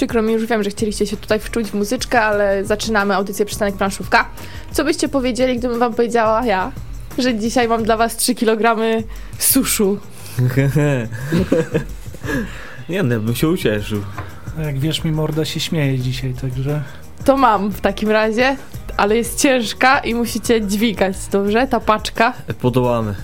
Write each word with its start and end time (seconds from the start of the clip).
Przykro 0.00 0.22
mi, 0.22 0.32
już 0.32 0.46
wiem, 0.46 0.62
że 0.62 0.70
chcieliście 0.70 1.06
się 1.06 1.16
tutaj 1.16 1.40
wczuć 1.40 1.70
w 1.70 1.74
muzyczkę, 1.74 2.22
ale 2.22 2.64
zaczynamy 2.64 3.14
audycję 3.14 3.46
Przystanek 3.46 3.76
Planszówka. 3.76 4.28
Co 4.72 4.84
byście 4.84 5.08
powiedzieli, 5.08 5.58
gdybym 5.58 5.78
wam 5.78 5.94
powiedziała 5.94 6.46
ja, 6.46 6.72
że 7.18 7.38
dzisiaj 7.38 7.68
mam 7.68 7.82
dla 7.82 7.96
was 7.96 8.16
3 8.16 8.34
kg 8.34 8.76
suszu? 9.38 9.98
nie 12.88 13.02
no, 13.02 13.20
bym 13.20 13.34
się 13.34 13.48
ucieszył. 13.48 14.02
A 14.58 14.62
Jak 14.62 14.78
wiesz, 14.78 15.04
mi 15.04 15.12
morda 15.12 15.44
się 15.44 15.60
śmieje 15.60 15.98
dzisiaj, 15.98 16.34
także... 16.40 16.82
To 17.24 17.36
mam 17.36 17.70
w 17.70 17.80
takim 17.80 18.10
razie, 18.10 18.56
ale 18.96 19.16
jest 19.16 19.40
ciężka 19.40 19.98
i 19.98 20.14
musicie 20.14 20.66
dźwigać, 20.66 21.16
dobrze? 21.32 21.66
Ta 21.66 21.80
paczka. 21.80 22.32
Podołamy. 22.60 23.14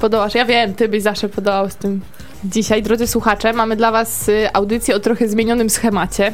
Podołasz. 0.00 0.34
Ja 0.34 0.44
wiem, 0.44 0.74
ty 0.74 0.88
byś 0.88 1.02
zawsze 1.02 1.28
podołał 1.28 1.70
z 1.70 1.76
tym. 1.76 2.00
Dzisiaj, 2.44 2.82
drodzy 2.82 3.06
słuchacze, 3.06 3.52
mamy 3.52 3.76
dla 3.76 3.92
was 3.92 4.28
y, 4.28 4.52
audycję 4.52 4.94
o 4.94 5.00
trochę 5.00 5.28
zmienionym 5.28 5.70
schemacie. 5.70 6.32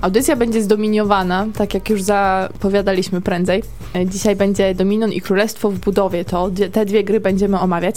Audycja 0.00 0.36
będzie 0.36 0.62
zdominiowana, 0.62 1.46
tak 1.56 1.74
jak 1.74 1.90
już 1.90 2.02
zapowiadaliśmy 2.02 3.20
prędzej. 3.20 3.62
E, 3.94 4.06
Dzisiaj 4.06 4.36
będzie 4.36 4.74
Dominion 4.74 5.12
i 5.12 5.20
Królestwo 5.20 5.70
w 5.70 5.78
budowie. 5.78 6.24
To 6.24 6.50
te 6.72 6.86
dwie 6.86 7.04
gry 7.04 7.20
będziemy 7.20 7.60
omawiać. 7.60 7.96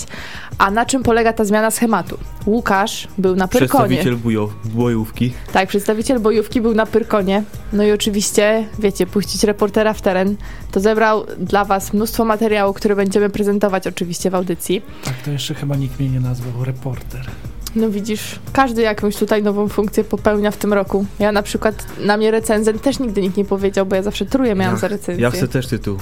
A 0.58 0.72
na 0.72 0.86
czym 0.86 1.04
polega 1.04 1.34
ta 1.34 1.46
zmiana 1.46 1.72
schematu? 1.72 2.18
Łukasz 2.46 3.08
był 3.18 3.36
na 3.36 3.48
Pyrkonie. 3.48 3.98
Przedstawiciel 3.98 4.18
bujo- 4.18 4.50
bojówki. 4.66 5.34
Tak, 5.54 5.70
przedstawiciel 5.70 6.20
bojówki 6.20 6.62
był 6.62 6.74
na 6.76 6.86
Pyrkonie. 6.86 7.44
No 7.74 7.84
i 7.84 7.92
oczywiście, 7.92 8.68
wiecie, 8.80 9.08
puścić 9.08 9.44
reportera 9.44 9.94
w 9.94 10.02
teren. 10.02 10.36
To 10.72 10.80
zebrał 10.80 11.26
dla 11.40 11.66
was 11.66 11.94
mnóstwo 11.94 12.26
materiału, 12.26 12.74
które 12.74 12.96
będziemy 12.96 13.30
prezentować 13.30 13.88
oczywiście 13.88 14.30
w 14.30 14.36
audycji. 14.36 14.82
Tak, 15.04 15.14
to 15.26 15.32
jeszcze 15.32 15.54
chyba 15.54 15.76
nikt 15.76 16.00
mnie 16.00 16.10
nie 16.10 16.20
nazwał 16.20 16.66
reporter. 16.66 17.26
No 17.76 17.90
widzisz, 17.90 18.40
każdy 18.54 18.82
jakąś 18.82 19.16
tutaj 19.16 19.44
nową 19.44 19.68
funkcję 19.68 20.04
popełnia 20.04 20.52
w 20.52 20.58
tym 20.58 20.74
roku. 20.74 21.06
Ja 21.20 21.32
na 21.32 21.44
przykład, 21.44 21.86
na 22.00 22.18
mnie 22.18 22.32
recenzent 22.32 22.82
też 22.82 23.00
nigdy 23.00 23.22
nikt 23.22 23.38
nie 23.38 23.46
powiedział, 23.46 23.86
bo 23.86 23.96
ja 23.96 24.04
zawsze 24.04 24.26
tróję 24.26 24.56
miałam 24.56 24.78
za 24.78 24.88
recenzję. 24.88 25.24
Ja 25.24 25.32
chcę 25.32 25.48
też 25.48 25.68
tytuł. 25.68 25.98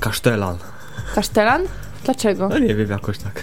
Kasztelan. 0.00 0.56
Kasztelan? 1.14 1.62
Dlaczego? 2.04 2.48
No 2.48 2.58
nie 2.58 2.74
wiem, 2.74 2.90
jakoś 2.90 3.18
tak. 3.18 3.42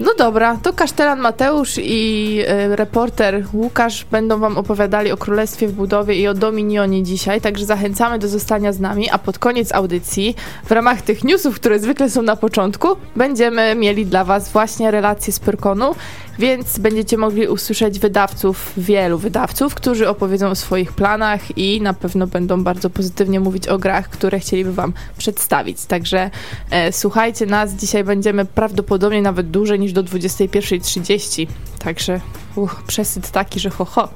No 0.00 0.14
dobra, 0.18 0.56
to 0.62 0.72
Kasztelan 0.72 1.20
Mateusz 1.20 1.78
i 1.78 2.38
y, 2.72 2.76
reporter 2.76 3.44
Łukasz 3.52 4.04
będą 4.04 4.38
wam 4.38 4.58
opowiadali 4.58 5.12
o 5.12 5.16
Królestwie 5.16 5.68
w 5.68 5.72
budowie 5.72 6.14
i 6.14 6.28
o 6.28 6.34
Dominionie 6.34 7.02
dzisiaj, 7.02 7.40
także 7.40 7.66
zachęcamy 7.66 8.18
do 8.18 8.28
zostania 8.28 8.72
z 8.72 8.80
nami, 8.80 9.10
a 9.10 9.18
pod 9.18 9.38
koniec 9.38 9.72
audycji, 9.72 10.36
w 10.64 10.70
ramach 10.70 11.02
tych 11.02 11.24
newsów, 11.24 11.54
które 11.54 11.78
zwykle 11.78 12.10
są 12.10 12.22
na 12.22 12.36
początku, 12.36 12.88
będziemy 13.16 13.74
mieli 13.74 14.06
dla 14.06 14.24
was 14.24 14.52
właśnie 14.52 14.90
relacje 14.90 15.32
z 15.32 15.40
Pyrkonu, 15.40 15.94
więc 16.38 16.78
będziecie 16.78 17.16
mogli 17.16 17.48
usłyszeć 17.48 17.98
wydawców, 17.98 18.72
wielu 18.76 19.18
wydawców, 19.18 19.74
którzy 19.74 20.08
opowiedzą 20.08 20.48
o 20.48 20.54
swoich 20.54 20.92
planach 20.92 21.58
i 21.58 21.80
na 21.80 21.94
pewno 21.94 22.26
będą 22.26 22.64
bardzo 22.64 22.90
pozytywnie 22.90 23.40
mówić 23.40 23.68
o 23.68 23.78
grach, 23.78 24.08
które 24.08 24.40
chcieliby 24.40 24.72
wam 24.72 24.92
przedstawić. 25.18 25.84
Także 25.84 26.30
e, 26.70 26.92
słuchajcie 26.92 27.46
nas, 27.46 27.72
dzisiaj 27.72 28.04
będziemy 28.04 28.44
prawdopodobnie 28.44 29.22
nawet 29.22 29.50
dłużej 29.50 29.80
niż 29.80 29.92
do 29.92 30.04
21.30, 30.04 31.46
także 31.78 32.20
uch, 32.56 32.82
przesyt 32.86 33.30
taki, 33.30 33.60
że 33.60 33.70
ho 33.70 33.84
ho. 33.84 34.08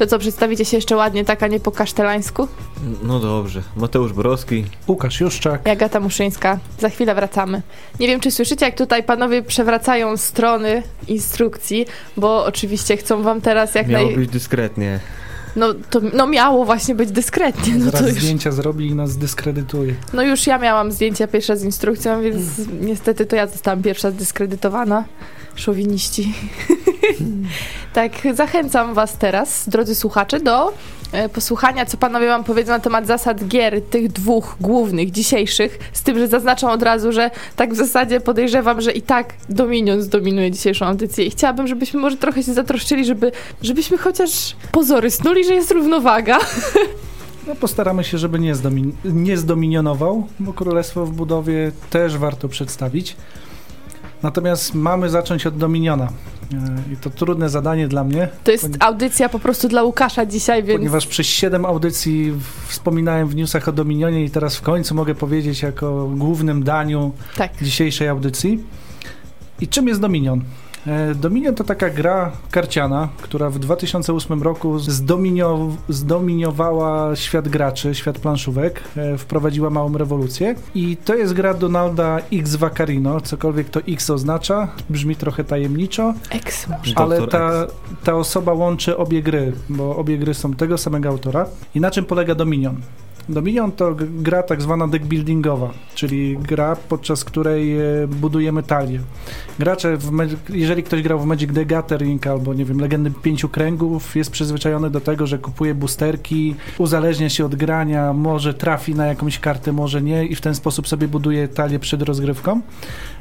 To 0.00 0.06
co, 0.06 0.18
przedstawicie 0.18 0.64
się 0.64 0.76
jeszcze 0.76 0.96
ładnie, 0.96 1.24
tak, 1.24 1.42
a 1.42 1.46
nie 1.46 1.60
po 1.60 1.70
kasztelańsku? 1.70 2.48
No 3.02 3.20
dobrze. 3.20 3.62
Mateusz 3.76 4.12
Borowski. 4.12 4.64
Łukasz 4.88 5.20
Juszczak. 5.20 5.66
I 5.66 5.70
Agata 5.70 6.00
Muszyńska. 6.00 6.58
Za 6.78 6.88
chwilę 6.88 7.14
wracamy. 7.14 7.62
Nie 8.00 8.06
wiem, 8.06 8.20
czy 8.20 8.30
słyszycie, 8.30 8.66
jak 8.66 8.76
tutaj 8.76 9.02
panowie 9.02 9.42
przewracają 9.42 10.16
strony 10.16 10.82
instrukcji, 11.08 11.86
bo 12.16 12.44
oczywiście 12.44 12.96
chcą 12.96 13.22
wam 13.22 13.40
teraz 13.40 13.74
jak 13.74 13.88
Miało 13.88 14.06
naj... 14.06 14.16
być 14.16 14.30
dyskretnie. 14.30 15.00
No, 15.56 15.74
to, 15.90 16.00
no 16.12 16.26
miało 16.26 16.64
właśnie 16.64 16.94
być 16.94 17.10
dyskretnie, 17.10 17.74
no 17.74 17.84
Zaraz 17.84 18.00
to 18.00 18.08
już... 18.08 18.18
zdjęcia 18.18 18.52
zrobi 18.52 18.86
i 18.86 18.94
nas 18.94 19.16
dyskredytuje. 19.16 19.94
No 20.12 20.22
już 20.22 20.46
ja 20.46 20.58
miałam 20.58 20.92
zdjęcia 20.92 21.26
pierwsze 21.28 21.56
z 21.56 21.64
instrukcją, 21.64 22.22
więc 22.22 22.38
niestety 22.80 23.26
to 23.26 23.36
ja 23.36 23.46
zostałam 23.46 23.82
pierwsza 23.82 24.10
zdyskredytowana. 24.10 25.04
Szowiniści. 25.54 26.34
tak, 27.92 28.12
zachęcam 28.34 28.94
was 28.94 29.18
teraz, 29.18 29.68
drodzy 29.68 29.94
słuchacze, 29.94 30.40
do 30.40 30.72
e, 31.12 31.28
posłuchania, 31.28 31.86
co 31.86 31.96
panowie 31.96 32.26
wam 32.26 32.44
powiedzą 32.44 32.72
na 32.72 32.78
temat 32.78 33.06
zasad 33.06 33.48
gier, 33.48 33.82
tych 33.82 34.12
dwóch 34.12 34.56
głównych, 34.60 35.10
dzisiejszych, 35.10 35.78
z 35.92 36.02
tym, 36.02 36.18
że 36.18 36.28
zaznaczam 36.28 36.70
od 36.70 36.82
razu, 36.82 37.12
że 37.12 37.30
tak 37.56 37.72
w 37.72 37.76
zasadzie 37.76 38.20
podejrzewam, 38.20 38.80
że 38.80 38.92
i 38.92 39.02
tak 39.02 39.34
Dominion 39.48 40.02
zdominuje 40.02 40.50
dzisiejszą 40.50 40.86
audycję 40.86 41.24
i 41.24 41.30
chciałabym, 41.30 41.66
żebyśmy 41.66 42.00
może 42.00 42.16
trochę 42.16 42.42
się 42.42 42.54
zatroszczyli, 42.54 43.04
żeby, 43.04 43.32
żebyśmy 43.62 43.98
chociaż 43.98 44.56
pozory 44.72 45.10
snuli, 45.10 45.44
że 45.44 45.54
jest 45.54 45.70
równowaga. 45.70 46.38
No 47.46 47.56
postaramy 47.56 48.04
się, 48.04 48.18
żeby 48.18 48.38
nie, 48.38 48.54
zdomin- 48.54 48.92
nie 49.04 49.36
zdominionował, 49.36 50.26
bo 50.40 50.52
Królestwo 50.52 51.06
w 51.06 51.12
budowie 51.12 51.72
też 51.90 52.18
warto 52.18 52.48
przedstawić. 52.48 53.16
Natomiast 54.22 54.74
mamy 54.74 55.10
zacząć 55.10 55.46
od 55.46 55.56
Dominiona. 55.56 56.08
E, 56.88 56.92
I 56.92 56.96
to 56.96 57.10
trudne 57.10 57.48
zadanie 57.48 57.88
dla 57.88 58.04
mnie, 58.04 58.28
To 58.44 58.50
jest 58.50 58.68
audycja 58.80 59.28
po 59.28 59.38
prostu 59.38 59.68
dla 59.68 59.82
Łukasza 59.82 60.26
dzisiaj, 60.26 60.62
więc... 60.62 60.78
ponieważ 60.78 61.06
przez 61.06 61.26
7 61.26 61.64
audycji 61.64 62.34
wspominałem 62.68 63.28
w 63.28 63.34
newsach 63.34 63.68
o 63.68 63.72
Dominionie 63.72 64.24
i 64.24 64.30
teraz 64.30 64.56
w 64.56 64.62
końcu 64.62 64.94
mogę 64.94 65.14
powiedzieć 65.14 65.62
jako 65.62 66.08
głównym 66.16 66.62
daniu 66.64 67.12
Tak. 67.36 67.52
dzisiejszej 67.62 68.08
audycji. 68.08 68.64
I 69.60 69.68
czym 69.68 69.88
jest 69.88 70.00
Dominion? 70.00 70.42
E, 70.86 71.14
Dominion 71.14 71.54
to 71.54 71.64
taka 71.64 71.90
gra 71.90 72.32
karciana, 72.50 73.08
która 73.22 73.50
w 73.50 73.58
2008 73.58 74.42
roku 74.42 74.78
zdominio, 74.78 75.68
zdominiowała 75.88 77.16
świat 77.16 77.48
graczy, 77.48 77.94
świat 77.94 78.18
planszówek, 78.18 78.82
e, 78.96 79.18
wprowadziła 79.18 79.70
małą 79.70 79.98
rewolucję. 79.98 80.54
I 80.74 80.96
to 80.96 81.14
jest 81.14 81.32
gra 81.32 81.54
Donalda 81.54 82.18
X 82.32 82.56
Vaccarino, 82.56 83.20
cokolwiek 83.20 83.70
to 83.70 83.80
X 83.88 84.10
oznacza, 84.10 84.68
brzmi 84.90 85.16
trochę 85.16 85.44
tajemniczo, 85.44 86.14
Eks 86.30 86.66
ale 86.94 87.26
ta, 87.26 87.62
X. 87.62 87.74
ta 88.04 88.14
osoba 88.14 88.52
łączy 88.52 88.96
obie 88.96 89.22
gry, 89.22 89.52
bo 89.68 89.96
obie 89.96 90.18
gry 90.18 90.34
są 90.34 90.54
tego 90.54 90.78
samego 90.78 91.08
autora. 91.08 91.46
I 91.74 91.80
na 91.80 91.90
czym 91.90 92.04
polega 92.04 92.34
Dominion? 92.34 92.76
Dominion 93.30 93.72
to 93.72 93.96
gra 93.98 94.42
tak 94.42 94.62
zwana 94.62 94.88
deck 94.88 95.04
buildingowa, 95.04 95.70
czyli 95.94 96.38
gra, 96.38 96.76
podczas 96.88 97.24
której 97.24 97.80
e, 97.80 97.82
budujemy 98.08 98.62
talię. 98.62 99.00
Gracze, 99.58 99.98
jeżeli 100.48 100.82
ktoś 100.82 101.02
grał 101.02 101.18
w 101.20 101.26
Magic 101.26 101.54
the 101.54 101.66
Gathering 101.66 102.26
albo, 102.26 102.54
nie 102.54 102.64
wiem, 102.64 102.80
Legendy 102.80 103.10
Pięciu 103.22 103.48
Kręgów, 103.48 104.16
jest 104.16 104.30
przyzwyczajony 104.30 104.90
do 104.90 105.00
tego, 105.00 105.26
że 105.26 105.38
kupuje 105.38 105.74
boosterki, 105.74 106.54
uzależnia 106.78 107.28
się 107.28 107.44
od 107.44 107.54
grania, 107.54 108.12
może 108.12 108.54
trafi 108.54 108.94
na 108.94 109.06
jakąś 109.06 109.38
kartę, 109.38 109.72
może 109.72 110.02
nie 110.02 110.26
i 110.26 110.34
w 110.34 110.40
ten 110.40 110.54
sposób 110.54 110.88
sobie 110.88 111.08
buduje 111.08 111.48
talię 111.48 111.78
przed 111.78 112.02
rozgrywką. 112.02 112.60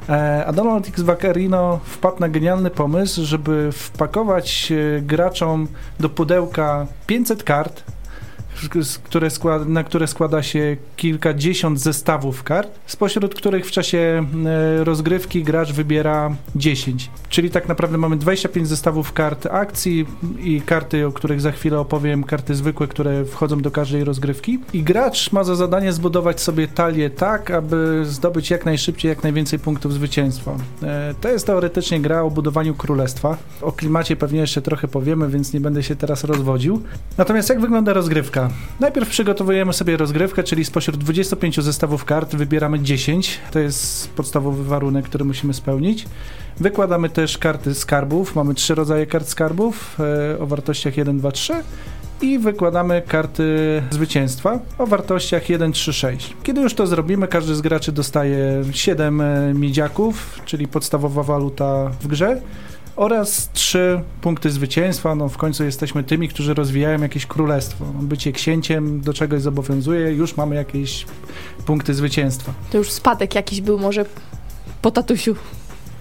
E, 0.10 0.46
A 0.46 0.54
Donald 0.54 0.88
X 0.88 1.02
Vaccarino 1.02 1.80
wpadł 1.84 2.20
na 2.20 2.30
genialny 2.30 2.70
pomysł, 2.70 3.26
żeby 3.26 3.72
wpakować 3.72 4.72
e, 4.72 5.02
graczom 5.02 5.68
do 6.00 6.10
pudełka 6.10 6.88
500 7.08 7.44
kart, 7.44 7.84
które 9.04 9.30
na 9.66 9.84
które 9.84 10.08
składa 10.08 10.44
się 10.44 10.78
kilkadziesiąt 10.96 11.80
zestawów 11.80 12.44
kart, 12.44 12.80
spośród 12.86 13.36
których 13.36 13.66
w 13.66 13.72
czasie 13.72 14.26
e, 14.46 14.84
rozgrywki 14.84 15.44
gracz 15.44 15.74
wybiera 15.74 16.36
10. 16.56 17.10
Czyli 17.30 17.50
tak 17.50 17.68
naprawdę 17.68 17.98
mamy 17.98 18.18
25 18.18 18.68
zestawów 18.68 19.14
kart 19.14 19.46
akcji 19.46 20.06
i 20.40 20.62
karty, 20.62 21.08
o 21.08 21.12
których 21.12 21.42
za 21.42 21.52
chwilę 21.52 21.80
opowiem, 21.80 22.24
karty 22.24 22.56
zwykłe, 22.56 22.88
które 22.88 23.26
wchodzą 23.26 23.62
do 23.62 23.72
każdej 23.72 24.04
rozgrywki. 24.04 24.60
I 24.74 24.84
gracz 24.84 25.32
ma 25.32 25.44
za 25.44 25.56
zadanie 25.56 25.94
zbudować 25.94 26.42
sobie 26.42 26.68
talię 26.68 27.10
tak, 27.10 27.52
aby 27.52 28.02
zdobyć 28.06 28.50
jak 28.50 28.66
najszybciej, 28.66 29.10
jak 29.10 29.24
najwięcej 29.24 29.60
punktów 29.60 29.94
zwycięstwa. 29.94 30.56
E, 30.84 31.14
To 31.22 31.30
jest 31.30 31.46
teoretycznie 31.46 32.00
gra 32.00 32.22
o 32.22 32.32
budowaniu 32.32 32.76
królestwa. 32.76 33.38
O 33.62 33.72
klimacie 33.72 34.16
pewnie 34.16 34.40
jeszcze 34.40 34.62
trochę 34.62 34.88
powiemy, 34.88 35.30
więc 35.30 35.54
nie 35.54 35.62
będę 35.62 35.84
się 35.84 35.96
teraz 35.96 36.24
rozwodził. 36.24 36.82
Natomiast 37.18 37.50
jak 37.50 37.60
wygląda 37.62 37.94
rozgrywka? 37.94 38.49
Najpierw 38.80 39.10
przygotowujemy 39.10 39.74
sobie 39.74 39.98
rozgrywkę, 39.98 40.44
czyli 40.44 40.66
spośród 40.66 40.98
25 40.98 41.62
zestawów 41.62 42.06
kart 42.06 42.36
wybieramy 42.36 42.80
10. 42.80 43.40
To 43.52 43.60
jest 43.60 44.10
podstawowy 44.10 44.64
warunek, 44.64 45.06
który 45.06 45.26
musimy 45.26 45.54
spełnić. 45.54 46.06
Wykładamy 46.58 47.10
też 47.10 47.38
karty 47.38 47.76
skarbów. 47.76 48.36
Mamy 48.36 48.54
trzy 48.54 48.76
rodzaje 48.76 49.06
kart 49.06 49.28
skarbów 49.28 49.98
e, 50.00 50.40
o 50.40 50.46
wartościach 50.46 50.98
1, 50.98 51.18
2, 51.18 51.32
3 51.32 51.54
i 52.22 52.40
wykładamy 52.40 53.02
karty 53.08 53.82
zwycięstwa 53.90 54.60
o 54.78 54.88
wartościach 54.88 55.50
1, 55.50 55.72
3, 55.72 55.94
6. 55.94 56.34
Kiedy 56.44 56.62
już 56.62 56.74
to 56.74 56.88
zrobimy, 56.88 57.28
każdy 57.28 57.56
z 57.56 57.62
graczy 57.62 57.92
dostaje 57.92 58.64
7 58.72 59.22
e, 59.22 59.54
miedziaków, 59.54 60.40
czyli 60.46 60.68
podstawowa 60.68 61.24
waluta 61.24 61.92
w 62.02 62.08
grze 62.08 62.42
oraz 63.00 63.50
3 63.54 64.02
punkty 64.22 64.50
zwycięstwa. 64.50 65.16
No 65.16 65.30
w 65.30 65.38
końcu 65.38 65.64
jesteśmy 65.64 66.04
tymi, 66.04 66.30
którzy 66.30 66.54
rozwijają 66.54 67.02
jakieś 67.02 67.26
królestwo. 67.26 67.86
Bycie 68.02 68.32
księciem 68.32 69.02
do 69.02 69.14
czegoś 69.14 69.42
zobowiązuje, 69.42 70.12
już 70.12 70.38
mamy 70.38 70.56
jakieś 70.56 71.06
punkty 71.66 71.94
zwycięstwa. 71.94 72.54
To 72.72 72.78
już 72.78 72.92
spadek 72.92 73.36
jakiś 73.36 73.62
był 73.62 73.80
może 73.80 74.06
po 74.82 74.92
tatusiu. 74.92 75.36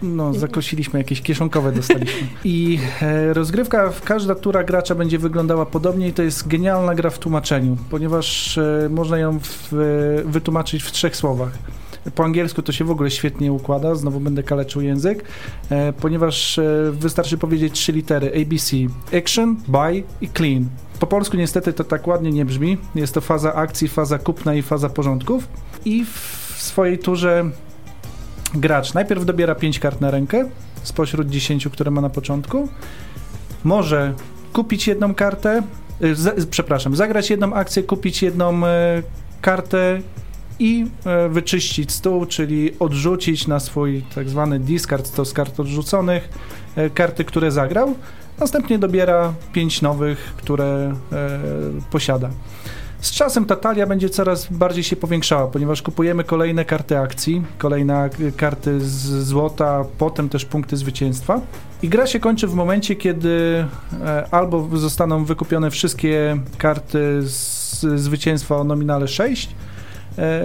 no, 0.03 0.35
zakosiliśmy, 0.35 0.99
jakieś 0.99 1.23
kieszonkowe 1.23 1.73
dostaliśmy. 1.73 2.29
I 2.45 2.79
e, 3.03 3.35
rozgrywka, 3.35 3.93
każda 4.05 4.35
tura 4.35 4.65
gracza 4.65 4.95
będzie 4.95 5.19
wyglądała 5.19 5.67
podobnie 5.67 6.09
i 6.09 6.13
to 6.13 6.23
jest 6.23 6.49
genialna 6.49 6.95
gra 6.95 7.11
w 7.11 7.19
tłumaczeniu, 7.19 7.77
ponieważ 7.91 8.59
e, 8.59 8.89
można 8.91 9.19
ją 9.19 9.39
w, 9.41 9.73
e, 9.73 9.77
wytłumaczyć 10.25 10.83
w 10.83 10.93
trzech 10.93 11.17
słowach. 11.17 11.51
Po 12.15 12.25
angielsku 12.25 12.63
to 12.63 12.73
się 12.73 12.85
w 12.85 12.91
ogóle 12.91 13.11
świetnie 13.11 13.53
układa, 13.53 13.95
znowu 13.95 14.21
będę 14.21 14.43
kaleczył 14.43 14.83
język, 14.83 15.25
e, 15.71 15.93
ponieważ 15.93 16.59
e, 16.59 16.93
wystarczy 16.93 17.39
powiedzieć 17.39 17.73
trzy 17.73 17.93
litery 17.93 18.33
ABC, 18.43 18.77
action, 19.19 19.57
buy 19.69 20.03
i 20.21 20.29
clean. 20.29 20.69
Po 21.01 21.07
polsku 21.07 21.37
niestety 21.37 21.73
to 21.73 21.85
tak 21.85 22.07
ładnie 22.07 22.31
nie 22.31 22.45
brzmi. 22.45 22.79
Jest 22.95 23.15
to 23.15 23.21
faza 23.21 23.55
akcji, 23.55 23.89
faza 23.89 24.19
kupna 24.19 24.55
i 24.55 24.63
faza 24.63 24.89
porządków. 24.89 25.49
I 25.85 26.05
w 26.05 26.55
swojej 26.59 26.99
turze 26.99 27.51
gracz 28.55 28.95
najpierw 28.95 29.25
dobiera 29.25 29.55
5 29.55 29.79
kart 29.79 30.01
na 30.01 30.11
rękę 30.11 30.49
spośród 30.83 31.29
10, 31.29 31.69
które 31.69 31.91
ma 31.91 32.01
na 32.01 32.11
początku. 32.11 32.69
Może 33.65 34.15
kupić 34.53 34.87
jedną 34.87 35.15
kartę, 35.15 35.63
y, 36.03 36.15
z, 36.15 36.47
przepraszam, 36.47 36.97
zagrać 36.97 37.31
jedną 37.31 37.55
akcję, 37.55 37.83
kupić 37.83 38.23
jedną 38.23 38.67
e, 38.67 39.03
kartę 39.41 40.01
i 40.59 40.87
e, 41.05 41.29
wyczyścić 41.29 41.93
stół, 41.93 42.27
czyli 42.27 42.79
odrzucić 42.79 43.47
na 43.47 43.61
swój 43.61 44.03
tak 44.15 44.29
zwany 44.29 44.59
discard, 44.59 45.15
to 45.15 45.25
z 45.25 45.33
kart 45.33 45.61
odrzuconych, 45.61 46.29
e, 46.77 46.91
karty, 46.91 47.25
które 47.25 47.51
zagrał. 47.51 47.95
Następnie 48.39 48.79
dobiera 48.79 49.35
5 49.53 49.83
nowych, 49.83 50.19
które 50.37 50.95
posiada. 51.91 52.31
Z 53.01 53.11
czasem 53.11 53.45
ta 53.45 53.57
talia 53.57 53.87
będzie 53.87 54.09
coraz 54.09 54.47
bardziej 54.53 54.85
się 54.85 54.97
powiększała, 54.97 55.47
ponieważ 55.47 55.83
kupujemy 55.83 56.25
kolejne 56.25 56.65
karty 56.65 56.99
akcji, 56.99 57.43
kolejne 57.59 58.11
karty 58.37 58.81
z 58.81 59.27
złota, 59.27 59.85
potem 59.99 60.29
też 60.29 60.45
punkty 60.45 60.77
zwycięstwa. 60.77 61.41
I 61.83 61.89
gra 61.89 62.07
się 62.07 62.21
kończy 62.21 62.47
w 62.47 62.55
momencie, 62.55 62.97
kiedy 62.97 63.65
e, 64.03 64.29
albo 64.31 64.69
zostaną 64.77 65.25
wykupione 65.25 65.71
wszystkie 65.71 66.39
karty 66.59 67.23
z 67.23 67.81
zwycięstwa 67.81 68.57
o 68.57 68.65
nominale 68.65 69.09
6, 69.09 69.49
e, 69.49 69.68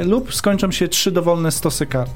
lub 0.05 0.33
skończą 0.33 0.71
się 0.71 0.87
trzy 0.87 1.11
dowolne 1.11 1.51
stosy 1.51 1.85
kart. 1.85 2.11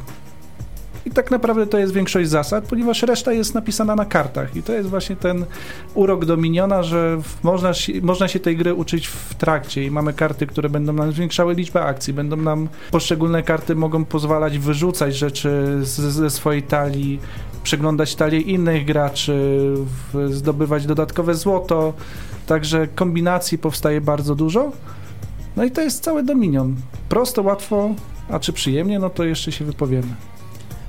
I 1.06 1.12
tak 1.12 1.32
naprawdę 1.32 1.68
to 1.68 1.78
jest 1.78 1.94
większość 1.94 2.30
zasad, 2.30 2.64
ponieważ 2.64 3.04
reszta 3.04 3.34
jest 3.34 3.56
napisana 3.56 3.96
na 3.96 4.06
kartach. 4.06 4.56
I 4.56 4.64
to 4.64 4.74
jest 4.74 4.90
właśnie 4.90 5.16
ten 5.16 5.46
urok 5.94 6.26
Dominiona, 6.26 6.84
że 6.84 7.22
można, 7.44 7.72
można 8.02 8.28
się 8.28 8.40
tej 8.40 8.58
gry 8.58 8.74
uczyć 8.74 9.08
w 9.08 9.36
trakcie. 9.36 9.84
I 9.84 9.92
mamy 9.92 10.14
karty, 10.14 10.48
które 10.48 10.70
będą 10.70 10.94
nam 10.94 11.12
zwiększały 11.12 11.54
liczbę 11.54 11.82
akcji, 11.82 12.14
będą 12.14 12.38
nam 12.38 12.68
poszczególne 12.92 13.44
karty 13.44 13.76
mogą 13.76 14.06
pozwalać 14.06 14.60
wyrzucać 14.60 15.16
rzeczy 15.16 15.80
ze 15.84 16.30
swojej 16.30 16.64
talii, 16.64 17.20
przeglądać 17.64 18.16
talię 18.16 18.40
innych 18.40 18.86
graczy, 18.86 19.60
zdobywać 20.30 20.86
dodatkowe 20.86 21.36
złoto. 21.36 21.94
Także 22.48 22.88
kombinacji 22.88 23.58
powstaje 23.58 24.02
bardzo 24.02 24.36
dużo. 24.36 24.72
No 25.58 25.64
i 25.64 25.72
to 25.72 25.82
jest 25.82 26.04
cały 26.04 26.24
Dominion. 26.24 26.76
Prosto, 27.10 27.42
łatwo, 27.42 27.90
a 28.30 28.40
czy 28.40 28.54
przyjemnie, 28.54 29.00
no 29.00 29.10
to 29.10 29.24
jeszcze 29.24 29.52
się 29.52 29.66
wypowiemy. 29.66 30.08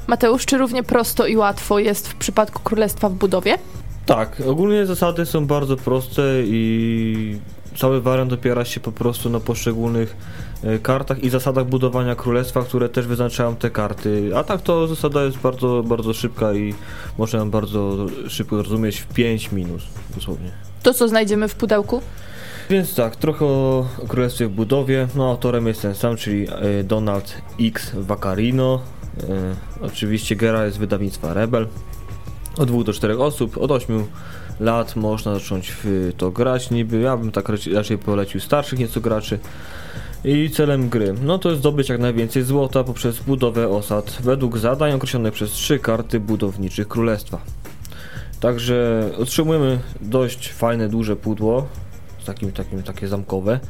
Mateusz, 0.07 0.47
czy 0.47 0.59
równie 0.59 0.83
prosto 0.83 1.27
i 1.27 1.37
łatwo 1.37 1.79
jest 1.79 2.09
w 2.09 2.15
przypadku 2.15 2.63
Królestwa 2.63 3.09
w 3.09 3.13
budowie? 3.13 3.59
Tak, 4.07 4.43
ogólnie 4.47 4.87
zasady 4.87 5.27
są 5.27 5.47
bardzo 5.47 5.77
proste 5.77 6.23
i 6.45 7.39
cały 7.77 8.01
wariant 8.01 8.33
opiera 8.33 8.65
się 8.65 8.81
po 8.81 8.93
prostu 8.93 9.31
na 9.31 9.41
poszczególnych 9.41 10.17
e, 10.65 10.79
kartach 10.79 11.25
i 11.25 11.31
zasadach 11.31 11.67
budowania 11.67 12.15
królestwa, 12.15 12.63
które 12.63 12.89
też 12.89 13.07
wyznaczają 13.07 13.57
te 13.57 13.71
karty. 13.71 14.31
A 14.37 14.45
tak 14.45 14.63
to 14.63 14.87
zasada 14.87 15.25
jest 15.25 15.39
bardzo, 15.39 15.83
bardzo 15.87 16.13
szybka 16.13 16.55
i 16.55 16.75
można 17.19 17.39
ją 17.39 17.51
bardzo 17.51 17.97
szybko 18.29 18.57
zrozumieć 18.57 19.01
w 19.01 19.07
5 19.07 19.53
minut 19.53 19.81
dosłownie. 20.15 20.51
To 20.83 20.95
co 20.95 21.09
znajdziemy 21.09 21.49
w 21.49 21.55
pudełku? 21.55 22.03
Więc 22.71 22.95
tak, 22.95 23.17
trochę 23.17 23.45
o 23.47 23.87
Królestwie 24.09 24.47
w 24.47 24.51
budowie. 24.51 25.09
No 25.15 25.31
autorem 25.31 25.67
jest 25.67 25.83
ten 25.83 25.95
sam, 25.95 26.17
czyli 26.17 26.47
e, 26.49 26.85
Donald 26.85 27.43
X 27.61 27.93
Vaccarino. 27.95 28.81
E, 29.29 29.85
oczywiście 29.87 30.37
Gera 30.37 30.65
jest 30.65 30.79
wydawnictwa 30.79 31.35
Rebel. 31.35 31.69
Od 32.59 32.69
2 32.69 32.85
do 32.85 32.93
4 32.93 33.19
osób, 33.19 33.59
od 33.59 33.71
8 33.71 34.07
lat 34.61 34.97
można 34.97 35.35
zacząć 35.35 35.73
w 35.83 36.13
to 36.17 36.31
grać. 36.31 36.71
Niby 36.71 37.01
ja 37.01 37.17
bym 37.17 37.33
tak 37.33 37.49
raczej 37.75 37.99
polecił 37.99 38.41
starszych 38.41 38.79
nieco 38.79 39.01
graczy. 39.01 39.39
I 40.25 40.51
celem 40.51 40.89
gry, 40.89 41.15
no 41.23 41.39
to 41.39 41.49
jest 41.49 41.61
zdobyć 41.61 41.89
jak 41.89 42.01
najwięcej 42.01 42.43
złota 42.43 42.85
poprzez 42.85 43.21
budowę 43.21 43.69
osad 43.69 44.19
według 44.21 44.59
zadań 44.59 44.93
określonych 44.93 45.33
przez 45.33 45.51
trzy 45.51 45.79
karty 45.79 46.21
budowniczych 46.21 46.89
królestwa. 46.89 47.41
Także 48.41 49.09
otrzymujemy 49.19 49.79
dość 50.01 50.53
fajne, 50.53 50.89
duże 50.89 51.17
pudło, 51.17 51.67
takim, 52.33 52.53
takim, 52.53 52.83
takie 52.83 53.09
zamkowe. 53.09 53.61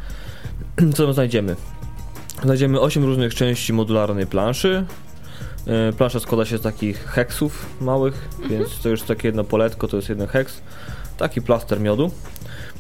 Co 0.95 1.05
tam 1.05 1.15
znajdziemy? 1.15 1.57
Znajdziemy 2.43 2.81
8 2.81 3.05
różnych 3.05 3.35
części 3.35 3.73
modularnej 3.73 4.27
planszy, 4.27 4.85
E, 5.69 5.93
plansza 5.93 6.21
składa 6.21 6.45
się 6.45 6.59
z 6.59 6.63
takich 6.63 7.05
heksów 7.05 7.67
małych, 7.81 8.29
mhm. 8.33 8.51
więc 8.51 8.79
to 8.79 8.89
już 8.89 9.03
takie 9.03 9.29
jedno 9.29 9.45
poletko, 9.45 9.89
to 9.89 9.97
jest 9.97 10.09
jeden 10.09 10.27
heks. 10.27 10.61
Taki 11.17 11.43
plaster 11.43 11.81
miodu. 11.81 12.11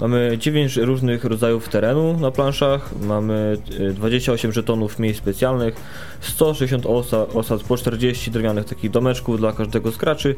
Mamy 0.00 0.38
9 0.38 0.76
różnych 0.76 1.24
rodzajów 1.24 1.68
terenu 1.68 2.18
na 2.20 2.30
planszach, 2.30 2.90
mamy 3.00 3.56
28 3.94 4.50
e, 4.50 4.54
żetonów 4.54 4.98
miejsc 4.98 5.20
specjalnych, 5.20 5.74
160 6.20 6.86
osa, 6.86 7.28
osad 7.28 7.62
po 7.62 7.76
40 7.76 8.30
drewnianych 8.30 8.64
takich 8.64 8.90
domeczków 8.90 9.38
dla 9.38 9.52
każdego 9.52 9.92
z 9.92 9.96
graczy, 9.96 10.34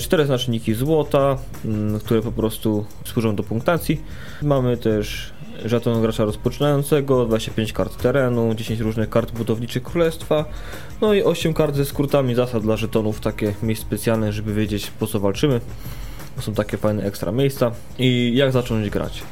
4 0.00 0.22
e, 0.22 0.26
znaczniki 0.26 0.74
złota, 0.74 1.38
mm, 1.64 2.00
które 2.00 2.22
po 2.22 2.32
prostu 2.32 2.84
służą 3.04 3.36
do 3.36 3.42
punktacji. 3.42 4.00
Mamy 4.42 4.76
też 4.76 5.32
żeton 5.64 6.02
gracza 6.02 6.24
rozpoczynającego, 6.24 7.26
25 7.26 7.72
kart 7.72 8.02
terenu, 8.02 8.54
10 8.54 8.80
różnych 8.80 9.10
kart 9.10 9.32
budowniczych 9.32 9.82
królestwa, 9.82 10.44
no 11.00 11.14
i 11.14 11.22
8 11.22 11.54
kart 11.54 11.76
ze 11.76 11.84
skrótami 11.84 12.34
zasad 12.34 12.62
dla 12.62 12.76
żetonów, 12.76 13.20
takie 13.20 13.54
miejsc 13.62 13.82
specjalne, 13.82 14.32
żeby 14.32 14.54
wiedzieć 14.54 14.90
po 14.90 15.06
co 15.06 15.20
walczymy. 15.20 15.60
Są 16.42 16.54
takie 16.54 16.76
fajne 16.76 17.04
ekstra 17.04 17.32
miejsca. 17.32 17.72
I 17.98 18.32
jak 18.34 18.52
zacząć 18.52 18.90
grać? 18.90 19.22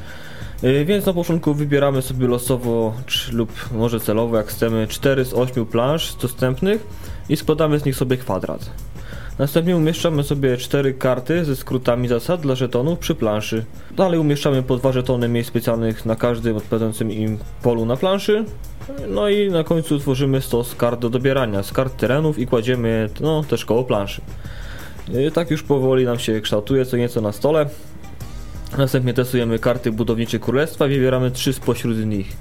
Yy, 0.62 0.84
więc 0.84 1.06
na 1.06 1.12
początku 1.12 1.54
wybieramy 1.54 2.02
sobie 2.02 2.26
losowo 2.26 2.94
lub 3.32 3.52
może 3.72 4.00
celowo, 4.00 4.36
jak 4.36 4.46
chcemy, 4.46 4.86
4 4.86 5.24
z 5.24 5.34
8 5.34 5.66
plansz 5.66 6.14
dostępnych 6.14 6.86
i 7.28 7.36
składamy 7.36 7.78
z 7.78 7.84
nich 7.84 7.96
sobie 7.96 8.16
kwadrat. 8.16 8.70
Następnie 9.38 9.76
umieszczamy 9.76 10.22
sobie 10.22 10.56
cztery 10.56 10.94
karty 10.94 11.44
ze 11.44 11.56
skrótami 11.56 12.08
zasad 12.08 12.40
dla 12.40 12.54
żetonów 12.54 12.98
przy 12.98 13.14
planszy. 13.14 13.64
Dalej 13.96 14.20
umieszczamy 14.20 14.62
po 14.62 14.76
dwa 14.76 14.92
żetony 14.92 15.28
miejsc 15.28 15.48
specjalnych 15.50 16.06
na 16.06 16.16
każdym 16.16 16.56
odpowiadającym 16.56 17.12
im 17.12 17.38
polu 17.62 17.86
na 17.86 17.96
planszy. 17.96 18.44
No 19.08 19.28
i 19.28 19.50
na 19.50 19.64
końcu 19.64 19.98
tworzymy 19.98 20.40
stos 20.40 20.74
kart 20.74 21.00
do 21.00 21.10
dobierania 21.10 21.62
z 21.62 21.72
kart 21.72 21.96
terenów 21.96 22.38
i 22.38 22.46
kładziemy 22.46 23.08
no 23.20 23.44
też 23.44 23.64
koło 23.64 23.84
planszy. 23.84 24.20
I 25.18 25.32
tak 25.32 25.50
już 25.50 25.62
powoli 25.62 26.04
nam 26.04 26.18
się 26.18 26.40
kształtuje 26.40 26.86
co 26.86 26.96
nieco 26.96 27.20
na 27.20 27.32
stole. 27.32 27.66
Następnie 28.78 29.14
testujemy 29.14 29.58
karty 29.58 29.92
budownicze 29.92 30.38
królestwa 30.38 30.86
wybieramy 30.86 31.30
trzy 31.30 31.52
spośród 31.52 32.06
nich 32.06 32.36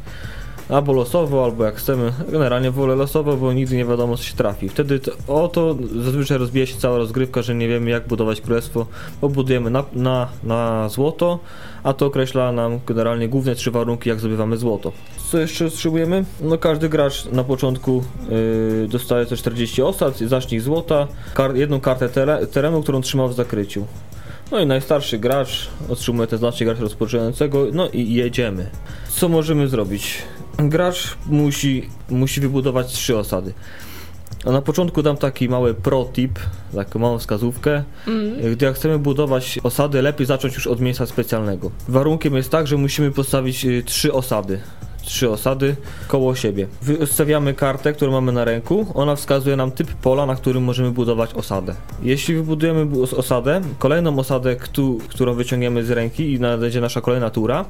albo 0.69 0.93
losowo, 0.93 1.43
albo 1.43 1.63
jak 1.65 1.75
chcemy. 1.75 2.13
Generalnie 2.31 2.71
wolę 2.71 2.95
losowo, 2.95 3.37
bo 3.37 3.53
nigdy 3.53 3.75
nie 3.75 3.85
wiadomo 3.85 4.17
co 4.17 4.23
się 4.23 4.35
trafi. 4.35 4.69
Wtedy 4.69 4.99
to, 4.99 5.11
o 5.27 5.47
to 5.47 5.75
zazwyczaj 6.03 6.37
rozbija 6.37 6.65
się 6.65 6.77
cała 6.77 6.97
rozgrywka, 6.97 7.41
że 7.41 7.55
nie 7.55 7.67
wiemy 7.67 7.89
jak 7.89 8.07
budować 8.07 8.41
królestwo, 8.41 8.85
bo 9.21 9.29
budujemy 9.29 9.69
na, 9.69 9.83
na, 9.93 10.27
na 10.43 10.89
złoto, 10.89 11.39
a 11.83 11.93
to 11.93 12.05
określa 12.05 12.51
nam 12.51 12.79
generalnie 12.87 13.29
główne 13.29 13.55
trzy 13.55 13.71
warunki 13.71 14.09
jak 14.09 14.19
zdobywamy 14.19 14.57
złoto. 14.57 14.91
Co 15.31 15.37
jeszcze 15.37 15.65
potrzebujemy? 15.65 16.25
No 16.41 16.57
każdy 16.57 16.89
gracz 16.89 17.25
na 17.25 17.43
początku 17.43 18.03
yy, 18.29 18.87
dostaje 18.87 19.25
te 19.25 19.37
40 19.37 19.81
osad, 19.81 20.17
znacznik 20.17 20.61
złota, 20.61 21.07
kar 21.33 21.55
jedną 21.55 21.79
kartę 21.79 22.09
terenu, 22.51 22.83
którą 22.83 23.01
trzymał 23.01 23.29
w 23.29 23.33
zakryciu. 23.33 23.85
No 24.51 24.59
i 24.59 24.65
najstarszy 24.65 25.19
gracz 25.19 25.69
otrzymuje 25.89 26.27
te 26.27 26.37
znacznik 26.37 26.69
gracza 26.69 26.81
rozpoczynającego, 26.81 27.65
no 27.73 27.89
i 27.89 28.13
jedziemy. 28.13 28.69
Co 29.09 29.29
możemy 29.29 29.67
zrobić? 29.67 30.23
Gracz 30.57 31.17
musi, 31.25 31.89
musi 32.09 32.41
wybudować 32.41 32.87
trzy 32.87 33.17
osady. 33.17 33.53
A 34.45 34.51
na 34.51 34.61
początku 34.61 35.03
dam 35.03 35.17
taki 35.17 35.49
mały 35.49 35.73
pro 35.73 36.05
tip, 36.13 36.39
taką 36.75 36.99
małą 36.99 37.19
wskazówkę. 37.19 37.83
Mm. 38.07 38.51
Gdy 38.51 38.73
chcemy 38.73 38.99
budować 38.99 39.59
osady, 39.63 40.01
lepiej 40.01 40.25
zacząć 40.27 40.55
już 40.55 40.67
od 40.67 40.81
miejsca 40.81 41.05
specjalnego. 41.05 41.71
Warunkiem 41.87 42.35
jest 42.35 42.49
tak, 42.49 42.67
że 42.67 42.77
musimy 42.77 43.11
postawić 43.11 43.65
y, 43.65 43.83
trzy 43.83 44.13
osady 44.13 44.59
trzy 45.09 45.29
osady 45.29 45.75
koło 46.07 46.35
siebie. 46.35 46.67
Wystawiamy 46.81 47.53
kartę, 47.53 47.93
którą 47.93 48.11
mamy 48.11 48.31
na 48.31 48.45
ręku. 48.45 48.85
Ona 48.93 49.15
wskazuje 49.15 49.55
nam 49.55 49.71
typ 49.71 49.93
pola, 49.93 50.25
na 50.25 50.35
którym 50.35 50.63
możemy 50.63 50.91
budować 50.91 51.33
osadę. 51.33 51.75
Jeśli 52.03 52.35
wybudujemy 52.35 52.87
osadę, 53.17 53.61
kolejną 53.79 54.19
osadę, 54.19 54.55
którą 55.09 55.33
wyciągniemy 55.33 55.83
z 55.83 55.91
ręki 55.91 56.33
i 56.33 56.39
będzie 56.39 56.81
nasza 56.81 57.01
kolejna 57.01 57.29
tura, 57.29 57.65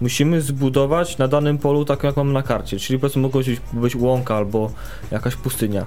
musimy 0.00 0.40
zbudować 0.40 1.18
na 1.18 1.28
danym 1.28 1.58
polu 1.58 1.84
tak 1.84 2.02
jak 2.02 2.16
mamy 2.16 2.32
na 2.32 2.42
karcie. 2.42 2.78
Czyli 2.78 2.98
powiedzmy 2.98 3.28
być, 3.28 3.60
być 3.72 3.96
łąka 3.96 4.36
albo 4.36 4.70
jakaś 5.10 5.36
pustynia. 5.36 5.86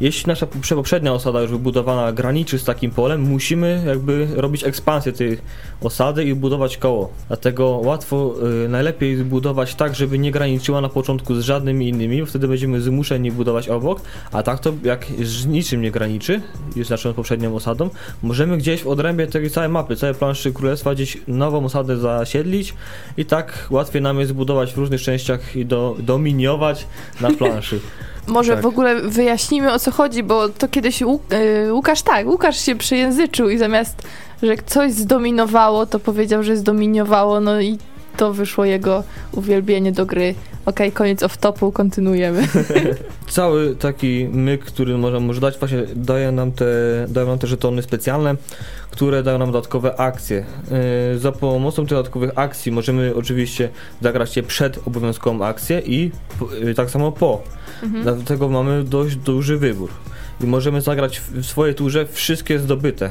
Jeśli 0.00 0.26
nasza 0.26 0.46
poprzednia 0.76 1.12
osada 1.12 1.40
już 1.40 1.50
wybudowana 1.50 2.12
graniczy 2.12 2.58
z 2.58 2.64
takim 2.64 2.90
polem, 2.90 3.22
musimy 3.22 3.82
jakby 3.86 4.28
robić 4.36 4.64
ekspansję 4.64 5.12
tej 5.12 5.38
osady 5.80 6.24
i 6.24 6.34
budować 6.34 6.76
koło. 6.76 7.12
Dlatego 7.28 7.68
łatwo, 7.68 8.34
y, 8.64 8.68
najlepiej 8.68 9.16
zbudować 9.16 9.74
tak, 9.74 9.94
żeby 9.94 10.18
nie 10.18 10.30
graniczyła 10.30 10.80
na 10.80 10.88
początku 10.88 11.34
z 11.34 11.44
żadnymi 11.44 11.88
innymi, 11.88 12.20
bo 12.20 12.26
wtedy 12.26 12.48
będziemy 12.48 12.80
zmuszeni 12.80 13.32
budować 13.32 13.68
obok, 13.68 14.00
a 14.32 14.42
tak 14.42 14.60
to 14.60 14.72
jak 14.82 15.06
z 15.22 15.46
niczym 15.46 15.82
nie 15.82 15.90
graniczy, 15.90 16.40
już 16.76 16.86
zaczynając 16.86 17.16
poprzednią 17.16 17.54
osadą, 17.54 17.90
możemy 18.22 18.56
gdzieś 18.58 18.82
w 18.82 18.88
odrębie 18.88 19.26
tej 19.26 19.50
całej 19.50 19.70
mapy, 19.70 19.96
całej 19.96 20.14
planszy 20.14 20.52
królestwa 20.52 20.94
gdzieś 20.94 21.18
nową 21.28 21.64
osadę 21.64 21.96
zasiedlić 21.96 22.74
i 23.16 23.24
tak 23.24 23.66
łatwiej 23.70 24.02
nam 24.02 24.18
jest 24.18 24.30
zbudować 24.30 24.72
w 24.72 24.76
różnych 24.76 25.02
częściach 25.02 25.56
i 25.56 25.66
do, 25.66 25.96
dominiować 25.98 26.86
na 27.20 27.30
planszy. 27.30 27.80
Może 28.26 28.52
Tak. 28.52 28.62
w 28.62 28.66
ogóle 28.66 29.00
wyjaśnimy 29.00 29.72
o 29.72 29.78
co 29.78 29.90
chodzi, 29.90 30.22
bo 30.22 30.48
to 30.48 30.68
kiedyś 30.68 31.02
Łuk- 31.02 31.34
y, 31.66 31.72
Łukasz 31.74 32.02
tak, 32.02 32.26
Łukasz 32.26 32.60
się 32.60 32.74
przejęzyczył 32.76 33.48
i 33.50 33.58
zamiast, 33.58 34.02
że 34.42 34.56
coś 34.66 34.92
zdominowało, 34.92 35.86
to 35.86 35.98
powiedział, 35.98 36.42
że 36.42 36.56
zdominowało, 36.56 37.40
no 37.40 37.60
i 37.60 37.78
to 38.16 38.32
wyszło 38.32 38.64
jego 38.64 39.02
uwielbienie 39.32 39.92
do 39.92 40.06
gry. 40.06 40.34
Okej, 40.66 40.92
koniec 40.92 41.22
off-topu, 41.22 41.72
kontynuujemy. 41.72 42.48
Cały 43.28 43.76
taki 43.76 44.28
myk, 44.32 44.64
który 44.64 44.98
możemy 44.98 45.26
może 45.26 45.40
dać, 45.40 45.58
właśnie 45.58 45.82
daje 45.96 46.32
nam 46.32 46.52
te, 46.52 46.66
dają 47.08 47.26
nam 47.26 47.38
te 47.38 47.46
żetony 47.46 47.82
specjalne, 47.82 48.36
które 48.90 49.22
dają 49.22 49.38
nam 49.38 49.52
dodatkowe 49.52 49.96
akcje. 50.00 50.44
Yy, 51.12 51.18
za 51.18 51.32
pomocą 51.32 51.82
tych 51.82 51.90
dodatkowych 51.90 52.30
akcji 52.34 52.72
możemy 52.72 53.14
oczywiście 53.14 53.68
zagrać 54.02 54.36
je 54.36 54.42
przed 54.42 54.78
obowiązkową 54.88 55.44
akcję 55.44 55.80
i 55.80 56.10
yy, 56.60 56.74
tak 56.74 56.90
samo 56.90 57.12
po. 57.12 57.42
Mhm. 57.82 58.02
Dlatego 58.02 58.48
mamy 58.48 58.84
dość 58.84 59.16
duży 59.16 59.58
wybór. 59.58 59.90
I 60.40 60.46
możemy 60.46 60.80
zagrać 60.80 61.18
w 61.18 61.34
w 61.34 61.46
swojej 61.46 61.74
turze 61.74 62.06
wszystkie 62.06 62.58
zdobyte. 62.58 63.10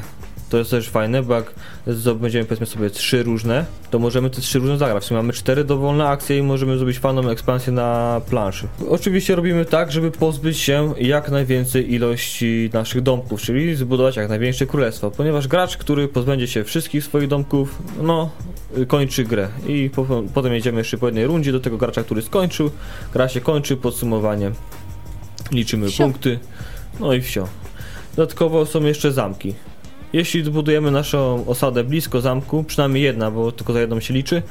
To 0.49 0.57
jest 0.57 0.71
też 0.71 0.89
fajne, 0.89 1.23
bo 1.23 1.33
jak 1.33 1.53
zdobędziemy 1.87 2.45
powiedzmy 2.45 2.65
sobie 2.65 2.89
trzy 2.89 3.23
różne, 3.23 3.65
to 3.91 3.99
możemy 3.99 4.29
te 4.29 4.41
trzy 4.41 4.59
różne 4.59 4.77
zagrać. 4.77 5.03
W 5.03 5.05
sumie 5.05 5.17
mamy 5.17 5.33
cztery 5.33 5.63
dowolne 5.63 6.07
akcje 6.07 6.37
i 6.37 6.41
możemy 6.41 6.77
zrobić 6.77 6.99
fajną 6.99 7.29
ekspansję 7.29 7.73
na 7.73 8.21
planszy. 8.29 8.67
Oczywiście 8.89 9.35
robimy 9.35 9.65
tak, 9.65 9.91
żeby 9.91 10.11
pozbyć 10.11 10.57
się 10.57 10.93
jak 10.97 11.31
najwięcej 11.31 11.93
ilości 11.93 12.69
naszych 12.73 13.01
domków, 13.01 13.41
czyli 13.41 13.75
zbudować 13.75 14.15
jak 14.15 14.29
największe 14.29 14.65
królestwo, 14.65 15.11
ponieważ 15.11 15.47
gracz, 15.47 15.77
który 15.77 16.07
pozbędzie 16.07 16.47
się 16.47 16.63
wszystkich 16.63 17.03
swoich 17.03 17.27
domków, 17.27 17.81
no, 18.01 18.29
kończy 18.87 19.23
grę. 19.23 19.47
I 19.67 19.89
po, 19.95 20.23
potem 20.33 20.53
jedziemy 20.53 20.77
jeszcze 20.77 20.97
po 20.97 21.05
jednej 21.05 21.25
rundzie 21.25 21.51
do 21.51 21.59
tego 21.59 21.77
gracza, 21.77 22.03
który 22.03 22.21
skończył. 22.21 22.71
Gra 23.13 23.29
się 23.29 23.41
kończy, 23.41 23.77
podsumowanie. 23.77 24.51
Liczymy 25.51 25.87
Wsio. 25.87 26.03
punkty. 26.03 26.39
No 26.99 27.13
i 27.13 27.21
wsio. 27.21 27.47
Dodatkowo 28.15 28.65
są 28.65 28.83
jeszcze 28.83 29.11
zamki. 29.11 29.53
Jeśli 30.13 30.43
zbudujemy 30.43 30.91
naszą 30.91 31.43
osadę 31.47 31.83
blisko 31.83 32.21
zamku, 32.21 32.63
przynajmniej 32.63 33.03
jedna, 33.03 33.31
bo 33.31 33.51
tylko 33.51 33.73
za 33.73 33.79
jedną 33.79 33.99
się 33.99 34.13
liczy, 34.13 34.41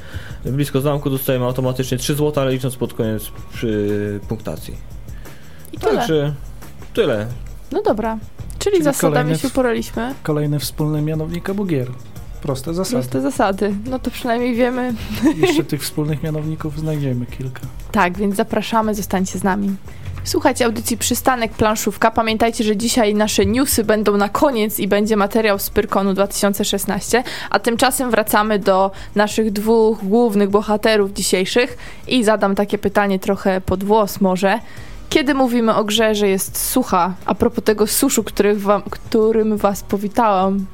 blisko 0.45 0.81
zamku 0.81 1.09
dostajemy 1.09 1.45
automatycznie 1.45 1.97
3 1.97 2.15
zł, 2.15 2.43
ale 2.43 2.51
licząc 2.51 2.75
pod 2.75 2.93
koniec 2.93 3.31
przy 3.53 4.19
punktacji. 4.27 4.77
I 5.73 5.77
tyle. 5.77 5.97
Także 5.97 6.33
tyle. 6.93 7.27
No 7.71 7.81
dobra. 7.81 8.17
Czyli, 8.59 8.73
Czyli 8.73 8.83
zasadami 8.83 9.37
się 9.37 9.49
poraliśmy. 9.49 10.13
Kolejny 10.23 10.59
wspólny 10.59 11.01
mianownik 11.01 11.49
obu 11.49 11.65
gier. 11.65 11.87
Proste 12.41 12.73
zasady. 12.73 12.95
Proste 12.95 13.21
zasady. 13.21 13.75
No 13.89 13.99
to 13.99 14.11
przynajmniej 14.11 14.55
wiemy. 14.55 14.93
Jeszcze 15.37 15.63
tych 15.63 15.81
wspólnych 15.81 16.23
mianowników 16.23 16.79
znajdziemy 16.79 17.25
kilka. 17.25 17.61
Tak, 17.91 18.17
więc 18.17 18.35
zapraszamy, 18.35 18.95
zostańcie 18.95 19.39
z 19.39 19.43
nami. 19.43 19.75
Słuchajcie 20.25 20.65
audycji 20.65 20.97
Przystanek 20.97 21.51
Planszówka. 21.51 22.11
Pamiętajcie, 22.11 22.63
że 22.63 22.77
dzisiaj 22.77 23.15
nasze 23.15 23.45
newsy 23.45 23.83
będą 23.83 24.17
na 24.17 24.29
koniec 24.29 24.79
i 24.79 24.87
będzie 24.87 25.17
materiał 25.17 25.59
z 25.59 25.69
Pyrkonu 25.69 26.13
2016, 26.13 27.23
a 27.49 27.59
tymczasem 27.59 28.11
wracamy 28.11 28.59
do 28.59 28.91
naszych 29.15 29.51
dwóch 29.51 30.03
głównych 30.03 30.49
bohaterów 30.49 31.13
dzisiejszych 31.13 31.77
i 32.07 32.23
zadam 32.23 32.55
takie 32.55 32.77
pytanie 32.77 33.19
trochę 33.19 33.61
pod 33.61 33.83
włos 33.83 34.21
może. 34.21 34.59
Kiedy 35.09 35.33
mówimy 35.33 35.75
o 35.75 35.83
grze, 35.83 36.15
że 36.15 36.27
jest 36.27 36.69
sucha, 36.69 37.13
a 37.25 37.35
propos 37.35 37.63
tego 37.63 37.87
suszu, 37.87 38.23
wam, 38.55 38.81
którym 38.81 39.57
was 39.57 39.83
powitałam, 39.83 40.65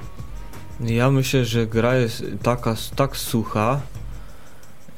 Ja 0.79 1.12
myślę, 1.12 1.46
że 1.46 1.68
gra 1.68 1.96
jest 1.96 2.24
taka, 2.44 2.75
tak 2.96 3.18
sucha, 3.18 3.79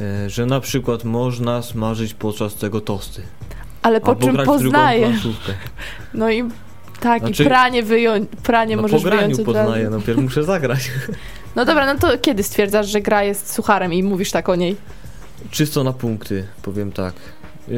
e, 0.02 0.30
że 0.30 0.46
na 0.46 0.60
przykład 0.60 1.04
można 1.04 1.62
smażyć 1.62 2.14
podczas 2.14 2.56
tego 2.56 2.82
tosty. 2.82 3.22
Ale 3.82 4.02
po 4.02 4.08
Albo 4.08 4.26
czym 4.28 4.38
poznaję. 4.38 5.08
planszówkę. 5.08 5.54
No 6.14 6.32
i 6.32 6.44
tak, 7.00 7.22
Znaczy- 7.22 7.44
i 7.44 7.46
pranie 7.46 7.84
wyjąć, 7.84 8.30
pranie 8.44 8.76
No 8.76 8.82
możesz 8.82 9.02
po 9.04 9.10
graniu 9.10 9.22
wyjąć 9.22 9.40
od 9.40 9.56
razu. 9.56 9.60
poznaję, 9.66 9.90
no 9.90 10.02
pierw 10.02 10.20
muszę 10.28 10.44
zagrać. 10.44 10.92
No 11.56 11.66
dobra, 11.66 11.94
no 11.94 12.00
to 12.00 12.18
kiedy 12.18 12.44
stwierdzasz, 12.44 12.88
że 12.88 13.02
gra 13.02 13.24
jest 13.24 13.54
sucharem 13.54 13.94
i 13.94 14.04
mówisz 14.04 14.32
tak 14.32 14.50
o 14.50 14.56
niej? 14.56 14.76
Czysto 15.52 15.84
na 15.84 15.94
punkty, 15.94 16.48
powiem 16.62 16.92
tak. 16.92 17.14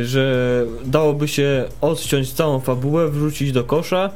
Że 0.04 0.66
dałoby 0.86 1.28
się 1.28 1.66
odciąć 1.82 2.34
całą 2.34 2.60
fabułę, 2.60 3.08
wrzucić 3.10 3.52
do 3.52 3.64
kosza 3.64 4.10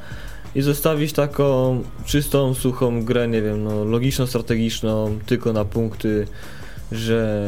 i 0.55 0.61
zostawić 0.61 1.13
taką 1.13 1.83
czystą, 2.05 2.53
suchą 2.53 3.05
grę, 3.05 3.27
nie 3.27 3.41
wiem, 3.41 3.63
no 3.63 3.85
logiczno-strategiczną, 3.85 5.19
tylko 5.25 5.53
na 5.53 5.65
punkty, 5.65 6.27
że 6.91 7.41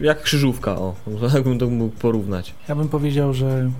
jak 0.00 0.22
krzyżówka, 0.22 0.76
o, 0.76 0.94
tak 1.32 1.44
bym 1.44 1.58
to 1.58 1.66
mógł 1.66 1.96
porównać. 1.96 2.54
Ja 2.68 2.74
bym 2.74 2.88
powiedział, 2.88 3.34
że 3.34 3.70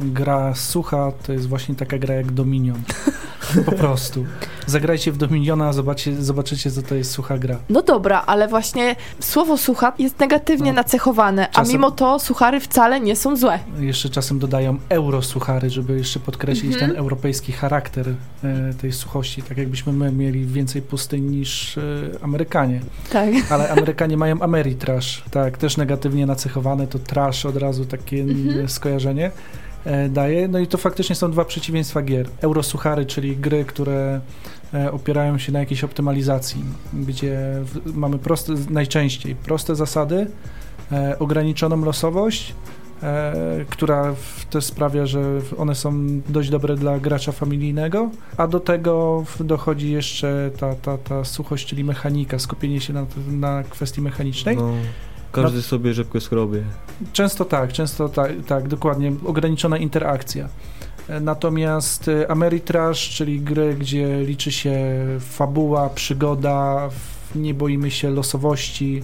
gra 0.00 0.54
sucha 0.54 1.12
to 1.26 1.32
jest 1.32 1.48
właśnie 1.48 1.74
taka 1.74 1.98
gra 1.98 2.14
jak 2.14 2.32
Dominion. 2.32 2.82
Po 3.66 3.72
prostu. 3.72 4.24
Zagrajcie 4.66 5.12
w 5.12 5.16
Dominiona, 5.16 5.72
zobaczycie, 5.72 6.22
zobaczycie, 6.22 6.70
co 6.70 6.82
to 6.82 6.94
jest 6.94 7.10
sucha 7.10 7.38
gra. 7.38 7.58
No 7.68 7.82
dobra, 7.82 8.22
ale 8.26 8.48
właśnie 8.48 8.96
słowo 9.20 9.58
sucha 9.58 9.92
jest 9.98 10.20
negatywnie 10.20 10.70
No. 10.72 10.76
nacechowane, 10.76 11.48
a 11.48 11.52
Czasem- 11.52 11.72
mimo 11.72 11.90
to 11.90 12.18
suchary 12.18 12.60
wcale 12.60 13.00
nie 13.00 13.16
są 13.16 13.36
złe. 13.36 13.58
Jeszcze 13.80 14.08
czasem 14.08 14.38
dodają 14.38 14.78
eurosuchary, 14.88 15.70
żeby 15.70 15.98
jeszcze 15.98 16.20
podkreślić 16.20 16.72
Mhm. 16.72 16.90
ten 16.90 17.00
europejski 17.00 17.52
charakter 17.52 18.08
e, 18.44 18.74
tej 18.74 18.92
suchości. 18.92 19.42
Tak 19.42 19.58
jakbyśmy 19.58 19.92
my 19.92 20.12
mieli 20.12 20.46
więcej 20.46 20.82
pustyń 20.82 21.24
niż 21.24 21.78
e, 21.78 21.82
Amerykanie. 22.22 22.80
Tak. 23.12 23.28
Ale 23.52 23.70
Amerykanie 23.70 24.16
mają 24.16 24.40
Ameritrash, 24.42 25.22
tak, 25.30 25.58
też 25.58 25.76
negatywnie 25.76 26.26
nacechowane, 26.26 26.86
to 26.86 26.98
trash 26.98 27.46
od 27.46 27.56
razu 27.56 27.84
takie 27.84 28.20
Mhm. 28.22 28.68
skojarzenie 28.68 29.30
daje. 30.10 30.48
No 30.48 30.58
i 30.58 30.66
to 30.66 30.78
faktycznie 30.78 31.16
są 31.16 31.30
dwa 31.30 31.44
przeciwieństwa 31.44 32.02
gier. 32.02 32.28
Eurosuchary, 32.40 33.06
czyli 33.06 33.36
gry, 33.36 33.64
które 33.64 34.20
e, 34.74 34.92
opierają 34.92 35.38
się 35.38 35.52
na 35.52 35.58
jakiejś 35.58 35.84
optymalizacji, 35.84 36.64
gdzie 36.92 37.38
mamy 37.94 38.18
proste, 38.18 38.52
najczęściej 38.70 39.34
proste 39.34 39.76
zasady, 39.76 40.26
e, 40.92 41.18
ograniczoną 41.18 41.84
losowość, 41.84 42.54
e, 43.02 43.34
która 43.70 44.14
też 44.50 44.64
sprawia, 44.64 45.06
że 45.06 45.20
one 45.58 45.74
są 45.74 46.20
dość 46.28 46.50
dobre 46.50 46.76
dla 46.76 46.98
gracza 46.98 47.32
familijnego, 47.32 48.10
a 48.36 48.46
do 48.46 48.60
tego 48.60 49.24
dochodzi 49.40 49.92
jeszcze 49.92 50.50
ta, 50.58 50.74
ta, 50.74 50.98
ta 50.98 51.24
suchość, 51.24 51.66
czyli 51.66 51.84
mechanika, 51.84 52.38
skupienie 52.38 52.80
się 52.80 52.92
na, 52.92 53.06
na 53.30 53.62
kwestii 53.62 54.00
mechanicznej. 54.00 54.56
No, 54.56 54.72
każdy 55.32 55.62
sobie 55.62 55.94
rzepkę 55.94 56.20
schrobie. 56.20 56.62
Często 57.12 57.44
tak, 57.44 57.72
często 57.72 58.08
tak, 58.08 58.32
tak, 58.46 58.68
dokładnie, 58.68 59.12
ograniczona 59.26 59.78
interakcja. 59.78 60.48
Natomiast 61.20 62.08
e, 62.08 62.30
Ameritrash, 62.30 63.10
czyli 63.10 63.40
gry, 63.40 63.74
gdzie 63.74 64.24
liczy 64.24 64.52
się 64.52 65.04
fabuła, 65.20 65.90
przygoda, 65.90 66.88
nie 67.34 67.54
boimy 67.54 67.90
się 67.90 68.10
losowości, 68.10 69.02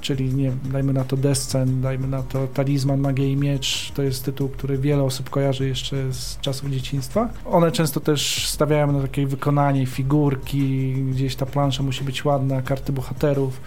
czyli 0.00 0.34
nie, 0.34 0.52
dajmy 0.64 0.92
na 0.92 1.04
to 1.04 1.16
Descent, 1.16 1.80
dajmy 1.80 2.08
na 2.08 2.22
to 2.22 2.46
Talizman, 2.46 3.00
Magia 3.00 3.26
i 3.26 3.36
Miecz, 3.36 3.92
to 3.94 4.02
jest 4.02 4.24
tytuł, 4.24 4.48
który 4.48 4.78
wiele 4.78 5.02
osób 5.02 5.30
kojarzy 5.30 5.68
jeszcze 5.68 6.12
z 6.12 6.38
czasów 6.40 6.70
dzieciństwa. 6.70 7.28
One 7.44 7.72
często 7.72 8.00
też 8.00 8.48
stawiają 8.48 8.92
na 8.92 9.02
takie 9.02 9.26
wykonanie, 9.26 9.86
figurki, 9.86 10.92
gdzieś 10.92 11.36
ta 11.36 11.46
plansza 11.46 11.82
musi 11.82 12.04
być 12.04 12.24
ładna, 12.24 12.62
karty 12.62 12.92
bohaterów. 12.92 13.60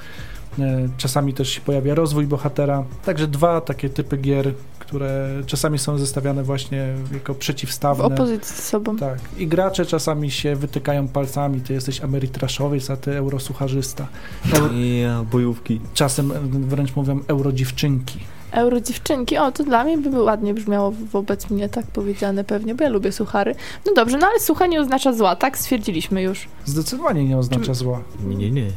E, 0.61 0.89
Czasami 0.97 1.33
też 1.33 1.49
się 1.49 1.61
pojawia 1.61 1.95
rozwój 1.95 2.27
bohatera. 2.27 2.83
Także 3.05 3.27
dwa 3.27 3.61
takie 3.61 3.89
typy 3.89 4.17
gier, 4.17 4.53
które 4.79 5.29
czasami 5.45 5.79
są 5.79 5.97
zestawiane 5.97 6.43
właśnie 6.43 6.93
jako 7.13 7.33
W 7.33 7.37
przeciwstawne. 7.37 8.03
opozycji 8.03 8.55
z 8.55 8.63
sobą. 8.63 8.97
Tak. 8.97 9.19
I 9.37 9.47
gracze 9.47 9.85
czasami 9.85 10.31
się 10.31 10.55
wytykają 10.55 11.07
palcami. 11.07 11.61
Ty 11.61 11.73
jesteś 11.73 12.01
amerytraszowiec, 12.01 12.89
a 12.89 12.97
ty 12.97 13.17
eurosucharzysta. 13.17 14.07
Euro, 14.53 14.73
Ja, 14.73 15.23
bojówki. 15.31 15.81
czasem 15.93 16.31
wręcz 16.67 16.95
mówią 16.95 17.19
eurodziewczynki. 17.27 18.19
Euro 18.51 18.81
dziewczynki, 18.81 19.37
o 19.37 19.51
to 19.51 19.63
dla 19.63 19.83
mnie 19.83 19.97
by 19.97 20.21
ładnie 20.23 20.53
brzmiało 20.53 20.91
wobec 21.11 21.49
mnie 21.49 21.69
tak 21.69 21.85
powiedziane 21.87 22.43
pewnie, 22.43 22.75
bo 22.75 22.83
ja 22.83 22.89
lubię 22.89 23.11
suchary. 23.11 23.55
No 23.85 23.93
dobrze, 23.95 24.17
no 24.17 24.27
ale 24.27 24.39
sucha 24.39 24.67
nie 24.67 24.81
oznacza 24.81 25.13
zła, 25.13 25.35
tak? 25.35 25.57
Stwierdziliśmy 25.57 26.21
już. 26.21 26.47
Zdecydowanie 26.65 27.23
nie 27.25 27.37
oznacza 27.37 27.73
zła. 27.73 28.01
Nie, 28.27 28.35
nie, 28.35 28.51
nie. 28.51 28.67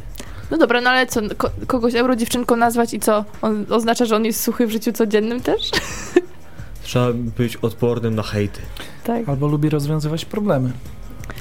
No 0.53 0.59
dobra, 0.59 0.81
no 0.81 0.91
ale 0.91 1.07
co, 1.07 1.21
ko 1.37 1.51
kogoś 1.67 1.95
euro 1.95 2.17
dziewczynką 2.17 2.57
nazwać 2.57 2.95
i 2.95 3.01
co? 3.01 3.25
On 3.43 3.67
oznacza, 3.71 4.05
że 4.05 4.17
on 4.17 4.25
jest 4.25 4.43
suchy 4.43 4.67
w 4.67 4.71
życiu 4.71 4.93
codziennym 4.93 5.41
też? 5.41 5.71
Trzeba 6.83 7.13
być 7.13 7.57
odpornym 7.57 8.15
na 8.15 8.23
hejty. 8.23 8.61
Tak. 9.05 9.29
Albo 9.29 9.47
lubi 9.47 9.69
rozwiązywać 9.69 10.25
problemy, 10.25 10.71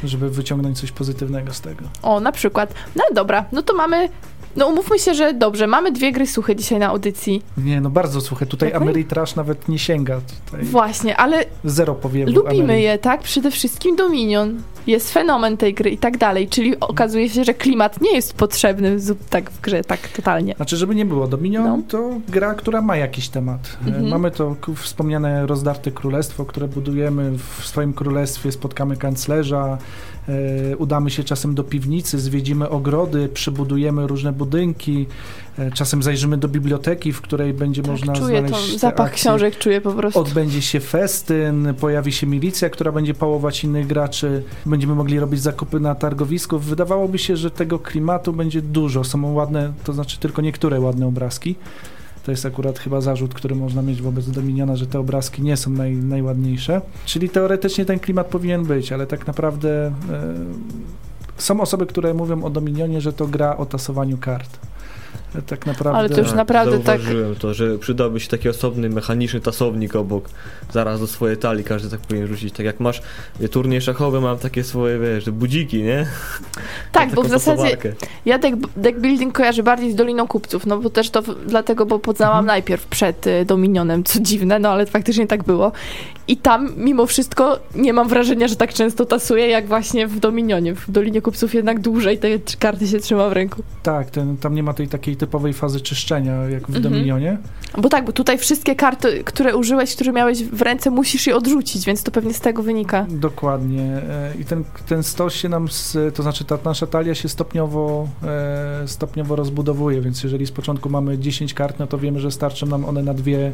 żeby 0.04 0.30
wyciągnąć 0.30 0.80
coś 0.80 0.92
pozytywnego 0.92 1.54
z 1.54 1.62
tego. 1.62 1.86
O, 2.02 2.20
na 2.20 2.32
przykład. 2.32 2.74
No 2.96 3.04
dobra, 3.14 3.46
no 3.52 3.62
to 3.62 3.74
mamy. 3.74 4.10
No 4.56 4.68
umówmy 4.68 5.00
się, 5.00 5.14
że 5.14 5.34
dobrze, 5.34 5.68
mamy 5.68 5.92
dwie 5.92 6.12
gry 6.12 6.28
suche 6.28 6.56
dzisiaj 6.56 6.80
na 6.80 6.88
audycji. 6.88 7.42
Nie, 7.58 7.82
no 7.82 7.90
bardzo 7.90 8.22
słuchaj, 8.22 8.48
tutaj 8.48 8.70
Okej. 8.70 8.82
Ameritrash 8.82 9.36
nawet 9.36 9.70
nie 9.70 9.80
sięga. 9.80 10.22
Tutaj 10.46 10.64
Właśnie, 10.66 11.18
ale 11.18 11.46
zero 11.64 11.96
powiewu 11.96 12.32
lubimy 12.32 12.74
Ameri- 12.74 12.78
je, 12.82 12.98
tak? 12.98 13.22
Przede 13.22 13.52
wszystkim 13.52 13.96
Dominion. 13.96 14.62
Jest 14.88 15.14
fenomen 15.14 15.58
tej 15.58 15.74
gry 15.74 15.90
i 15.90 15.98
tak 15.98 16.18
dalej. 16.18 16.48
Czyli 16.48 16.80
okazuje 16.80 17.30
się, 17.30 17.44
że 17.44 17.54
klimat 17.54 18.02
nie 18.02 18.16
jest 18.16 18.34
potrzebny 18.34 18.98
tak 19.30 19.52
w 19.52 19.62
grze, 19.62 19.84
tak 19.84 20.08
totalnie. 20.08 20.54
Znaczy, 20.56 20.78
żeby 20.78 20.96
nie 20.96 21.06
było, 21.06 21.28
Dominion 21.28 21.64
No. 21.64 21.80
to 21.88 22.10
gra, 22.30 22.54
która 22.54 22.82
ma 22.82 22.98
jakiś 22.98 23.30
temat. 23.30 23.78
E, 23.86 23.88
Mhm. 23.88 24.08
Mamy 24.10 24.32
to 24.32 24.56
wspomniane 24.76 25.48
rozdarte 25.48 25.92
królestwo, 25.92 26.46
które 26.46 26.68
budujemy. 26.68 27.32
W 27.60 27.66
swoim 27.68 27.94
królestwie 27.94 28.52
spotkamy 28.52 28.98
kanclerza, 28.98 29.78
udamy 30.78 31.10
się 31.12 31.24
czasem 31.24 31.56
do 31.56 31.64
piwnicy, 31.64 32.20
zwiedzimy 32.20 32.70
ogrody, 32.70 33.30
przebudujemy 33.34 34.08
różne 34.08 34.34
budynki, 34.34 35.06
e, 35.60 35.72
czasem 35.72 36.04
zajrzymy 36.04 36.38
do 36.38 36.48
biblioteki, 36.48 37.14
w 37.14 37.22
której 37.22 37.54
będzie 37.54 37.82
Tak, 37.82 37.92
można 37.92 38.14
czuję 38.14 38.42
to, 38.42 38.48
znaleźć 38.48 38.74
te 38.74 38.80
zapach 38.80 39.08
akcje. 39.08 39.16
książek 39.16 39.58
czuję 39.58 39.82
po 39.82 39.92
prostu. 39.92 40.20
Odbędzie 40.20 40.62
się 40.62 40.80
festyn, 40.80 41.74
pojawi 41.80 42.12
się 42.12 42.28
milicja, 42.28 42.70
która 42.70 42.92
będzie 42.92 43.14
pałować 43.14 43.64
innych 43.64 43.88
graczy, 43.88 44.44
będziemy 44.66 44.96
mogli 44.96 45.20
robić 45.20 45.42
zakupy 45.42 45.80
na 45.80 45.96
targowisku. 45.96 46.60
Wydawałoby 46.60 47.20
się, 47.20 47.38
że 47.38 47.52
tego 47.52 47.80
klimatu 47.80 48.34
będzie 48.34 48.62
dużo. 48.62 49.04
Są 49.04 49.34
ładne, 49.34 49.74
to 49.84 49.94
znaczy 49.94 50.20
tylko 50.20 50.42
niektóre 50.42 50.80
ładne 50.80 51.08
obrazki. 51.08 51.56
To 52.24 52.32
jest 52.32 52.46
akurat 52.46 52.80
chyba 52.80 53.02
zarzut, 53.02 53.34
który 53.34 53.56
można 53.56 53.82
mieć 53.82 54.02
wobec 54.02 54.30
Dominiona, 54.30 54.76
że 54.76 54.88
te 54.88 55.00
obrazki 55.00 55.42
nie 55.42 55.58
są 55.58 55.72
naj, 55.72 55.96
najładniejsze. 55.96 56.82
Czyli 57.06 57.30
teoretycznie 57.30 57.86
ten 57.86 58.00
klimat 58.00 58.28
powinien 58.28 58.66
być, 58.66 58.92
ale 58.92 59.08
tak 59.08 59.28
naprawdę 59.28 59.70
e, 59.88 59.92
są 61.38 61.62
osoby, 61.62 61.86
które 61.86 62.14
mówią 62.14 62.44
o 62.44 62.50
Dominionie, 62.50 63.02
że 63.02 63.14
to 63.14 63.28
gra 63.28 63.58
o 63.58 63.66
tasowaniu 63.66 64.18
kart. 64.18 64.60
Tak 65.48 65.66
naprawdę. 65.66 66.00
Ale 66.00 66.10
to 66.10 66.20
już 66.22 66.34
naprawdę 66.34 66.80
tak- 66.80 66.86
Zauważyłem 67.02 67.36
to, 67.36 67.54
że 67.54 67.78
przydałby 67.78 68.20
się 68.20 68.28
taki 68.30 68.50
osobny, 68.50 68.90
mechaniczny 68.90 69.42
tasownik 69.42 69.96
obok, 69.96 70.30
zaraz 70.74 71.00
do 71.00 71.08
swojej 71.08 71.38
talii, 71.38 71.64
każdy 71.64 71.90
tak 71.90 72.00
powinien 72.00 72.28
rzucić. 72.28 72.54
Tak 72.54 72.66
jak 72.66 72.80
masz 72.80 73.02
y, 73.42 73.50
turniej 73.50 73.82
szachowy, 73.82 74.22
mam 74.22 74.38
takie 74.38 74.64
swoje, 74.64 75.00
wiesz, 75.00 75.30
budziki, 75.30 75.84
nie? 75.84 76.06
Tak, 76.92 77.14
bo 77.14 77.24
w 77.24 77.28
zasadzie 77.30 77.62
tasowarkę. 77.64 77.94
ja 78.26 78.38
deck, 78.38 78.56
deck 78.78 79.00
building 79.00 79.34
kojarzę 79.34 79.64
bardziej 79.64 79.92
z 79.92 79.96
Doliną 79.96 80.28
Kupców, 80.28 80.66
no 80.66 80.78
bo 80.78 80.90
też 80.90 81.10
to 81.10 81.22
dlatego, 81.48 81.86
bo 81.86 82.00
poznałam 82.00 82.32
Mhm. 82.40 82.46
najpierw 82.48 82.86
przed 82.86 83.28
y, 83.28 83.46
Dominionem, 83.46 84.04
co 84.04 84.20
dziwne, 84.20 84.60
no 84.60 84.70
ale 84.70 84.86
faktycznie 84.86 85.28
tak 85.28 85.44
było. 85.44 85.72
I 86.28 86.38
tam 86.38 86.70
mimo 86.78 87.06
wszystko 87.06 87.60
nie 87.76 87.94
mam 87.94 88.08
wrażenia, 88.08 88.48
że 88.48 88.56
tak 88.56 88.74
często 88.74 89.06
tasuję, 89.06 89.48
jak 89.48 89.68
właśnie 89.68 90.08
w 90.08 90.20
Dominionie. 90.20 90.76
W 90.76 90.92
Dolinie 90.92 91.22
Kupców 91.22 91.54
jednak 91.54 91.80
dłużej 91.80 92.18
te 92.18 92.28
karty 92.60 92.88
się 92.88 93.00
trzyma 93.00 93.30
w 93.30 93.34
ręku. 93.34 93.64
Tak, 93.84 94.10
ten, 94.12 94.38
tam 94.38 94.56
nie 94.56 94.64
ma 94.64 94.74
tej 94.74 94.88
takiej 94.88 95.16
typowej 95.22 95.54
fazy 95.54 95.82
czyszczenia, 95.82 96.34
jak 96.34 96.68
w 96.68 96.76
Mhm. 96.76 96.84
Dominionie. 96.84 97.38
Bo 97.78 97.90
tak, 97.90 98.06
bo 98.06 98.12
tutaj 98.12 98.38
wszystkie 98.38 98.76
karty, 98.76 99.24
które 99.24 99.56
użyłeś, 99.56 99.96
które 99.96 100.12
miałeś 100.12 100.44
w 100.44 100.62
ręce, 100.62 100.90
musisz 100.90 101.28
je 101.28 101.36
odrzucić, 101.36 101.86
więc 101.86 102.04
to 102.04 102.12
pewnie 102.12 102.34
z 102.34 102.40
tego 102.40 102.64
wynika. 102.64 103.06
Dokładnie. 103.10 103.82
E, 103.82 104.34
I 104.40 104.46
ten, 104.46 104.64
ten 104.88 105.04
stos 105.04 105.34
się 105.34 105.50
nam, 105.50 105.68
z, 105.70 106.16
to 106.16 106.24
znaczy 106.24 106.46
ta 106.46 106.58
nasza 106.66 106.88
talia 106.88 107.16
się 107.16 107.30
stopniowo, 107.30 108.08
e, 108.24 108.88
stopniowo 108.88 109.36
rozbudowuje, 109.36 110.02
więc 110.02 110.24
jeżeli 110.24 110.46
z 110.46 110.52
początku 110.52 110.90
mamy 110.90 111.18
10 111.18 111.54
kart, 111.54 111.80
no 111.80 111.88
to 111.88 111.98
wiemy, 111.98 112.20
że 112.20 112.32
starczą 112.32 112.66
nam 112.66 112.86
one 112.86 113.04
na 113.04 113.14
dwie, 113.14 113.52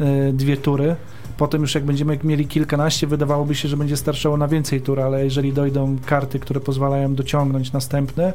e, 0.00 0.32
dwie 0.32 0.56
tury. 0.56 0.96
Potem 1.36 1.60
już 1.60 1.74
jak 1.74 1.84
będziemy 1.84 2.18
mieli 2.24 2.46
kilkanaście, 2.46 3.06
wydawałoby 3.06 3.54
się, 3.54 3.68
że 3.68 3.76
będzie 3.76 3.96
starczało 3.96 4.36
na 4.36 4.48
więcej 4.48 4.80
tur, 4.80 5.00
ale 5.00 5.24
jeżeli 5.24 5.52
dojdą 5.52 5.96
karty, 6.06 6.38
które 6.38 6.60
pozwalają 6.60 7.14
dociągnąć 7.14 7.72
następne, 7.72 8.32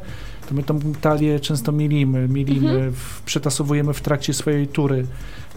to 0.52 0.56
my 0.56 0.62
tą 0.62 0.92
talię 1.00 1.40
często 1.40 1.72
milimy, 1.72 2.28
milimy, 2.28 2.70
Mhm. 2.72 2.92
w, 2.92 3.22
przetasowujemy 3.24 3.92
w 3.92 4.00
trakcie 4.00 4.32
swojej 4.34 4.66
tury. 4.66 5.06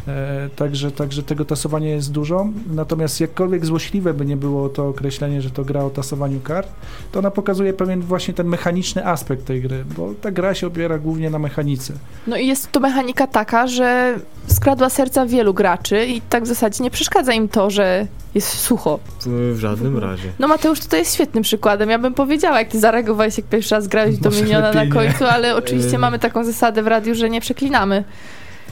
E, 0.07 0.49
także, 0.55 0.91
także 0.91 1.23
tego 1.23 1.45
tasowania 1.45 1.89
jest 1.89 2.11
dużo. 2.11 2.47
Natomiast 2.74 3.22
jakkolwiek 3.22 3.65
złośliwe 3.65 4.13
by 4.13 4.25
nie 4.25 4.37
było 4.37 4.70
to 4.70 4.87
określenie, 4.87 5.41
że 5.41 5.50
to 5.50 5.65
gra 5.65 5.83
o 5.83 5.89
tasowaniu 5.89 6.39
kart, 6.39 6.67
to 7.11 7.20
ona 7.20 7.31
pokazuje 7.31 7.74
pewien 7.74 8.01
właśnie 8.01 8.33
ten 8.33 8.48
mechaniczny 8.48 9.05
aspekt 9.07 9.46
tej 9.46 9.61
gry, 9.61 9.85
bo 9.98 10.13
ta 10.22 10.31
gra 10.31 10.53
się 10.53 10.67
opiera 10.67 10.98
głównie 10.98 11.29
na 11.29 11.39
mechanice. 11.39 11.93
No 12.27 12.37
i 12.37 12.48
jest 12.48 12.72
to 12.72 12.79
mechanika 12.79 13.27
taka, 13.27 13.67
że 13.67 14.20
skradła 14.48 14.89
serca 14.89 15.25
wielu 15.25 15.53
graczy 15.53 16.05
i 16.05 16.22
tak 16.22 16.43
w 16.43 16.48
zasadzie 16.48 16.83
nie 16.83 16.91
przeszkadza 16.91 17.33
im 17.33 17.48
to, 17.50 17.70
że 17.70 18.07
jest 18.35 18.48
sucho. 18.50 19.00
W 19.25 19.57
żadnym 19.59 19.98
razie. 19.98 20.29
No 20.39 20.48
Mateusz 20.48 20.79
tutaj 20.79 21.00
jest 21.00 21.13
świetnym 21.13 21.43
przykładem. 21.43 21.89
Ja 21.89 22.00
bym 22.00 22.13
powiedziała, 22.13 22.59
jak 22.59 22.70
ty 22.70 22.79
zareagowałeś, 22.79 23.37
jak 23.37 23.48
pierwszy 23.48 23.75
raz 23.75 23.87
grałeś 23.87 24.17
do 24.17 24.29
Miniona 24.29 24.74
na 24.74 24.84
nie. 24.85 24.93
końcu, 24.93 25.25
ale 25.25 25.55
oczywiście 25.55 25.95
Ym. 25.95 26.01
mamy 26.01 26.19
taką 26.19 26.43
zasadę 26.43 26.83
w 26.83 26.87
radiu, 26.87 27.15
że 27.15 27.29
nie 27.29 27.41
przeklinamy. 27.41 28.03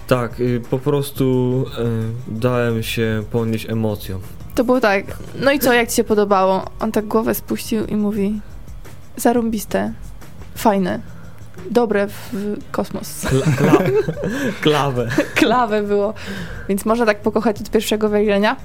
Tak, 0.08 0.40
y, 0.40 0.62
po 0.70 0.80
prostu 0.80 1.66
y, 2.30 2.34
dałem 2.40 2.84
się 2.84 3.24
ponieść 3.32 3.70
emocjom. 3.70 4.22
To 4.56 4.64
było 4.64 4.80
tak. 4.80 5.06
No 5.40 5.52
i 5.52 5.60
co, 5.60 5.74
jak 5.74 5.90
ci 5.90 5.96
się 5.96 6.04
podobało? 6.04 6.66
On 6.80 6.92
tak 6.92 7.06
głowę 7.06 7.36
spuścił 7.36 7.86
i 7.86 7.96
mówi 7.96 8.42
zarąbiste, 9.18 9.94
fajne, 10.56 11.00
dobre 11.72 12.08
w 12.08 12.58
kosmos. 12.72 13.26
Kla, 13.28 13.46
kla, 13.58 13.78
klawę. 14.62 15.08
Klawę 15.36 15.84
było. 15.84 16.14
Więc 16.70 16.86
można 16.86 17.06
tak 17.06 17.22
pokochać 17.22 17.62
od 17.62 17.70
pierwszego 17.70 18.10
wejrzenia. 18.10 18.56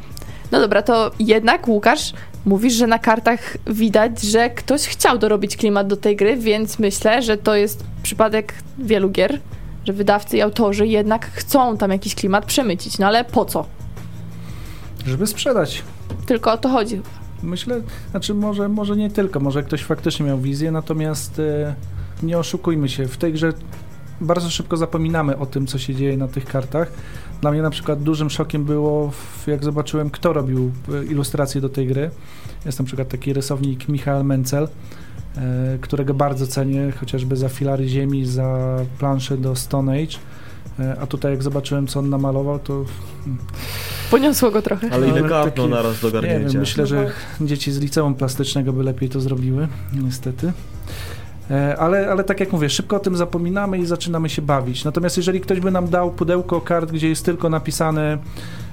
No 0.52 0.60
dobra, 0.60 0.82
to 0.82 1.10
jednak 1.18 1.68
Łukasz, 1.68 2.12
mówisz, 2.44 2.74
że 2.74 2.86
na 2.86 2.98
kartach 2.98 3.56
widać, 3.66 4.22
że 4.22 4.50
ktoś 4.50 4.82
chciał 4.82 5.18
dorobić 5.18 5.56
klimat 5.56 5.86
do 5.86 5.96
tej 5.96 6.16
gry, 6.16 6.36
więc 6.36 6.78
myślę, 6.78 7.22
że 7.22 7.36
to 7.36 7.56
jest 7.56 7.84
przypadek 8.02 8.54
wielu 8.78 9.10
gier, 9.10 9.40
że 9.84 9.92
wydawcy 9.92 10.36
i 10.36 10.40
autorzy 10.40 10.86
jednak 10.86 11.30
chcą 11.30 11.76
tam 11.76 11.90
jakiś 11.90 12.14
klimat 12.14 12.44
przemycić. 12.44 12.98
No 12.98 13.06
ale 13.06 13.24
po 13.24 13.44
co? 13.44 13.66
Żeby 15.06 15.26
sprzedać. 15.26 15.82
Tylko 16.26 16.52
o 16.52 16.58
to 16.58 16.68
chodzi. 16.68 17.00
Myślę, 17.42 17.80
znaczy 18.10 18.34
może, 18.34 18.68
może 18.68 18.96
nie 18.96 19.10
tylko, 19.10 19.40
może 19.40 19.62
ktoś 19.62 19.84
faktycznie 19.84 20.26
miał 20.26 20.38
wizję, 20.38 20.70
natomiast 20.70 21.38
e, 21.38 21.74
nie 22.22 22.38
oszukujmy 22.38 22.88
się, 22.88 23.08
w 23.08 23.16
tej 23.16 23.32
grze 23.32 23.52
bardzo 24.20 24.50
szybko 24.50 24.76
zapominamy 24.76 25.38
o 25.38 25.46
tym, 25.46 25.66
co 25.66 25.78
się 25.78 25.94
dzieje 25.94 26.16
na 26.16 26.28
tych 26.28 26.46
kartach. 26.46 26.92
Dla 27.40 27.50
mnie 27.50 27.62
na 27.62 27.70
przykład 27.70 28.02
dużym 28.02 28.30
szokiem 28.30 28.64
było, 28.64 29.12
jak 29.46 29.64
zobaczyłem, 29.64 30.10
kto 30.10 30.32
robił 30.32 30.70
e, 30.94 31.04
ilustracje 31.04 31.60
do 31.60 31.68
tej 31.68 31.86
gry. 31.86 32.10
Jest 32.66 32.78
na 32.78 32.84
przykład 32.84 33.08
taki 33.08 33.32
rysownik 33.32 33.88
Michael 33.88 34.24
Mencel, 34.24 34.68
e, 35.36 35.78
którego 35.80 36.14
bardzo 36.14 36.46
cenię, 36.46 36.92
chociażby 37.00 37.36
za 37.36 37.48
filary 37.48 37.88
ziemi, 37.88 38.26
za 38.26 38.76
plansze 38.98 39.36
do 39.38 39.56
Stone 39.56 39.92
Age. 39.92 40.16
E, 40.80 40.96
A 41.00 41.06
tutaj 41.06 41.32
jak 41.32 41.42
zobaczyłem, 41.42 41.86
co 41.86 41.98
on 42.00 42.10
namalował, 42.10 42.58
to 42.58 42.84
Poniosło 44.10 44.50
go 44.50 44.62
trochę. 44.62 44.90
Ale 44.92 45.08
ile 45.08 45.28
kartno 45.28 45.62
takie- 45.64 45.74
naraz 45.74 46.00
do 46.00 46.06
nie 46.08 46.12
garnięcia. 46.12 46.48
wiem, 46.48 46.60
myślę, 46.60 46.82
No 46.82 46.86
że 46.86 47.10
dzieci 47.40 47.72
z 47.72 47.78
liceum 47.78 48.14
plastycznego 48.14 48.72
by 48.72 48.82
lepiej 48.84 49.08
to 49.08 49.20
zrobiły, 49.20 49.68
niestety. 49.92 50.52
E, 51.50 51.76
Ale, 51.78 52.10
ale 52.10 52.24
tak 52.24 52.40
jak 52.40 52.52
mówię, 52.52 52.70
szybko 52.70 52.96
o 52.96 53.00
tym 53.00 53.16
zapominamy 53.16 53.78
i 53.78 53.86
zaczynamy 53.86 54.28
się 54.28 54.42
bawić. 54.42 54.84
Natomiast 54.84 55.16
jeżeli 55.16 55.40
ktoś 55.40 55.60
by 55.60 55.70
nam 55.70 55.88
dał 55.88 56.10
pudełko 56.10 56.60
kart, 56.60 56.92
gdzie 56.92 57.08
jest 57.08 57.24
tylko 57.24 57.48
napisane 57.50 58.18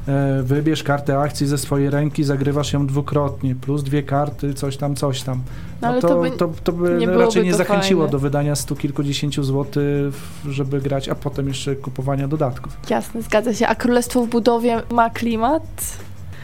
e, 0.07 0.43
wybierz 0.43 0.83
kartę 0.83 1.19
akcji 1.19 1.47
ze 1.47 1.57
swojej 1.57 1.89
ręki, 1.89 2.23
zagrywasz 2.23 2.73
ją 2.73 2.87
dwukrotnie, 2.87 3.55
plus 3.55 3.83
dwie 3.83 4.03
karty, 4.03 4.53
coś 4.53 4.77
tam, 4.77 4.95
coś 4.95 5.21
tam. 5.21 5.41
No, 5.81 5.91
No 5.93 6.01
to, 6.01 6.07
to 6.07 6.21
by 6.21 6.31
to, 6.31 6.49
to 6.63 6.71
by 6.71 6.97
nie 6.99 7.07
raczej 7.07 7.43
nie 7.43 7.53
zachęciło 7.53 8.01
fajne. 8.01 8.11
do 8.11 8.19
wydania 8.19 8.55
stu 8.55 8.75
kilkudziesięciu 8.75 9.43
złotych, 9.43 10.13
żeby 10.49 10.81
grać, 10.81 11.09
a 11.09 11.15
potem 11.15 11.47
jeszcze 11.47 11.75
kupowania 11.75 12.27
dodatków. 12.27 12.77
Jasne, 12.89 13.21
zgadza 13.21 13.53
się. 13.53 13.67
A 13.67 13.75
Królestwo 13.75 14.21
w 14.25 14.27
budowie 14.29 14.81
ma 14.91 15.09
klimat? 15.09 15.63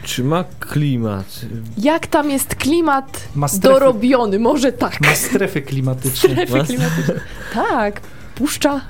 Czy 0.04 0.24
ma 0.24 0.44
klimat? 0.60 1.40
Jak 1.78 2.06
tam 2.06 2.30
jest 2.30 2.54
klimat 2.54 3.28
Ma 3.34 3.48
strefy, 3.48 3.68
dorobiony? 3.68 4.38
Może 4.38 4.72
tak. 4.72 5.00
ma 5.00 5.14
strefy 5.14 5.62
klimatyczne. 5.62 6.28
Strefy 6.34 6.58
Ma- 6.58 6.64
klimatyczne. 6.64 7.14
Tak, 7.54 8.00
puszcza. 8.34 8.80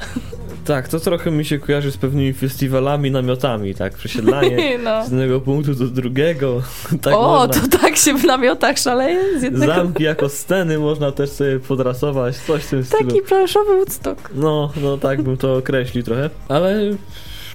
Tak, 0.65 0.89
to 0.89 1.01
trochę 1.01 1.31
mi 1.31 1.45
się 1.45 1.59
kojarzy 1.59 1.93
z 1.93 1.97
pewnymi 1.97 2.33
festiwalami, 2.33 3.11
namiotami, 3.11 3.75
tak? 3.75 3.95
Przesiedlanie 3.95 4.79
No. 4.85 5.03
z 5.03 5.05
jednego 5.05 5.41
punktu 5.41 5.75
do 5.75 5.87
drugiego. 5.87 6.63
Tak 7.03 7.15
o, 7.15 7.23
można. 7.23 7.69
to 7.69 7.79
tak 7.79 7.97
się 7.97 8.15
w 8.19 8.25
namiotach 8.25 8.79
szaleje 8.79 9.41
z 9.41 9.43
jednego... 9.43 9.75
Zamki 9.75 10.03
jako 10.03 10.29
sceny 10.29 10.79
można 10.79 11.13
też 11.13 11.31
sobie 11.31 11.61
podrasować, 11.61 12.37
coś 12.37 12.63
w 12.63 12.71
tym 12.71 12.85
stylu. 12.85 13.11
Taki 13.11 13.23
planszowy 13.23 13.77
Woodstock. 13.77 14.31
No, 14.35 14.73
no 14.83 14.99
tak 14.99 15.23
bym 15.23 15.37
to 15.37 15.57
określił 15.57 16.03
trochę. 16.05 16.31
Ale 16.49 16.81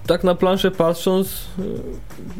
tak 0.07 0.23
na 0.23 0.35
planszę 0.35 0.71
patrząc, 0.71 1.45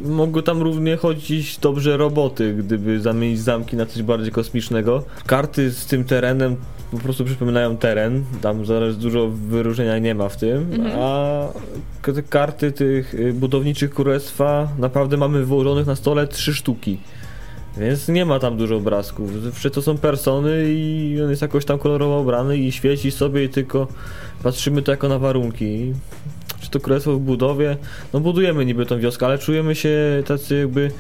y, 0.06 0.10
mogły 0.10 0.44
tam 0.44 0.62
równie 0.62 0.98
chodzić 0.98 1.58
dobrze 1.58 1.98
roboty, 1.98 2.54
gdyby 2.54 3.02
zamienić 3.02 3.40
zamki 3.40 3.76
na 3.76 3.86
coś 3.86 4.04
bardziej 4.04 4.32
kosmicznego. 4.32 5.04
Karty 5.26 5.72
z 5.72 5.86
tym 5.86 6.04
terenem 6.04 6.56
po 6.92 6.98
prostu 6.98 7.26
przypominają 7.26 7.78
teren, 7.78 8.24
tam 8.42 8.66
zaraz 8.66 8.98
dużo 8.98 9.30
wyróżnienia 9.30 10.00
nie 10.00 10.16
ma 10.16 10.30
w 10.30 10.38
tym, 10.38 10.58
Mhm. 10.74 11.00
a 11.02 11.48
te 12.02 12.24
karty 12.24 12.72
tych 12.72 13.14
y, 13.14 13.34
budowniczych 13.34 13.94
królestwa 13.94 14.68
naprawdę 14.78 15.18
mamy 15.18 15.46
wyłożonych 15.46 15.88
na 15.88 15.96
stole 15.96 16.28
trzy 16.28 16.54
sztuki. 16.54 16.98
Więc 17.78 18.08
nie 18.08 18.26
ma 18.26 18.40
tam 18.40 18.58
dużo 18.58 18.76
obrazków. 18.76 19.44
Zawsze 19.44 19.72
to 19.72 19.82
są 19.82 19.98
persony 19.98 20.66
i 20.68 21.18
on 21.24 21.30
jest 21.30 21.42
jakoś 21.42 21.66
tam 21.66 21.80
kolorowo 21.80 22.20
ubrany 22.20 22.58
i 22.58 22.72
świeci 22.72 23.12
sobie 23.12 23.44
i 23.44 23.50
tylko 23.50 23.88
patrzymy 24.44 24.82
to 24.82 24.92
jako 24.92 25.08
na 25.08 25.20
warunki. 25.20 25.94
Czy 26.68 26.72
to 26.72 26.80
królestwo 26.80 27.14
w 27.14 27.20
budowie? 27.20 27.78
No 28.14 28.20
budujemy 28.20 28.66
niby 28.66 28.86
tą 28.86 29.00
wioskę, 29.00 29.26
ale 29.26 29.38
czujemy 29.38 29.76
się 29.76 29.90
tacy 30.26 30.58
jakby 30.58 30.92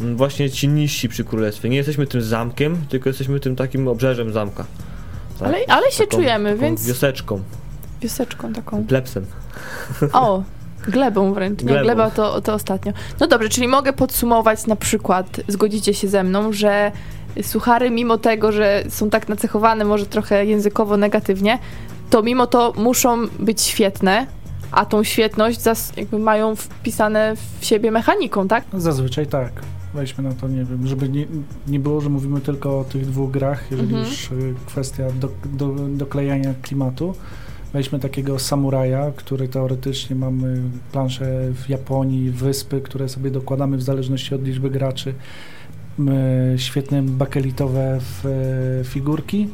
mm, 0.00 0.16
właśnie 0.16 0.50
ci 0.50 0.68
niżsi 0.68 1.08
przy 1.08 1.24
królestwie. 1.24 1.68
Nie 1.68 1.76
jesteśmy 1.76 2.06
tym 2.06 2.22
zamkiem, 2.22 2.76
tylko 2.88 3.08
jesteśmy 3.08 3.40
tym 3.40 3.56
takim 3.56 3.88
obrzeżem 3.88 4.32
zamka. 4.32 4.64
Tak? 5.38 5.48
Ale, 5.48 5.58
ale 5.68 5.90
się 5.90 6.04
Taką- 6.04 6.16
czujemy, 6.16 6.50
taką 6.50 6.62
więc 6.62 6.86
Wioseczką, 6.86 7.40
wioseczką 8.02 8.52
taką. 8.52 8.84
plepsem. 8.86 9.26
O, 10.12 10.42
glebą 10.88 11.34
wręcz. 11.34 11.60
Nie, 11.62 11.66
Glebą. 11.68 11.82
gleba 11.84 12.10
to, 12.10 12.40
to 12.40 12.54
ostatnio. 12.54 12.92
No 13.20 13.26
dobrze, 13.26 13.48
czyli 13.48 13.68
mogę 13.68 13.92
podsumować 13.92 14.66
na 14.66 14.76
przykład, 14.76 15.40
zgodzicie 15.48 15.94
się 15.94 16.08
ze 16.08 16.24
mną, 16.24 16.52
że 16.52 16.92
suchary, 17.42 17.90
mimo 17.90 18.18
tego, 18.18 18.52
że 18.52 18.84
są 18.88 19.10
tak 19.10 19.28
nacechowane 19.28 19.84
może 19.84 20.06
trochę 20.06 20.46
językowo 20.46 20.96
negatywnie, 20.96 21.58
to 22.10 22.22
mimo 22.22 22.46
to 22.46 22.72
muszą 22.76 23.26
być 23.38 23.60
świetne, 23.62 24.26
a 24.72 24.84
tą 24.84 25.04
świetność 25.04 25.60
mają 26.18 26.56
wpisane 26.56 27.34
w 27.60 27.64
siebie 27.64 27.90
mechaniką, 27.90 28.48
tak? 28.48 28.64
Zazwyczaj 28.74 29.26
tak. 29.26 29.52
Weźmy 29.94 30.24
na 30.24 30.32
to, 30.32 30.48
nie 30.48 30.64
wiem, 30.64 30.86
żeby 30.86 31.08
nie, 31.08 31.26
nie 31.68 31.80
było, 31.80 32.00
że 32.00 32.08
mówimy 32.08 32.40
tylko 32.40 32.80
o 32.80 32.84
tych 32.84 33.06
dwóch 33.06 33.30
grach, 33.30 33.64
jeżeli 33.70 33.88
Mhm. 33.88 34.08
już 34.08 34.30
y, 34.30 34.54
kwestia 34.66 35.04
do, 35.20 35.28
do, 35.52 35.68
doklejania 35.88 36.54
klimatu. 36.62 37.14
Weźmy 37.72 37.98
takiego 37.98 38.38
samuraja, 38.38 39.12
który 39.16 39.48
teoretycznie 39.48 40.16
mamy 40.16 40.62
plansze 40.92 41.52
w 41.54 41.68
Japonii, 41.68 42.30
wyspy, 42.30 42.80
które 42.80 43.08
sobie 43.08 43.30
dokładamy 43.30 43.76
w 43.76 43.82
zależności 43.82 44.34
od 44.34 44.44
liczby 44.44 44.70
graczy. 44.70 45.14
My, 45.98 46.54
świetne 46.58 47.02
bakelitowe 47.02 47.98
e, 48.80 48.84
figurki. 48.84 49.48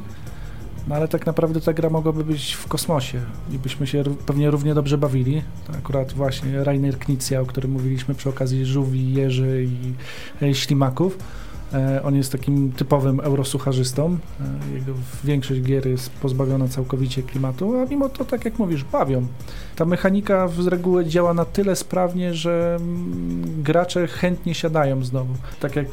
No 0.88 0.94
ale 0.94 1.08
tak 1.08 1.26
naprawdę 1.26 1.60
ta 1.60 1.72
gra 1.72 1.90
mogłaby 1.90 2.24
być 2.24 2.52
w 2.52 2.68
kosmosie 2.68 3.20
i 3.52 3.58
byśmy 3.58 3.86
się 3.86 4.04
pewnie 4.26 4.50
równie 4.50 4.74
dobrze 4.74 4.98
bawili. 4.98 5.42
Akurat 5.78 6.12
właśnie 6.12 6.64
Rainer 6.64 6.98
Knizia, 6.98 7.40
o 7.40 7.46
którym 7.46 7.70
mówiliśmy 7.70 8.14
przy 8.14 8.28
okazji 8.28 8.66
żółwi, 8.66 9.14
jeży 9.14 9.64
i 9.64 9.92
e, 10.44 10.54
ślimaków. 10.54 11.18
E, 11.72 12.02
on 12.02 12.14
jest 12.14 12.32
takim 12.32 12.72
typowym 12.72 13.20
eurosucharzystą. 13.20 14.18
E, 14.40 14.74
jego 14.74 14.92
większość 15.24 15.60
gier 15.60 15.86
jest 15.86 16.10
pozbawiona 16.10 16.68
całkowicie 16.68 17.22
klimatu, 17.22 17.80
a 17.80 17.84
mimo 17.84 18.08
to, 18.08 18.24
tak 18.24 18.44
jak 18.44 18.58
mówisz, 18.58 18.84
bawią. 18.84 19.26
Ta 19.76 19.84
mechanika 19.84 20.48
z 20.48 20.66
reguły 20.66 21.06
działa 21.06 21.34
na 21.34 21.44
tyle 21.44 21.76
sprawnie, 21.76 22.34
że 22.34 22.76
mm, 22.80 23.62
gracze 23.62 24.06
chętnie 24.06 24.54
siadają 24.54 25.04
znowu. 25.04 25.34
Tak 25.60 25.76
jak 25.76 25.86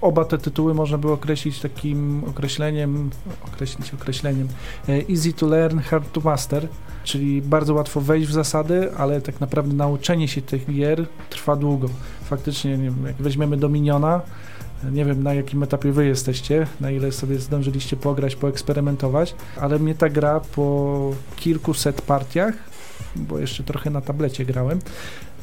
oba 0.00 0.24
te 0.24 0.38
tytuły 0.38 0.74
można 0.74 0.98
było 0.98 1.12
określić 1.12 1.60
takim 1.60 2.24
określeniem, 2.24 3.10
określić 3.52 3.94
określeniem 3.94 4.48
e, 4.88 4.92
easy 5.10 5.32
to 5.32 5.46
learn, 5.46 5.78
hard 5.78 6.12
to 6.12 6.20
master, 6.20 6.68
czyli 7.04 7.42
bardzo 7.42 7.74
łatwo 7.74 8.00
wejść 8.00 8.28
w 8.28 8.32
zasady, 8.32 8.92
ale 8.96 9.20
tak 9.20 9.40
naprawdę 9.40 9.74
nauczenie 9.74 10.28
się 10.28 10.42
tych 10.42 10.74
gier 10.74 11.06
trwa 11.30 11.56
długo. 11.56 11.88
Faktycznie, 12.24 12.70
nie 12.70 12.84
wiem, 12.84 13.06
jak 13.06 13.16
weźmiemy 13.16 13.56
Dominiona, 13.56 14.20
nie 14.92 15.04
wiem 15.04 15.22
na 15.22 15.34
jakim 15.34 15.62
etapie 15.62 15.92
wy 15.92 16.06
jesteście, 16.06 16.66
na 16.80 16.90
ile 16.90 17.12
sobie 17.12 17.38
zdążyliście 17.38 17.96
pograć, 17.96 18.36
poeksperymentować, 18.36 19.34
ale 19.60 19.78
mnie 19.78 19.94
ta 19.94 20.08
gra 20.08 20.40
po 20.40 21.10
kilkuset 21.36 22.02
partiach, 22.02 22.54
bo 23.16 23.38
jeszcze 23.38 23.62
trochę 23.62 23.90
na 23.90 24.00
tablecie 24.00 24.44
grałem, 24.44 24.78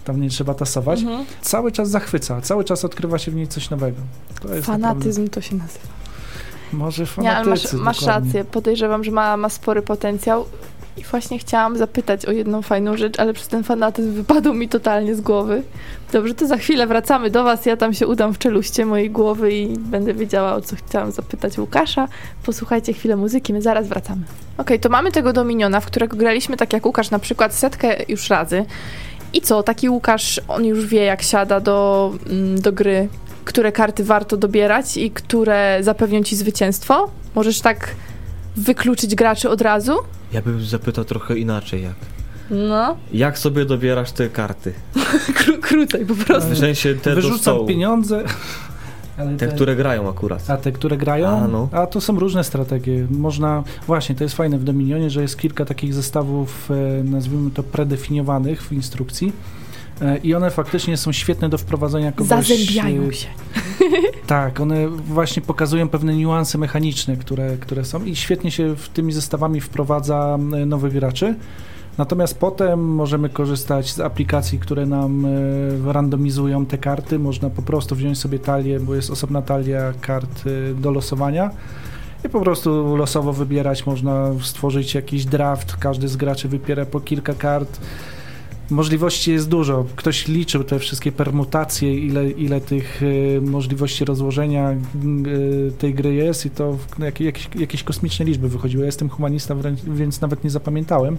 tam 0.06 0.22
nie 0.22 0.30
trzeba 0.30 0.54
tasować, 0.54 1.00
Mhm. 1.02 1.26
cały 1.42 1.72
czas 1.72 1.90
zachwyca, 1.90 2.42
cały 2.42 2.64
czas 2.64 2.86
odkrywa 2.86 3.18
się 3.18 3.32
w 3.32 3.36
niej 3.36 3.48
coś 3.48 3.70
nowego. 3.70 3.98
To 4.42 4.56
jest 4.56 4.68
Fanatyzm 4.68 5.28
to 5.28 5.42
się 5.42 5.56
nazywa. 5.56 5.80
Naprawdę, 6.74 6.78
może 6.78 7.06
Nie, 7.18 7.36
ale 7.36 7.50
masz, 7.50 7.74
masz 7.74 8.02
rację. 8.02 8.44
Podejrzewam, 8.46 9.04
że 9.04 9.12
ma, 9.12 9.38
ma 9.38 9.50
spory 9.50 9.82
potencjał. 9.82 10.46
I 10.98 11.04
właśnie 11.04 11.40
chciałam 11.40 11.78
zapytać 11.78 12.26
o 12.26 12.32
jedną 12.32 12.62
fajną 12.62 12.98
rzecz, 12.98 13.20
ale 13.20 13.34
przez 13.34 13.48
ten 13.48 13.64
fanatyzm 13.64 14.14
wypadł 14.14 14.54
mi 14.54 14.70
totalnie 14.70 15.16
z 15.16 15.22
głowy. 15.22 15.64
Dobrze, 16.12 16.34
to 16.34 16.48
za 16.48 16.58
chwilę 16.58 16.88
wracamy 16.88 17.30
do 17.30 17.44
Was. 17.44 17.66
Ja 17.66 17.78
tam 17.78 17.94
się 17.94 18.08
udam 18.08 18.34
w 18.34 18.38
czeluście 18.38 18.86
mojej 18.86 19.10
głowy 19.10 19.54
i 19.54 19.68
będę 19.78 20.14
wiedziała, 20.14 20.54
o 20.54 20.62
co 20.62 20.76
chciałam 20.76 21.12
zapytać 21.12 21.58
Łukasza. 21.58 22.08
Posłuchajcie 22.46 22.94
chwilę 22.94 23.16
muzyki, 23.16 23.54
my 23.54 23.62
zaraz 23.62 23.88
wracamy. 23.88 24.22
Okej, 24.58 24.80
to 24.80 24.90
mamy 24.90 25.12
tego 25.12 25.34
Dominiona, 25.34 25.80
w 25.80 25.86
którego 25.86 26.18
graliśmy 26.18 26.58
tak 26.58 26.74
jak 26.74 26.86
Łukasz 26.86 27.12
na 27.12 27.20
przykład 27.20 27.54
setkę 27.54 27.96
już 28.08 28.30
razy. 28.30 28.66
I 29.34 29.42
co, 29.42 29.64
taki 29.64 29.90
Łukasz, 29.90 30.42
on 30.48 30.66
już 30.66 30.86
wie 30.86 31.04
jak 31.04 31.22
siada 31.22 31.60
do, 31.60 32.12
mm, 32.30 32.62
do 32.62 32.72
gry, 32.72 33.08
które 33.46 33.72
karty 33.72 34.04
warto 34.04 34.38
dobierać 34.38 34.98
i 34.98 35.12
które 35.12 35.78
zapewnią 35.82 36.24
Ci 36.24 36.36
zwycięstwo? 36.36 37.10
Możesz 37.36 37.62
tak 37.62 37.96
wykluczyć 38.58 39.16
graczy 39.16 39.50
od 39.50 39.62
razu? 39.62 39.94
Ja 40.34 40.42
bym 40.42 40.66
zapytał 40.66 41.06
trochę 41.06 41.38
inaczej 41.38 41.84
jak. 41.84 41.96
No, 42.50 42.98
Jak 43.14 43.38
sobie 43.40 43.66
dobierasz 43.66 44.12
te 44.12 44.30
karty? 44.30 44.74
Kró- 45.40 45.60
krócej 45.60 46.06
po 46.06 46.16
prostu. 46.16 46.50
W 46.52 46.58
sensie 46.58 46.96
te 46.96 47.16
Wyrzucam 47.16 47.66
pieniądze. 47.68 48.24
Ale 49.18 49.38
Te, 49.38 49.48
które 49.48 49.76
grają 49.76 50.10
akurat. 50.10 50.50
A 50.50 50.58
te, 50.58 50.72
które 50.72 50.98
grają? 50.98 51.28
A, 51.28 51.48
no. 51.48 51.70
A 51.72 51.88
to 51.88 52.02
są 52.02 52.20
różne 52.20 52.44
strategie. 52.44 53.08
Można, 53.10 53.64
właśnie, 53.88 54.16
to 54.16 54.24
jest 54.24 54.36
fajne 54.36 54.58
w 54.60 54.64
Dominionie, 54.64 55.10
że 55.10 55.22
jest 55.22 55.38
kilka 55.38 55.66
takich 55.66 55.94
zestawów, 55.94 56.70
e, 57.00 57.04
nazwijmy 57.04 57.52
to 57.52 57.64
predefiniowanych 57.64 58.64
w 58.64 58.72
instrukcji. 58.74 59.34
E, 60.02 60.18
I 60.18 60.34
one 60.34 60.52
faktycznie 60.52 60.98
są 60.98 61.12
świetne 61.12 61.50
do 61.50 61.58
wprowadzenia 61.58 62.12
kogoś. 62.12 62.28
Zazębiają 62.28 63.04
e, 63.04 63.14
się. 63.14 63.28
Tak, 64.28 64.60
one 64.60 64.88
właśnie 64.90 65.42
pokazują 65.42 65.90
pewne 65.90 66.16
niuanse 66.16 66.58
mechaniczne, 66.58 67.18
które, 67.18 67.58
które 67.58 67.86
są 67.86 68.06
i 68.06 68.16
świetnie 68.16 68.52
się 68.52 68.76
w 68.76 68.90
tymi 68.90 69.14
zestawami 69.14 69.62
wprowadza 69.62 70.38
nowych 70.66 70.94
graczy. 70.94 71.36
Natomiast 71.98 72.40
potem 72.40 72.80
możemy 72.80 73.30
korzystać 73.30 73.94
z 73.94 74.00
aplikacji, 74.00 74.60
które 74.60 74.86
nam 74.86 75.26
e, 75.26 75.30
randomizują 75.94 76.66
te 76.66 76.78
karty. 76.78 77.20
Można 77.20 77.50
po 77.50 77.62
prostu 77.62 77.96
wziąć 77.96 78.20
sobie 78.20 78.40
talię, 78.40 78.80
bo 78.80 78.96
jest 78.96 79.10
osobna 79.10 79.42
talia 79.42 79.94
kart 80.02 80.44
do 80.76 80.92
losowania 80.92 81.52
i 82.26 82.30
po 82.30 82.42
prostu 82.42 82.96
losowo 82.96 83.34
wybierać. 83.34 83.86
Można 83.86 84.32
stworzyć 84.42 84.96
jakiś 84.96 85.26
draft, 85.26 85.76
każdy 85.76 86.08
z 86.08 86.18
graczy 86.18 86.48
wybiera 86.48 86.86
po 86.86 87.00
kilka 87.00 87.34
kart. 87.34 87.80
Możliwości 88.70 89.32
jest 89.32 89.50
dużo. 89.50 89.86
Ktoś 89.96 90.28
liczył 90.28 90.64
te 90.64 90.80
wszystkie 90.80 91.12
permutacje, 91.12 92.00
ile, 92.00 92.30
ile 92.30 92.62
tych 92.62 93.02
e, 93.38 93.42
możliwości 93.42 94.06
rozłożenia 94.06 94.70
e, 94.70 94.78
tej 95.78 95.94
gry 95.94 96.14
jest 96.14 96.46
i 96.46 96.50
to 96.50 96.78
jak, 97.00 97.56
jakieś, 97.56 97.84
kosmiczne 97.84 98.26
liczby 98.26 98.50
wychodziły. 98.50 98.82
Ja 98.82 98.86
jestem 98.86 99.10
humanista, 99.10 99.56
wręcz, 99.56 99.80
więc 99.84 100.22
nawet 100.22 100.44
nie 100.44 100.50
zapamiętałem. 100.50 101.18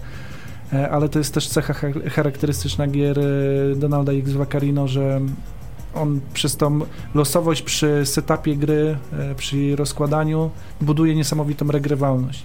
E, 0.73 0.91
ale 0.91 1.09
to 1.09 1.19
jest 1.19 1.35
też 1.35 1.49
cecha 1.49 1.73
cha- 1.75 2.11
charakterystyczna 2.11 2.87
gier 2.87 3.19
e, 3.19 3.23
Donalda 3.77 4.13
X 4.13 4.33
Vaccarino, 4.33 4.89
że 4.89 5.21
on 5.95 6.21
przez 6.35 6.57
tą 6.57 6.81
losowość 7.15 7.63
przy 7.63 8.07
setupie 8.07 8.57
gry, 8.57 8.97
e, 9.13 9.35
przy 9.35 9.77
rozkładaniu 9.77 10.51
buduje 10.81 11.15
niesamowitą 11.15 11.67
regrywalność. 11.67 12.45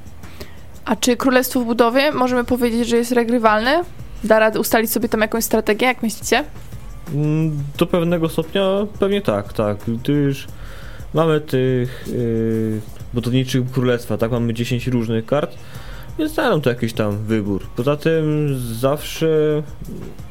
A 0.86 0.96
czy 0.96 1.18
Królestwo 1.18 1.60
w 1.60 1.66
budowie 1.66 2.12
możemy 2.12 2.44
powiedzieć, 2.44 2.88
że 2.88 2.98
jest 2.98 3.12
regrywalne? 3.12 3.84
Da 4.24 4.40
radę 4.40 4.60
ustalić 4.60 4.92
sobie 4.92 5.10
tam 5.10 5.22
jakąś 5.22 5.44
strategię, 5.44 5.88
jak 5.88 6.04
myślicie? 6.04 6.44
Mm, 7.14 7.64
Do 7.78 7.86
pewnego 7.86 8.30
stopnia 8.30 8.88
pewnie 9.00 9.22
tak, 9.22 9.54
tak. 9.54 9.78
Gdyż 9.88 10.48
mamy 11.14 11.42
tych 11.42 12.06
yy, 12.08 12.82
budowniczych 13.14 13.72
królestwa, 13.72 14.18
tak? 14.18 14.32
Mamy 14.32 14.54
10 14.54 14.88
różnych 14.88 15.26
kart, 15.26 15.56
więc 16.20 16.36
dają 16.36 16.62
to 16.62 16.70
jakiś 16.70 16.94
tam 16.94 17.18
wybór. 17.18 17.62
Poza 17.76 17.98
tym 17.98 18.50
zawsze 18.74 19.64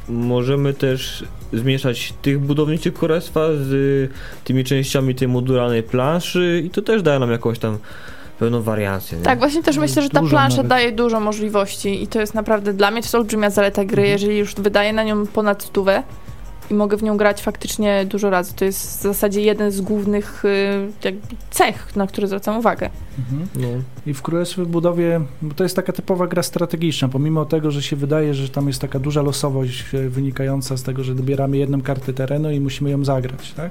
możemy 0.08 0.74
też 0.74 1.24
zmieszać 1.52 2.14
tych 2.22 2.38
budowniczych 2.40 2.94
królestwa 2.94 3.48
z 3.52 4.10
tymi 4.44 4.64
częściami 4.64 5.14
tej 5.14 5.28
modularnej 5.28 5.82
planszy 5.82 6.62
i 6.66 6.70
to 6.70 6.82
też 6.82 7.02
daje 7.02 7.18
nam 7.18 7.30
jakąś 7.30 7.58
tam 7.58 7.78
pewną 8.42 8.62
wariację. 8.62 9.18
Nie? 9.18 9.24
Tak, 9.24 9.38
właśnie 9.38 9.62
też 9.62 9.76
myślę, 9.78 10.02
że 10.02 10.08
ta 10.10 10.20
Dużo 10.20 10.30
plansza 10.30 10.56
nawet. 10.56 10.70
daje 10.70 10.92
dużo 10.92 11.20
możliwości 11.20 12.02
i 12.02 12.06
to 12.06 12.20
jest 12.20 12.34
naprawdę 12.34 12.72
dla 12.72 12.90
mnie 12.90 13.00
to 13.00 13.06
jest 13.06 13.14
olbrzymia 13.14 13.50
zaleta 13.50 13.84
gry, 13.84 14.02
Mhm. 14.02 14.12
jeżeli 14.12 14.38
już 14.38 14.54
wydaję 14.54 14.92
na 14.92 15.02
nią 15.04 15.26
ponad 15.26 15.62
stówę, 15.62 16.02
i 16.70 16.74
mogę 16.74 16.96
w 16.96 17.02
nią 17.02 17.16
grać 17.16 17.42
faktycznie 17.42 18.04
dużo 18.04 18.30
razy. 18.30 18.54
To 18.54 18.64
jest 18.64 18.98
w 18.98 19.02
zasadzie 19.02 19.40
jeden 19.40 19.70
z 19.70 19.80
głównych 19.80 20.44
y, 20.44 20.88
jakby 21.04 21.26
cech, 21.50 21.96
na 21.96 22.06
które 22.06 22.26
zwracam 22.26 22.58
uwagę. 22.58 22.90
Mhm. 23.18 23.48
No. 23.54 23.68
I 24.06 24.14
w 24.14 24.22
Królestwie 24.22 24.62
w 24.62 24.66
budowie, 24.68 25.20
bo 25.42 25.54
to 25.54 25.62
jest 25.64 25.76
taka 25.76 25.92
typowa 25.92 26.26
gra 26.26 26.42
strategiczna, 26.42 27.08
pomimo 27.08 27.44
tego, 27.44 27.70
że 27.70 27.82
się 27.82 27.96
wydaje, 27.96 28.34
że 28.34 28.48
tam 28.48 28.66
jest 28.68 28.80
taka 28.80 28.98
duża 28.98 29.22
losowość 29.22 29.84
e, 29.94 30.08
wynikająca 30.08 30.76
z 30.76 30.82
tego, 30.82 31.04
że 31.04 31.14
dobieramy 31.14 31.56
jedną 31.56 31.80
kartę 31.82 32.12
terenu 32.12 32.50
i 32.50 32.60
musimy 32.60 32.90
ją 32.90 33.04
zagrać, 33.04 33.52
tak? 33.52 33.70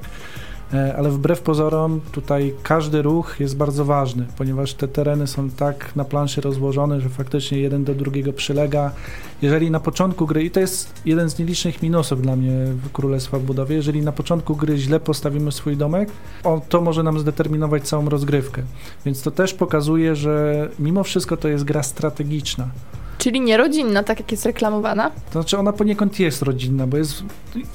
E, 0.74 0.96
Ale 0.98 1.10
wbrew 1.10 1.42
pozorom 1.42 2.02
tutaj 2.12 2.54
każdy 2.64 3.02
ruch 3.02 3.40
jest 3.40 3.58
bardzo 3.58 3.86
ważny, 3.86 4.26
ponieważ 4.38 4.74
te 4.74 4.88
tereny 4.88 5.28
są 5.28 5.50
tak 5.50 5.96
na 5.96 6.06
planszy 6.06 6.42
rozłożone, 6.42 7.02
że 7.02 7.10
faktycznie 7.10 7.60
jeden 7.60 7.84
do 7.84 7.96
drugiego 7.96 8.34
przylega. 8.34 8.92
Jeżeli 9.42 9.72
na 9.72 9.80
początku 9.80 10.28
gry, 10.28 10.44
i 10.44 10.52
to 10.52 10.60
jest 10.60 10.94
jeden 11.06 11.30
z 11.30 11.40
nielicznych 11.40 11.82
minusów 11.82 12.22
dla 12.22 12.36
mnie 12.36 12.52
w 12.84 12.92
Królestwa 12.92 13.40
w 13.40 13.44
budowie, 13.44 13.76
jeżeli 13.76 14.02
na 14.02 14.12
początku 14.12 14.56
gry 14.56 14.78
źle 14.78 15.00
postawimy 15.00 15.52
swój 15.52 15.78
domek, 15.78 16.10
o, 16.44 16.62
to 16.70 16.82
może 16.82 17.04
nam 17.04 17.20
zdeterminować 17.20 17.84
całą 17.84 18.10
rozgrywkę. 18.10 18.62
Więc 19.06 19.22
to 19.22 19.32
też 19.32 19.54
pokazuje, 19.54 20.16
że 20.16 20.70
mimo 20.80 21.04
wszystko 21.04 21.38
to 21.38 21.48
jest 21.48 21.64
gra 21.64 21.84
strategiczna. 21.84 22.68
Czyli 23.22 23.42
nierodzinna, 23.42 24.04
tak 24.04 24.20
jak 24.20 24.32
jest 24.32 24.46
reklamowana. 24.46 25.10
To 25.10 25.32
znaczy 25.32 25.58
ona 25.58 25.74
poniekąd 25.74 26.20
jest 26.20 26.42
rodzinna, 26.42 26.88
bo 26.88 26.98
jest 26.98 27.24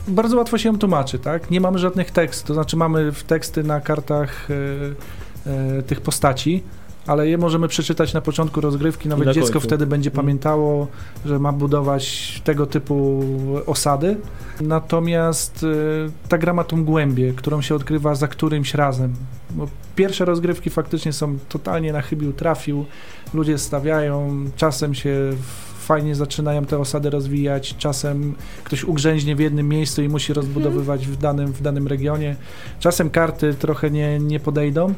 bardzo 0.09 0.37
łatwo 0.37 0.59
się 0.59 0.69
ją 0.69 0.79
tłumaczy, 0.79 1.19
tak? 1.19 1.51
Nie 1.51 1.61
mamy 1.61 1.79
żadnych 1.79 2.11
tekstów, 2.11 2.47
to 2.47 2.55
znaczy 2.55 2.77
mamy 2.77 3.13
w 3.13 3.23
teksty 3.23 3.63
na 3.65 3.81
kartach 3.81 4.49
e, 4.51 5.51
e, 5.79 5.83
tych 5.83 6.01
postaci, 6.01 6.63
ale 7.07 7.29
je 7.29 7.39
możemy 7.39 7.69
przeczytać 7.69 8.15
na 8.15 8.21
początku 8.21 8.61
rozgrywki, 8.61 9.09
nawet 9.09 9.27
na 9.27 9.33
dziecko 9.35 9.53
końcu. 9.53 9.67
wtedy 9.69 9.87
będzie 9.87 10.11
Mhm. 10.11 10.25
pamiętało, 10.27 10.87
że 11.27 11.39
ma 11.39 11.53
budować 11.53 12.05
tego 12.45 12.67
typu 12.67 13.23
osady. 13.67 14.17
Natomiast 14.61 15.65
e, 15.65 16.29
ta 16.29 16.39
gra 16.39 16.53
ma 16.53 16.65
tą 16.65 16.85
głębię, 16.85 17.33
którą 17.33 17.63
się 17.63 17.75
odkrywa 17.75 18.15
za 18.15 18.29
którymś 18.29 18.75
razem. 18.75 19.15
Bo 19.57 19.69
pierwsze 19.97 20.25
rozgrywki 20.25 20.71
faktycznie 20.71 21.12
są 21.12 21.38
totalnie 21.49 21.92
na 21.92 22.03
chybił 22.03 22.33
trafił, 22.33 22.87
ludzie 23.35 23.59
stawiają, 23.59 24.45
czasem 24.57 24.95
się 24.95 25.33
fajnie 25.79 26.14
zaczynają 26.14 26.64
te 26.64 26.79
osady 26.79 27.11
rozwijać, 27.11 27.75
czasem 27.79 28.35
ktoś 28.64 28.85
ugrzęźnie 28.85 29.37
w 29.37 29.40
jednym 29.40 29.69
miejscu 29.69 30.03
i 30.03 30.09
musi 30.09 30.33
rozbudowywać 30.33 31.07
w 31.07 31.16
danym, 31.16 31.53
w 31.53 31.62
danym 31.62 31.87
regionie. 31.87 32.37
Czasem 32.81 33.11
karty 33.11 33.55
trochę 33.55 33.90
nie, 33.90 34.19
nie 34.19 34.40
podejdą, 34.40 34.95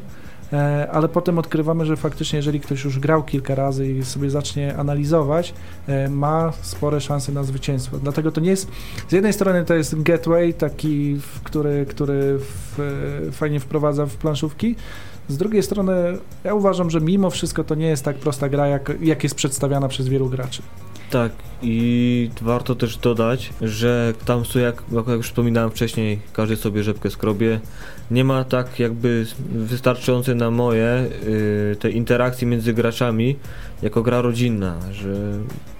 ale 0.91 1.09
potem 1.09 1.39
odkrywamy, 1.39 1.85
że 1.85 1.97
faktycznie 1.97 2.37
jeżeli 2.37 2.59
ktoś 2.59 2.83
już 2.83 2.99
grał 2.99 3.23
kilka 3.23 3.55
razy 3.55 3.91
i 3.91 4.05
sobie 4.05 4.29
zacznie 4.29 4.77
analizować, 4.77 5.53
e, 5.87 6.09
ma 6.09 6.53
spore 6.61 7.01
szanse 7.01 7.31
na 7.31 7.43
zwycięstwo. 7.43 7.97
Dlatego 7.97 8.31
to 8.31 8.41
nie 8.41 8.49
jest, 8.49 8.71
z 9.09 9.11
jednej 9.11 9.33
strony 9.33 9.65
to 9.65 9.73
jest 9.73 10.01
gateway 10.01 10.53
taki, 10.53 11.19
który, 11.43 11.85
który 11.89 12.39
w, 12.39 12.79
e, 13.27 13.31
fajnie 13.31 13.59
wprowadza 13.59 14.05
w 14.05 14.15
planszówki, 14.15 14.75
z 15.27 15.37
drugiej 15.37 15.63
strony 15.63 15.93
ja 16.43 16.53
uważam, 16.53 16.89
że 16.89 17.01
mimo 17.01 17.29
wszystko 17.29 17.63
to 17.63 17.75
nie 17.75 17.87
jest 17.87 18.05
tak 18.05 18.15
prosta 18.15 18.49
gra, 18.49 18.67
jak, 18.67 18.91
jak 19.01 19.23
jest 19.23 19.35
przedstawiana 19.35 19.87
przez 19.87 20.07
wielu 20.07 20.29
graczy. 20.29 20.61
Tak, 21.09 21.31
i 21.61 22.29
warto 22.41 22.75
też 22.75 22.97
dodać, 22.97 23.53
że 23.61 24.13
tam 24.25 24.45
są, 24.45 24.59
jak, 24.59 24.83
jak 24.91 25.07
już 25.07 25.27
wspominałem 25.27 25.71
wcześniej, 25.71 26.19
każdy 26.33 26.55
sobie 26.55 26.83
rzepkę 26.83 27.09
skrobie. 27.09 27.59
Nie 28.11 28.23
ma 28.23 28.43
tak 28.43 28.79
jakby 28.79 29.25
wystarczającej 29.51 30.35
na 30.35 30.51
moje 30.51 31.07
y, 31.27 31.75
tej 31.79 31.95
interakcji 31.95 32.47
między 32.47 32.73
graczami 32.73 33.35
jako 33.81 34.01
gra 34.03 34.21
rodzinna, 34.21 34.77
że 34.91 35.13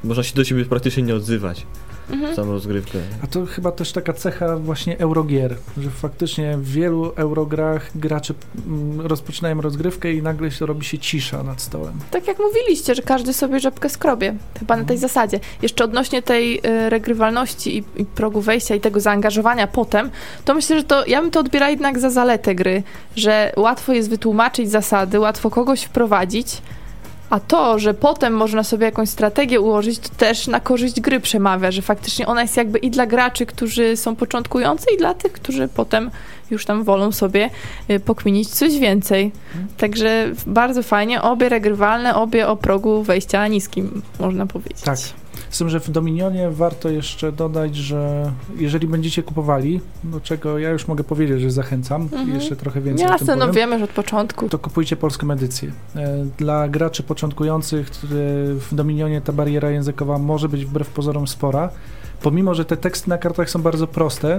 można 0.04 0.24
się 0.24 0.36
do 0.36 0.44
siebie 0.44 0.65
praktycznie 0.65 1.04
nie 1.04 1.15
odzywać 1.15 1.65
Mhm. 2.12 2.36
samą 2.36 2.52
rozgrywkę. 2.52 3.00
A 3.24 3.28
to 3.28 3.45
chyba 3.45 3.72
też 3.72 3.91
taka 3.91 4.13
cecha 4.13 4.58
właśnie 4.58 5.00
eurogier, 5.00 5.56
że 5.78 5.89
faktycznie 5.89 6.58
w 6.58 6.72
wielu 6.72 7.12
eurograch 7.15 7.89
gracze 7.95 8.34
mm, 8.67 9.02
rozpoczynają 9.02 9.62
rozgrywkę 9.62 10.13
i 10.13 10.22
nagle 10.22 10.52
się 10.52 10.65
robi 10.65 10.86
się 10.86 10.98
cisza 11.00 11.43
nad 11.43 11.62
stołem. 11.62 11.93
Tak 12.12 12.28
jak 12.28 12.39
mówiliście, 12.39 12.95
że 12.95 13.02
każdy 13.02 13.34
sobie 13.34 13.60
rzepkę 13.60 13.89
skrobie. 13.89 14.36
Chyba 14.60 14.76
na 14.78 14.84
tej 14.84 14.95
Mhm. 14.95 15.00
zasadzie. 15.00 15.39
Jeszcze 15.62 15.84
odnośnie 15.84 16.22
tej 16.22 16.58
y, 16.58 16.89
regrywalności 16.89 17.78
i, 17.78 17.84
i 18.02 18.06
progu 18.06 18.41
wejścia 18.41 18.76
i 18.76 18.80
tego 18.82 19.00
zaangażowania 19.00 19.67
potem, 19.67 20.10
to 20.45 20.54
myślę, 20.54 20.78
że 20.78 20.84
to 20.84 21.06
ja 21.06 21.22
bym 21.22 21.32
to 21.32 21.39
odbierała 21.39 21.69
jednak 21.69 22.00
za 22.00 22.10
zaletę 22.10 22.56
gry, 22.56 22.84
że 23.15 23.54
łatwo 23.58 23.93
jest 23.93 24.10
wytłumaczyć 24.10 24.72
zasady, 24.72 25.19
łatwo 25.19 25.50
kogoś 25.50 25.84
wprowadzić, 25.84 26.62
a 27.30 27.39
to, 27.39 27.80
że 27.80 27.94
potem 27.94 28.34
można 28.34 28.63
sobie 28.63 28.86
jakąś 28.86 29.10
strategię 29.10 29.62
ułożyć, 29.62 30.00
to 30.00 30.10
też 30.10 30.48
na 30.48 30.60
korzyść 30.60 31.02
gry 31.02 31.20
przemawia, 31.20 31.72
że 31.72 31.82
faktycznie 31.82 32.28
ona 32.28 32.42
jest 32.42 32.58
jakby 32.58 32.80
i 32.80 32.92
dla 32.92 33.06
graczy, 33.06 33.46
którzy 33.46 33.98
są 33.98 34.15
początkujący, 34.15 34.86
i 34.96 34.98
dla 34.98 35.13
tych, 35.13 35.32
którzy 35.32 35.68
potem 35.68 36.12
już 36.52 36.66
tam 36.66 36.84
wolą 36.84 37.12
sobie 37.12 37.50
y, 37.90 38.00
pokminić 38.00 38.50
coś 38.50 38.80
więcej. 38.80 39.32
Także 39.78 40.32
bardzo 40.48 40.84
fajnie, 40.84 41.22
obie 41.22 41.50
regrywalne, 41.50 42.16
obie 42.16 42.48
o 42.48 42.56
progu 42.56 43.04
wejścia 43.04 43.48
niskim, 43.48 44.02
można 44.20 44.46
powiedzieć. 44.46 44.82
Tak. 44.82 44.98
Z 45.50 45.58
tym, 45.58 45.70
że 45.70 45.80
w 45.80 45.90
Dominionie 45.92 46.50
warto 46.52 46.90
jeszcze 46.90 47.32
dodać, 47.32 47.76
że 47.76 48.32
jeżeli 48.58 48.88
będziecie 48.88 49.24
kupowali, 49.24 49.82
do 50.04 50.22
czego 50.22 50.60
ja 50.60 50.70
już 50.70 50.88
mogę 50.88 51.04
powiedzieć, 51.04 51.42
że 51.42 51.52
zachęcam, 51.52 52.02
Mhm. 52.02 52.30
jeszcze 52.36 52.56
trochę 52.56 52.82
więcej 52.82 53.06
o 53.06 53.10
tym 53.10 53.18
Jasne, 53.18 53.36
no 53.36 53.40
powiem, 53.48 53.56
wiemy, 53.56 53.78
że 53.80 53.84
od 53.84 53.90
początku. 53.90 54.50
to 54.50 54.60
kupujcie 54.60 54.96
polską 54.96 55.32
edycję. 55.32 55.72
E, 55.96 56.26
Dla 56.38 56.68
graczy 56.68 57.04
początkujących 57.04 57.88
e, 57.88 57.90
w 58.54 58.68
Dominionie 58.72 59.22
ta 59.22 59.34
bariera 59.34 59.70
językowa 59.72 60.18
może 60.18 60.50
być 60.50 60.66
wbrew 60.66 60.90
pozorom 60.90 61.28
spora. 61.28 61.70
Pomimo, 62.22 62.54
że 62.56 62.66
te 62.66 62.78
teksty 62.78 63.10
na 63.10 63.18
kartach 63.18 63.50
są 63.50 63.62
bardzo 63.62 63.88
proste, 63.88 64.38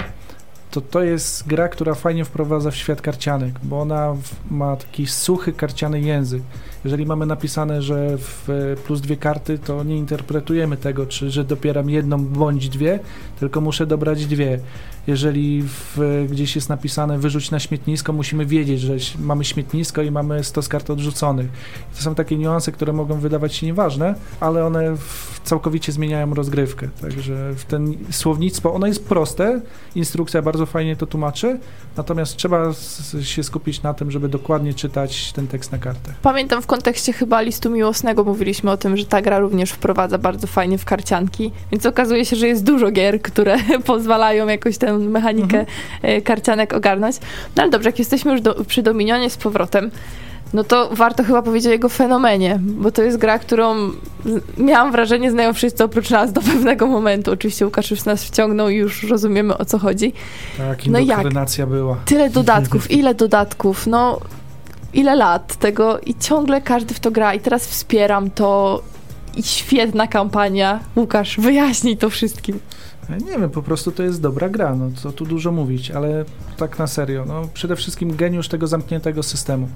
to 0.70 0.80
to 0.80 1.02
jest 1.02 1.46
gra, 1.46 1.68
która 1.68 1.94
fajnie 1.94 2.24
wprowadza 2.24 2.70
w 2.70 2.76
świat 2.76 3.02
karcianek, 3.02 3.54
bo 3.62 3.80
ona 3.80 4.16
ma 4.50 4.76
taki 4.76 5.06
suchy 5.06 5.52
karciany 5.52 6.00
język. 6.00 6.42
Jeżeli 6.84 7.06
mamy 7.06 7.26
napisane, 7.26 7.82
że 7.82 8.18
w 8.18 8.50
e, 8.50 8.76
plus 8.76 9.00
dwie 9.00 9.16
karty, 9.16 9.58
to 9.58 9.84
nie 9.84 9.96
interpretujemy 9.96 10.76
tego, 10.76 11.06
czy 11.06 11.30
że 11.30 11.44
dopieram 11.44 11.90
jedną 11.90 12.24
bądź 12.24 12.68
dwie, 12.68 12.98
tylko 13.40 13.60
muszę 13.60 13.86
dobrać 13.86 14.26
dwie. 14.26 14.60
Jeżeli 15.06 15.62
w, 15.62 16.26
gdzieś 16.30 16.54
jest 16.56 16.68
napisane 16.68 17.18
wyrzuć 17.18 17.50
na 17.50 17.58
śmietnisko, 17.58 18.12
musimy 18.12 18.46
wiedzieć, 18.46 18.80
że 18.80 18.94
mamy 19.18 19.44
śmietnisko 19.44 20.02
i 20.02 20.10
mamy 20.10 20.44
100 20.44 20.62
kart 20.68 20.90
odrzuconych. 20.90 21.50
To 21.96 22.02
są 22.02 22.14
takie 22.14 22.36
niuanse, 22.36 22.72
które 22.72 22.92
mogą 22.92 23.20
wydawać 23.20 23.54
się 23.54 23.66
nieważne, 23.66 24.14
ale 24.40 24.66
one 24.66 24.96
całkowicie 25.44 25.92
zmieniają 25.92 26.34
rozgrywkę. 26.34 26.88
Także 27.00 27.54
w 27.56 27.64
ten 27.64 27.94
słownictwo, 28.10 28.74
ono 28.74 28.86
jest 28.86 29.04
proste, 29.04 29.60
instrukcja 29.94 30.42
bardzo 30.42 30.66
fajnie 30.66 30.96
to 30.96 31.06
tłumaczy, 31.06 31.58
natomiast 31.96 32.36
trzeba 32.36 32.72
się 33.22 33.42
skupić 33.42 33.82
na 33.82 33.94
tym, 33.94 34.10
żeby 34.10 34.28
dokładnie 34.28 34.74
czytać 34.74 35.32
ten 35.32 35.46
tekst 35.46 35.72
na 35.72 35.78
kartę. 35.78 36.14
Pamiętam 36.22 36.62
w 36.62 36.66
kontekście 36.70 37.12
chyba 37.12 37.40
listu 37.40 37.70
miłosnego 37.70 38.24
mówiliśmy 38.24 38.70
o 38.70 38.76
tym, 38.76 38.96
że 38.96 39.04
ta 39.04 39.22
gra 39.22 39.38
również 39.38 39.70
wprowadza 39.70 40.18
bardzo 40.18 40.46
fajnie 40.46 40.78
w 40.78 40.84
karcianki, 40.84 41.52
więc 41.72 41.86
okazuje 41.86 42.24
się, 42.24 42.36
że 42.36 42.48
jest 42.48 42.64
dużo 42.64 42.90
gier, 42.90 43.22
które 43.22 43.56
pozwalają 43.86 44.46
jakoś 44.46 44.78
tę 44.78 44.98
mechanikę 44.98 45.66
e, 46.02 46.22
karcianek 46.22 46.72
ogarnąć. 46.72 47.16
No 47.56 47.62
ale 47.62 47.70
dobrze, 47.70 47.88
jak 47.88 47.98
jesteśmy 47.98 48.32
już 48.32 48.40
do, 48.40 48.64
przy 48.64 48.82
Dominionie 48.82 49.30
z 49.30 49.36
powrotem, 49.36 49.90
no 50.54 50.64
to 50.64 50.90
warto 50.92 51.24
chyba 51.24 51.42
powiedzieć 51.42 51.68
o 51.68 51.72
jego 51.72 51.88
fenomenie, 51.88 52.58
bo 52.60 52.90
to 52.92 53.02
jest 53.02 53.18
gra, 53.18 53.38
którą 53.38 53.74
miałam 54.58 54.92
wrażenie 54.92 55.30
znają 55.30 55.52
wszyscy 55.52 55.84
oprócz 55.84 56.10
nas 56.10 56.32
do 56.32 56.40
pewnego 56.40 56.86
momentu. 56.86 57.32
Oczywiście 57.32 57.64
Łukasz 57.64 57.90
już 57.90 58.04
nas 58.04 58.24
wciągnął 58.24 58.68
i 58.68 58.76
już 58.76 59.02
rozumiemy 59.02 59.58
o 59.58 59.64
co 59.64 59.78
chodzi. 59.78 60.12
Tak, 60.58 60.86
No 60.86 60.98
jak? 60.98 61.18
była. 61.66 61.96
Tyle 62.04 62.30
dodatków, 62.30 62.90
ile 63.00 63.14
dodatków, 63.14 63.86
no 63.86 64.20
ile 64.94 65.16
lat 65.16 65.56
tego 65.56 65.98
i 65.98 66.14
ciągle 66.14 66.60
każdy 66.60 66.94
w 66.94 67.00
to 67.00 67.10
gra 67.10 67.34
i 67.34 67.40
teraz 67.40 67.66
wspieram 67.66 68.30
to 68.30 68.82
i 69.36 69.42
świetna 69.42 70.06
kampania. 70.06 70.80
Łukasz, 70.96 71.40
wyjaśnij 71.40 71.96
to 71.96 72.10
wszystkim. 72.10 72.60
Nie 73.26 73.38
wiem, 73.38 73.50
po 73.50 73.62
prostu 73.62 73.92
to 73.92 74.02
jest 74.02 74.20
dobra 74.20 74.48
gra, 74.48 74.74
no 74.74 74.90
co 74.96 75.12
tu 75.12 75.26
dużo 75.26 75.52
mówić, 75.52 75.90
ale 75.90 76.24
tak 76.56 76.78
na 76.78 76.86
serio, 76.86 77.24
no 77.24 77.48
przede 77.54 77.76
wszystkim 77.76 78.16
geniusz 78.16 78.48
tego 78.48 78.66
zamkniętego 78.66 79.22
systemu. 79.22 79.68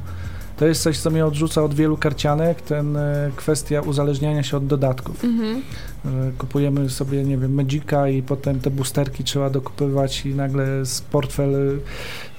To 0.56 0.66
jest 0.66 0.82
coś, 0.82 0.98
co 0.98 1.10
mnie 1.10 1.26
odrzuca 1.26 1.62
od 1.62 1.74
wielu 1.74 1.96
karcianek, 1.96 2.62
ten 2.62 2.96
e, 2.96 3.30
kwestia 3.36 3.80
uzależniania 3.80 4.42
się 4.42 4.56
od 4.56 4.66
dodatków. 4.66 5.24
Mhm. 5.24 5.62
E, 6.04 6.32
Kupujemy 6.38 6.90
sobie, 6.90 7.24
nie 7.24 7.38
wiem, 7.38 7.54
Magica 7.54 8.08
i 8.08 8.22
potem 8.22 8.60
te 8.60 8.70
boosterki 8.70 9.24
trzeba 9.24 9.50
dokupywać 9.50 10.26
i 10.26 10.34
nagle 10.34 10.86
z 10.86 11.00
portfel 11.00 11.54
e, 11.54 11.78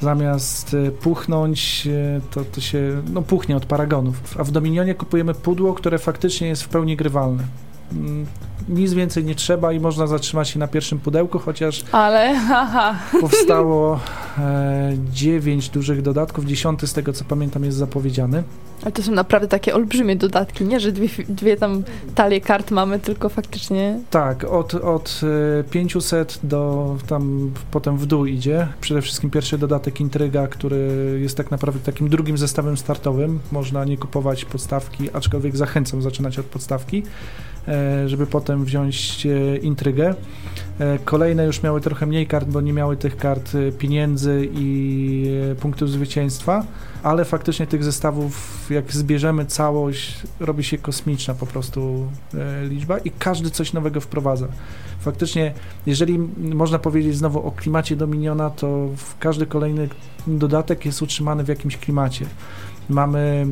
zamiast 0.01 0.75
puchnąć, 1.01 1.88
to, 2.32 2.45
to 2.45 2.62
się, 2.62 3.01
no 3.13 3.21
puchnie 3.21 3.58
od 3.58 3.65
paragonów. 3.65 4.38
A 4.39 4.43
w 4.43 4.51
Dominionie 4.51 4.95
kupujemy 4.95 5.34
pudło, 5.34 5.73
które 5.73 5.99
faktycznie 5.99 6.47
jest 6.47 6.63
w 6.63 6.69
pełni 6.69 6.97
grywalne. 6.97 7.43
Mm, 7.91 8.25
nic 8.69 8.93
więcej 8.93 9.23
nie 9.23 9.35
trzeba 9.35 9.73
i 9.73 9.79
można 9.79 10.07
zatrzymać 10.07 10.49
się 10.49 10.59
na 10.59 10.67
pierwszym 10.67 10.99
pudełku, 10.99 11.39
chociaż 11.39 11.83
Ale, 11.91 12.39
haha. 12.39 12.95
powstało 13.21 13.99
e, 14.37 14.93
9 15.11 15.69
dużych 15.69 16.01
dodatków, 16.01 16.45
dziesiąty 16.45 16.87
z 16.87 16.93
tego 16.93 17.13
co 17.13 17.25
pamiętam 17.25 17.63
jest 17.63 17.77
zapowiedziany. 17.77 18.43
Ale 18.81 18.91
to 18.91 19.03
są 19.03 19.11
naprawdę 19.11 19.47
takie 19.47 19.75
olbrzymie 19.75 20.15
dodatki, 20.15 20.65
nie? 20.65 20.79
Że 20.79 20.91
dwie, 20.91 21.07
dwie 21.29 21.57
tam 21.57 21.83
talie 22.15 22.41
kart 22.41 22.71
mamy, 22.71 22.99
tylko 22.99 23.29
faktycznie... 23.29 23.99
Tak, 24.09 24.43
od, 24.43 24.75
od 24.75 25.21
e, 25.59 25.63
500 25.63 26.39
do 26.43 26.95
tam 27.07 27.51
potem 27.71 27.97
w 27.97 28.05
dół 28.05 28.25
idzie. 28.25 28.67
Przede 28.81 29.01
wszystkim 29.01 29.29
pierwszy 29.29 29.57
dodatek 29.57 30.01
Intryga, 30.01 30.47
który 30.47 31.17
jest 31.21 31.37
tak 31.37 31.51
naprawdę 31.51 31.79
takim 31.79 32.09
drugim 32.09 32.37
zestawem 32.37 32.77
startowym. 32.77 33.39
Można 33.51 33.85
nie 33.85 33.97
kupować 33.97 34.45
podstawki, 34.45 35.09
aczkolwiek 35.13 35.57
zachęcam 35.57 36.01
zaczynać 36.01 36.39
od 36.39 36.45
podstawki, 36.45 36.97
e, 36.97 37.54
żeby 38.06 38.28
potem 38.28 38.65
wziąć 38.65 39.25
e, 39.25 39.58
Intrygę. 39.58 40.15
E, 40.80 40.99
Kolejne 40.99 41.45
już 41.45 41.63
miały 41.63 41.82
trochę 41.82 42.06
mniej 42.06 42.28
kart, 42.28 42.47
bo 42.47 42.62
nie 42.62 42.73
miały 42.73 42.97
tych 42.97 43.17
kart 43.17 43.56
e, 43.56 43.71
pieniędzy 43.71 44.49
i 44.54 45.30
e, 45.51 45.56
punktów 45.56 45.89
zwycięstwa, 45.89 46.63
ale 47.04 47.25
faktycznie 47.25 47.67
tych 47.67 47.84
zestawów, 47.84 48.65
jak 48.69 48.91
zbierzemy 48.91 49.45
całość, 49.45 50.23
robi 50.39 50.63
się 50.63 50.78
kosmiczna 50.78 51.34
po 51.34 51.45
prostu 51.45 52.08
e, 52.34 52.67
liczba 52.67 52.97
i 52.97 53.12
każdy 53.12 53.49
coś 53.49 53.73
nowego 53.73 54.01
wprowadza. 54.01 54.47
Faktycznie, 54.99 55.54
jeżeli 55.86 56.19
można 56.38 56.80
powiedzieć 56.80 57.17
znowu 57.17 57.47
o 57.47 57.51
klimacie 57.51 57.95
Dominiona, 57.95 58.49
to 58.49 58.89
każdy 59.19 59.45
kolejny 59.45 59.89
dodatek 60.28 60.86
jest 60.86 61.01
utrzymany 61.01 61.43
w 61.43 61.47
jakimś 61.47 61.78
klimacie. 61.78 62.25
Mamy 62.89 63.47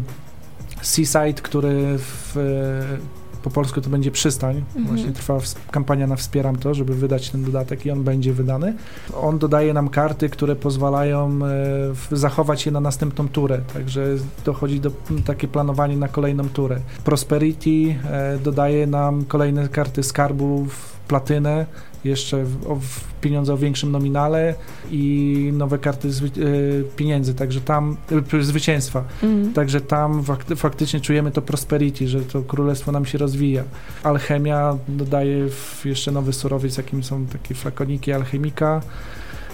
Seaside, 0.82 1.42
który 1.42 1.98
w, 1.98 2.38
e, 2.38 3.23
po 3.44 3.50
polsku 3.50 3.82
to 3.82 3.90
będzie 3.90 4.12
przystań. 4.12 4.58
Mhm. 4.58 4.86
Właśnie 4.86 5.12
trwa 5.12 5.38
kampania 5.72 6.08
na 6.08 6.16
Wspieram 6.16 6.56
to, 6.56 6.74
żeby 6.74 6.96
wydać 6.96 7.30
ten 7.30 7.44
dodatek 7.44 7.86
i 7.86 7.92
on 7.92 8.04
będzie 8.04 8.34
wydany. 8.34 8.74
On 9.22 9.40
dodaje 9.40 9.74
nam 9.74 9.90
karty, 9.90 10.30
które 10.30 10.56
pozwalają 10.56 11.40
e, 12.12 12.16
zachować 12.18 12.66
je 12.66 12.72
na 12.72 12.80
następną 12.80 13.28
turę, 13.28 13.62
także 13.74 14.06
dochodzi 14.46 14.80
do 14.80 14.92
takie 15.26 15.48
planowanie 15.48 15.98
na 15.98 16.08
kolejną 16.08 16.50
turę. 16.50 16.80
Prosperity 17.04 17.70
e, 17.70 18.38
dodaje 18.44 18.88
nam 18.88 19.26
kolejne 19.26 19.70
karty 19.70 20.04
skarbów, 20.04 20.93
platynę, 21.08 21.66
jeszcze 22.04 22.44
w, 22.44 22.72
o, 22.72 22.80
pieniądze 23.22 23.54
o 23.54 23.58
większym 23.58 23.92
nominale 23.92 24.56
i 24.92 25.50
nowe 25.54 25.78
karty 25.78 26.12
zwy, 26.12 26.28
e, 26.28 26.32
pieniędzy, 26.96 27.34
także 27.34 27.62
tam 27.62 27.98
e, 28.34 28.44
zwycięstwa. 28.44 29.04
Mm. 29.24 29.54
Także 29.54 29.82
tam 29.82 30.24
fak- 30.24 30.56
faktycznie 30.56 31.00
czujemy 31.00 31.32
to 31.32 31.42
prosperity, 31.42 32.08
że 32.08 32.22
to 32.22 32.42
królestwo 32.42 32.92
nam 32.92 33.06
się 33.06 33.18
rozwija. 33.18 33.64
Alchemia 34.04 34.78
dodaje 34.88 35.48
jeszcze 35.86 36.12
nowy 36.12 36.34
surowiec, 36.34 36.78
jakim 36.78 37.04
są 37.04 37.26
takie 37.26 37.56
flakoniki 37.56 38.14
alchemika. 38.14 38.82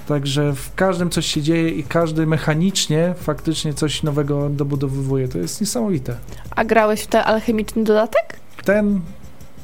Także 0.07 0.53
w 0.53 0.75
każdym 0.75 1.09
coś 1.09 1.25
się 1.25 1.41
dzieje 1.41 1.69
i 1.69 1.83
każdy 1.83 2.27
mechanicznie 2.27 3.13
faktycznie 3.17 3.73
coś 3.73 4.03
nowego 4.03 4.49
dobudowywuje. 4.49 5.27
To 5.27 5.37
jest 5.37 5.61
niesamowite. 5.61 6.15
A 6.55 6.65
grałeś 6.65 7.01
w 7.01 7.07
ten 7.07 7.21
alchemiczny 7.25 7.83
dodatek? 7.83 8.39
Ten 8.65 9.01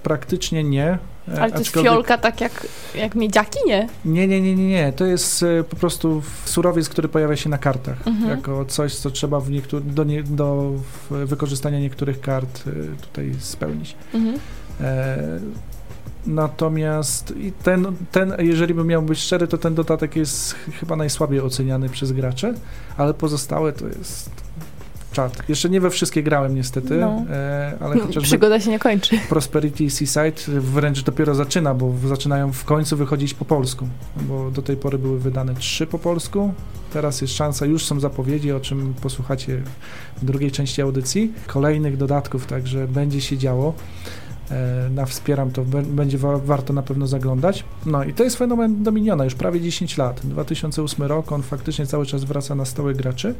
praktycznie 0.04 0.64
nie. 0.64 0.98
E, 1.34 1.42
Ale 1.42 1.52
to 1.52 1.58
jest 1.60 1.72
aczkolwiek- 1.72 1.84
fiolka 1.84 2.18
tak 2.18 2.42
jak, 2.42 2.68
jak 2.96 3.16
miedziaki, 3.16 3.60
nie? 3.68 3.88
Nie, 4.06 4.28
nie, 4.28 4.42
nie, 4.42 4.56
nie, 4.56 4.68
nie. 4.68 4.94
To 4.94 5.06
jest 5.06 5.44
e, 5.44 5.64
po 5.64 5.76
prostu 5.76 6.22
surowiec, 6.46 6.90
który 6.90 7.08
pojawia 7.10 7.36
się 7.36 7.50
na 7.50 7.58
kartach. 7.58 8.08
Mhm. 8.08 8.30
Jako 8.30 8.66
coś, 8.66 8.96
co 8.96 9.12
trzeba 9.12 9.40
w 9.40 9.50
do, 9.84 10.04
nie, 10.04 10.24
do 10.24 10.72
wykorzystania 11.12 11.80
niektórych 11.80 12.22
kart 12.22 12.64
e, 12.68 12.72
tutaj 13.02 13.32
spełnić. 13.40 13.96
Mhm. 14.14 14.40
E, 14.82 15.18
Natomiast 16.28 17.34
ten, 17.64 17.86
ten, 18.12 18.34
jeżeli 18.40 18.74
bym 18.74 18.88
miał 18.88 19.02
być 19.02 19.20
szczery, 19.20 19.48
to 19.48 19.58
ten 19.58 19.76
dodatek 19.76 20.16
jest 20.16 20.54
ch- 20.54 20.80
chyba 20.80 20.96
najsłabiej 20.96 21.42
oceniany 21.42 21.90
przez 21.90 22.12
graczy, 22.12 22.54
ale 22.98 23.14
pozostałe 23.14 23.74
to 23.74 23.88
jest 23.88 24.30
Jeszcze 25.50 25.70
nie 25.70 25.82
we 25.82 25.90
wszystkie 25.90 26.24
grałem 26.24 26.56
niestety, 26.56 26.96
No. 26.98 27.26
e, 27.30 27.78
ale 27.80 28.00
chociażby 28.00 28.22
Przygoda 28.22 28.60
się 28.60 28.70
nie 28.70 28.80
kończy. 28.80 29.20
Prosperity 29.30 29.90
Seaside 29.90 30.60
wręcz 30.62 31.04
dopiero 31.04 31.36
zaczyna, 31.36 31.74
bo 31.74 31.94
zaczynają 32.08 32.52
w 32.54 32.66
końcu 32.66 32.98
wychodzić 32.98 33.34
po 33.34 33.46
polsku, 33.46 33.88
bo 34.22 34.52
do 34.52 34.62
tej 34.62 34.78
pory 34.78 34.98
były 34.98 35.20
wydane 35.20 35.56
trzy 35.56 35.88
po 35.88 36.00
polsku. 36.00 36.54
Teraz 36.94 37.22
jest 37.22 37.34
szansa, 37.34 37.66
już 37.66 37.86
są 37.86 38.00
zapowiedzi, 38.00 38.52
o 38.52 38.60
czym 38.60 38.94
posłuchacie 39.02 39.62
w 40.22 40.26
drugiej 40.26 40.52
części 40.52 40.82
audycji. 40.82 41.34
Kolejnych 41.48 41.98
dodatków, 41.98 42.46
także 42.46 42.88
będzie 42.88 43.22
się 43.22 43.38
działo. 43.38 43.74
E, 44.52 44.90
Na 44.90 45.06
wspieram 45.06 45.52
to, 45.52 45.64
będzie 45.84 46.18
wa- 46.18 46.38
warto 46.38 46.74
na 46.74 46.82
pewno 46.84 47.08
zaglądać. 47.08 47.64
No 47.86 48.04
i 48.04 48.14
to 48.14 48.24
jest 48.24 48.38
fenomen 48.38 48.84
Dominiona, 48.84 49.24
już 49.24 49.36
prawie 49.36 49.62
10 49.62 49.98
lat. 49.98 50.20
2008 50.24 51.04
rok, 51.08 51.32
on 51.32 51.44
faktycznie 51.44 51.86
cały 51.86 52.06
czas 52.06 52.24
wraca 52.24 52.56
na 52.56 52.66
stałe 52.66 52.94
graczy 52.94 53.36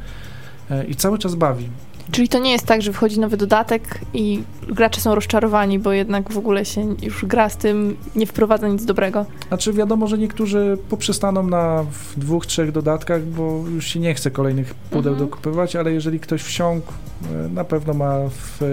i 0.88 0.96
cały 0.96 1.18
czas 1.18 1.34
bawi. 1.34 1.68
Czyli 2.10 2.28
to 2.28 2.38
nie 2.38 2.50
jest 2.52 2.66
tak, 2.66 2.82
że 2.82 2.92
wchodzi 2.92 3.20
nowy 3.20 3.36
dodatek 3.36 4.00
i 4.14 4.42
gracze 4.68 5.00
są 5.00 5.14
rozczarowani, 5.14 5.78
bo 5.78 5.92
jednak 5.92 6.32
w 6.32 6.38
ogóle 6.38 6.64
się 6.64 6.94
już 7.02 7.24
gra 7.24 7.48
z 7.48 7.56
tym, 7.56 7.96
nie 8.16 8.26
wprowadza 8.26 8.68
nic 8.68 8.84
dobrego. 8.84 9.26
Znaczy 9.48 9.72
wiadomo, 9.72 10.06
że 10.06 10.18
niektórzy 10.18 10.78
poprzestaną 10.88 11.42
na 11.42 11.84
w 11.92 12.18
dwóch, 12.18 12.46
trzech 12.46 12.72
dodatkach, 12.72 13.22
bo 13.24 13.64
już 13.74 13.86
się 13.86 14.00
nie 14.00 14.14
chce 14.14 14.30
kolejnych 14.30 14.74
pudeł 14.74 15.12
Mhm. 15.12 15.28
dokupywać, 15.30 15.76
ale 15.76 15.92
jeżeli 15.92 16.20
ktoś 16.20 16.42
wsiąkł, 16.42 16.92
e, 17.46 17.48
na 17.48 17.64
pewno 17.64 17.94
ma 17.94 18.14
w, 18.28 18.62
e, 18.62 18.66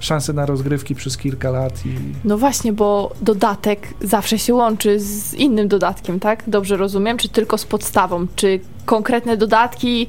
szansę 0.00 0.32
na 0.32 0.46
rozgrywki 0.46 0.94
przez 0.94 1.16
kilka 1.16 1.50
lat 1.50 1.86
i 1.86 1.94
No 2.24 2.38
właśnie, 2.38 2.72
bo 2.72 3.14
dodatek 3.22 3.88
zawsze 4.00 4.38
się 4.38 4.54
łączy 4.54 5.00
z 5.00 5.34
innym 5.34 5.68
dodatkiem, 5.68 6.20
tak? 6.20 6.42
Dobrze 6.46 6.76
rozumiem? 6.76 7.16
Czy 7.18 7.28
tylko 7.28 7.58
z 7.58 7.64
podstawą? 7.64 8.26
Czy 8.36 8.60
konkretne 8.86 9.36
dodatki 9.36 10.06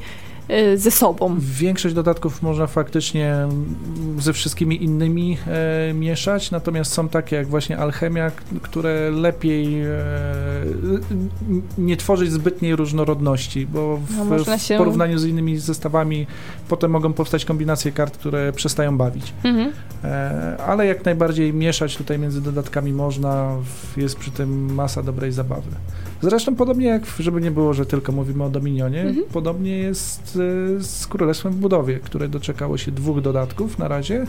ze 0.75 0.91
sobą? 0.91 1.35
większość 1.39 1.95
dodatków 1.95 2.41
można 2.41 2.67
faktycznie 2.67 3.35
ze 4.19 4.33
wszystkimi 4.33 4.83
innymi 4.83 5.37
e, 5.47 5.93
mieszać, 5.93 6.51
natomiast 6.51 6.93
są 6.93 7.09
takie 7.09 7.35
jak 7.35 7.47
właśnie 7.47 7.77
alchemia, 7.77 8.31
które 8.61 9.11
lepiej 9.11 9.81
e, 9.83 9.89
nie 11.77 11.97
tworzyć 11.97 12.31
zbytniej 12.31 12.75
różnorodności, 12.75 13.67
bo 13.67 13.97
w, 13.97 14.17
No, 14.47 14.57
w 14.57 14.61
się- 14.61 14.77
porównaniu 14.77 15.17
z 15.19 15.25
innymi 15.25 15.57
zestawami 15.57 16.27
potem 16.69 16.91
mogą 16.91 17.13
powstać 17.13 17.45
kombinacje 17.45 17.91
kart, 17.91 18.17
które 18.17 18.53
przestają 18.53 18.97
bawić. 18.97 19.33
Mhm. 19.43 19.71
E, 20.03 20.57
ale 20.67 20.85
jak 20.85 21.05
najbardziej 21.05 21.53
mieszać 21.53 21.97
tutaj 21.97 22.19
między 22.19 22.41
dodatkami 22.41 22.93
można, 22.93 23.55
jest 23.97 24.15
przy 24.15 24.31
tym 24.31 24.73
masa 24.73 25.03
dobrej 25.03 25.31
zabawy. 25.31 25.71
Zresztą 26.21 26.55
podobnie 26.55 26.87
jak, 26.87 27.05
żeby 27.19 27.41
nie 27.41 27.51
było, 27.51 27.73
że 27.73 27.85
tylko 27.85 28.11
mówimy 28.11 28.43
o 28.43 28.49
Dominionie, 28.49 29.01
Mhm. 29.01 29.25
podobnie 29.33 29.77
jest 29.77 30.39
e, 30.77 30.83
z 30.83 31.07
Królestwem 31.07 31.53
w 31.53 31.55
budowie, 31.55 31.99
które 31.99 32.29
doczekało 32.29 32.77
się 32.77 32.91
dwóch 32.91 33.21
dodatków 33.21 33.79
na 33.79 33.87
razie. 33.87 34.25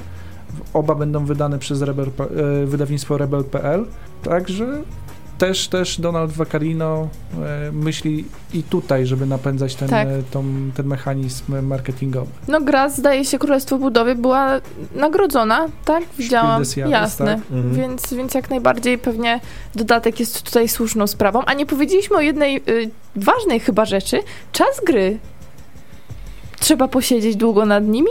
Oba 0.75 0.95
będą 0.95 1.25
wydane 1.25 1.59
przez 1.59 1.83
Rebel, 1.83 2.07
e, 2.07 2.67
wydawnictwo 2.67 3.19
Rebel.pl, 3.19 3.85
także 4.23 4.83
też, 5.41 5.69
też 5.69 6.01
Donald 6.01 6.33
Vaccarino 6.33 7.09
e, 7.69 7.73
myśli 7.73 8.25
i 8.55 8.63
tutaj, 8.63 9.07
żeby 9.07 9.27
napędzać 9.27 9.75
ten, 9.75 9.89
Tak. 9.89 10.09
e, 10.09 10.23
tą, 10.31 10.45
ten 10.75 10.87
mechanizm 10.87 11.63
marketingowy. 11.63 12.31
No 12.49 12.61
gra, 12.61 12.89
zdaje 12.89 13.25
się, 13.25 13.39
Królestwo 13.39 13.79
Budowy 13.79 14.15
była 14.15 14.61
nagrodzona, 14.95 15.69
tak? 15.85 16.05
Widziałam, 16.19 16.63
jasne. 16.89 17.27
tak? 17.27 17.53
Mhm. 17.53 17.75
Więc, 17.75 18.15
więc 18.15 18.35
jak 18.35 18.51
najbardziej 18.51 18.99
pewnie 18.99 19.41
dodatek 19.75 20.21
jest 20.21 20.43
tutaj 20.43 20.69
słuszną 20.69 21.07
sprawą. 21.07 21.45
A 21.45 21.55
nie 21.55 21.67
powiedzieliśmy 21.67 22.17
o 22.17 22.21
jednej 22.21 22.57
y, 22.57 22.91
ważnej 23.17 23.61
chyba 23.61 23.85
rzeczy. 23.85 24.21
Czas 24.53 24.81
gry. 24.87 25.19
Trzeba 26.59 26.89
posiedzieć 26.89 27.37
długo 27.37 27.67
nad 27.67 27.85
nimi? 27.85 28.11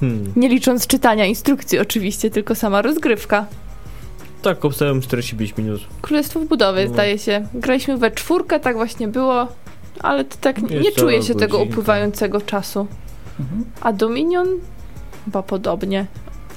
Hmm. 0.00 0.32
Nie 0.36 0.48
licząc 0.48 0.86
czytania 0.86 1.24
instrukcji 1.24 1.78
oczywiście, 1.78 2.30
tylko 2.30 2.54
sama 2.54 2.82
rozgrywka. 2.82 3.46
Tak, 4.42 4.64
obstawiam 4.64 5.00
45 5.00 5.54
minut. 5.58 5.80
Królestwo 6.02 6.40
w 6.40 6.44
budowie, 6.44 6.84
No. 6.86 6.92
zdaje 6.92 7.18
się. 7.18 7.46
Graliśmy 7.54 7.96
we 7.96 8.10
czwórkę, 8.10 8.60
tak 8.60 8.76
właśnie 8.76 9.08
było, 9.08 9.48
ale 10.00 10.24
to 10.24 10.36
tak 10.40 10.62
nie 10.70 10.76
Jeszcze 10.76 11.00
czuję 11.00 11.22
się 11.22 11.34
tego 11.34 11.52
godzinka. 11.58 11.72
upływającego 11.72 12.40
czasu. 12.40 12.86
Mhm. 13.40 13.64
A 13.80 13.92
Dominion? 13.92 14.46
Chyba 15.24 15.42
podobnie. 15.42 16.06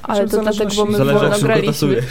Ale 0.04 0.28
Znaczy, 0.28 0.44
w 0.44 0.46
dodatek, 0.46 0.76
bo 0.76 0.86
my 0.86 0.98
wolno 0.98 1.40
graliśmy. 1.40 2.02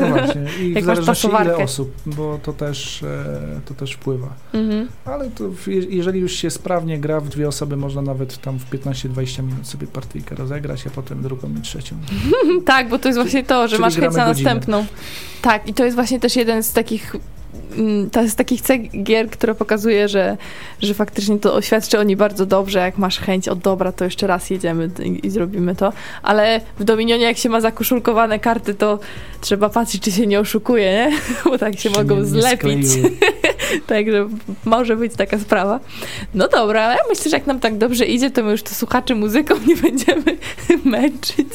No 0.00 0.08
właśnie, 0.08 0.44
i 0.60 0.72
Jak 0.72 0.82
w 0.82 0.86
zależności 0.86 1.28
ile 1.42 1.56
osób, 1.56 1.92
bo 2.06 2.38
to 2.42 2.52
też, 2.52 3.02
e, 3.02 3.60
to 3.64 3.74
też 3.74 3.92
wpływa. 3.92 4.28
Mhm. 4.54 4.88
Ale 5.04 5.30
to 5.30 5.44
jeżeli 5.88 6.20
już 6.20 6.32
się 6.32 6.50
sprawnie 6.50 6.98
gra 6.98 7.20
w 7.20 7.28
dwie 7.28 7.48
osoby, 7.48 7.76
można 7.76 8.02
nawet 8.02 8.38
tam 8.38 8.58
w 8.58 8.70
15-20 8.70 9.42
minut 9.42 9.66
sobie 9.66 9.86
partyjkę 9.86 10.34
rozegrać, 10.34 10.86
a 10.86 10.90
potem 10.90 11.22
drugą 11.22 11.48
i 11.58 11.60
trzecią. 11.60 11.96
Tak, 12.64 12.88
bo 12.88 12.98
to 12.98 13.08
jest 13.08 13.18
właśnie 13.18 13.44
to, 13.44 13.68
że 13.68 13.70
Czyli 13.70 13.80
masz 13.80 13.96
chęć 13.96 14.16
na 14.16 14.26
godzinę. 14.26 14.54
następną. 14.54 14.86
Tak, 15.42 15.68
i 15.68 15.74
to 15.74 15.84
jest 15.84 15.94
właśnie 15.94 16.20
też 16.20 16.36
jeden 16.36 16.62
z 16.62 16.72
takich 16.72 17.16
to 18.12 18.22
jest 18.22 18.36
takich 18.38 18.60
gier, 19.02 19.30
które 19.30 19.54
pokazuje, 19.54 20.08
że, 20.08 20.36
że 20.82 20.94
faktycznie 20.94 21.38
to 21.38 21.54
oświadczy 21.54 21.98
oni 21.98 22.16
bardzo 22.16 22.46
dobrze, 22.46 22.78
jak 22.78 22.98
masz 22.98 23.18
chęć, 23.18 23.48
od 23.48 23.58
dobra, 23.58 23.92
to 23.92 24.04
jeszcze 24.04 24.26
raz 24.26 24.50
jedziemy 24.50 24.90
i, 25.04 25.26
i 25.26 25.30
zrobimy 25.30 25.74
to. 25.76 25.92
Ale 26.22 26.60
w 26.78 26.84
Dominionie, 26.84 27.24
jak 27.24 27.36
się 27.36 27.48
ma 27.48 27.60
zakoszulkowane 27.60 28.38
karty, 28.38 28.74
to 28.74 28.98
trzeba 29.40 29.68
patrzeć, 29.68 30.02
czy 30.02 30.12
się 30.12 30.26
nie 30.26 30.40
oszukuje, 30.40 30.92
nie? 30.92 31.18
Bo 31.50 31.58
tak 31.58 31.78
się 31.78 31.90
Czy 31.90 31.98
mogą 31.98 32.14
nie- 32.14 32.20
nie 32.20 32.26
zlepić. 32.26 32.86
Także 33.86 34.28
może 34.64 34.96
być 34.96 35.14
taka 35.14 35.38
sprawa. 35.38 35.80
No 36.34 36.48
dobra, 36.48 36.82
ale 36.82 36.94
ja 36.94 37.00
myślę, 37.08 37.30
że 37.30 37.36
jak 37.36 37.46
nam 37.46 37.60
tak 37.60 37.78
dobrze 37.78 38.06
idzie, 38.06 38.30
to 38.30 38.42
my 38.44 38.50
już 38.50 38.62
to 38.62 38.74
słuchaczy 38.74 39.14
muzyką 39.14 39.54
nie 39.66 39.76
będziemy 39.76 40.38
męczyć. 40.84 41.48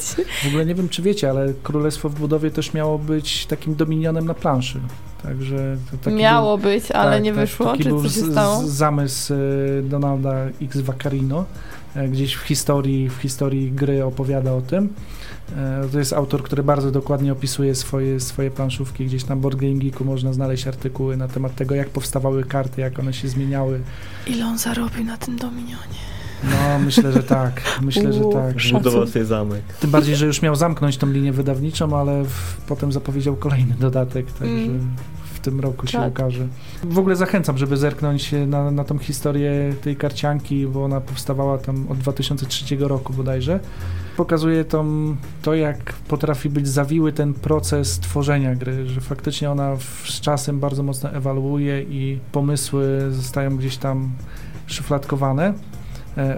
W 0.44 0.46
ogóle 0.48 0.66
nie 0.66 0.74
wiem, 0.74 0.88
czy 0.88 1.02
wiecie, 1.02 1.30
ale 1.30 1.52
Królestwo 1.62 2.08
w 2.08 2.14
budowie 2.14 2.50
też 2.50 2.74
miało 2.74 2.98
być 2.98 3.46
takim 3.46 3.74
dominionem 3.74 4.26
na 4.26 4.34
planszy. 4.34 4.80
Także 5.22 5.76
to 5.90 5.96
taki 5.96 6.16
Miało 6.16 6.58
być, 6.58 6.90
ale 6.90 7.12
tak, 7.16 7.22
nie 7.24 7.30
tak, 7.30 7.40
wyszło. 7.40 7.66
Taki 7.66 7.82
Czy 7.82 7.88
był 7.88 8.04
się 8.04 8.10
stało? 8.10 8.62
zamysł 8.66 9.34
e, 9.34 9.82
Donalda 9.82 10.34
X 10.62 10.80
Vaccarino. 10.80 11.44
E, 11.96 12.08
Gdzieś 12.08 12.34
w 12.34 12.40
historii, 12.42 13.08
w 13.10 13.14
historii 13.16 13.72
gry 13.72 14.04
opowiada 14.04 14.52
o 14.52 14.60
tym. 14.60 14.88
E, 15.56 15.88
To 15.92 15.98
jest 15.98 16.12
autor, 16.12 16.42
który 16.42 16.62
bardzo 16.62 16.90
dokładnie 16.90 17.32
opisuje 17.32 17.74
swoje, 17.74 18.20
swoje 18.20 18.50
planszówki. 18.50 19.06
Gdzieś 19.06 19.26
na 19.26 19.36
Board 19.36 19.56
Game 19.58 19.74
Geeku 19.74 20.04
można 20.04 20.32
znaleźć 20.32 20.66
artykuły 20.66 21.16
na 21.16 21.28
temat 21.28 21.54
tego, 21.54 21.74
jak 21.74 21.88
powstawały 21.88 22.44
karty, 22.44 22.80
jak 22.80 22.98
one 22.98 23.12
się 23.12 23.28
zmieniały. 23.28 23.80
Ile 24.26 24.46
on 24.46 24.58
zarobił 24.58 25.04
na 25.04 25.16
tym 25.16 25.36
Dominionie? 25.36 26.15
No, 26.44 26.78
myślę, 26.78 27.12
że 27.12 27.22
tak. 27.22 27.62
Myślę, 27.82 28.12
że 28.12 28.20
tak. 28.24 28.54
Budował 28.72 29.06
sobie 29.06 29.24
zamek. 29.24 29.62
Tym 29.80 29.90
bardziej, 29.90 30.16
że 30.16 30.26
już 30.26 30.42
miał 30.42 30.56
zamknąć 30.56 30.96
tą 30.96 31.06
linię 31.10 31.32
wydawniczą, 31.32 31.98
ale 31.98 32.24
w, 32.24 32.56
potem 32.68 32.92
zapowiedział 32.92 33.36
kolejny 33.36 33.74
dodatek, 33.80 34.32
także 34.32 34.54
Mm. 34.54 34.96
w 35.34 35.40
tym 35.40 35.60
roku 35.60 35.86
się 35.86 35.98
Tak. 35.98 36.10
ukaże. 36.12 36.46
W 36.84 36.98
ogóle 36.98 37.16
zachęcam, 37.16 37.58
żeby 37.58 37.76
zerknąć 37.76 38.34
na, 38.46 38.70
na 38.70 38.84
tą 38.84 38.98
historię 38.98 39.74
tej 39.82 39.96
karcianki, 39.96 40.66
bo 40.66 40.84
ona 40.84 41.00
powstawała 41.00 41.58
tam 41.58 41.86
od 41.88 41.98
2003 41.98 42.76
roku 42.78 43.12
bodajże. 43.12 43.60
Pokazuje 44.16 44.64
tą, 44.64 45.16
to, 45.42 45.54
jak 45.54 45.92
potrafi 45.92 46.50
być 46.50 46.68
zawiły 46.68 47.12
ten 47.12 47.34
proces 47.34 47.98
tworzenia 47.98 48.54
gry, 48.54 48.88
że 48.88 49.00
faktycznie 49.00 49.50
ona 49.50 49.76
w, 49.76 50.10
z 50.10 50.20
czasem 50.20 50.60
bardzo 50.60 50.82
mocno 50.82 51.10
ewoluuje 51.12 51.82
i 51.82 52.18
pomysły 52.32 53.00
zostają 53.10 53.56
gdzieś 53.56 53.76
tam 53.76 54.10
szufladkowane 54.66 55.54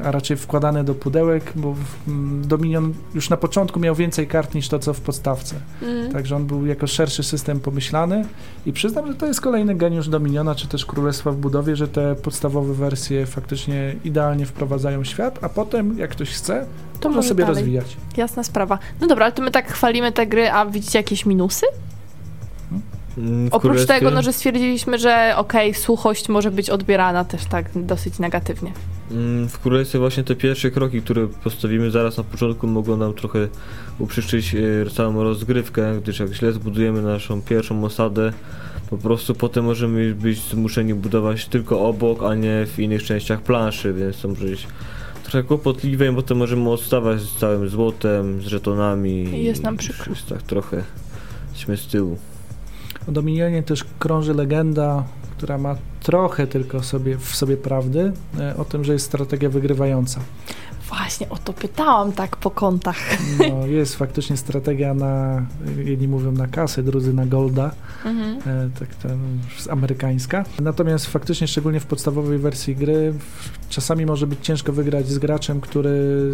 a 0.04 0.10
raczej 0.12 0.36
wkładane 0.36 0.84
do 0.84 0.94
pudełek, 0.94 1.52
bo 1.56 1.74
mm, 2.08 2.48
Dominion 2.48 2.94
już 3.14 3.30
na 3.30 3.36
początku 3.36 3.80
miał 3.80 3.94
więcej 3.94 4.26
kart 4.26 4.54
niż 4.54 4.68
to, 4.68 4.78
co 4.78 4.94
w 4.94 5.00
podstawce. 5.00 5.56
Mm. 5.82 6.12
Także 6.12 6.36
on 6.36 6.46
był 6.46 6.66
jako 6.66 6.86
szerszy 6.86 7.22
system 7.22 7.60
pomyślany 7.60 8.24
i 8.66 8.72
przyznam, 8.72 9.06
że 9.06 9.14
to 9.14 9.26
jest 9.26 9.40
kolejny 9.40 9.74
geniusz 9.74 10.08
Dominiona, 10.08 10.54
czy 10.54 10.68
też 10.68 10.86
Królestwa 10.86 11.32
w 11.32 11.36
budowie, 11.36 11.76
że 11.76 11.88
te 11.88 12.14
podstawowe 12.14 12.74
wersje 12.74 13.26
faktycznie 13.26 13.94
idealnie 14.04 14.46
wprowadzają 14.46 15.04
świat, 15.04 15.38
a 15.42 15.48
potem, 15.48 15.98
jak 15.98 16.10
ktoś 16.10 16.30
chce, 16.30 16.66
To 17.00 17.08
może 17.08 17.16
może 17.16 17.28
sobie 17.28 17.44
dalej. 17.44 17.54
rozwijać. 17.54 17.96
Jasna 18.16 18.42
sprawa. 18.44 18.78
No 19.00 19.06
dobra, 19.06 19.24
ale 19.24 19.32
to 19.32 19.42
my 19.42 19.50
tak 19.50 19.72
chwalimy 19.72 20.12
te 20.12 20.26
gry, 20.26 20.50
a 20.50 20.66
widzicie 20.66 20.98
jakieś 20.98 21.26
minusy? 21.26 21.66
Mm, 23.18 23.48
Oprócz 23.52 23.86
tego, 23.86 24.10
no, 24.10 24.22
że 24.22 24.32
stwierdziliśmy, 24.32 24.98
że 24.98 25.34
okej, 25.36 25.74
suchość 25.74 26.28
może 26.28 26.50
być 26.50 26.70
odbierana 26.70 27.24
też 27.24 27.44
tak 27.44 27.66
dosyć 27.74 28.18
negatywnie. 28.18 28.72
Mm, 29.10 29.48
W 29.48 29.58
Królestwie 29.58 29.98
właśnie 29.98 30.24
te 30.24 30.34
pierwsze 30.34 30.70
kroki, 30.70 31.02
które 31.02 31.26
postawimy 31.44 31.90
zaraz 31.90 32.16
na 32.16 32.24
początku, 32.24 32.66
mogą 32.66 32.96
nam 32.96 33.14
trochę 33.14 33.48
uprzyszczyć 33.98 34.54
e, 34.54 34.90
całą 34.90 35.22
rozgrywkę, 35.22 36.00
gdyż 36.02 36.18
jak 36.20 36.32
źle 36.32 36.52
zbudujemy 36.52 37.02
naszą 37.02 37.42
pierwszą 37.42 37.84
osadę, 37.84 38.32
po 38.90 38.98
prostu 38.98 39.34
potem 39.34 39.64
możemy 39.64 40.14
być 40.14 40.40
zmuszeni 40.42 40.94
budować 40.94 41.46
tylko 41.46 41.80
obok, 41.80 42.22
a 42.22 42.34
nie 42.34 42.66
w 42.66 42.78
innych 42.78 43.02
częściach 43.02 43.40
planszy, 43.40 43.92
więc 43.92 44.20
to 44.20 44.28
może 44.28 44.44
być 44.46 44.66
trochę 45.22 45.42
kłopotliwe 45.42 46.12
i 46.12 46.14
potem 46.14 46.38
możemy 46.38 46.70
odstawać 46.70 47.20
z 47.20 47.36
całym 47.38 47.68
złotem, 47.68 48.42
z 48.42 48.46
żetonami. 48.46 49.44
Jest 49.44 49.62
nam 49.62 49.76
przykro. 49.76 50.04
już 50.10 50.22
Tak 50.22 50.42
trochę 50.42 50.82
jesteśmy 51.48 51.76
z 51.76 51.86
tyłu. 51.86 52.18
O 53.08 53.12
Dominionie 53.12 53.62
też 53.62 53.84
krąży 53.98 54.34
legenda, 54.34 55.04
która 55.36 55.58
ma 55.58 55.76
trochę 56.02 56.46
tylko 56.46 56.82
sobie, 56.82 57.18
w 57.18 57.36
sobie 57.36 57.56
prawdy, 57.56 58.12
e, 58.40 58.56
o 58.56 58.64
tym, 58.64 58.84
że 58.84 58.92
jest 58.92 59.06
strategia 59.06 59.48
wygrywająca. 59.48 60.20
Właśnie 60.88 61.28
o 61.28 61.36
to 61.36 61.52
pytałam 61.52 62.12
tak 62.12 62.36
po 62.36 62.50
kątach. 62.50 62.96
No, 63.38 63.66
jest 63.66 63.96
faktycznie 63.96 64.36
strategia 64.36 64.94
na, 64.94 65.42
jedni 65.84 66.08
mówią 66.08 66.32
na 66.32 66.46
kasę, 66.46 66.82
drudzy 66.82 67.14
na 67.14 67.26
golda, 67.26 67.70
Mhm. 68.04 68.38
e, 68.46 68.70
tak 68.78 68.94
ten, 68.94 69.18
amerykańska. 69.70 70.44
Natomiast 70.60 71.06
faktycznie, 71.06 71.48
szczególnie 71.48 71.80
w 71.80 71.86
podstawowej 71.86 72.38
wersji 72.38 72.76
gry, 72.76 73.14
czasami 73.68 74.06
może 74.06 74.26
być 74.26 74.38
ciężko 74.42 74.72
wygrać 74.72 75.08
z 75.08 75.18
graczem, 75.18 75.60
który 75.60 76.30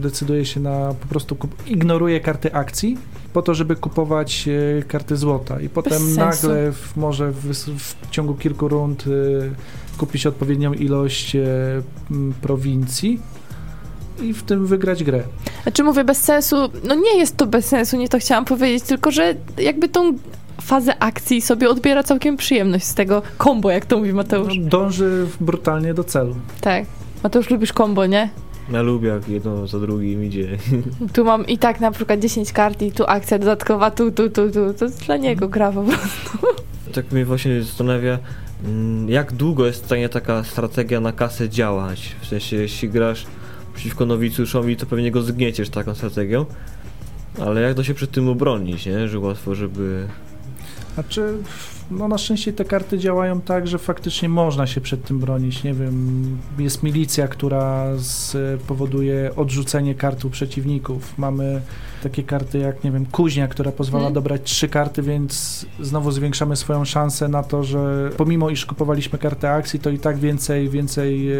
decyduje 0.00 0.44
się 0.46 0.60
na 0.60 0.94
po 1.00 1.06
prostu 1.06 1.36
ignoruje 1.66 2.20
karty 2.20 2.54
akcji 2.54 2.98
po 3.36 3.42
to, 3.42 3.54
żeby 3.54 3.76
kupować 3.76 4.48
e, 4.48 4.82
karty 4.82 5.16
złota 5.16 5.60
i 5.60 5.68
potem 5.68 6.14
nagle 6.14 6.72
w, 6.72 6.96
może 6.96 7.30
w, 7.30 7.54
w 7.78 8.10
ciągu 8.10 8.34
kilku 8.34 8.68
rund 8.68 9.04
e, 9.06 9.10
kupić 9.98 10.26
odpowiednią 10.26 10.72
ilość 10.72 11.36
e, 11.36 11.46
prowincji 12.42 13.20
i 14.22 14.32
w 14.34 14.42
tym 14.42 14.66
wygrać 14.66 15.04
grę. 15.04 15.22
Znaczy 15.62 15.84
mówię 15.84 16.04
bez 16.04 16.18
sensu, 16.18 16.56
no 16.84 16.94
nie 16.94 17.18
jest 17.18 17.36
to 17.36 17.46
bez 17.46 17.66
sensu, 17.66 17.96
nie 17.96 18.08
to 18.08 18.18
chciałam 18.18 18.44
powiedzieć, 18.44 18.82
tylko 18.82 19.10
że 19.10 19.34
jakby 19.58 19.88
tą 19.88 20.12
fazę 20.60 20.98
akcji 20.98 21.42
sobie 21.42 21.70
odbiera 21.70 22.02
całkiem 22.02 22.36
przyjemność 22.36 22.84
z 22.84 22.94
tego 22.94 23.22
kombo, 23.38 23.70
jak 23.70 23.86
to 23.86 23.98
mówi 23.98 24.12
Mateusz. 24.12 24.58
No, 24.58 24.68
dąży 24.68 25.26
brutalnie 25.40 25.94
do 25.94 26.04
celu. 26.04 26.36
Tak. 26.60 26.84
Mateusz, 27.22 27.50
lubisz 27.50 27.72
kombo, 27.72 28.06
nie? 28.06 28.30
Ja 28.72 28.82
lubię 28.82 29.08
jak 29.08 29.28
jedno 29.28 29.66
za 29.66 29.80
drugim 29.80 30.24
idzie. 30.24 30.58
Tu 31.14 31.24
mam 31.24 31.46
i 31.46 31.58
tak 31.58 31.80
na 31.80 31.90
przykład 31.90 32.20
10 32.20 32.52
kart 32.52 32.82
i 32.82 32.92
tu 32.92 33.04
akcja 33.06 33.38
dodatkowa, 33.38 33.90
tu, 33.90 34.10
tu, 34.10 34.30
tu, 34.30 34.52
tu. 34.52 34.74
To 34.74 34.88
dla 35.06 35.16
niego 35.16 35.48
gra 35.48 35.72
po 35.72 35.82
prostu. 35.82 36.46
Tak 36.92 37.12
mnie 37.12 37.24
właśnie 37.24 37.62
zastanawia, 37.62 38.18
mm, 38.64 39.08
jak 39.08 39.32
długo 39.32 39.66
jest 39.66 39.82
w 39.82 39.86
stanie 39.86 40.08
taka 40.08 40.44
strategia 40.44 41.00
na 41.00 41.12
kasę 41.12 41.48
działać? 41.48 42.16
W 42.20 42.26
sensie, 42.26 42.56
jeśli 42.56 42.88
grasz 42.88 43.26
przeciwko 43.74 44.06
nowicjuszowi, 44.06 44.76
to 44.76 44.86
pewnie 44.86 45.10
go 45.10 45.22
zgnieciesz 45.22 45.70
taką 45.70 45.94
strategią, 45.94 46.46
ale 47.40 47.60
jak 47.60 47.76
to 47.76 47.84
się 47.84 47.94
przed 47.94 48.10
tym 48.10 48.28
obronić, 48.28 48.86
nie? 48.86 49.08
Że 49.08 49.18
łatwo, 49.18 49.54
żeby... 49.54 50.08
Znaczy, 50.96 51.34
no 51.90 52.08
na 52.08 52.18
szczęście 52.18 52.52
te 52.52 52.64
karty 52.64 52.98
działają 52.98 53.40
tak, 53.40 53.68
że 53.68 53.78
faktycznie 53.78 54.28
można 54.28 54.66
się 54.66 54.80
przed 54.80 55.04
tym 55.04 55.18
bronić. 55.18 55.64
Nie 55.64 55.74
wiem, 55.74 56.38
jest 56.58 56.82
milicja, 56.82 57.28
która 57.28 57.86
powoduje 58.66 59.30
odrzucenie 59.36 59.94
kart 59.94 60.24
u 60.24 60.30
przeciwników. 60.30 61.18
Mamy 61.18 61.60
takie 62.02 62.22
karty 62.22 62.58
jak, 62.58 62.84
nie 62.84 62.90
wiem, 62.90 63.06
kuźnia, 63.06 63.48
która 63.48 63.72
pozwala 63.72 64.02
Mhm. 64.02 64.14
dobrać 64.14 64.42
trzy 64.44 64.68
karty, 64.68 65.02
więc 65.02 65.66
znowu 65.80 66.10
zwiększamy 66.10 66.56
swoją 66.56 66.84
szansę 66.84 67.28
na 67.28 67.42
to, 67.42 67.64
że 67.64 68.10
pomimo 68.16 68.50
iż 68.50 68.66
kupowaliśmy 68.66 69.18
kartę 69.18 69.50
akcji, 69.52 69.80
to 69.80 69.90
i 69.90 69.98
tak 69.98 70.18
więcej, 70.18 70.68
więcej 70.68 71.32
e, 71.32 71.36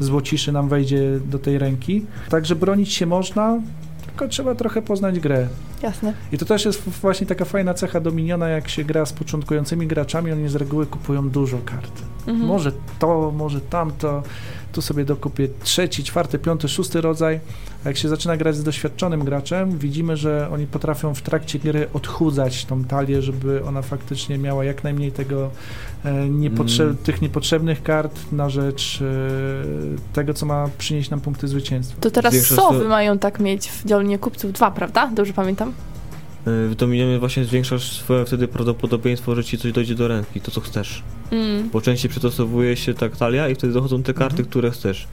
złociszy 0.00 0.52
nam 0.52 0.68
wejdzie 0.68 1.20
do 1.26 1.38
tej 1.38 1.58
ręki. 1.58 2.06
Także 2.28 2.56
bronić 2.56 2.92
się 2.92 3.06
można, 3.06 3.60
tylko 4.18 4.32
trzeba 4.32 4.54
trochę 4.54 4.82
poznać 4.82 5.20
grę. 5.20 5.48
Jasne. 5.82 6.12
I 6.32 6.38
to 6.38 6.44
też 6.44 6.64
jest 6.64 6.82
właśnie 6.82 7.26
taka 7.26 7.44
fajna 7.44 7.74
cecha 7.74 8.00
Dominiona, 8.00 8.48
jak 8.48 8.68
się 8.68 8.84
gra 8.84 9.06
z 9.06 9.12
początkującymi 9.12 9.86
graczami, 9.86 10.32
oni 10.32 10.48
z 10.48 10.54
reguły 10.54 10.86
kupują 10.86 11.28
dużo 11.28 11.58
kart. 11.64 12.02
Mhm. 12.26 12.48
Może 12.48 12.72
to, 12.98 13.32
może 13.36 13.60
tamto, 13.60 14.22
tu 14.72 14.82
sobie 14.82 15.04
dokupię 15.04 15.48
trzeci, 15.62 16.04
czwarty, 16.04 16.38
piąty, 16.38 16.68
szósty 16.68 17.00
rodzaj. 17.00 17.40
A 17.84 17.88
jak 17.88 17.96
się 17.96 18.08
zaczyna 18.08 18.36
grać 18.36 18.56
z 18.56 18.62
doświadczonym 18.62 19.24
graczem, 19.24 19.78
widzimy, 19.78 20.16
że 20.16 20.48
oni 20.52 20.66
potrafią 20.66 21.14
w 21.14 21.22
trakcie 21.22 21.58
gry 21.58 21.88
odchudzać 21.94 22.64
tą 22.64 22.84
talię, 22.84 23.22
żeby 23.22 23.64
ona 23.64 23.82
faktycznie 23.82 24.38
miała 24.38 24.64
jak 24.64 24.84
najmniej 24.84 25.12
tego, 25.12 25.50
e, 26.04 26.28
niepotrze- 26.28 26.82
Mm. 26.82 26.96
tych 26.96 27.22
niepotrzebnych 27.22 27.82
kart 27.82 28.32
na 28.32 28.50
rzecz 28.50 29.02
e, 29.02 29.04
tego, 30.12 30.34
co 30.34 30.46
ma 30.46 30.68
przynieść 30.78 31.10
nam 31.10 31.20
punkty 31.20 31.48
zwycięstwa. 31.48 32.00
To 32.00 32.10
teraz 32.10 32.32
Zwiększa 32.32 32.54
sowy 32.56 32.78
sto- 32.78 32.88
mają 32.88 33.18
tak 33.18 33.40
mieć 33.40 33.68
w 33.70 33.84
Dzielnie 33.84 34.18
Kupców 34.18 34.52
2, 34.52 34.70
prawda? 34.70 35.10
Dobrze 35.14 35.32
pamiętam? 35.32 35.72
W 36.70 36.74
Dominionie 36.74 37.18
właśnie 37.18 37.44
zwiększasz 37.44 37.92
swoje 37.92 38.24
wtedy 38.26 38.48
prawdopodobieństwo, 38.48 39.34
że 39.34 39.44
ci 39.44 39.58
coś 39.58 39.72
dojdzie 39.72 39.94
do 39.94 40.08
ręki, 40.08 40.40
to 40.40 40.50
co 40.50 40.60
chcesz. 40.60 41.02
Mm. 41.32 41.68
bo 41.70 41.80
częściej 41.80 42.10
przetosowuje 42.10 42.76
się 42.76 42.94
tak 42.94 43.16
talia 43.16 43.48
i 43.48 43.54
wtedy 43.54 43.72
dochodzą 43.72 44.02
te 44.02 44.14
karty, 44.14 44.34
Mhm. 44.34 44.48
które 44.48 44.70
chcesz. 44.70 45.08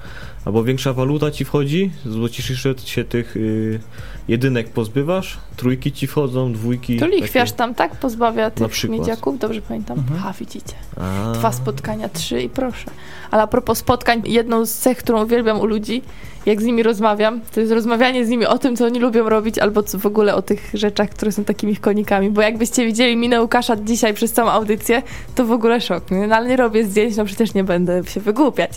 Albo 0.45 0.63
większa 0.63 0.93
waluta 0.93 1.31
ci 1.31 1.45
wchodzi, 1.45 1.91
złocisz 2.05 2.63
się 2.85 3.03
tych 3.03 3.37
y, 3.37 3.79
jedynek 4.27 4.69
pozbywasz, 4.69 5.37
trójki 5.55 5.91
ci 5.91 6.07
wchodzą, 6.07 6.53
dwójki... 6.53 6.97
To 6.97 7.07
lichwiarz 7.07 7.49
takie- 7.51 7.57
tam 7.57 7.75
tak 7.75 7.95
pozbawia 7.99 8.51
tych 8.51 8.89
miedziaków, 8.89 9.39
dobrze 9.39 9.61
pamiętam? 9.61 9.97
Mhm. 9.99 10.19
Ha, 10.19 10.33
widzicie. 10.39 10.73
A. 10.97 11.31
Dwa 11.33 11.51
spotkania, 11.51 12.09
trzy 12.09 12.41
i 12.41 12.49
proszę. 12.49 12.91
Ale 13.31 13.43
a 13.43 13.47
propos 13.47 13.77
spotkań, 13.77 14.21
jedną 14.25 14.65
z 14.65 14.71
cech, 14.73 14.97
którą 14.97 15.23
uwielbiam 15.23 15.59
u 15.59 15.65
ludzi, 15.65 16.01
jak 16.45 16.61
z 16.61 16.65
nimi 16.65 16.83
rozmawiam, 16.83 17.41
to 17.53 17.59
jest 17.59 17.71
rozmawianie 17.71 18.25
z 18.25 18.29
nimi 18.29 18.45
o 18.45 18.57
tym, 18.57 18.75
co 18.75 18.85
oni 18.85 18.99
lubią 18.99 19.29
robić, 19.29 19.59
albo 19.59 19.83
co 19.83 19.99
w 19.99 20.05
ogóle 20.05 20.35
o 20.35 20.41
tych 20.41 20.69
rzeczach, 20.73 21.09
które 21.09 21.31
są 21.31 21.43
takimi 21.43 21.77
konikami. 21.77 22.29
Bo 22.29 22.41
jakbyście 22.41 22.85
widzieli 22.85 23.15
minę 23.15 23.41
Łukasza 23.41 23.75
dzisiaj 23.75 24.13
przez 24.13 24.31
całą 24.31 24.49
audycję, 24.49 25.01
to 25.35 25.45
w 25.45 25.51
ogóle 25.51 25.81
szok. 25.81 26.11
Nie? 26.11 26.27
No, 26.27 26.35
ale 26.35 26.49
nie 26.49 26.57
robię 26.57 26.85
zdjęć, 26.85 27.17
no 27.17 27.25
przecież 27.25 27.53
nie 27.53 27.63
będę 27.63 28.03
się 28.07 28.19
wygłupiać. 28.19 28.71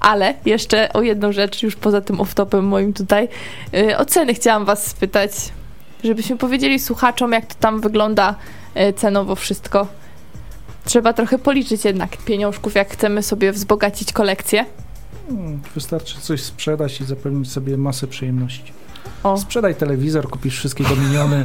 Ale 0.00 0.34
jeszcze 0.46 0.92
o 0.92 1.02
jedną 1.02 1.32
rzecz, 1.32 1.62
już 1.62 1.76
poza 1.76 2.00
tym 2.00 2.16
off-topem 2.16 2.62
moim 2.62 2.92
tutaj, 2.92 3.28
yy, 3.72 3.98
o 3.98 4.04
ceny 4.04 4.34
chciałam 4.34 4.64
was 4.64 4.86
spytać, 4.86 5.30
żebyśmy 6.04 6.36
powiedzieli 6.36 6.78
słuchaczom, 6.78 7.32
jak 7.32 7.46
to 7.46 7.54
tam 7.60 7.80
wygląda 7.80 8.34
yy, 8.74 8.92
cenowo 8.92 9.34
wszystko. 9.34 9.86
Trzeba 10.84 11.12
trochę 11.12 11.38
policzyć 11.38 11.84
jednak 11.84 12.16
pieniążków, 12.16 12.74
jak 12.74 12.90
chcemy 12.90 13.22
sobie 13.22 13.52
wzbogacić 13.52 14.12
kolekcję. 14.12 14.64
Mm, 15.30 15.60
Wystarczy 15.74 16.20
coś 16.20 16.42
sprzedać 16.42 17.00
i 17.00 17.04
zapewnić 17.04 17.52
sobie 17.52 17.76
masę 17.76 18.06
przyjemności. 18.06 18.72
O, 19.22 19.36
Sprzedaj 19.38 19.74
telewizor, 19.74 20.28
kupisz 20.30 20.58
wszystkie 20.58 20.84
dominiony. 20.84 21.44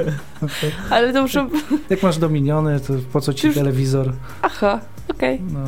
ale 0.90 1.12
to 1.12 1.22
muszę... 1.22 1.48
Jak 1.90 2.02
masz 2.02 2.18
dominiony, 2.18 2.80
to 2.80 2.92
po 3.12 3.20
co 3.20 3.34
ci 3.34 3.46
Już- 3.46 3.56
telewizor? 3.56 4.12
Aha, 4.42 4.80
okej. 5.08 5.40
No. 5.52 5.60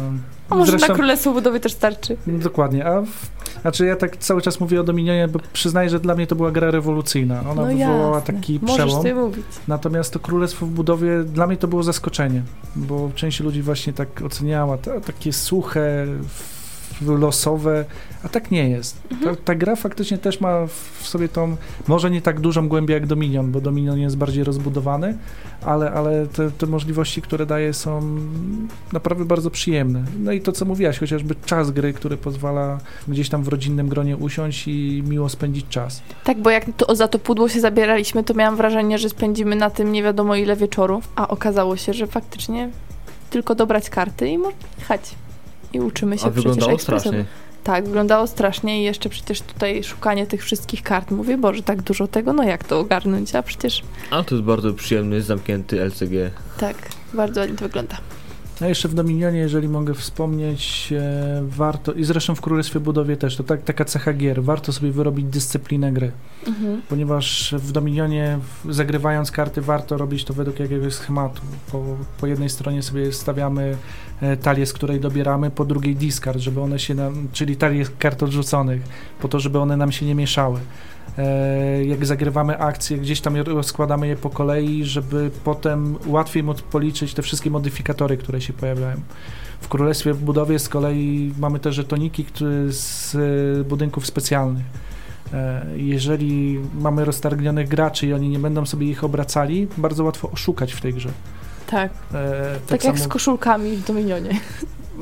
A 0.50 0.54
może 0.54 0.70
Zresztą- 0.72 0.88
na 0.88 0.94
Królestwo 0.94 1.32
Budowy 1.32 1.60
też 1.60 1.72
starczy. 1.72 2.16
No, 2.26 2.38
Dokładnie, 2.38 2.86
a 2.86 3.00
w, 3.00 3.06
znaczy 3.60 3.86
ja 3.86 3.96
tak 3.96 4.16
cały 4.16 4.42
czas 4.42 4.60
mówię 4.60 4.80
o 4.80 4.84
Dominionie, 4.84 5.28
bo 5.28 5.38
przyznaję, 5.52 5.90
że 5.90 6.00
dla 6.00 6.14
mnie 6.14 6.26
to 6.26 6.36
była 6.36 6.50
gra 6.50 6.70
rewolucyjna. 6.70 7.40
Ona 7.40 7.54
no 7.62 7.66
wywołała 7.68 8.16
jasne. 8.16 8.34
taki 8.34 8.58
Możesz 8.62 8.76
przełom. 8.76 8.96
sobie 9.02 9.14
mówić. 9.14 9.46
Natomiast 9.68 10.12
to 10.12 10.18
Królestwo 10.20 10.66
w 10.66 10.70
budowie 10.70 11.24
dla 11.24 11.46
mnie 11.46 11.56
to 11.56 11.68
było 11.68 11.82
zaskoczenie, 11.82 12.42
bo 12.76 13.10
część 13.14 13.40
ludzi 13.40 13.62
właśnie 13.62 13.92
tak 13.92 14.22
oceniała, 14.22 14.78
ta, 14.78 15.00
takie 15.00 15.32
suche, 15.32 16.06
losowe, 17.06 17.84
a 18.22 18.28
tak 18.28 18.50
nie 18.50 18.70
jest. 18.70 19.02
Mhm. 19.10 19.36
Ta, 19.36 19.42
ta 19.44 19.54
gra 19.54 19.76
faktycznie 19.76 20.18
też 20.18 20.40
ma 20.40 20.66
w 21.00 21.08
sobie 21.08 21.28
tą, 21.28 21.56
może 21.88 22.10
nie 22.10 22.22
tak 22.22 22.40
dużą 22.40 22.68
głębię 22.68 22.94
jak 22.94 23.06
Dominion, 23.06 23.52
bo 23.52 23.60
Dominion 23.60 23.98
jest 23.98 24.16
bardziej 24.16 24.44
rozbudowany, 24.44 25.16
ale, 25.62 25.90
ale 25.90 26.26
te, 26.26 26.50
te 26.50 26.66
możliwości, 26.66 27.22
które 27.22 27.46
daje 27.46 27.74
są 27.74 28.00
naprawdę 28.92 29.24
bardzo 29.24 29.50
przyjemne. 29.50 30.04
No 30.18 30.32
i 30.32 30.40
to, 30.40 30.52
co 30.52 30.64
mówiłaś, 30.64 30.98
chociażby 30.98 31.34
czas 31.46 31.70
gry, 31.70 31.92
który 31.92 32.16
pozwala 32.16 32.78
gdzieś 33.08 33.28
tam 33.28 33.42
w 33.42 33.48
rodzinnym 33.48 33.88
gronie 33.88 34.16
usiąść 34.16 34.68
i 34.68 35.02
miło 35.08 35.28
spędzić 35.28 35.66
czas. 35.68 36.02
Tak, 36.24 36.38
bo 36.38 36.50
jak 36.50 36.64
to, 36.76 36.96
za 36.96 37.08
to 37.08 37.18
pudło 37.18 37.48
się 37.48 37.60
zabieraliśmy, 37.60 38.24
to 38.24 38.34
miałam 38.34 38.56
wrażenie, 38.56 38.98
że 38.98 39.08
spędzimy 39.08 39.56
na 39.56 39.70
tym 39.70 39.92
nie 39.92 40.02
wiadomo 40.02 40.36
ile 40.36 40.56
wieczoru, 40.56 41.02
a 41.16 41.28
okazało 41.28 41.76
się, 41.76 41.92
że 41.92 42.06
faktycznie 42.06 42.70
tylko 43.30 43.54
dobrać 43.54 43.90
karty 43.90 44.28
i 44.28 44.38
można 44.38 44.58
jechać. 44.78 45.14
I 45.72 45.80
uczymy 45.80 46.18
się 46.18 46.26
A 46.26 46.30
wyglądało 46.30 46.78
strasznie. 46.78 47.24
Tak, 47.64 47.84
wyglądało 47.84 48.26
strasznie 48.26 48.80
i 48.80 48.84
jeszcze 48.84 49.08
przecież 49.08 49.40
tutaj 49.40 49.84
szukanie 49.84 50.26
tych 50.26 50.44
wszystkich 50.44 50.82
kart. 50.82 51.10
Mówię, 51.10 51.38
Boże, 51.38 51.62
tak 51.62 51.82
dużo 51.82 52.06
tego, 52.06 52.32
no 52.32 52.42
jak 52.42 52.64
to 52.64 52.78
ogarnąć? 52.80 53.34
A 53.34 53.42
przecież 53.42 53.82
Ale 54.10 54.24
to 54.24 54.34
jest 54.34 54.44
bardzo 54.46 54.74
przyjemny, 54.74 55.22
zamknięty 55.22 55.80
LCG. 55.84 56.30
tak, 56.58 56.76
bardzo 57.14 57.40
ładnie 57.40 57.56
to 57.56 57.64
wygląda. 57.64 57.96
A 58.60 58.66
jeszcze 58.66 58.88
w 58.88 58.94
Dominionie, 58.94 59.38
jeżeli 59.38 59.68
mogę 59.68 59.94
wspomnieć, 59.94 60.92
e, 60.96 61.42
warto, 61.48 61.92
i 61.92 62.04
zresztą 62.04 62.34
w 62.34 62.40
Królestwie 62.40 62.80
Budowie 62.80 63.16
też, 63.16 63.36
to 63.36 63.44
tak, 63.44 63.62
taka 63.62 63.84
cecha 63.84 64.12
gier, 64.12 64.42
warto 64.42 64.72
sobie 64.72 64.90
wyrobić 64.92 65.26
dyscyplinę 65.26 65.92
gry, 65.92 66.12
Mhm. 66.46 66.82
ponieważ 66.88 67.54
w 67.58 67.72
Dominionie 67.72 68.38
w- 68.64 68.74
zagrywając 68.74 69.30
karty 69.30 69.60
warto 69.62 69.96
robić 69.96 70.24
to 70.24 70.34
według 70.34 70.60
jakiegoś 70.60 70.94
schematu. 70.94 71.42
Po, 71.72 71.84
po 72.20 72.26
jednej 72.26 72.48
stronie 72.48 72.82
sobie 72.82 73.12
stawiamy 73.12 73.76
e, 74.20 74.36
talię, 74.36 74.66
z 74.66 74.72
której 74.72 75.00
dobieramy, 75.00 75.50
po 75.50 75.64
drugiej 75.64 75.96
discard, 75.96 76.38
żeby 76.38 76.60
one 76.60 76.78
się 76.78 76.94
nam, 76.94 77.28
czyli 77.32 77.56
talię 77.56 77.84
kart 77.98 78.22
odrzuconych, 78.22 78.82
po 79.20 79.28
to, 79.28 79.40
żeby 79.40 79.58
one 79.58 79.76
nam 79.76 79.92
się 79.92 80.06
nie 80.06 80.14
mieszały. 80.14 80.60
E, 81.18 81.84
Jak 81.84 82.06
zagrywamy 82.06 82.58
akcje, 82.58 82.98
gdzieś 82.98 83.20
tam 83.20 83.36
rozkładamy 83.36 84.08
je 84.08 84.16
po 84.16 84.30
kolei, 84.30 84.84
żeby 84.84 85.30
potem 85.44 85.96
łatwiej 86.06 86.42
móc 86.42 86.62
policzyć 86.62 87.14
te 87.14 87.22
wszystkie 87.22 87.50
modyfikatory, 87.50 88.16
które 88.16 88.40
się 88.40 88.52
pojawiają. 88.52 88.96
W 89.60 89.68
Królestwie 89.68 90.14
w 90.14 90.18
budowie 90.18 90.58
z 90.58 90.68
kolei 90.68 91.32
mamy 91.38 91.58
te 91.58 91.72
żetoniki 91.72 92.24
które 92.24 92.72
z 92.72 93.14
e, 93.60 93.64
budynków 93.64 94.06
specjalnych. 94.06 94.64
E, 95.32 95.66
Jeżeli 95.76 96.60
mamy 96.80 97.04
roztargnionych 97.04 97.68
graczy 97.68 98.06
i 98.06 98.12
oni 98.12 98.28
nie 98.28 98.38
będą 98.38 98.66
sobie 98.66 98.86
ich 98.86 99.04
obracali, 99.04 99.68
bardzo 99.76 100.04
łatwo 100.04 100.30
oszukać 100.30 100.72
w 100.72 100.80
tej 100.80 100.94
grze. 100.94 101.08
Tak, 101.66 101.90
E, 102.14 102.56
tak, 102.66 102.84
jak 102.84 102.98
z 102.98 103.08
koszulkami 103.08 103.76
w 103.76 103.86
Dominionie. 103.86 104.30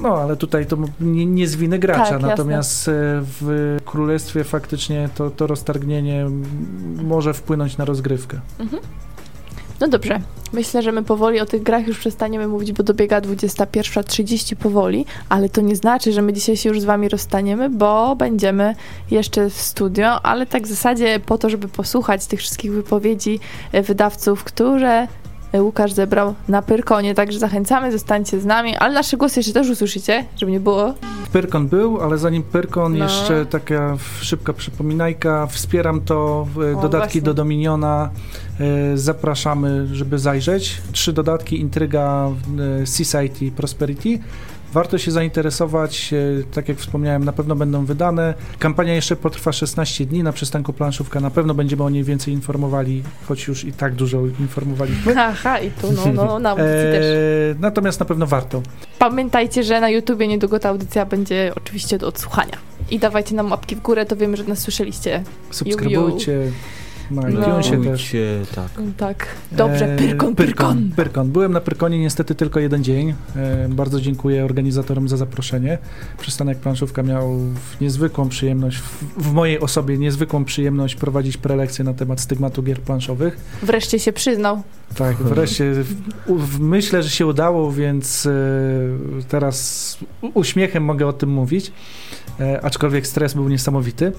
No, 0.02 0.16
ale 0.16 0.36
tutaj 0.36 0.66
to 0.66 0.76
nie, 1.00 1.26
nie 1.26 1.48
z 1.48 1.56
winy 1.56 1.78
gracza, 1.78 2.04
Tak, 2.04 2.22
natomiast 2.22 2.88
e, 2.88 2.92
w 3.40 3.76
królestwie 3.84 4.44
faktycznie 4.44 5.08
to, 5.14 5.30
to 5.30 5.46
roztargnienie 5.46 6.26
może 7.02 7.34
wpłynąć 7.34 7.76
na 7.76 7.84
rozgrywkę. 7.84 8.40
No 9.80 9.88
dobrze, 9.88 10.20
myślę, 10.52 10.82
że 10.82 10.92
my 10.92 11.02
powoli 11.02 11.40
o 11.40 11.46
tych 11.46 11.62
grach 11.62 11.86
już 11.86 11.98
przestaniemy 11.98 12.48
mówić, 12.48 12.72
bo 12.72 12.82
dobiega 12.82 13.20
21.30 13.20 14.56
powoli, 14.56 15.04
ale 15.28 15.48
to 15.48 15.60
nie 15.60 15.76
znaczy, 15.76 16.12
że 16.12 16.22
my 16.22 16.32
dzisiaj 16.32 16.56
się 16.56 16.68
już 16.68 16.80
z 16.80 16.84
wami 16.84 17.08
rozstaniemy, 17.08 17.70
bo 17.70 18.16
będziemy 18.16 18.74
jeszcze 19.10 19.50
w 19.50 19.54
studio, 19.54 20.22
ale 20.22 20.46
tak 20.46 20.62
w 20.62 20.66
zasadzie 20.66 21.20
po 21.26 21.38
to, 21.38 21.50
żeby 21.50 21.68
posłuchać 21.68 22.26
tych 22.26 22.40
wszystkich 22.40 22.72
wypowiedzi 22.72 23.40
e, 23.72 23.82
wydawców, 23.82 24.44
które 24.44 25.08
Łukasz 25.62 25.92
zebrał 25.92 26.34
na 26.48 26.62
Pyrkonie, 26.62 27.14
także 27.14 27.38
zachęcamy, 27.38 27.92
zostańcie 27.92 28.40
z 28.40 28.44
nami, 28.44 28.76
ale 28.76 28.94
nasze 28.94 29.16
głosy 29.16 29.40
jeszcze 29.40 29.52
też 29.52 29.70
usłyszycie, 29.70 30.24
żeby 30.36 30.52
nie 30.52 30.60
było. 30.60 30.94
Pyrkon 31.32 31.68
był, 31.68 32.00
ale 32.00 32.18
zanim 32.18 32.42
Pyrkon, 32.42 32.98
No. 32.98 33.04
jeszcze 33.04 33.46
taka 33.46 33.96
szybka 34.20 34.52
przypominajka. 34.52 35.46
Wspieram 35.46 36.00
to, 36.00 36.46
e, 36.72 36.76
O, 36.78 36.82
dodatki 36.82 36.98
właśnie. 37.06 37.22
do 37.22 37.34
Dominiona. 37.34 38.10
e, 38.60 38.96
Zapraszamy, 38.98 39.86
żeby 39.92 40.18
zajrzeć. 40.18 40.82
Trzy 40.92 41.12
dodatki, 41.12 41.60
Intryga, 41.60 42.30
e, 42.82 42.86
Society, 42.86 43.50
Prosperity. 43.56 44.18
Warto 44.76 44.98
się 44.98 45.10
zainteresować, 45.10 46.12
e, 46.12 46.42
tak 46.54 46.68
jak 46.68 46.78
wspomniałem, 46.78 47.24
na 47.24 47.32
pewno 47.32 47.56
będą 47.56 47.84
wydane. 47.84 48.34
Kampania 48.58 48.94
jeszcze 48.94 49.16
potrwa 49.16 49.52
16 49.52 50.06
dni 50.06 50.22
na 50.22 50.32
przystanku 50.32 50.72
planszówka. 50.72 51.20
Na 51.20 51.30
pewno 51.30 51.54
będziemy 51.54 51.82
o 51.82 51.90
niej 51.90 52.04
więcej 52.04 52.34
informowali, 52.34 53.02
choć 53.28 53.46
już 53.46 53.64
i 53.64 53.72
tak 53.72 53.94
dużo 53.94 54.20
informowaliśmy. 54.40 55.14
Aha, 55.30 55.58
i 55.58 55.70
tu, 55.70 55.92
no, 55.92 56.12
no, 56.12 56.38
na 56.38 56.50
audycji 56.54 56.70
E, 56.70 56.92
też. 56.92 57.04
natomiast 57.60 58.00
na 58.00 58.06
pewno 58.06 58.26
warto. 58.26 58.62
Pamiętajcie, 58.98 59.62
że 59.64 59.80
na 59.80 59.90
YouTubie 59.90 60.28
niedługo 60.28 60.58
ta 60.58 60.68
audycja 60.68 61.06
będzie 61.06 61.52
oczywiście 61.56 61.98
do 61.98 62.08
odsłuchania. 62.08 62.56
I 62.90 62.98
dawajcie 62.98 63.34
nam 63.34 63.50
łapki 63.50 63.76
w 63.76 63.80
górę, 63.80 64.06
to 64.06 64.16
wiemy, 64.16 64.36
że 64.36 64.44
nas 64.44 64.58
słyszeliście. 64.58 65.22
Subskrybujcie. 65.50 66.38
Na 67.10 67.22
No. 67.22 67.28
iTunesie 67.28 67.82
też. 67.84 68.16
Tak. 68.54 68.70
Tak. 68.96 69.26
Dobrze, 69.52 69.94
E, 69.94 69.96
Pyrkon, 69.96 70.34
Pyrkon. 70.34 70.90
Pyrkon. 70.96 71.30
Byłem 71.30 71.52
na 71.52 71.60
Pyrkonie 71.60 71.98
niestety 71.98 72.34
tylko 72.34 72.60
jeden 72.60 72.84
dzień. 72.84 73.14
E, 73.36 73.68
bardzo 73.68 74.00
dziękuję 74.00 74.44
organizatorom 74.44 75.08
za 75.08 75.16
zaproszenie. 75.16 75.78
Przystanek 76.20 76.58
Planszówka 76.58 77.02
miał 77.02 77.38
niezwykłą 77.80 78.28
przyjemność, 78.28 78.78
w, 79.16 79.32
mojej 79.32 79.60
osobie 79.60 79.98
niezwykłą 79.98 80.44
przyjemność 80.44 80.94
prowadzić 80.94 81.36
prelekcje 81.36 81.84
na 81.84 81.94
temat 81.94 82.20
stygmatu 82.20 82.62
gier 82.62 82.80
planszowych. 82.80 83.36
Wreszcie 83.62 83.98
się 83.98 84.12
przyznał. 84.12 84.62
Tak, 84.96 85.16
wreszcie 85.34 85.72
myślę, 86.60 87.02
że 87.02 87.10
się 87.10 87.26
udało, 87.26 87.72
więc 87.72 88.26
e, 88.26 88.30
teraz 89.28 89.98
uśmiechem 90.34 90.84
mogę 90.84 91.06
o 91.06 91.12
tym 91.12 91.30
mówić, 91.30 91.72
aczkolwiek 92.62 93.06
stres 93.06 93.34
był 93.34 93.48
niesamowity. 93.48 94.12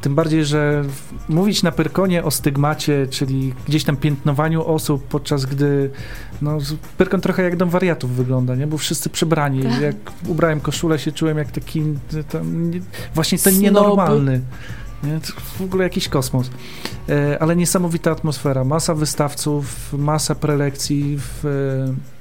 Tym 0.00 0.14
bardziej, 0.14 0.44
że 0.44 0.84
mówić 1.28 1.62
na 1.62 1.72
Pyrkonie 1.72 2.24
o 2.24 2.30
stygmacie, 2.30 3.06
czyli 3.10 3.54
gdzieś 3.66 3.84
tam 3.84 3.96
piętnowaniu 3.96 4.66
osób, 4.66 5.04
podczas 5.04 5.46
gdy 5.46 5.90
no, 6.42 6.58
Pyrkon 6.98 7.20
trochę 7.20 7.42
jak 7.42 7.56
dom 7.56 7.70
wariatów 7.70 8.10
wygląda, 8.10 8.54
nie? 8.54 8.66
Bo 8.66 8.78
wszyscy 8.78 9.10
przebrani. 9.10 9.62
Tak. 9.62 9.80
Jak 9.80 9.96
ubrałem 10.26 10.60
koszulę, 10.60 10.98
się 10.98 11.12
czułem 11.12 11.38
jak 11.38 11.50
taki 11.50 11.80
e, 12.14 12.24
tam, 12.24 12.70
nie, 12.70 12.80
właśnie 13.14 13.38
ten 13.38 13.52
Snob. 13.52 13.62
nienormalny. 13.62 14.40
Nie? 15.04 15.20
W 15.58 15.60
ogóle 15.60 15.84
jakiś 15.84 16.08
kosmos. 16.08 16.50
E, 17.08 17.42
ale 17.42 17.56
niesamowita 17.56 18.10
atmosfera. 18.10 18.64
Masa 18.64 18.94
wystawców, 18.94 19.92
masa 19.92 20.34
prelekcji 20.34 21.18
w, 21.18 21.44
e, 21.44 22.15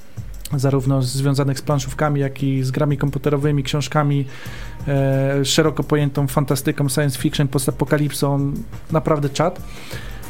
zarówno 0.58 1.02
związanych 1.02 1.60
z 1.60 1.62
planszówkami, 1.62 2.22
jak 2.22 2.44
i 2.44 2.64
z 2.64 2.72
grami 2.72 2.98
komputerowymi, 2.98 3.64
książkami, 3.64 4.26
e, 4.88 5.46
szeroko 5.46 5.84
pojętą 5.84 6.28
fantastyką, 6.28 6.90
science 6.90 7.20
fiction, 7.20 7.48
postapokalipsą. 7.48 8.54
Naprawdę 8.92 9.30
czad. 9.30 9.62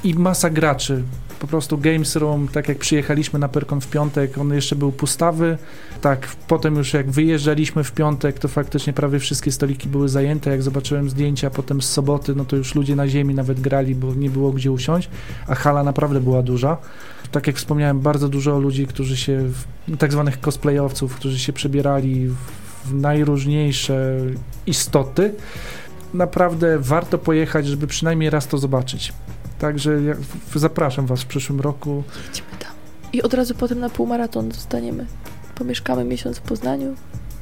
i 0.03 0.13
masa 0.13 0.49
graczy. 0.49 1.03
Po 1.39 1.47
prostu 1.47 1.78
Games 1.78 2.16
Room, 2.16 2.47
tak 2.47 2.70
jak 2.70 2.78
przyjechaliśmy 2.78 3.39
na 3.39 3.47
Perkon 3.47 3.82
w 3.82 3.88
piątek, 3.88 4.38
on 4.38 4.53
jeszcze 4.53 4.76
był 4.76 4.91
pustawy. 4.91 5.57
Tak, 6.01 6.28
potem 6.47 6.76
już 6.76 6.93
jak 6.93 7.11
wyjeżdżaliśmy 7.11 7.84
w 7.84 7.91
piątek, 7.91 8.39
to 8.39 8.47
faktycznie 8.47 8.93
prawie 8.93 9.20
wszystkie 9.20 9.51
stoliki 9.51 9.89
były 9.89 10.09
zajęte. 10.09 10.49
Jak 10.49 10.63
zobaczyłem 10.63 11.09
zdjęcia 11.09 11.49
potem 11.49 11.82
z 11.82 11.89
soboty, 11.89 12.36
no 12.36 12.45
to 12.45 12.55
już 12.55 12.76
ludzie 12.76 12.95
na 12.95 13.07
ziemi 13.07 13.36
nawet 13.36 13.61
grali, 13.61 13.95
bo 13.95 14.13
nie 14.13 14.30
było 14.30 14.51
gdzie 14.51 14.72
usiąść, 14.72 15.09
a 15.47 15.55
hala 15.55 15.84
naprawdę 15.84 16.20
była 16.20 16.41
duża. 16.41 16.78
Tak 17.32 17.48
jak 17.48 17.56
wspomniałem, 17.56 18.00
bardzo 18.00 18.30
dużo 18.30 18.60
ludzi, 18.60 18.88
którzy 18.88 19.18
się, 19.18 19.44
tak 20.00 20.12
zwanych 20.12 20.40
cosplayowców, 20.40 21.16
którzy 21.16 21.40
się 21.40 21.54
przebierali 21.54 22.28
w, 22.28 22.94
najróżniejsze 22.94 24.18
istoty. 24.68 25.34
Naprawdę 26.14 26.80
warto 26.80 27.18
pojechać, 27.18 27.68
żeby 27.68 27.88
przynajmniej 27.88 28.30
raz 28.30 28.48
to 28.48 28.58
zobaczyć. 28.58 29.14
Także 29.60 30.02
ja 30.02 30.16
zapraszam 30.56 31.06
Was 31.06 31.22
w 31.22 31.26
przyszłym 31.26 31.60
roku. 31.60 32.04
Jedziemy 32.28 32.48
tam. 32.60 32.72
I 33.14 33.22
od 33.22 33.34
razu 33.34 33.56
potem 33.56 33.80
na 33.80 33.90
półmaraton 33.90 34.52
zostaniemy. 34.52 35.06
Pomieszkamy 35.56 36.04
miesiąc 36.04 36.38
w 36.38 36.42
Poznaniu. 36.42 36.96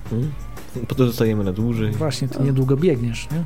Hmm? 0.09 0.31
Potem 0.87 1.07
zostajemy 1.07 1.43
na 1.43 1.53
dłużej. 1.53 1.91
Właśnie, 1.91 2.27
Ty 2.27 2.39
O. 2.39 2.43
niedługo 2.43 2.77
biegniesz, 2.77 3.27
nie? 3.31 3.43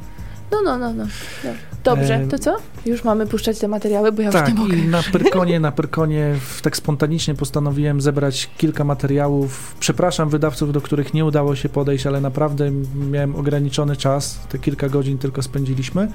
No, 0.51 0.61
no, 0.65 0.77
no, 0.77 0.93
no. 0.93 1.03
no. 1.43 1.49
Dobrze, 1.83 2.27
to 2.29 2.39
co? 2.39 2.55
Już 2.85 3.03
mamy 3.03 3.27
puszczać 3.27 3.59
te 3.59 3.67
materiały, 3.67 4.11
bo 4.11 4.21
ja 4.21 4.31
tak, 4.31 4.49
już 4.49 4.57
nie 4.57 4.63
mogę. 4.63 4.77
i 4.77 4.87
na 4.87 5.03
Pyrkonie, 5.11 5.59
na 5.59 5.71
Pyrkonie 5.71 6.35
tak 6.61 6.77
spontanicznie 6.77 7.35
postanowiłem 7.35 8.01
zebrać 8.01 8.49
kilka 8.57 8.83
materiałów. 8.83 9.75
Przepraszam 9.79 10.29
wydawców, 10.29 10.71
do 10.73 10.81
których 10.81 11.13
nie 11.13 11.25
udało 11.25 11.55
się 11.55 11.69
podejść, 11.69 12.07
ale 12.07 12.21
naprawdę 12.21 12.71
miałem 13.11 13.35
ograniczony 13.35 13.95
czas. 13.95 14.39
Te 14.49 14.59
kilka 14.59 14.89
godzin 14.89 15.17
tylko 15.17 15.41
spędziliśmy. 15.41 16.11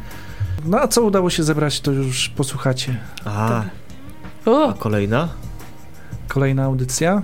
No 0.65 0.81
a 0.81 0.89
co 0.89 1.03
udało 1.03 1.31
się 1.31 1.43
zebrać, 1.43 1.81
to 1.81 1.93
już 1.93 2.29
posłuchacie. 2.29 2.97
A, 3.25 3.63
O, 4.47 4.69
a 4.69 4.73
kolejna? 4.73 5.29
Kolejna 6.29 6.65
audycja 6.65 7.23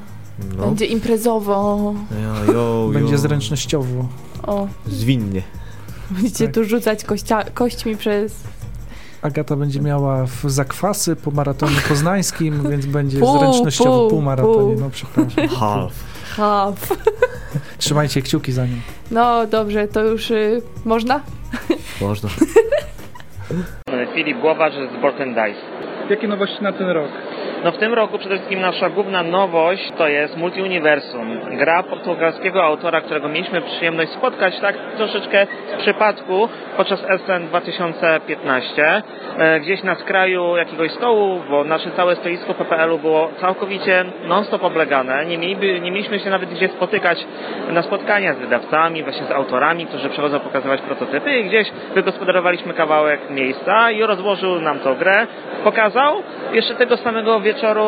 No. 0.58 0.66
będzie 0.66 0.84
imprezowo. 0.86 1.94
Jo, 2.46 2.52
jo, 2.52 2.90
będzie 2.92 3.12
jo. 3.12 3.18
zręcznościowo. 3.18 4.08
O, 4.42 4.68
Zwinnie. 4.86 5.42
Będziecie 6.10 6.44
Tak. 6.44 6.54
tu 6.54 6.64
rzucać 6.64 7.04
kościa, 7.04 7.44
kośćmi 7.54 7.96
przez 7.96 8.34
Agata 9.22 9.56
będzie 9.56 9.80
miała 9.80 10.26
w 10.26 10.50
zakwasy 10.50 11.16
po 11.16 11.30
maratonie 11.30 11.76
poznańskim, 11.88 12.62
więc 12.70 12.86
będzie 12.86 13.18
Pół, 13.20 13.38
zręcznościowo 13.38 13.98
pół, 14.00 14.10
pół 14.10 14.22
maratonie. 14.22 14.54
pół. 14.74 14.80
No 14.80 14.90
przepraszam. 14.90 15.48
Half. 15.60 15.92
haf. 16.36 16.74
Trzymajcie 17.78 18.22
kciuki 18.22 18.52
za 18.52 18.66
nią. 18.66 18.76
No 19.10 19.46
dobrze, 19.46 19.88
to 19.88 20.02
już 20.04 20.30
y, 20.30 20.62
można? 20.84 21.20
Można. 22.00 22.28
Filip 24.14 24.40
Głowacz 24.40 24.72
z 24.72 25.02
Board 25.02 25.20
and 25.20 25.30
Dice. 25.34 25.60
Jakie 26.10 26.28
nowości 26.28 26.62
na 26.62 26.72
ten 26.72 26.86
rok? 26.88 27.08
No 27.64 27.72
w 27.72 27.78
tym 27.78 27.94
roku 27.94 28.18
przede 28.18 28.34
wszystkim 28.34 28.60
nasza 28.60 28.90
główna 28.90 29.22
nowość 29.22 29.92
to 29.98 30.08
jest 30.08 30.36
Multiuniversum. 30.36 31.40
Gra 31.56 31.82
portugalskiego 31.82 32.64
autora, 32.64 33.00
którego 33.00 33.28
mieliśmy 33.28 33.60
przyjemność 33.60 34.12
spotkać 34.12 34.60
tak 34.60 34.76
troszeczkę 34.96 35.46
z 35.78 35.80
przypadku 35.82 36.48
podczas 36.76 37.00
SN 37.00 37.46
2015. 37.46 39.02
E, 39.38 39.60
Gdzieś 39.60 39.82
na 39.82 39.94
skraju 39.94 40.56
jakiegoś 40.56 40.90
stołu, 40.90 41.42
bo 41.50 41.64
nasze 41.64 41.90
całe 41.90 42.16
stoisko 42.16 42.54
PPL-u 42.54 42.98
było 42.98 43.30
całkowicie 43.40 44.04
non-stop 44.24 44.64
oblegane. 44.64 45.26
Nie, 45.26 45.38
mieliby, 45.38 45.80
nie 45.80 45.90
mieliśmy 45.90 46.18
się 46.18 46.30
nawet 46.30 46.50
gdzie 46.50 46.68
spotykać 46.68 47.26
na 47.70 47.82
spotkania 47.82 48.34
z 48.34 48.38
wydawcami, 48.38 49.02
właśnie 49.02 49.26
z 49.26 49.30
autorami, 49.30 49.86
którzy 49.86 50.08
przychodzą 50.08 50.40
pokazywać 50.40 50.80
prototypy 50.80 51.38
i 51.38 51.44
gdzieś 51.44 51.70
wygospodarowaliśmy 51.94 52.74
kawałek 52.74 53.30
miejsca 53.30 53.90
i 53.90 54.02
rozłożył 54.02 54.60
nam 54.60 54.78
tą 54.78 54.94
grę, 54.94 55.26
pokazał. 55.64 56.22
Jeszcze 56.52 56.74
tego 56.74 56.96
samego 56.96 57.40
wieczoru 57.40 57.86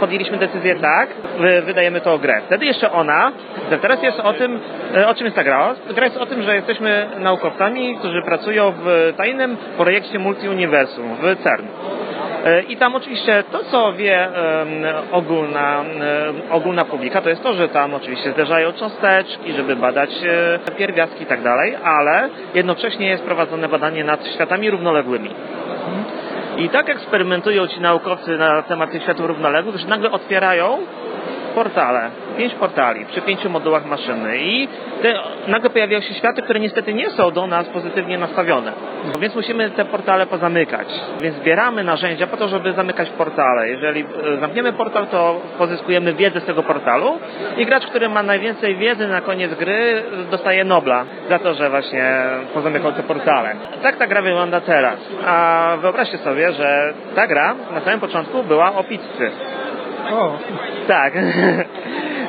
podjęliśmy 0.00 0.38
decyzję 0.38 0.74
tak, 0.76 1.08
wy- 1.38 1.62
wydajemy 1.62 2.00
tą 2.00 2.18
grę. 2.18 2.40
Wtedy 2.46 2.66
jeszcze 2.66 2.92
ona, 2.92 3.32
teraz 3.82 4.02
jest 4.02 4.20
o 4.20 4.32
tym, 4.32 4.60
e, 4.96 5.08
o 5.08 5.14
czym 5.14 5.24
jest 5.24 5.36
ta 5.36 5.44
gra? 5.44 5.74
Gra 5.94 6.04
jest 6.04 6.16
o 6.16 6.26
tym, 6.26 6.42
że 6.42 6.54
jesteśmy 6.56 7.06
naukowcami, 7.18 7.96
którzy 7.98 8.22
pracują 8.22 8.72
w 8.84 9.12
tajnym 9.16 9.56
projekcie 9.76 10.18
Multiuniversum 10.18 11.16
w 11.22 11.42
CERN. 11.42 11.64
E, 12.44 12.62
I 12.62 12.76
tam 12.76 12.94
oczywiście 12.94 13.44
to, 13.52 13.58
co 13.64 13.92
wie 13.92 14.28
ogólna, 15.12 15.84
ogólna 16.50 16.84
publika, 16.84 17.20
to 17.20 17.28
jest 17.28 17.42
to, 17.42 17.52
że 17.54 17.68
tam 17.68 17.94
oczywiście 17.94 18.32
zderzają 18.32 18.72
cząsteczki, 18.72 19.52
żeby 19.52 19.76
badać 19.76 20.10
e, 20.66 20.72
pierwiastki 20.78 21.22
i 21.22 21.26
tak 21.26 21.42
dalej, 21.42 21.76
ale 21.84 22.28
jednocześnie 22.54 23.06
jest 23.08 23.22
prowadzone 23.24 23.68
badanie 23.68 24.04
nad 24.04 24.26
światami 24.26 24.70
równoległymi. 24.70 25.30
I 26.60 26.68
tak 26.68 26.88
eksperymentują 26.88 27.66
ci 27.66 27.80
naukowcy 27.80 28.36
na 28.36 28.62
temat 28.62 28.90
tych 28.90 29.02
światów 29.02 29.26
równoległych, 29.26 29.76
że 29.76 29.86
nagle 29.86 30.10
otwierają 30.10 30.78
portale, 31.54 32.10
pięć 32.38 32.54
portali 32.54 33.06
przy 33.06 33.22
pięciu 33.22 33.50
modułach 33.50 33.86
maszyny 33.86 34.38
i 34.38 34.68
te, 35.02 35.14
nagle 35.48 35.70
pojawiają 35.70 36.00
się 36.02 36.14
światy, 36.14 36.42
które 36.42 36.60
niestety 36.60 36.94
nie 36.94 37.10
są 37.10 37.30
do 37.30 37.46
nas 37.46 37.68
pozytywnie 37.68 38.18
nastawione. 38.18 38.72
Więc 39.20 39.34
musimy 39.34 39.70
te 39.70 39.84
portale 39.84 40.26
pozamykać. 40.26 40.88
Więc 41.22 41.36
zbieramy 41.36 41.84
narzędzia 41.84 42.26
po 42.26 42.36
to, 42.36 42.48
żeby 42.48 42.72
zamykać 42.72 43.10
portale. 43.10 43.68
Jeżeli 43.68 44.00
e, 44.00 44.40
zamkniemy 44.40 44.72
portal, 44.72 45.06
to 45.06 45.40
pozyskujemy 45.58 46.14
wiedzę 46.14 46.40
z 46.40 46.44
tego 46.44 46.62
portalu 46.62 47.18
i 47.56 47.66
gracz, 47.66 47.86
który 47.86 48.08
ma 48.08 48.22
najwięcej 48.22 48.76
wiedzy 48.76 49.08
na 49.08 49.20
koniec 49.20 49.54
gry 49.54 50.02
dostaje 50.30 50.64
Nobla 50.64 51.04
za 51.28 51.38
to, 51.38 51.54
że 51.54 51.70
właśnie 51.70 52.20
pozamykał 52.54 52.92
te 52.92 53.02
portale. 53.02 53.54
Tak 53.82 53.96
ta 53.96 54.06
gra 54.06 54.22
wygląda 54.22 54.60
teraz. 54.60 54.98
A 55.26 55.76
wyobraźcie 55.80 56.18
sobie, 56.18 56.52
że 56.52 56.94
ta 57.14 57.26
gra 57.26 57.54
na 57.74 57.80
samym 57.80 58.00
początku 58.00 58.42
była 58.42 58.76
o 58.76 58.84
pizzy. 58.84 59.30
O, 60.12 60.32
Tak. 60.88 61.12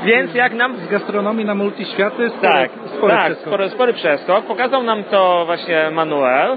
Więc 0.06 0.36
jak 0.36 0.54
nam 0.54 0.76
z 0.78 0.88
gastronomii 0.88 1.46
na 1.46 1.56
multiświaty 1.56 2.30
spory, 2.30 2.54
tak, 2.54 2.72
spory 2.98 3.14
tak, 3.14 3.26
przeskok. 3.26 3.48
spory, 3.48 3.70
spory 3.70 3.94
przeskok. 3.94 4.46
Pokazał 4.46 4.84
nam 4.84 5.04
to 5.04 5.44
właśnie 5.46 5.90
Manuel 5.92 6.50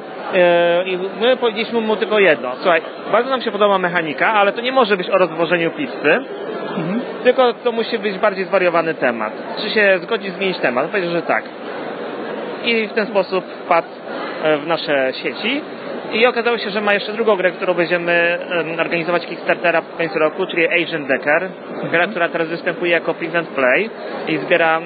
yy, 0.83 0.91
i 0.91 0.99
my 1.21 1.37
powiedzieliśmy 1.37 1.81
mu 1.81 1.97
tylko 1.97 2.19
jedno. 2.19 2.53
Słuchaj, 2.61 2.83
bardzo 3.13 3.31
nam 3.31 3.43
się 3.43 3.51
podoba 3.51 3.79
mechanika, 3.79 4.33
ale 4.33 4.53
to 4.53 4.61
nie 4.61 4.73
może 4.73 4.97
być 4.97 5.11
o 5.11 5.19
rozwożeniu 5.19 5.71
pizzy, 5.71 6.19
Mhm. 6.77 7.01
tylko 7.25 7.53
to 7.55 7.73
musi 7.73 7.99
być 7.99 8.19
bardziej 8.19 8.45
zwariowany 8.45 8.95
temat. 8.95 9.33
Czy 9.63 9.71
się 9.71 9.99
zgodzi 10.03 10.31
zmienić 10.31 10.59
temat? 10.59 10.87
Powiedział, 10.87 11.11
że 11.13 11.23
tak. 11.23 11.45
I 12.65 12.87
w 12.89 12.93
ten 12.93 13.07
sposób 13.07 13.45
wpadł 13.45 13.89
e, 14.45 14.57
w 14.59 14.67
nasze 14.67 15.13
sieci. 15.23 15.61
I 16.15 16.27
okazało 16.27 16.59
się, 16.59 16.71
że 16.71 16.81
ma 16.81 16.95
jeszcze 16.95 17.13
drugą 17.13 17.37
grę, 17.37 17.51
którą 17.53 17.75
będziemy 17.75 18.39
em, 18.51 18.81
organizować 18.81 19.27
Kickstartera 19.27 19.81
w 19.81 19.97
końcu 19.97 20.19
roku, 20.19 20.47
czyli 20.47 20.67
Agent 20.67 21.09
Decker. 21.09 21.49
Gra, 21.91 22.07
która 22.07 22.29
teraz 22.29 22.49
występuje 22.49 22.93
jako 22.93 23.15
Print 23.15 23.37
and 23.37 23.49
Play 23.49 23.91
i 24.29 24.39
zbiera 24.39 24.81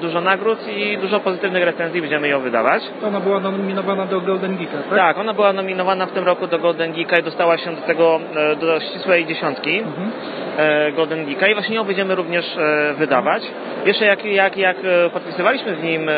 dużo 0.00 0.20
nagród 0.20 0.58
i 0.68 0.98
dużo 0.98 1.20
pozytywnych 1.20 1.64
recenzji, 1.64 2.00
będziemy 2.00 2.28
ją 2.28 2.40
wydawać. 2.40 2.82
Ona 3.06 3.20
była 3.20 3.40
nominowana 3.40 4.06
do 4.06 4.20
Golden 4.20 4.56
Geeka, 4.56 4.78
tak? 4.90 4.98
Tak, 4.98 5.18
ona 5.18 5.34
była 5.34 5.52
nominowana 5.52 6.06
w 6.06 6.12
tym 6.12 6.24
roku 6.24 6.46
do 6.46 6.58
Golden 6.58 6.92
Geeka 6.92 7.18
i 7.18 7.22
dostała 7.22 7.58
się 7.58 7.70
do 7.76 7.82
tego, 7.82 8.20
do 8.60 8.80
ścisłej 8.80 9.26
dziesiątki 9.26 9.78
Mhm. 9.78 10.10
e, 10.58 10.92
Golden 10.92 11.26
Geeka 11.26 11.48
i 11.48 11.54
właśnie 11.54 11.76
ją 11.76 11.84
będziemy 11.84 12.14
również 12.14 12.56
e, 12.56 12.94
wydawać. 12.94 13.42
Jeszcze 13.86 14.04
jak, 14.04 14.24
jak, 14.24 14.56
jak 14.56 14.76
e, 14.84 15.10
podpisywaliśmy 15.10 15.74
z 15.76 15.82
nim 15.82 16.10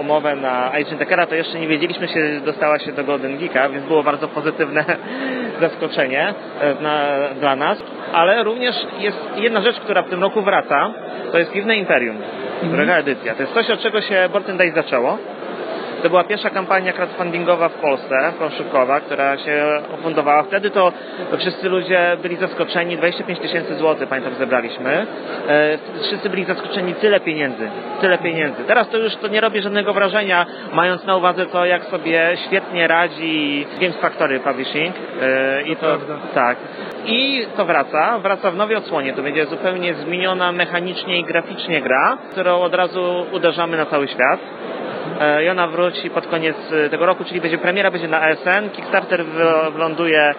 umowę 0.00 0.36
na 0.36 0.72
Agent 0.72 0.98
Deckera, 0.98 1.26
to 1.26 1.34
jeszcze 1.34 1.58
nie 1.58 1.68
wiedzieliśmy, 1.68 2.08
że 2.08 2.40
dostała 2.44 2.78
się 2.78 2.92
do 2.92 3.04
Golden 3.04 3.38
Geeka, 3.38 3.68
więc 3.68 3.81
było 3.82 4.02
bardzo 4.02 4.28
pozytywne 4.28 4.84
zaskoczenie 5.60 6.34
e, 6.60 6.82
na, 6.82 7.18
dla 7.40 7.56
nas. 7.56 7.78
Ale 8.12 8.44
również 8.44 8.74
jest 8.98 9.18
jedna 9.36 9.60
rzecz, 9.60 9.80
która 9.80 10.02
w 10.02 10.08
tym 10.08 10.22
roku 10.22 10.42
wraca, 10.42 10.90
to 11.32 11.38
jest 11.38 11.52
Piwne 11.52 11.76
Imperium, 11.76 12.16
druga 12.62 12.96
edycja. 12.96 13.34
To 13.34 13.42
jest 13.42 13.54
coś, 13.54 13.70
od 13.70 13.80
czego 13.80 14.00
się 14.00 14.28
and 14.34 14.60
Dice 14.60 14.82
zaczęło. 14.82 15.18
To 16.02 16.08
była 16.10 16.24
pierwsza 16.24 16.50
kampania 16.50 16.92
crowdfundingowa 16.92 17.68
w 17.68 17.74
Polsce, 17.74 18.32
konszykowa, 18.38 19.00
która 19.00 19.38
się 19.38 19.64
ofundowała. 19.94 20.42
Wtedy 20.42 20.70
to 20.70 20.92
wszyscy 21.38 21.68
ludzie 21.68 22.16
byli 22.22 22.36
zaskoczeni. 22.36 22.96
25 22.96 23.38
tysięcy 23.38 23.74
złotych, 23.74 24.08
pamiętam, 24.08 24.34
zebraliśmy. 24.34 25.06
E, 25.48 25.78
wszyscy 26.02 26.30
byli 26.30 26.44
zaskoczeni. 26.44 26.94
Tyle 26.94 27.20
pieniędzy. 27.20 27.68
Tyle 28.00 28.18
pieniędzy. 28.18 28.64
Teraz 28.64 28.88
to 28.88 28.98
już 28.98 29.16
to 29.16 29.28
nie 29.28 29.40
robi 29.40 29.62
żadnego 29.62 29.92
wrażenia, 29.92 30.46
mając 30.72 31.04
na 31.04 31.16
uwadze 31.16 31.46
to, 31.46 31.64
jak 31.64 31.84
sobie 31.84 32.36
świetnie 32.46 32.86
radzi 32.88 33.66
Games 33.80 33.96
Factory 33.96 34.40
Publishing. 34.40 34.94
E, 35.22 35.62
I 35.62 35.76
to, 35.76 35.98
tak. 36.34 36.56
I 37.06 37.46
to 37.56 37.64
wraca, 37.64 38.18
wraca 38.18 38.50
w 38.50 38.56
nowej 38.56 38.76
odsłonie. 38.76 39.12
To 39.12 39.22
będzie 39.22 39.46
zupełnie 39.46 39.94
zmieniona 39.94 40.52
mechanicznie 40.52 41.18
i 41.18 41.24
graficznie 41.24 41.82
gra, 41.82 42.18
którą 42.30 42.60
od 42.60 42.74
razu 42.74 43.26
uderzamy 43.32 43.76
na 43.76 43.86
cały 43.86 44.08
świat. 44.08 44.40
E, 45.20 45.44
I 45.44 45.48
ona 45.48 45.66
wróci 45.66 46.10
pod 46.10 46.26
koniec 46.26 46.56
e, 46.72 46.88
tego 46.90 47.06
roku, 47.06 47.24
czyli 47.24 47.40
będzie 47.40 47.58
premiera 47.58 47.90
będzie 47.90 48.08
na 48.08 48.20
ASN. 48.22 48.70
Kickstarter 48.72 49.24
wy- 49.24 49.70
wyląduje 49.72 50.34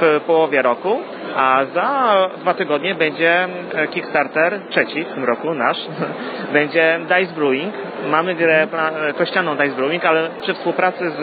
w 0.00 0.20
połowie 0.26 0.62
roku. 0.62 1.00
A 1.36 1.64
za 1.74 2.14
dwa 2.40 2.54
tygodnie 2.54 2.94
będzie 2.94 3.48
e, 3.74 3.88
Kickstarter, 3.88 4.60
trzeci 4.70 5.04
w 5.04 5.14
tym 5.14 5.24
roku, 5.24 5.54
nasz, 5.54 5.78
będzie 6.52 6.98
Dice 7.02 7.32
Brewing. 7.34 7.74
Mamy 8.10 8.34
grę 8.34 8.66
pla- 8.66 9.12
kościaną 9.18 9.56
Dice 9.56 9.76
Brewing, 9.76 10.04
ale 10.04 10.28
przy 10.42 10.54
współpracy 10.54 11.10
z 11.10 11.20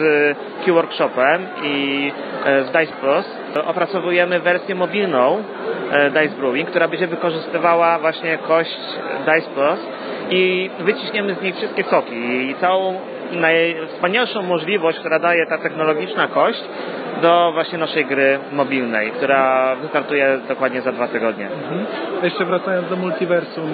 Key 0.64 0.72
Workshopem 0.74 1.46
i 1.62 2.12
e, 2.44 2.62
z 2.64 2.66
Dice 2.66 2.92
Plus 3.00 3.26
opracowujemy 3.66 4.40
wersję 4.40 4.74
mobilną 4.74 5.42
e, 5.92 6.10
Dice 6.10 6.36
Brewing, 6.40 6.68
która 6.70 6.88
będzie 6.88 7.06
wykorzystywała 7.06 7.98
właśnie 7.98 8.38
kość 8.38 8.78
Dice 9.26 9.50
Plus 9.54 9.78
i 10.30 10.70
wyciśniemy 10.80 11.34
z 11.34 11.42
niej 11.42 11.52
wszystkie 11.52 11.84
soki 11.84 12.50
i 12.50 12.54
całą 12.60 13.00
najwspanialszą 13.32 14.42
możliwość, 14.42 14.98
która 14.98 15.18
daje 15.18 15.46
ta 15.46 15.58
technologiczna 15.58 16.28
kość 16.28 16.64
do 17.22 17.52
właśnie 17.52 17.78
naszej 17.78 18.04
gry 18.04 18.38
mobilnej, 18.52 19.10
która 19.10 19.76
wystartuje 19.76 20.38
dokładnie 20.48 20.82
za 20.82 20.92
dwa 20.92 21.08
tygodnie. 21.08 21.46
Mhm. 21.46 21.86
Jeszcze 22.22 22.44
wracając 22.44 22.88
do 22.88 22.96
multiversum, 22.96 23.70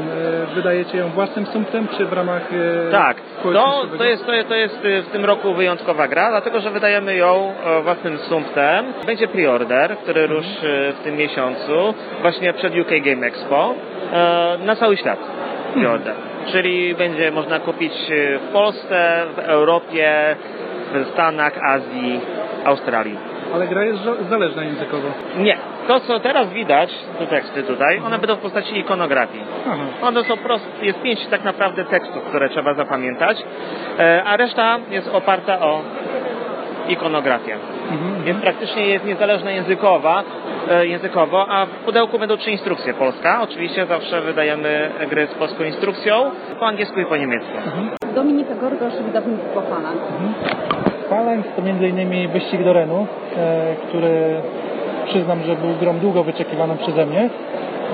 e, 0.50 0.54
wydajecie 0.54 0.98
ją 0.98 1.08
własnym 1.08 1.46
sumptem, 1.46 1.88
czy 1.88 2.06
w 2.06 2.12
ramach 2.12 2.42
e, 2.88 2.90
Tak, 2.90 3.16
to, 3.42 3.86
to, 3.98 4.04
jest, 4.04 4.26
to, 4.26 4.32
jest, 4.34 4.48
to 4.48 4.54
jest 4.54 4.84
y, 4.84 5.02
w 5.02 5.06
tym 5.06 5.24
roku 5.24 5.54
wyjątkowa 5.54 6.08
gra, 6.08 6.30
dlatego 6.30 6.60
że 6.60 6.70
wydajemy 6.70 7.16
ją 7.16 7.54
e, 7.64 7.82
własnym 7.82 8.18
sumptem. 8.18 8.86
Będzie 9.06 9.28
preorder, 9.28 9.96
który 9.96 10.26
ruszy 10.26 10.92
w 11.00 11.04
tym 11.04 11.16
miesiącu, 11.16 11.94
właśnie 12.20 12.52
przed 12.52 12.74
UK 12.78 12.88
Game 13.04 13.26
Expo, 13.26 13.74
e, 14.12 14.58
na 14.64 14.76
cały 14.76 14.96
świat 14.96 15.18
Czyli 16.52 16.94
będzie 16.94 17.30
można 17.30 17.58
kupić 17.58 17.92
e, 17.92 18.38
w 18.38 18.52
Polsce, 18.52 19.22
w 19.36 19.38
Europie, 19.38 20.36
w 20.94 21.06
Stanach, 21.12 21.58
Azji, 21.62 22.20
Australii. 22.64 23.18
Ale 23.54 23.68
gra 23.68 23.84
jest 23.84 24.00
zależna 24.30 24.64
językowo. 24.64 25.08
Nie. 25.38 25.56
To, 25.88 26.00
co 26.00 26.20
teraz 26.20 26.48
widać, 26.48 26.94
te 27.18 27.26
teksty 27.26 27.62
tutaj, 27.62 28.00
one 28.06 28.18
będą 28.18 28.36
w 28.36 28.38
postaci 28.38 28.78
ikonografii. 28.78 29.44
Aha. 29.66 29.82
One 30.02 30.24
są 30.24 30.36
proste, 30.36 30.68
jest 30.82 31.02
pięć 31.02 31.26
tak 31.26 31.44
naprawdę 31.44 31.84
tekstów, 31.84 32.22
które 32.24 32.48
trzeba 32.48 32.74
zapamiętać, 32.74 33.44
e, 33.98 34.24
a 34.24 34.36
reszta 34.36 34.78
jest 34.90 35.08
oparta 35.14 35.60
o 35.60 35.82
ikonografię. 36.88 37.56
Mhm. 37.90 38.24
Więc 38.24 38.40
praktycznie 38.40 38.86
jest 38.86 39.04
niezależna 39.04 39.50
językowa, 39.50 40.22
językowo, 40.82 41.46
a 41.48 41.66
w 41.66 41.70
pudełku 41.70 42.18
będą 42.18 42.36
trzy 42.36 42.50
instrukcje. 42.50 42.94
Polska, 42.94 43.42
oczywiście 43.42 43.86
zawsze 43.86 44.20
wydajemy 44.20 44.90
gry 45.10 45.26
z 45.26 45.34
polską 45.34 45.64
instrukcją, 45.64 46.30
po 46.60 46.66
angielsku 46.66 47.00
i 47.00 47.06
po 47.06 47.16
niemiecku. 47.16 47.52
Dominika 48.14 48.54
Gorgosz, 48.54 48.94
wydawnictwo 48.94 49.60
Falang. 49.60 50.00
Phalanx 51.08 51.48
to 51.56 51.62
m.in. 51.62 52.28
wyścig 52.28 52.64
do 52.64 52.72
Renu, 52.72 53.06
e, 53.36 53.74
który 53.88 54.42
przyznam, 55.06 55.42
że 55.42 55.56
był 55.56 55.74
grą 55.80 55.98
długo 55.98 56.24
wyczekiwaną 56.24 56.76
przeze 56.76 57.06
mnie. 57.06 57.30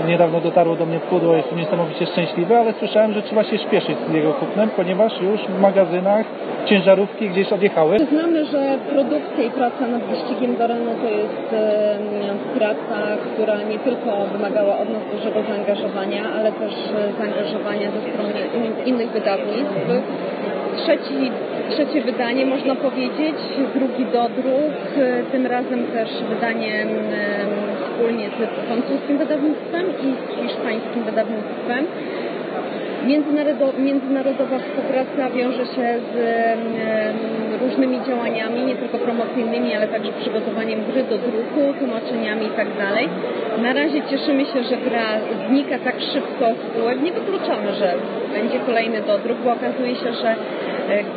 Niedawno 0.07 0.41
dotarło 0.41 0.77
do 0.77 0.87
mnie 0.87 1.01
pudło, 1.01 1.37
jestem 1.37 1.59
niesamowicie 1.59 2.07
szczęśliwy, 2.07 2.57
ale 2.57 2.73
słyszałem, 2.73 3.13
że 3.15 3.23
trzeba 3.23 3.45
się 3.45 3.59
śpieszyć 3.59 3.97
z 4.11 4.13
jego 4.13 4.33
kupnem, 4.33 4.71
ponieważ 4.77 5.13
już 5.21 5.41
w 5.41 5.61
magazynach 5.61 6.27
ciężarówki 6.67 7.29
gdzieś 7.31 7.53
odjechały. 7.53 7.97
Przyznamy, 7.97 8.45
że 8.45 8.79
produkcja 8.91 9.45
i 9.45 9.51
praca 9.51 9.87
nad 9.87 10.03
wyścigiem 10.03 10.57
do 10.57 10.67
Renu 10.67 10.91
to 11.03 11.09
jest 11.09 11.53
em, 11.53 12.39
praca, 12.59 12.99
która 13.35 13.63
nie 13.63 13.79
tylko 13.79 14.27
wymagała 14.33 14.79
od 14.79 14.89
nas 14.93 15.03
dużego 15.13 15.43
zaangażowania, 15.49 16.23
ale 16.39 16.53
też 16.53 16.73
e, 16.73 17.19
zaangażowania 17.19 17.91
ze 17.91 18.01
strony 18.13 18.41
in, 18.57 18.95
innych 18.95 19.11
wydawnictw. 19.11 19.75
Trzeci, 20.77 21.31
trzecie 21.71 22.03
wydanie, 22.03 22.47
można 22.47 22.75
powiedzieć, 22.75 23.37
drugi 23.75 24.05
dodruk, 24.13 24.75
e, 24.97 25.23
tym 25.33 25.47
razem 25.47 25.87
też 25.87 26.09
wydanie 26.29 26.87
wspólnie 27.85 28.31
z 28.31 28.67
francuskim 28.67 29.19
wydawnictwem 29.19 29.87
i 29.87 30.15
z 30.15 30.43
hiszpańskim 30.43 31.03
wydawnictwem. 31.03 31.87
Międzynarodo, 33.07 33.73
międzynarodowa 33.79 34.59
współpraca 34.59 35.31
wiąże 35.31 35.67
się 35.67 35.87
z 36.13 36.17
różnymi 37.63 37.99
działaniami, 38.07 38.63
nie 38.63 38.77
tylko 38.77 38.99
promocyjnymi, 38.99 39.75
ale 39.75 39.89
także 39.89 40.13
przygotowaniem 40.13 40.81
gry 40.93 41.03
do 41.03 41.19
druku, 41.19 41.79
tłumaczeniami 41.79 42.45
itd. 42.45 42.83
Na 43.63 43.73
razie 43.73 44.03
cieszymy 44.03 44.47
się, 44.47 44.63
że 44.63 44.77
gra 44.77 45.07
znika 45.49 45.79
tak 45.79 45.95
szybko 46.13 46.47
z. 46.55 47.03
Nie 47.03 47.13
wykluczamy, 47.13 47.73
że 47.73 47.95
będzie 48.33 48.59
kolejny 48.59 49.03
dodruk, 49.03 49.39
bo 49.45 49.53
okazuje 49.53 49.95
się, 49.95 50.13
że 50.13 50.37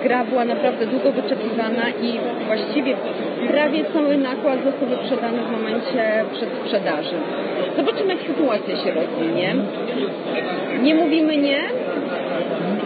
gra 0.03 0.24
była 0.24 0.45
naprawdę 0.45 0.86
długo 0.86 1.11
wyczekiwana 1.11 1.89
i 2.01 2.19
właściwie 2.47 2.95
prawie 3.47 3.86
cały 3.93 4.17
nakład 4.17 4.63
został 4.63 4.88
wyprzedany 4.88 5.38
w 5.41 5.51
momencie 5.51 6.26
przedsprzedaży. 6.34 7.15
Zobaczymy, 7.78 8.13
jak 8.13 8.24
sytuacja 8.28 8.76
się 8.78 8.91
rozwinie. 8.91 9.55
Nie 10.82 10.95
mówimy 10.95 11.38
nie. 11.38 11.61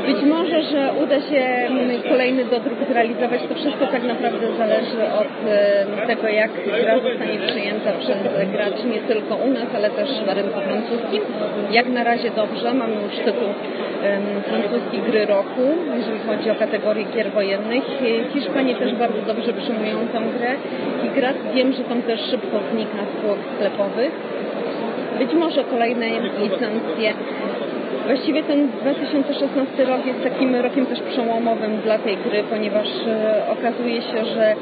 Być 0.06 0.22
może, 0.24 0.64
że 0.64 0.94
uda 1.04 1.20
się 1.22 1.42
mm, 1.42 2.02
kolejny 2.10 2.46
dodruk 2.46 2.80
zrealizować. 2.90 3.42
To 3.50 3.56
wszystko 3.56 3.88
tak 3.88 4.04
naprawdę 4.04 4.48
zależy 4.58 5.02
od 5.22 5.28
tego, 6.08 6.28
jak 6.28 6.52
gra 6.82 7.00
zostanie 7.00 7.40
przyjęta 7.48 7.92
przez 8.00 8.18
graczy 8.52 8.88
nie 8.88 9.00
tylko 9.00 9.36
u 9.36 9.52
nas, 9.52 9.68
ale 9.76 9.90
też 9.90 10.10
na 10.28 10.34
rynku 10.34 10.60
francuskim. 10.60 11.22
Jak 11.72 11.88
na 11.88 12.04
razie 12.04 12.32
dobrze. 12.32 12.74
Mamy 12.74 12.96
już 13.04 13.16
tytuł 13.26 13.50
francuski 14.50 14.98
gry 15.08 15.26
roku, 15.26 15.66
jeżeli 15.98 16.20
chodzi 16.28 16.52
o 16.52 16.56
kategorię 16.56 17.06
gier 17.16 17.32
wojennych. 17.32 17.84
Hiszpanie 18.34 18.76
też 18.76 18.94
bardzo 18.94 19.22
dobrze 19.22 19.54
przyjmują 19.54 20.08
tę 20.08 20.20
grę 20.38 20.52
i 21.06 21.10
gra 21.16 21.34
wiem, 21.56 21.74
że 21.74 21.84
tam 21.84 22.02
też 22.02 22.20
szybko 22.32 22.60
znika 22.72 22.98
z 23.12 23.22
półek 23.22 23.40
sklepowych. 23.56 24.12
Być 25.20 25.34
może 25.34 25.64
kolejne 25.64 26.06
licencje. 26.40 27.14
Właściwie 28.06 28.44
ten 28.44 28.68
2016 28.82 29.86
rok 29.86 30.06
jest 30.06 30.24
takim 30.24 30.56
rokiem 30.56 30.86
też 30.86 31.02
przełomowym 31.02 31.82
dla 31.82 32.00
tej 32.00 32.18
gry, 32.18 32.44
ponieważ 32.50 32.88
e, 33.08 33.44
okazuje 33.52 34.02
się, 34.02 34.26
że 34.26 34.56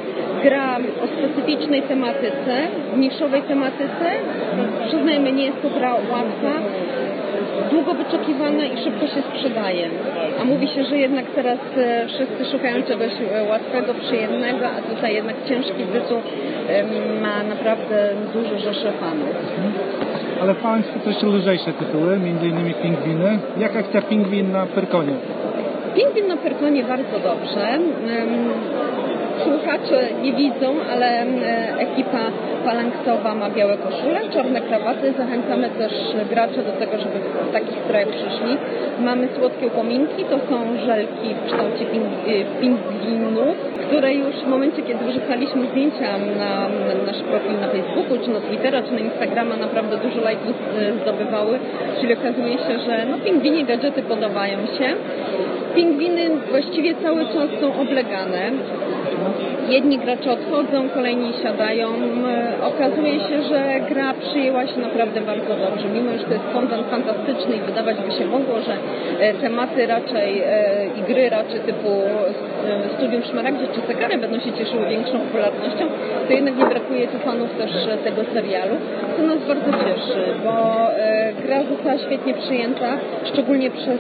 gra 0.44 0.78
o 0.78 1.08
specyficznej 1.08 1.82
tematyce, 1.82 2.54
niszowej 2.98 3.42
tematyce, 3.42 4.06
przyznajmy, 4.88 5.32
nie 5.32 5.46
jest 5.46 5.62
to 5.62 5.70
gra 5.70 5.94
łatwa, 5.94 6.52
długo 7.72 7.94
wyczekiwana 7.94 8.66
i 8.66 8.84
szybko 8.84 9.08
się 9.08 9.22
sprzedaje. 9.22 9.90
A 10.42 10.46
mówi 10.46 10.68
się, 10.68 10.84
że 10.84 10.98
jednak 10.98 11.26
teraz 11.36 11.60
e, 11.78 12.08
wszyscy 12.08 12.46
szukają 12.52 12.84
czegoś 12.84 13.12
e, 13.34 13.44
łatwego, 13.44 13.94
przyjemnego, 13.94 14.66
a 14.68 14.96
tutaj 14.96 15.16
jednak 15.16 15.36
ciężki 15.50 15.84
tytuł 15.94 16.18
ma 17.22 17.44
naprawdę 17.44 18.10
dużo 18.34 18.60
rzeszy 18.60 18.92
fanów. 19.00 19.36
Ale 20.44 20.56
to 20.56 21.00
też 21.00 21.24
lżejsze 21.24 21.74
tytuły, 21.74 22.14
m.in. 22.14 22.74
Pingwiny. 22.74 23.40
Jak 23.58 23.76
akcja 23.76 24.02
Pingwin 24.02 24.52
na 24.52 24.66
Pyrkonie? 24.66 25.14
Pingwin 25.96 26.28
na 26.28 26.38
Pyrkonie 26.38 26.84
bardzo 26.84 27.20
dobrze. 27.20 27.80
Słuchacze 29.44 30.00
nie 30.22 30.34
widzą, 30.34 30.76
ale 30.92 31.08
em, 31.22 31.30
ekipa 31.80 32.24
palanksowa 32.66 33.36
ma 33.36 33.50
białe 33.50 33.78
koszule, 33.78 34.20
czarne 34.34 34.62
krawaty. 34.62 35.14
Zachęcamy 35.18 35.70
też 35.70 35.94
graczy 36.30 36.60
do 36.70 36.72
tego, 36.72 36.98
żeby 36.98 37.20
w 37.50 37.54
takich 37.54 37.78
strojach 37.84 38.08
przyszli. 38.08 38.58
Mamy 39.00 39.28
słodkie 39.38 39.68
upominki, 39.68 40.24
to 40.24 40.38
są 40.50 40.86
żelki 40.86 41.28
w 41.34 41.46
kształcie 41.46 41.84
y, 41.84 42.46
pingwinów, 42.62 43.56
które 43.88 44.14
już 44.14 44.36
w 44.36 44.48
momencie, 44.48 44.82
kiedy 44.82 45.06
wrzucaliśmy 45.06 45.68
zdjęcia 45.68 46.10
na 46.40 46.70
nasz 47.08 47.22
profil 47.22 47.60
na 47.62 47.68
Facebooku, 47.68 48.26
czy 48.26 48.30
na 48.30 48.40
Twittera, 48.40 48.82
czy 48.82 48.94
na 48.94 49.00
Instagrama, 49.00 49.56
naprawdę 49.58 49.98
dużo 49.98 50.22
lajków 50.22 50.56
y, 50.80 51.02
zdobywały, 51.02 51.60
czyli 52.02 52.14
okazuje 52.14 52.58
się, 52.58 52.80
że 52.86 53.06
no, 53.12 53.18
pingwinie 53.18 53.66
gadżety 53.66 54.04
podobają 54.04 54.58
się. 54.78 54.88
Pingwiny 55.76 56.30
właściwie 56.52 56.96
cały 56.96 57.26
czas 57.26 57.50
są 57.62 57.82
oblegane. 57.82 58.52
much. 59.24 59.53
Jedni 59.70 59.98
gracze 59.98 60.32
odchodzą, 60.32 60.90
kolejni 60.90 61.34
siadają. 61.44 61.88
E, 61.90 62.66
Okazuje 62.66 63.20
się, 63.20 63.42
że 63.50 63.80
gra 63.90 64.14
przyjęła 64.14 64.68
się 64.68 64.80
naprawdę 64.80 65.22
bardzo 65.22 65.56
dobrze. 65.56 65.86
Mimo, 65.94 66.18
że 66.18 66.24
to 66.24 66.34
jest 66.34 66.46
kontent 66.54 66.88
fantastyczny 66.90 67.56
i 67.56 67.60
wydawać 67.60 67.98
by 67.98 68.12
się 68.12 68.26
mogło, 68.26 68.56
że 68.62 68.74
e, 69.20 69.34
tematy 69.34 69.88
raczej 69.88 70.42
e, 70.42 70.86
i 71.00 71.02
gry 71.14 71.30
raczej 71.30 71.60
typu 71.60 71.90
Studium 72.98 73.24
Szmaragdzie 73.24 73.68
czy 73.76 73.82
Sekary 73.88 74.18
będą 74.18 74.40
się 74.40 74.54
cieszyły 74.54 74.86
większą 74.90 75.20
popularnością, 75.20 75.86
to 76.28 76.34
jednak 76.34 76.58
nie 76.58 76.66
brakuje 76.66 77.08
tu 77.08 77.18
fanów 77.20 77.50
też 77.58 77.72
tego 78.04 78.22
serialu. 78.34 78.76
To 79.18 79.24
nas 79.24 79.40
bardzo 79.48 79.72
cieszy, 79.72 80.24
bo 80.44 80.54
gra 81.46 81.64
została 81.64 81.98
świetnie 81.98 82.34
przyjęta, 82.34 82.98
szczególnie 83.24 83.72
przez 83.72 84.00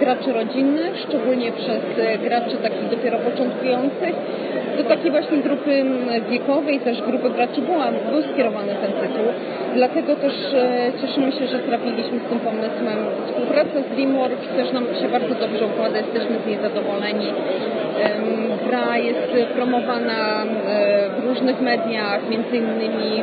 graczy 0.00 0.32
rodzinnych, 0.32 0.98
szczególnie 1.08 1.52
przez 1.52 1.80
graczy 2.22 2.56
takich 2.56 2.88
dopiero 2.90 3.18
początkujących. 3.18 4.14
Do 4.76 4.84
takiej 4.84 5.10
właśnie 5.10 5.38
grupy 5.38 5.84
wiekowej, 6.30 6.80
też 6.80 7.02
grupy 7.02 7.30
graczy 7.30 7.60
była, 7.60 7.86
był 8.10 8.22
skierowany 8.32 8.72
ten 8.82 8.92
tytuł. 8.92 9.26
Dlatego 9.74 10.16
też 10.16 10.34
e, 10.54 10.92
cieszymy 11.00 11.32
się, 11.32 11.46
że 11.46 11.58
trafiliśmy 11.58 12.18
z 12.26 12.28
tym 12.30 12.40
pomysłem. 12.40 12.98
Współpraca 13.26 13.82
z 13.82 13.94
DreamWorks 13.94 14.48
też 14.56 14.72
nam 14.72 14.84
się 15.00 15.08
bardzo 15.08 15.34
dobrze 15.34 15.66
układa, 15.66 15.98
jesteśmy 15.98 16.36
z 16.44 16.46
niej 16.46 16.58
zadowoleni. 16.62 17.26
Gra 18.66 18.98
jest 18.98 19.54
promowana 19.54 20.44
w 21.20 21.28
różnych 21.28 21.60
mediach, 21.60 22.20
między 22.30 22.56
innymi 22.56 23.22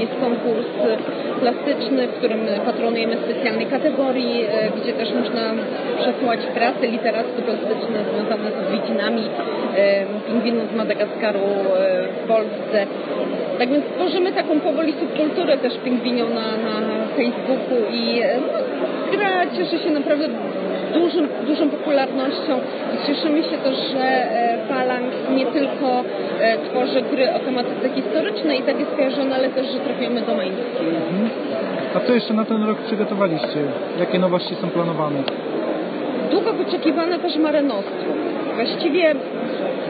jest 0.00 0.12
konkurs 0.20 0.66
plastyczny, 1.40 2.08
w 2.08 2.14
którym 2.18 2.40
patronujemy 2.66 3.16
specjalnej 3.16 3.66
kategorii, 3.66 4.44
e, 4.44 4.70
gdzie 4.76 4.92
też 4.92 5.14
można 5.14 5.44
przesłać 6.00 6.40
prace 6.54 6.86
literackie 6.86 7.42
plastyczne 7.42 7.98
związane 8.12 8.50
z 8.50 8.58
odwiedzinami 8.66 9.22
pingwinów 10.26 10.70
z 10.72 10.76
Madagaskaru 10.76 11.38
e, 11.38 12.08
w 12.24 12.28
Polsce. 12.28 12.86
Tak 13.58 13.68
więc 13.68 13.84
tworzymy 13.96 14.32
taką 14.32 14.60
powoli 14.60 14.92
subkulturę 14.92 15.58
też 15.58 15.72
pingwinią 15.84 16.28
na, 16.28 16.46
na 16.56 17.06
Facebooku 17.16 17.78
i 17.92 18.20
e, 18.20 18.38
no, 18.40 18.58
gra 19.16 19.46
cieszy 19.56 19.78
się 19.78 19.90
naprawdę 19.90 20.28
dużym, 20.94 21.28
dużą 21.46 21.70
popularnością 21.70 22.60
i 22.94 23.06
cieszymy 23.06 23.42
się 23.42 23.58
też, 23.58 23.76
że 23.92 24.28
Phalanx 24.68 25.16
nie 25.36 25.46
tylko 25.46 26.04
tworzy 26.70 27.02
gry 27.02 27.32
o 27.34 27.38
tematyce 27.38 27.88
historycznej 27.94 28.60
i 28.60 28.62
tak 28.62 28.80
jest 28.80 28.90
kojarzone, 28.96 29.34
ale 29.34 29.48
też, 29.48 29.66
że 29.66 29.78
trafiamy 29.78 30.20
do 30.20 30.34
mainstream. 30.34 30.96
Mhm. 30.96 31.30
A 31.94 32.00
co 32.00 32.14
jeszcze 32.14 32.34
na 32.34 32.44
ten 32.44 32.64
rok 32.64 32.78
przygotowaliście? 32.78 33.60
Jakie 33.98 34.18
nowości 34.18 34.54
są 34.54 34.70
planowane? 34.70 35.22
Długo 36.30 36.52
wyczekiwane 36.52 37.18
też 37.18 37.36
Mare 37.36 37.62
Nostrum. 37.62 38.29
Właściwie 38.64 39.14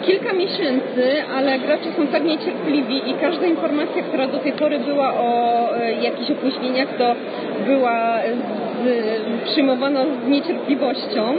kilka 0.03 0.33
miesięcy, 0.33 1.25
ale 1.37 1.59
gracze 1.59 1.93
są 1.97 2.07
tak 2.07 2.25
niecierpliwi 2.25 3.11
i 3.11 3.15
każda 3.15 3.47
informacja, 3.47 4.03
która 4.03 4.27
do 4.27 4.39
tej 4.39 4.53
pory 4.53 4.79
była 4.79 5.15
o 5.15 5.69
e, 5.77 5.93
jakichś 5.93 6.31
opóźnieniach, 6.31 6.89
to 6.99 7.15
była 7.67 8.19
z, 8.85 9.49
przyjmowana 9.51 10.01
z 10.05 10.29
niecierpliwością. 10.29 11.35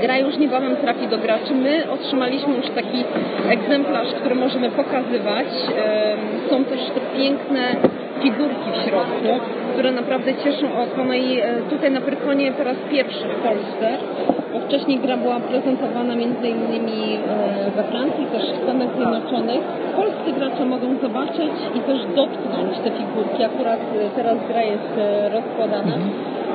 Gra 0.00 0.18
już 0.18 0.38
niebawem 0.38 0.76
trafi 0.76 1.08
do 1.08 1.18
graczy. 1.18 1.54
My 1.54 1.90
otrzymaliśmy 1.90 2.56
już 2.56 2.66
taki 2.70 3.04
egzemplarz, 3.50 4.12
który 4.12 4.34
możemy 4.34 4.70
pokazywać. 4.70 5.46
Są 6.50 6.64
też 6.64 6.80
te 6.80 7.18
piękne 7.18 7.60
figurki 8.22 8.70
w 8.72 8.88
środku, 8.88 9.40
które 9.76 9.92
naprawdę 9.92 10.34
cieszą 10.34 10.66
oko. 10.84 11.04
No 11.04 11.14
i 11.14 11.40
e, 11.40 11.62
tutaj 11.70 11.90
na 11.90 12.00
Pyrkonie 12.00 12.52
po 12.52 12.64
raz 12.64 12.76
pierwszy 12.90 13.24
w 13.28 13.42
Polsce, 13.48 13.86
bo 14.52 14.60
wcześniej 14.60 14.98
gra 14.98 15.16
była 15.16 15.40
prezentowana 15.40 16.14
innymi 16.14 17.00
e, 17.14 17.70
we 17.76 17.82
Francji, 17.82 18.26
też 18.32 18.42
w 18.52 18.62
Stanach 18.62 18.88
Zjednoczonych. 18.96 19.60
Polscy 19.96 20.32
gracze 20.36 20.64
mogą 20.64 20.86
zobaczyć 21.02 21.54
i 21.74 21.80
też 21.80 21.98
dotknąć 22.16 22.78
te 22.84 22.90
figurki. 22.90 23.44
Akurat 23.44 23.80
e, 23.80 24.10
teraz 24.16 24.36
gra 24.48 24.62
jest 24.62 24.92
rozkładana. 25.32 25.96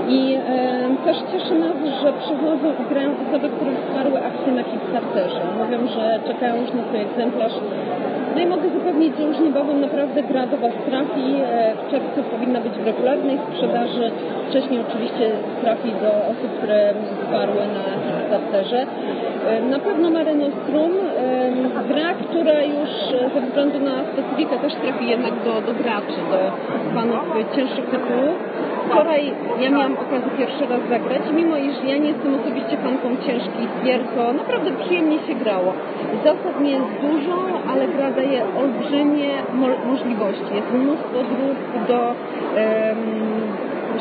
I 0.10 0.34
e, 0.34 1.06
też 1.06 1.18
cieszy 1.32 1.56
nas, 1.56 1.78
że 2.02 2.14
przychodzą 2.14 2.68
i 2.82 2.94
grają 2.94 3.10
osoby, 3.28 3.50
które 3.50 3.72
wsparły 3.76 4.20
akcję 4.30 4.52
na 4.54 4.64
Kickstarterze. 4.64 5.42
Mówią, 5.60 5.78
że 5.96 6.20
czekają 6.28 6.62
już 6.62 6.74
na 6.74 6.84
swój 6.84 7.00
egzemplarz. 7.00 7.54
No 8.36 8.42
i 8.42 8.46
mogę 8.46 8.70
zapewnić, 8.70 9.18
że 9.18 9.24
już 9.24 9.40
niebawem 9.40 9.82
naprawdę 9.82 10.24
gra 10.24 10.48
do 10.48 10.58
Was 10.58 10.74
trafi. 10.90 11.28
E, 11.44 11.74
w 11.76 11.92
czerwcu 11.92 12.24
powinna 12.32 12.60
być 12.62 12.74
w 12.74 12.86
regularnej 12.86 13.38
sprzedaży. 13.48 14.12
Wcześniej 14.50 14.80
oczywiście 14.90 15.32
trafi 15.62 15.92
do 15.92 16.12
osób, 16.32 16.50
które 16.58 16.94
wsparły 17.22 17.62
na 17.78 17.84
Kickstarterze. 18.04 18.86
E, 19.48 19.62
na 19.62 19.80
pewno 19.80 20.10
Mare 20.10 20.32
e, 20.32 20.36
gra, 21.88 22.14
która 22.14 22.64
już 22.64 22.90
ze 23.34 23.42
względu 23.42 23.80
na 23.80 23.96
specyfikę 24.14 24.60
też 24.60 24.74
trafi 24.76 25.10
jednak 25.10 25.34
do, 25.46 25.54
do 25.62 25.74
graczy, 25.84 26.20
do 26.32 26.40
fanów 26.96 27.56
cięższych 27.56 27.86
tytułów. 27.86 28.38
Wczoraj 28.90 29.34
ja 29.62 29.70
miałam 29.70 29.94
okazję 29.94 30.32
pierwszy 30.38 30.66
raz 30.70 30.82
zagrać, 30.90 31.22
mimo 31.34 31.58
iż 31.58 31.76
ja 31.88 31.98
nie 31.98 32.10
jestem 32.10 32.36
osobiście 32.36 32.78
fanką 32.78 33.08
ciężkich 33.26 33.70
gier, 33.86 34.02
to 34.16 34.34
naprawdę 34.34 34.72
przyjemnie 34.84 35.20
się 35.20 35.36
grało. 35.36 35.74
Zasad 36.24 36.62
nie 36.62 36.72
jest 36.72 36.91
dużo, 37.01 37.38
ale 37.72 37.88
gra 37.88 38.12
daje 38.12 38.41
olbrzymie 38.62 39.32
mo 39.53 39.68
możliwości. 39.86 40.55
Jest 40.55 40.72
mnóstwo 40.74 41.18
dróg 41.32 41.88
do 41.88 41.99
um, 41.99 42.16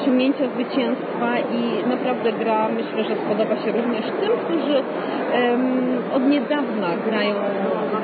osiągnięcia 0.01 0.45
zwycięstwa 0.49 1.39
i 1.39 1.89
naprawdę 1.89 2.33
gra 2.33 2.69
myślę, 2.69 3.05
że 3.05 3.17
spodoba 3.25 3.57
się 3.57 3.73
również 3.73 4.05
tym, 4.21 4.31
którzy 4.45 4.75
um, 4.75 5.99
od 6.15 6.29
niedawna 6.29 6.89
grają 7.07 7.35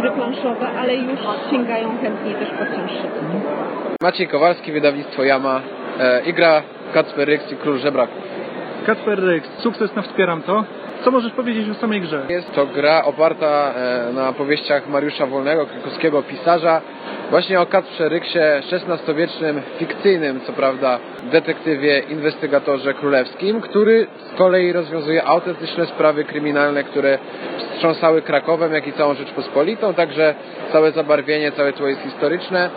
gry 0.00 0.10
planszowe, 0.10 0.66
ale 0.80 0.94
już 0.94 1.20
sięgają 1.50 1.88
chętnie 2.02 2.34
też 2.34 2.48
po 2.50 2.64
cięższe 2.64 3.08
Maciej 4.02 4.28
Kowalski, 4.28 4.72
wydawnictwo 4.72 5.24
Yama 5.24 5.60
e, 6.00 6.22
i 6.22 6.32
gra 6.32 6.62
Kacper 6.94 7.28
Ryks 7.28 7.52
i 7.52 7.56
Król 7.56 7.78
Żebraków. 7.78 8.45
Kacper 8.86 9.20
Ryks, 9.20 9.48
sukces 9.62 9.94
na 9.94 10.02
Wspieram 10.02 10.42
To. 10.42 10.64
Co 11.04 11.10
możesz 11.10 11.32
powiedzieć 11.32 11.68
o 11.68 11.74
samej 11.74 12.00
grze? 12.00 12.26
Jest 12.28 12.52
to 12.52 12.66
gra 12.66 13.04
oparta 13.04 13.74
e, 13.74 14.12
na 14.12 14.32
powieściach 14.32 14.88
Mariusza 14.88 15.26
Wolnego, 15.26 15.66
krakowskiego 15.66 16.22
pisarza, 16.22 16.80
właśnie 17.30 17.60
o 17.60 17.66
Kacprze 17.66 18.08
Ryksie, 18.08 18.38
XVI-wiecznym, 18.72 19.62
fikcyjnym, 19.78 20.40
co 20.46 20.52
prawda, 20.52 20.98
detektywie, 21.32 21.98
inwestygatorze 21.98 22.94
królewskim, 22.94 23.60
który 23.60 24.06
z 24.32 24.38
kolei 24.38 24.72
rozwiązuje 24.72 25.24
autentyczne 25.24 25.86
sprawy 25.86 26.24
kryminalne, 26.24 26.84
które 26.84 27.18
wstrząsały 27.58 28.22
Krakowem, 28.22 28.72
jak 28.72 28.86
i 28.86 28.92
całą 28.92 29.14
Rzeczpospolitą, 29.14 29.94
także 29.94 30.34
całe 30.72 30.92
zabarwienie, 30.92 31.52
całe 31.52 31.72
tło 31.72 31.88
jest 31.88 32.00
historyczne. 32.00 32.70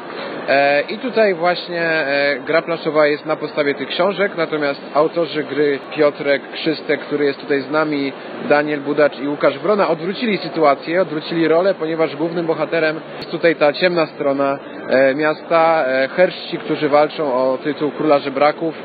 E, 0.47 0.81
I 0.81 0.97
tutaj 0.97 1.33
właśnie 1.33 1.81
e, 1.81 2.39
gra 2.45 2.61
planszowa 2.61 3.07
jest 3.07 3.25
na 3.25 3.35
podstawie 3.35 3.75
tych 3.75 3.87
książek, 3.87 4.31
natomiast 4.37 4.81
autorzy 4.93 5.43
gry 5.43 5.79
Piotrek 5.95 6.41
Krzystek, 6.51 6.99
który 6.99 7.25
jest 7.25 7.39
tutaj 7.39 7.61
z 7.61 7.71
nami, 7.71 8.13
Daniel 8.49 8.79
Budacz 8.79 9.19
i 9.19 9.27
Łukasz 9.27 9.59
Brona 9.59 9.87
odwrócili 9.87 10.37
sytuację, 10.37 11.01
odwrócili 11.01 11.47
rolę, 11.47 11.73
ponieważ 11.73 12.15
głównym 12.15 12.45
bohaterem 12.45 12.99
jest 13.17 13.31
tutaj 13.31 13.55
ta 13.55 13.73
ciemna 13.73 14.05
strona 14.05 14.38
e, 14.39 14.78
miasta, 15.15 15.85
herszci, 16.15 16.57
którzy 16.57 16.89
walczą 16.89 17.33
o 17.33 17.57
tytuł 17.63 17.91
Króla 17.91 18.19
Żebraków, 18.19 18.75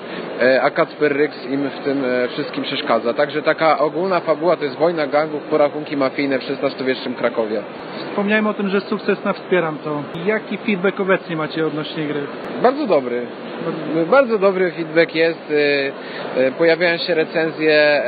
a 0.63 0.71
Kacper 0.71 1.17
Ryks 1.17 1.47
im 1.51 1.71
w 1.71 1.85
tym 1.85 2.05
wszystkim 2.29 2.65
przeszkadza. 2.65 3.15
Także 3.15 3.43
taka 3.43 3.79
ogólna 3.79 4.21
fabuła 4.21 4.57
to 4.57 4.65
jest 4.65 4.77
wojna 4.77 5.07
gangów, 5.07 5.43
porachunki 5.43 5.97
mafijne 5.97 6.39
w 6.39 6.43
XVI-wiecznym 6.51 7.15
Krakowie. 7.15 7.63
Wspomniałem 8.09 8.47
o 8.47 8.55
tym, 8.55 8.69
że 8.69 8.81
sukces 8.81 9.25
na 9.25 9.33
Wspieram 9.33 9.79
to. 9.85 10.03
Jaki 10.27 10.59
feedback 10.59 11.01
obecnie 11.01 11.37
macie 11.37 11.67
odnośnie 11.67 12.05
gry? 12.05 12.21
Bardzo 12.63 12.87
dobry. 12.87 13.27
Bardzo 14.11 14.39
dobry 14.39 14.71
feedback 14.71 15.15
jest. 15.15 15.53
Pojawiają 16.59 16.99
się 16.99 17.15
recenzje, 17.15 18.03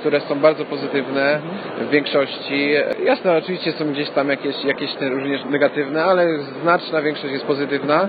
które 0.00 0.20
są 0.20 0.34
bardzo 0.40 0.64
pozytywne 0.64 1.38
w 1.80 1.90
większości. 1.90 2.70
Jasne, 3.04 3.36
oczywiście 3.36 3.72
są 3.72 3.92
gdzieś 3.92 4.10
tam 4.10 4.28
jakieś, 4.28 4.64
jakieś 4.64 4.90
również 5.00 5.44
negatywne, 5.44 6.04
ale 6.04 6.38
znaczna 6.62 7.02
większość 7.02 7.32
jest 7.32 7.37
pozytywna. 7.42 8.08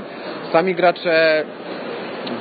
Sami 0.51 0.75
gracze 0.75 1.45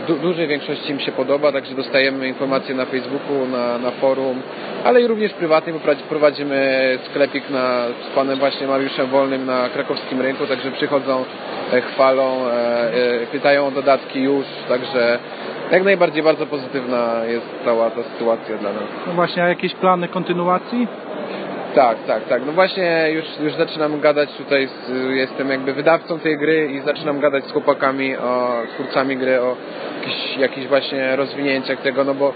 du 0.09 0.17
dużej 0.17 0.49
większości 0.49 0.93
im 0.93 1.01
się 1.01 1.13
podoba, 1.13 1.53
także 1.53 1.75
dostajemy 1.75 2.29
informacje 2.29 2.75
na 2.75 2.85
Facebooku, 2.85 3.47
na, 3.53 3.79
na 3.79 3.91
forum, 3.91 4.43
ale 4.85 5.03
i 5.03 5.07
również 5.07 5.33
prywatnie, 5.33 5.73
bo 5.73 5.79
prowadzimy 6.09 6.99
sklepik 7.05 7.51
na, 7.51 7.85
z 8.11 8.15
panem 8.15 8.39
właśnie 8.39 8.67
Mariuszem 8.67 9.07
Wolnym 9.07 9.47
na 9.47 9.69
krakowskim 9.69 10.21
rynku, 10.21 10.47
także 10.47 10.71
przychodzą, 10.71 11.25
e, 11.73 11.81
chwalą, 11.81 12.47
e, 12.47 12.53
e, 13.23 13.27
pytają 13.33 13.67
o 13.67 13.71
dodatki 13.71 14.23
już, 14.23 14.47
także 14.69 15.19
jak 15.71 15.85
najbardziej 15.85 16.23
bardzo 16.23 16.47
pozytywna 16.47 17.21
jest 17.29 17.47
cała 17.65 17.91
ta 17.91 18.03
sytuacja 18.03 18.57
dla 18.57 18.73
nas. 18.73 18.83
No 19.07 19.13
właśnie, 19.13 19.43
a 19.43 19.49
jakieś 19.49 19.75
plany 19.75 20.09
kontynuacji? 20.09 20.89
Tak, 21.75 21.99
tak, 22.07 22.25
tak. 22.29 22.43
No 22.47 22.53
właśnie 22.53 23.11
już, 23.13 23.25
już 23.41 23.55
zaczynam 23.55 24.01
gadać 24.01 24.33
tutaj, 24.33 24.69
z, 24.69 24.91
jestem 25.11 25.51
jakby 25.51 25.73
wydawcą 25.73 26.19
tej 26.19 26.39
gry 26.39 26.69
i 26.73 26.81
zaczynam 26.81 27.21
gadać 27.21 27.45
z 27.45 27.53
chłopakami, 27.53 28.17
o, 28.17 28.63
z 28.71 28.75
twórcami 28.75 29.17
gry 29.17 29.41
o 29.41 29.57
jakichś, 30.01 30.37
jakichś 30.37 30.67
właśnie 30.67 31.17
rozwinięciach 31.17 31.81
tego, 31.81 32.05
no 32.05 32.15
bo 32.15 32.33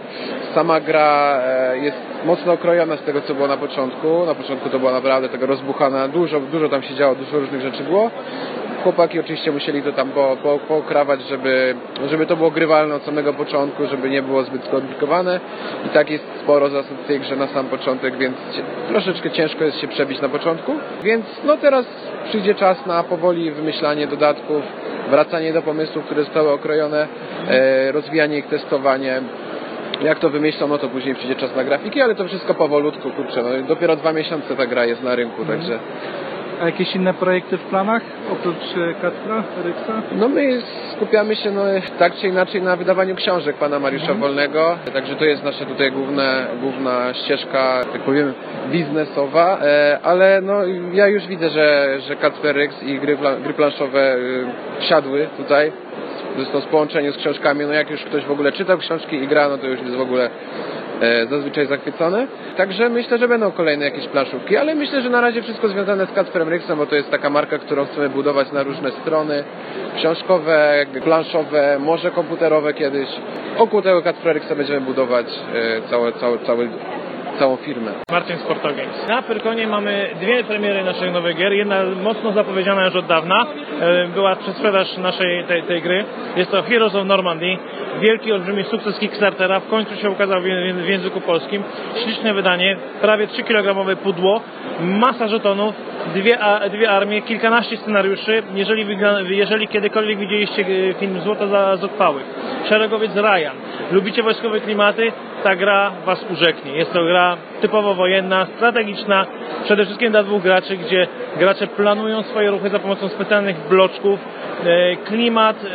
sama 0.54 0.80
gra 0.80 1.40
e, 1.44 1.78
jest 1.78 1.96
mocno 2.24 2.52
okrojona 2.52 2.96
z 2.96 3.02
tego, 3.02 3.20
co 3.20 3.34
było 3.34 3.48
na 3.48 3.56
początku. 3.56 4.26
Na 4.26 4.34
początku 4.34 4.70
to 4.70 4.78
była 4.78 4.92
naprawdę 4.92 5.28
tego 5.28 5.46
rozbuchana, 5.46 6.08
dużo, 6.08 6.40
dużo 6.40 6.68
tam 6.68 6.82
się 6.82 6.94
działo, 6.94 7.14
dużo 7.14 7.38
różnych 7.38 7.60
rzeczy 7.60 7.84
było 7.84 8.10
chłopaki 8.82 9.20
oczywiście 9.20 9.52
musieli 9.52 9.82
to 9.82 9.92
tam 9.92 10.10
po, 10.10 10.36
po, 10.42 10.58
pokrawać, 10.58 11.20
żeby, 11.28 11.74
żeby 12.10 12.26
to 12.26 12.36
było 12.36 12.50
grywalne 12.50 12.94
od 12.94 13.02
samego 13.02 13.34
początku, 13.34 13.86
żeby 13.86 14.10
nie 14.10 14.22
było 14.22 14.42
zbyt 14.42 14.64
skomplikowane. 14.64 15.40
I 15.86 15.88
tak 15.88 16.10
jest 16.10 16.24
sporo 16.42 16.68
zasad 16.68 16.96
w 17.04 17.06
tej 17.06 17.20
grze 17.20 17.36
na 17.36 17.46
sam 17.46 17.66
początek, 17.66 18.16
więc 18.16 18.36
troszeczkę 18.88 19.30
ciężko 19.30 19.64
jest 19.64 19.80
się 19.80 19.88
przebić 19.88 20.20
na 20.20 20.28
początku. 20.28 20.72
Więc 21.02 21.26
no 21.44 21.56
teraz 21.56 21.86
przyjdzie 22.28 22.54
czas 22.54 22.86
na 22.86 23.02
powoli 23.02 23.50
wymyślanie 23.50 24.06
dodatków, 24.06 24.62
wracanie 25.10 25.52
do 25.52 25.62
pomysłów, 25.62 26.04
które 26.04 26.24
zostały 26.24 26.50
okrojone, 26.50 27.06
e, 27.48 27.92
rozwijanie 27.92 28.38
ich, 28.38 28.46
testowanie. 28.46 29.22
Jak 30.02 30.18
to 30.18 30.30
wymyślą, 30.30 30.68
no 30.68 30.78
to 30.78 30.88
później 30.88 31.14
przyjdzie 31.14 31.34
czas 31.34 31.56
na 31.56 31.64
grafiki, 31.64 32.00
ale 32.00 32.14
to 32.14 32.24
wszystko 32.24 32.54
powolutku, 32.54 33.10
kurczę, 33.10 33.42
no 33.42 33.68
dopiero 33.68 33.96
dwa 33.96 34.12
miesiące 34.12 34.56
ta 34.56 34.66
gra 34.66 34.84
jest 34.84 35.02
na 35.02 35.14
rynku, 35.14 35.44
także 35.44 35.78
A 36.60 36.66
jakieś 36.66 36.96
inne 36.96 37.14
projekty 37.14 37.58
w 37.58 37.60
planach? 37.60 38.02
Oprócz 38.32 38.56
e, 38.56 38.94
Kacpra, 39.02 39.44
Ryksa? 39.64 40.02
No 40.12 40.28
my 40.28 40.62
skupiamy 40.96 41.36
się 41.36 41.50
no, 41.50 41.62
tak 41.98 42.14
czy 42.14 42.28
inaczej 42.28 42.62
na 42.62 42.76
wydawaniu 42.76 43.14
książek 43.14 43.56
pana 43.56 43.78
Mariusza 43.78 44.14
Wolnego, 44.14 44.78
także 44.92 45.16
to 45.16 45.24
jest 45.24 45.44
nasza 45.44 45.64
tutaj 45.64 45.92
główna, 45.92 46.46
główna 46.60 47.14
ścieżka, 47.14 47.80
tak 47.92 48.00
powiem, 48.00 48.32
biznesowa, 48.70 49.58
e, 49.62 49.98
ale 50.02 50.40
no 50.40 50.54
ja 50.92 51.06
już 51.06 51.26
widzę, 51.26 51.50
że, 51.50 51.98
że 52.08 52.16
Kacper 52.16 52.56
Ryks 52.56 52.82
i 52.82 52.98
gry, 52.98 53.18
gry 53.42 53.54
planszowe 53.54 54.16
y, 54.16 54.46
wsiadły 54.80 55.28
tutaj, 55.36 55.72
zresztą 56.36 56.60
z 56.60 56.66
połączeniu 56.66 57.12
z 57.12 57.16
książkami, 57.16 57.64
no 57.66 57.72
jak 57.72 57.90
już 57.90 58.04
ktoś 58.04 58.24
w 58.24 58.30
ogóle 58.30 58.52
czytał 58.52 58.78
książki 58.78 59.16
i 59.16 59.28
gra, 59.28 59.48
no 59.48 59.58
to 59.58 59.66
już 59.66 59.80
jest 59.80 59.94
w 59.94 60.00
ogóle 60.00 60.30
zazwyczaj 61.30 61.66
zachwycone. 61.66 62.26
Także 62.56 62.88
myślę, 62.88 63.18
że 63.18 63.28
będą 63.28 63.52
kolejne 63.52 63.84
jakieś 63.84 64.06
planszówki, 64.06 64.56
ale 64.56 64.74
myślę, 64.74 65.02
że 65.02 65.10
na 65.10 65.20
razie 65.20 65.42
wszystko 65.42 65.68
związane 65.68 66.06
z 66.06 66.12
Kacperem 66.12 66.48
Ryksem, 66.48 66.78
bo 66.78 66.86
to 66.86 66.94
jest 66.94 67.10
taka 67.10 67.30
marka, 67.30 67.58
którą 67.58 67.84
chcemy 67.84 68.08
budować 68.08 68.52
na 68.52 68.62
różne 68.62 68.90
strony, 68.90 69.44
książkowe, 69.96 70.86
planszowe, 71.04 71.78
może 71.80 72.10
komputerowe 72.10 72.74
kiedyś. 72.74 73.08
Wokół 73.58 73.82
tego 73.82 74.02
Kacpera 74.02 74.32
Ryksa 74.32 74.54
będziemy 74.54 74.80
budować 74.80 75.26
e, 75.26 75.90
całe, 75.90 76.12
całe, 76.12 76.38
całe, 76.38 76.68
całą 77.38 77.56
firmę. 77.56 77.90
Martin 78.10 78.38
Sporto 78.38 78.68
Games. 78.68 79.08
Na 79.08 79.22
Pyrkonie 79.22 79.66
mamy 79.66 80.10
dwie 80.20 80.44
premiery 80.44 80.84
naszych 80.84 81.12
nowych 81.12 81.36
gier. 81.36 81.52
Jedna 81.52 81.76
mocno 82.02 82.32
zapowiedziana 82.32 82.84
już 82.84 82.96
od 82.96 83.06
dawna. 83.06 83.46
E, 83.80 84.06
Była 84.08 84.36
przedsprzedaż 84.36 84.96
naszej 84.96 85.44
tej, 85.44 85.62
tej 85.62 85.82
gry. 85.82 86.04
Jest 86.36 86.50
to 86.50 86.62
Heroes 86.62 86.94
of 86.94 87.06
Normandy. 87.06 87.56
Wielki, 88.00 88.32
olbrzymi 88.32 88.64
sukces 88.64 88.98
Kickstartera. 88.98 89.60
W 89.60 89.68
końcu 89.68 89.96
się 89.96 90.10
ukazał 90.10 90.40
w, 90.40 90.88
języku 90.88 91.20
polskim. 91.20 91.62
Śliczne 92.04 92.34
wydanie. 92.34 92.76
Prawie 93.00 93.26
3-kilogramowe 93.26 93.96
pudło. 93.96 94.40
Masa 94.80 95.28
żetonów. 95.28 95.74
Dwie, 96.14 96.40
a, 96.40 96.68
dwie 96.68 96.90
armie. 96.90 97.22
Kilkanaście 97.22 97.76
scenariuszy. 97.76 98.42
Jeżeli, 98.54 98.86
jeżeli 99.30 99.68
kiedykolwiek 99.68 100.18
widzieliście 100.18 100.62
e, 100.90 100.94
film 100.94 101.20
Złoto 101.20 101.48
za 101.48 101.76
zuchwałych. 101.76 102.24
Szeregowiec 102.68 103.16
Ryan. 103.16 103.56
Lubicie 103.92 104.22
wojskowe 104.22 104.60
klimaty? 104.60 105.12
Ta 105.42 105.56
gra 105.56 105.92
Was 106.06 106.24
urzeknie. 106.30 106.72
Jest 106.72 106.92
to 106.92 107.04
gra 107.04 107.36
typowo 107.60 107.94
wojenna, 107.94 108.46
strategiczna, 108.56 109.26
przede 109.64 109.84
wszystkim 109.84 110.10
dla 110.10 110.22
dwóch 110.22 110.42
graczy, 110.42 110.76
gdzie 110.76 111.06
gracze 111.38 111.66
planują 111.66 112.22
swoje 112.22 112.50
ruchy 112.50 112.68
za 112.68 112.78
pomocą 112.78 113.08
specjalnych 113.08 113.68
bloczków. 113.68 114.20
E, 114.64 114.96
Klimat 114.96 115.56
e, 115.64 115.68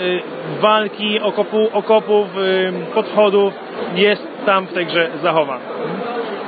walki, 0.62 1.20
okopu, 1.20 1.70
okopów, 1.74 2.28
e, 2.38 2.94
podchodów 2.94 3.54
jest 3.96 4.28
tam 4.46 4.66
w 4.68 4.74
tej 4.74 4.86
grze 4.86 5.10
zachowany. 5.22 5.64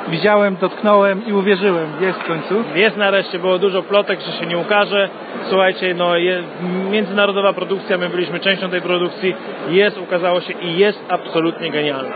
Widziałem, 0.10 0.56
dotknąłem 0.56 1.26
i 1.28 1.34
uwierzyłem. 1.34 1.88
Jest 2.02 2.20
w 2.20 2.28
końcu. 2.28 2.64
Jest 2.76 2.98
nareszcie, 2.98 3.40
było 3.40 3.60
dużo 3.60 3.84
plotek, 3.84 4.20
że 4.22 4.32
się 4.32 4.46
nie 4.46 4.58
ukaże. 4.58 5.10
Słuchajcie, 5.50 5.94
no 5.94 6.18
je, 6.18 6.44
międzynarodowa 6.92 7.54
produkcja, 7.54 7.98
my 7.98 8.10
byliśmy 8.10 8.40
częścią 8.40 8.70
tej 8.70 8.82
produkcji. 8.82 9.36
Jest, 9.70 9.98
ukazało 9.98 10.42
się 10.42 10.54
i 10.54 10.78
jest 10.78 11.00
absolutnie 11.10 11.72
genialna. 11.72 12.12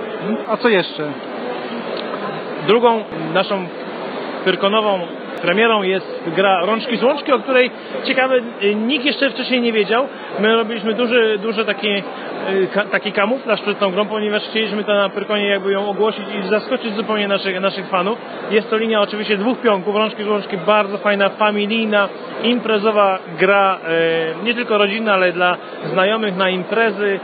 A 0.48 0.58
co 0.58 0.70
jeszcze? 0.70 1.12
Drugą 2.68 3.04
naszą 3.34 3.68
pyrkonową 4.46 5.00
premierą 5.42 5.84
jest 5.84 6.24
gra 6.36 6.66
Rączki 6.66 6.98
z 6.98 7.04
Łączki, 7.04 7.32
o 7.32 7.40
której 7.40 7.72
ciekawe 8.04 8.36
y, 8.64 8.76
nikt 8.76 9.06
jeszcze 9.06 9.30
wcześniej 9.30 9.62
nie 9.62 9.74
wiedział. 9.74 10.08
My 10.40 10.56
robiliśmy 10.56 10.94
duży, 10.94 11.40
duży 11.42 11.66
taki, 11.66 11.88
y, 11.88 12.68
taki 12.92 13.12
kamuflaż 13.12 13.62
przed 13.62 13.80
tą 13.80 13.92
grą, 13.92 14.06
ponieważ 14.06 14.44
chcieliśmy 14.44 14.84
to 14.84 14.94
na 14.94 15.10
Pyrkonie 15.10 15.48
jakby 15.48 15.72
ją 15.72 15.90
ogłosić 15.90 16.26
i 16.40 16.48
zaskoczyć 16.48 16.96
zupełnie 16.96 17.28
naszych, 17.28 17.62
naszych 17.62 17.88
fanów. 17.88 18.18
Jest 18.52 18.70
to 18.70 18.78
linia 18.78 19.02
oczywiście 19.02 19.38
dwóch 19.38 19.62
pionków, 19.62 19.96
Rączki 19.96 20.24
z 20.24 20.28
Łączki, 20.28 20.58
bardzo 20.58 20.98
fajna, 20.98 21.30
familijna, 21.30 22.10
imprezowa 22.44 23.20
gra, 23.40 23.80
e, 23.88 24.44
nie 24.44 24.54
tylko 24.54 24.78
rodzinna, 24.78 25.14
ale 25.14 25.32
dla 25.32 25.58
znajomych 25.86 26.36
na 26.36 26.50
imprezy, 26.50 27.20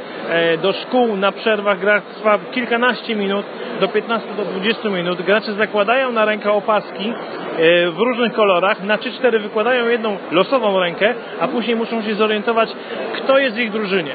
do 0.62 0.74
szkół, 0.74 1.18
na 1.18 1.32
przerwach. 1.32 1.80
Gra 1.80 2.02
trwa 2.02 2.40
kilkanaście 2.52 3.16
minut, 3.16 3.46
do 3.80 3.88
15 3.88 4.34
do 4.38 4.46
20 4.46 4.90
minut. 4.90 5.22
Gracze 5.22 5.54
zakładają 5.54 6.12
na 6.12 6.26
rękę 6.26 6.52
opaski 6.52 7.14
e, 7.58 7.92
w 8.00 8.02
różnych 8.02 8.34
kolorach, 8.34 8.84
na 8.84 8.98
3-4 8.98 9.40
wykładają 9.40 9.88
jedną 9.88 10.18
losową 10.32 10.80
rękę, 10.80 11.14
a 11.40 11.48
później 11.48 11.76
muszą 11.76 12.02
się 12.02 12.16
zorientować, 12.16 12.70
kto 13.16 13.40
jest 13.40 13.56
w 13.56 13.60
ich 13.60 13.72
drużynie. 13.72 14.12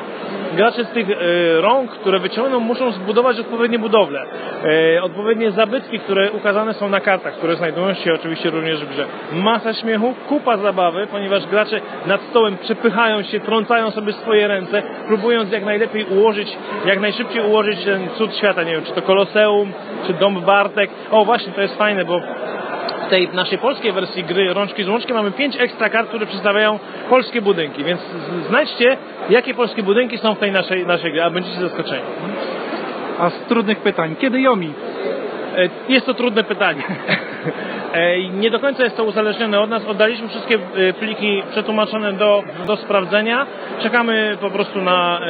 Gracze 0.56 0.84
z 0.84 0.90
tych 0.90 1.10
e, 1.10 1.14
rąk, 1.60 1.90
które 1.90 2.18
wyciągną, 2.18 2.60
muszą 2.60 2.92
zbudować 2.92 3.40
odpowiednie 3.40 3.78
budowle, 3.78 4.20
e, 4.96 5.02
odpowiednie 5.02 5.50
zabytki, 5.50 5.98
które 5.98 6.32
ukazane 6.32 6.74
są 6.74 6.88
na 6.88 7.00
kartach, 7.00 7.34
które 7.34 7.56
znajdują 7.56 7.94
się 7.94 8.14
oczywiście 8.14 8.50
również 8.50 8.84
w 8.84 8.88
grze. 8.88 9.06
Masa 9.32 9.74
śmiechu, 9.74 10.14
kupa 10.28 10.56
zabawy, 10.56 11.06
ponieważ 11.06 11.46
gracze 11.46 11.80
nad 12.06 12.20
stołem 12.22 12.56
przepychają 12.56 13.22
się, 13.22 13.40
trącają 13.40 13.90
sobie 13.90 14.12
swoje 14.12 14.48
ręce, 14.48 14.82
próbując 15.06 15.52
jak 15.52 15.64
najlepiej 15.64 16.04
ułożyć, 16.04 16.56
jak 16.86 17.00
najszybciej 17.00 17.42
ułożyć 17.42 17.84
ten 17.84 18.08
cud 18.08 18.36
świata. 18.36 18.62
Nie 18.62 18.72
wiem, 18.72 18.84
czy 18.84 18.92
to 18.92 19.02
Koloseum, 19.02 19.72
czy 20.06 20.12
Dom 20.12 20.40
Bartek. 20.40 20.90
O, 21.10 21.24
właśnie, 21.24 21.52
to 21.52 21.60
jest 21.60 21.78
fajne, 21.78 22.04
bo 22.04 22.20
w 23.06 23.08
tej 23.10 23.28
naszej 23.28 23.58
polskiej 23.58 23.92
wersji 23.92 24.24
gry 24.24 24.54
Rączki 24.54 24.84
z 24.84 24.88
Łączkiem 24.88 25.16
mamy 25.16 25.32
pięć 25.32 25.56
ekstra 25.56 25.88
kart, 25.88 26.08
które 26.08 26.26
przedstawiają 26.26 26.78
polskie 27.10 27.42
budynki, 27.42 27.84
więc 27.84 28.00
znajdźcie, 28.48 28.96
jakie 29.30 29.54
polskie 29.54 29.82
budynki 29.82 30.18
są 30.18 30.34
w 30.34 30.38
tej 30.38 30.52
naszej, 30.52 30.86
naszej 30.86 31.12
grze, 31.12 31.24
a 31.24 31.30
będziecie 31.30 31.60
zaskoczeni. 31.60 32.02
A 33.18 33.30
z 33.30 33.34
trudnych 33.34 33.78
pytań. 33.78 34.16
Kiedy 34.20 34.40
Yomi? 34.40 34.72
E, 35.56 35.68
Jest 35.88 36.06
to 36.06 36.14
trudne 36.14 36.44
pytanie. 36.44 36.82
E, 37.94 38.28
Nie 38.28 38.50
do 38.50 38.60
końca 38.60 38.84
jest 38.84 38.96
to 38.96 39.04
uzależnione 39.04 39.60
od 39.60 39.70
nas. 39.70 39.84
Oddaliśmy 39.86 40.28
wszystkie 40.28 40.54
e, 40.54 40.92
pliki 40.92 41.42
przetłumaczone 41.50 42.12
do, 42.12 42.42
do 42.66 42.76
sprawdzenia. 42.76 43.46
Czekamy 43.82 44.36
po 44.40 44.50
prostu 44.50 44.80
na 44.80 45.20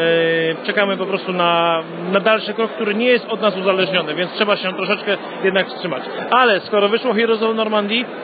czekamy 0.67 0.97
po 0.97 1.07
prostu 1.07 1.33
na, 1.33 1.83
na 2.13 2.21
dalszy 2.21 2.55
krok, 2.55 2.71
który 2.71 2.95
nie 2.95 3.07
jest 3.07 3.27
od 3.29 3.41
nas 3.41 3.57
uzależniony, 3.57 4.15
więc 4.15 4.33
trzeba 4.33 4.57
się 4.57 4.73
troszeczkę 4.73 5.17
jednak 5.45 5.67
wstrzymać. 5.67 6.03
Ale 6.31 6.61
skoro 6.61 6.89
wyszło 6.89 7.15
Heroes 7.15 7.43
of 7.43 7.57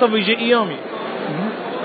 to 0.01 0.09
wyjdzie 0.09 0.33
i 0.33 0.49
Yomi. 0.49 0.77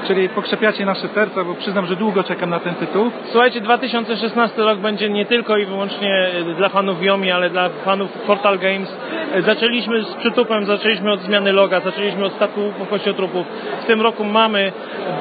Czyli 0.07 0.29
pokrzepiacie 0.29 0.85
nasze 0.85 1.07
serca, 1.07 1.43
bo 1.43 1.53
przyznam, 1.53 1.85
że 1.85 1.95
długo 1.95 2.23
czekam 2.23 2.49
na 2.49 2.59
ten 2.59 2.75
tytuł. 2.75 3.11
Słuchajcie, 3.31 3.61
2016 3.61 4.61
rok 4.61 4.79
będzie 4.79 5.09
nie 5.09 5.25
tylko 5.25 5.57
i 5.57 5.65
wyłącznie 5.65 6.27
dla 6.57 6.69
fanów 6.69 7.03
Yomi, 7.03 7.31
ale 7.31 7.49
dla 7.49 7.69
fanów 7.69 8.11
Portal 8.11 8.59
Games. 8.59 8.97
Zaczęliśmy 9.39 10.03
z 10.03 10.13
przytupem, 10.13 10.65
zaczęliśmy 10.65 11.11
od 11.11 11.19
zmiany 11.19 11.51
loga, 11.51 11.79
zaczęliśmy 11.79 12.25
od 12.25 12.33
statku 12.33 12.61
kościotrupów. 12.89 13.47
W 13.81 13.85
tym 13.85 14.01
roku 14.01 14.23
mamy 14.23 14.71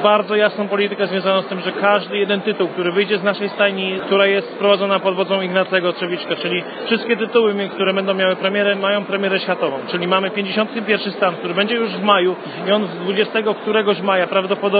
bardzo 0.03 0.35
jasną 0.35 0.67
politykę 0.67 1.07
związaną 1.07 1.41
z 1.41 1.47
tym, 1.47 1.59
że 1.59 1.71
każdy 1.71 2.17
jeden 2.17 2.41
tytuł, 2.41 2.67
który 2.67 2.91
wyjdzie 2.91 3.17
z 3.17 3.23
naszej 3.23 3.49
stajni, 3.49 3.99
która 4.05 4.25
jest 4.25 4.57
prowadzona 4.57 4.99
pod 4.99 5.15
wodzą 5.15 5.41
Ignacego 5.41 5.93
Trzewiczka, 5.93 6.35
czyli 6.35 6.63
wszystkie 6.85 7.17
tytuły, 7.17 7.69
które 7.73 7.93
będą 7.93 8.13
miały 8.13 8.35
premierę, 8.35 8.75
mają 8.75 9.05
premierę 9.05 9.39
światową. 9.39 9.77
Czyli 9.87 10.07
mamy 10.07 10.31
51 10.31 11.13
stan, 11.13 11.35
który 11.35 11.53
będzie 11.53 11.75
już 11.75 11.89
w 11.89 12.03
maju 12.03 12.35
i 12.67 12.71
on 12.71 12.87
20 13.03 13.39
któregoś 13.61 14.01
maja 14.01 14.27
prawdopodobnie 14.27 14.74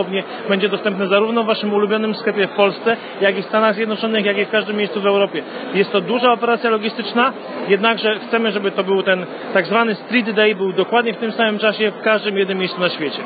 będzie 0.49 0.69
dostępny 0.69 1.07
zarówno 1.07 1.43
w 1.43 1.45
waszym 1.45 1.73
ulubionym 1.73 2.15
sklepie 2.15 2.47
w 2.47 2.51
Polsce, 2.51 2.97
jak 3.21 3.37
i 3.37 3.41
w 3.41 3.45
Stanach 3.45 3.75
Zjednoczonych, 3.75 4.25
jak 4.25 4.37
i 4.37 4.45
w 4.45 4.49
każdym 4.49 4.77
miejscu 4.77 5.01
w 5.01 5.05
Europie. 5.05 5.43
Jest 5.73 5.91
to 5.91 6.01
duża 6.01 6.31
operacja 6.31 6.69
logistyczna, 6.69 7.33
jednakże 7.67 8.19
chcemy, 8.19 8.51
żeby 8.51 8.71
to 8.71 8.83
był 8.83 9.03
ten 9.03 9.25
tak 9.53 9.65
zwany 9.65 9.95
Street 9.95 10.31
Day, 10.31 10.55
był 10.55 10.73
dokładnie 10.73 11.13
w 11.13 11.17
tym 11.17 11.31
samym 11.31 11.59
czasie 11.59 11.91
w 11.91 12.01
każdym 12.01 12.37
jednym 12.37 12.57
miejscu 12.57 12.79
na 12.79 12.89
świecie. 12.89 13.19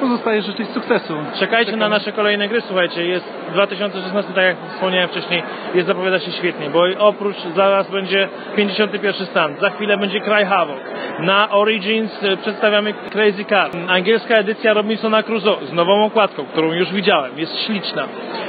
Pozostaje 0.00 0.42
życzyć 0.42 0.68
sukcesu. 0.68 1.14
Czekajcie 1.38 1.76
na 1.76 1.88
nasze 1.88 2.12
kolejne 2.12 2.48
gry, 2.48 2.60
słuchajcie, 2.60 3.06
jest 3.06 3.24
2016, 3.52 4.32
tak 4.32 4.44
jak 4.44 4.56
wspomniałem 4.74 5.08
wcześniej, 5.08 5.42
jest 5.74 5.86
zapowiada 5.86 6.18
się 6.18 6.32
świetnie, 6.32 6.70
bo 6.70 6.84
oprócz 6.98 7.36
zaraz 7.56 7.90
będzie 7.90 8.28
51 8.56 9.26
stan, 9.26 9.56
za 9.60 9.70
chwilę 9.70 9.96
będzie 9.96 10.20
Cry 10.20 10.46
Havoc. 10.46 10.78
Na 11.20 11.50
Origins 11.50 12.24
e, 12.24 12.36
przedstawiamy 12.36 12.94
Crazy 12.94 13.44
Car. 13.44 13.70
Angielska 13.88 14.34
edycja 14.34 14.72
Robinsona 14.72 15.22
Crusoe 15.22 15.66
z 15.66 15.72
nową 15.72 16.04
okładką, 16.04 16.44
którą 16.44 16.72
już 16.72 16.92
widziałem, 16.92 17.38
jest 17.38 17.66
śliczna. 17.66 18.08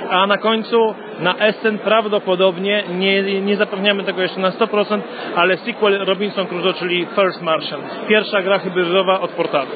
A 0.10 0.28
na 0.28 0.38
końcu 0.38 0.96
na 1.20 1.36
Essen 1.38 1.80
prawdopodobnie, 1.80 2.84
nie, 2.90 3.42
nie 3.42 3.56
zapewniamy 3.56 4.04
tego 4.04 4.22
jeszcze 4.22 4.40
na 4.40 4.52
100%, 4.52 5.00
ale 5.36 5.58
sequel 5.58 6.06
Robinson 6.06 6.48
Crusoe, 6.48 6.74
czyli 6.74 7.08
First 7.16 7.42
Martian. 7.42 7.82
Pierwsza 8.08 8.42
gra 8.42 8.60
hybrydowa 8.60 9.20
od 9.20 9.32
portalu. 9.32 9.70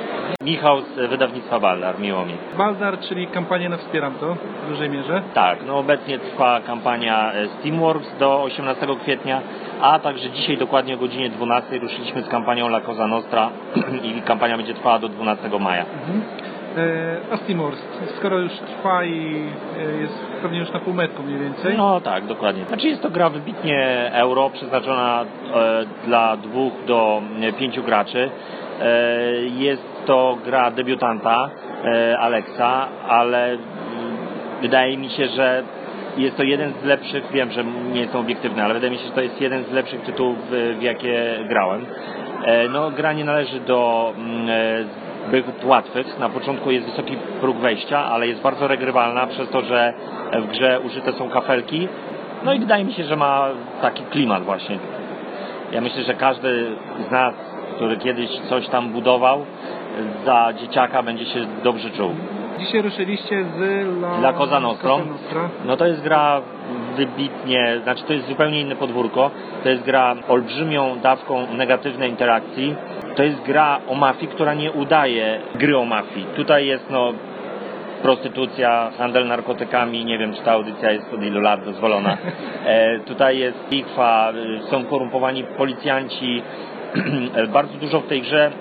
Michał 0.44 0.82
z 0.82 1.10
wydawnictwa 1.10 1.60
Baldar, 1.62 2.00
miło 2.00 2.26
mi. 2.26 2.34
Baldar, 2.58 3.00
czyli 3.00 3.28
kampanię 3.28 3.70
na 3.70 3.78
Wspieram 3.78 4.14
to 4.14 4.36
w 4.36 4.70
dużej 4.70 4.90
mierze. 4.90 5.22
Tak, 5.34 5.60
no 5.68 5.78
obecnie 5.78 6.20
trwa 6.20 6.60
kampania 6.62 7.34
e, 7.34 7.48
Steamworks 7.48 8.18
do 8.20 8.44
18 8.44 8.88
kwietnia, 9.04 9.42
a 9.82 10.00
także 10.00 10.30
dzisiaj 10.30 10.58
dokładnie 10.58 10.94
o 10.94 10.98
godzinie 10.98 11.30
12 11.30 11.80
ruszyliśmy 11.80 12.22
z 12.22 12.28
kampanią 12.28 12.68
La 12.68 12.82
Cosa 12.82 13.08
Nostra 13.08 13.50
i 14.18 14.22
kampania 14.22 14.58
będzie 14.58 14.74
trwała 14.74 15.00
do 15.00 15.10
12 15.10 15.50
maja. 15.60 15.86
E, 16.78 17.34
a 17.34 17.38
Steamworks, 17.38 17.82
skoro 18.18 18.40
już 18.40 18.52
trwa 18.52 19.04
i 19.04 19.44
e, 19.80 20.02
jest 20.02 20.20
pewnie 20.42 20.60
już 20.60 20.72
na 20.72 20.80
półmetku 20.80 21.24
mniej 21.24 21.40
więcej. 21.40 21.78
No 21.78 22.02
tak, 22.02 22.26
dokładnie. 22.26 22.66
Znaczy 22.66 22.88
jest 22.88 23.02
to 23.02 23.10
gra 23.10 23.30
wybitnie 23.30 24.10
euro, 24.14 24.50
przeznaczona 24.50 25.26
dla 26.06 26.38
dwóch 26.38 26.74
do 26.88 27.22
pięciu 27.60 27.84
graczy. 27.84 28.30
Jest 29.58 29.91
to 30.06 30.38
gra 30.46 30.72
debiutanta 30.72 31.50
e, 31.86 32.20
Alexa, 32.20 32.88
ale 33.08 33.58
wydaje 34.62 34.98
mi 34.98 35.10
się, 35.10 35.28
że 35.28 35.64
jest 36.18 36.38
to 36.38 36.44
jeden 36.44 36.74
z 36.82 36.86
lepszych, 36.86 37.32
wiem, 37.32 37.52
że 37.52 37.64
nie 37.64 38.02
jestem 38.02 38.22
obiektywny, 38.22 38.64
ale 38.64 38.74
wydaje 38.74 38.92
mi 38.92 38.98
się, 38.98 39.06
że 39.06 39.12
to 39.12 39.22
jest 39.22 39.42
jeden 39.42 39.64
z 39.64 39.72
lepszych 39.72 40.02
tytułów, 40.02 40.38
w, 40.50 40.82
jakie 40.82 41.40
grałem. 41.48 41.86
E, 42.46 42.70
no, 42.70 42.92
gra 42.92 43.14
nie 43.14 43.26
należy 43.26 43.60
do 43.60 44.14
mm, 44.18 44.50
e, 44.50 45.12
zbyt 45.28 45.66
łatwych. 45.66 46.20
Na 46.20 46.30
początku 46.30 46.72
jest 46.72 46.86
wysoki 46.86 47.18
próg 47.42 47.58
wejścia, 47.58 48.00
ale 48.00 48.28
jest 48.28 48.42
bardzo 48.42 48.68
regrywalna 48.68 49.28
przez 49.28 49.50
to, 49.50 49.62
że 49.62 49.94
w 50.34 50.48
grze 50.48 50.80
użyte 50.80 51.14
są 51.14 51.30
kafelki. 51.30 51.88
No 52.44 52.54
i 52.54 52.60
wydaje 52.60 52.84
mi 52.84 52.94
się, 52.94 53.04
że 53.04 53.16
ma 53.16 53.48
taki 53.82 54.04
klimat 54.04 54.44
właśnie. 54.44 54.80
Ja 55.72 55.82
myślę, 55.82 56.04
że 56.04 56.14
każdy 56.14 56.72
z 57.08 57.12
nas, 57.12 57.34
który 57.76 57.98
kiedyś 57.98 58.30
coś 58.50 58.68
tam 58.68 58.90
budował, 58.90 59.46
za 60.26 60.54
dzieciaka 60.54 61.04
będzie 61.04 61.26
się 61.26 61.40
dobrze 61.64 61.90
czuł. 61.90 62.12
Dzisiaj 62.60 62.82
ruszyliście 62.82 63.44
z 63.44 63.58
La, 64.02 64.18
Dla 64.20 64.34
Cosa 64.34 64.60
Nostra. 64.60 64.90
No 65.66 65.78
to 65.78 65.86
jest 65.86 66.02
gra 66.02 66.42
wybitnie, 66.96 67.80
znaczy 67.84 68.04
to 68.04 68.14
jest 68.14 68.28
zupełnie 68.28 68.62
inne 68.62 68.76
podwórko. 68.76 69.32
To 69.64 69.70
jest 69.70 69.84
gra 69.84 70.16
olbrzymią 70.28 71.00
dawką 71.00 71.48
negatywnej 71.54 72.10
interakcji. 72.10 72.76
To 73.16 73.24
jest 73.24 73.42
gra 73.42 73.80
o 73.88 73.96
mafii, 73.96 74.28
która 74.28 74.54
nie 74.54 74.72
udaje 74.72 75.40
gry 75.56 75.78
o 75.78 75.86
mafii. 75.86 76.26
Tutaj 76.36 76.68
jest 76.68 76.90
no 76.90 77.14
prostytucja, 78.02 78.92
handel 78.98 79.28
narkotykami, 79.28 80.06
nie 80.06 80.18
wiem 80.18 80.34
czy 80.34 80.42
ta 80.42 80.52
audycja 80.52 80.92
jest 80.92 81.14
od 81.14 81.24
ilu 81.24 81.40
lat 81.40 81.66
dozwolona. 81.66 82.18
E, 82.66 83.00
tutaj 83.00 83.38
jest 83.38 83.58
bitwa, 83.70 84.34
y, 84.36 84.70
są 84.70 84.86
korumpowani 84.86 85.44
policjanci. 85.44 86.44
Bardzo 87.54 87.78
dużo 87.78 88.00
w 88.00 88.08
tej 88.08 88.22
grze 88.22 88.52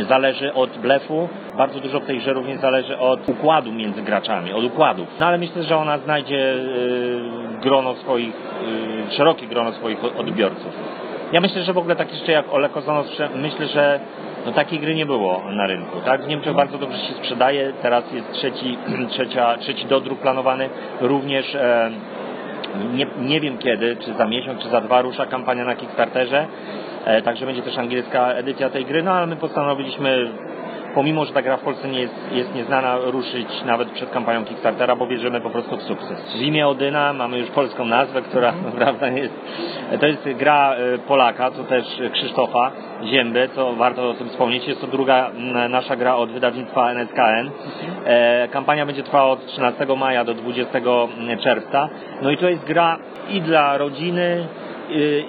zależy 0.00 0.54
od 0.54 0.78
blefu, 0.78 1.28
bardzo 1.56 1.80
dużo 1.80 2.00
w 2.00 2.06
tej 2.06 2.18
grze 2.18 2.32
również 2.32 2.60
zależy 2.60 2.98
od 2.98 3.28
układu 3.28 3.72
między 3.72 4.02
graczami, 4.02 4.52
od 4.52 4.64
układów. 4.64 5.08
No 5.20 5.26
ale 5.26 5.38
myślę, 5.38 5.62
że 5.62 5.76
ona 5.76 5.98
znajdzie 5.98 6.54
y, 6.54 7.20
grono 7.62 7.94
swoich, 7.94 8.34
y, 9.08 9.14
szerokie 9.16 9.46
grono 9.46 9.72
swoich 9.72 9.98
odbiorców. 10.18 10.72
Ja 11.32 11.40
myślę, 11.40 11.62
że 11.62 11.72
w 11.72 11.78
ogóle 11.78 11.96
takie 11.96 12.14
rzeczy 12.14 12.32
jak 12.32 12.54
Ole 12.54 12.68
Kozanos, 12.68 13.22
myślę, 13.36 13.66
że 13.66 14.00
no, 14.46 14.52
takiej 14.52 14.78
gry 14.78 14.94
nie 14.94 15.06
było 15.06 15.42
na 15.50 15.66
rynku. 15.66 16.00
Tak? 16.04 16.22
W 16.22 16.28
Niemczech 16.28 16.54
bardzo 16.54 16.78
dobrze 16.78 16.98
się 16.98 17.14
sprzedaje, 17.14 17.72
teraz 17.82 18.12
jest 18.12 18.32
trzeci, 18.32 18.78
trzecia, 19.12 19.56
trzeci 19.58 19.86
dodruk 19.86 20.18
planowany, 20.18 20.68
również 21.00 21.54
e, 21.54 21.90
nie, 22.94 23.06
nie 23.18 23.40
wiem 23.40 23.58
kiedy, 23.58 23.96
czy 23.96 24.14
za 24.14 24.26
miesiąc, 24.26 24.62
czy 24.62 24.68
za 24.68 24.80
dwa 24.80 25.02
rusza 25.02 25.26
kampania 25.26 25.64
na 25.64 25.76
Kickstarterze. 25.76 26.46
E, 27.04 27.22
także 27.22 27.46
będzie 27.46 27.62
też 27.62 27.78
angielska 27.78 28.32
edycja 28.32 28.70
tej 28.70 28.84
gry, 28.84 29.02
no 29.02 29.12
ale 29.12 29.26
my 29.26 29.36
postanowiliśmy, 29.36 30.28
pomimo, 30.94 31.24
że 31.24 31.32
ta 31.32 31.42
gra 31.42 31.56
w 31.56 31.60
Polsce 31.60 31.88
nie 31.88 32.00
jest, 32.00 32.14
jest 32.32 32.54
nieznana, 32.54 32.96
ruszyć 32.96 33.48
nawet 33.66 33.90
przed 33.90 34.10
kampanią 34.10 34.44
Kickstartera, 34.44 34.96
bo 34.96 35.06
wierzymy 35.06 35.40
po 35.40 35.50
prostu 35.50 35.76
w 35.76 35.82
sukces. 35.82 36.36
W 36.36 36.40
imię 36.40 36.68
Odyna 36.68 37.12
mamy 37.12 37.38
już 37.38 37.50
polską 37.50 37.84
nazwę, 37.84 38.22
która 38.22 38.52
naprawdę 38.72 39.12
jest, 39.12 39.34
to 40.00 40.06
jest 40.06 40.28
gra 40.28 40.74
e, 40.74 40.98
Polaka, 40.98 41.50
to 41.50 41.64
też 41.64 41.84
Krzysztofa 42.12 42.72
Zięby, 43.04 43.48
co 43.54 43.72
warto 43.72 44.10
o 44.10 44.14
tym 44.14 44.28
wspomnieć. 44.28 44.68
Jest 44.68 44.80
to 44.80 44.86
druga 44.86 45.30
nasza 45.68 45.96
gra 45.96 46.16
od 46.16 46.30
wydawnictwa 46.30 46.90
NSKN. 46.90 47.50
E, 48.04 48.48
kampania 48.48 48.86
będzie 48.86 49.02
trwała 49.02 49.30
od 49.30 49.46
13 49.46 49.86
maja 49.96 50.24
do 50.24 50.34
20 50.34 50.80
czerwca. 51.40 51.88
No 52.22 52.30
i 52.30 52.36
to 52.36 52.48
jest 52.48 52.64
gra 52.64 52.98
i 53.30 53.40
dla 53.40 53.78
rodziny, 53.78 54.46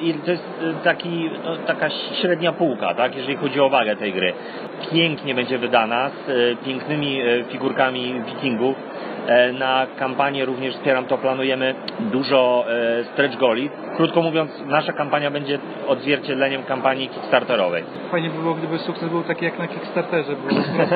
i 0.02 0.14
to 0.26 0.32
jest 0.32 0.44
y, 0.62 0.84
taki, 0.84 1.30
no, 1.46 1.56
taka 1.68 1.90
średnia 2.22 2.52
półka, 2.52 2.94
tak, 2.94 3.16
jeżeli 3.16 3.36
chodzi 3.38 3.60
o 3.60 3.70
wagę 3.70 3.96
tej 3.96 4.14
gry. 4.14 4.34
Pięknie 4.92 5.36
będzie 5.36 5.58
wydana, 5.58 6.10
z 6.10 6.30
y, 6.30 6.58
pięknymi 6.66 7.22
y, 7.22 7.44
figurkami 7.50 8.22
wikingów. 8.26 8.76
E, 9.28 9.52
Na 9.54 9.88
kampanię 10.00 10.46
również 10.46 10.74
wspieram 10.76 11.06
to, 11.06 11.18
planujemy 11.18 11.76
dużo 12.00 12.66
e, 13.00 13.04
stretch 13.04 13.38
goli. 13.38 13.70
Krótko 13.98 14.22
mówiąc, 14.22 14.52
nasza 14.66 14.94
kampania 14.94 15.32
będzie 15.32 15.60
odzwierciedleniem 15.88 16.64
kampanii 16.64 17.08
kickstarterowej. 17.10 17.84
Fajnie 18.12 18.30
by 18.30 18.42
było, 18.42 18.54
gdyby 18.54 18.78
sukces 18.78 19.10
był 19.10 19.24
taki 19.24 19.46
jak 19.46 19.60
na 19.60 19.68
Kickstarterze, 19.68 20.34
bo 20.36 20.50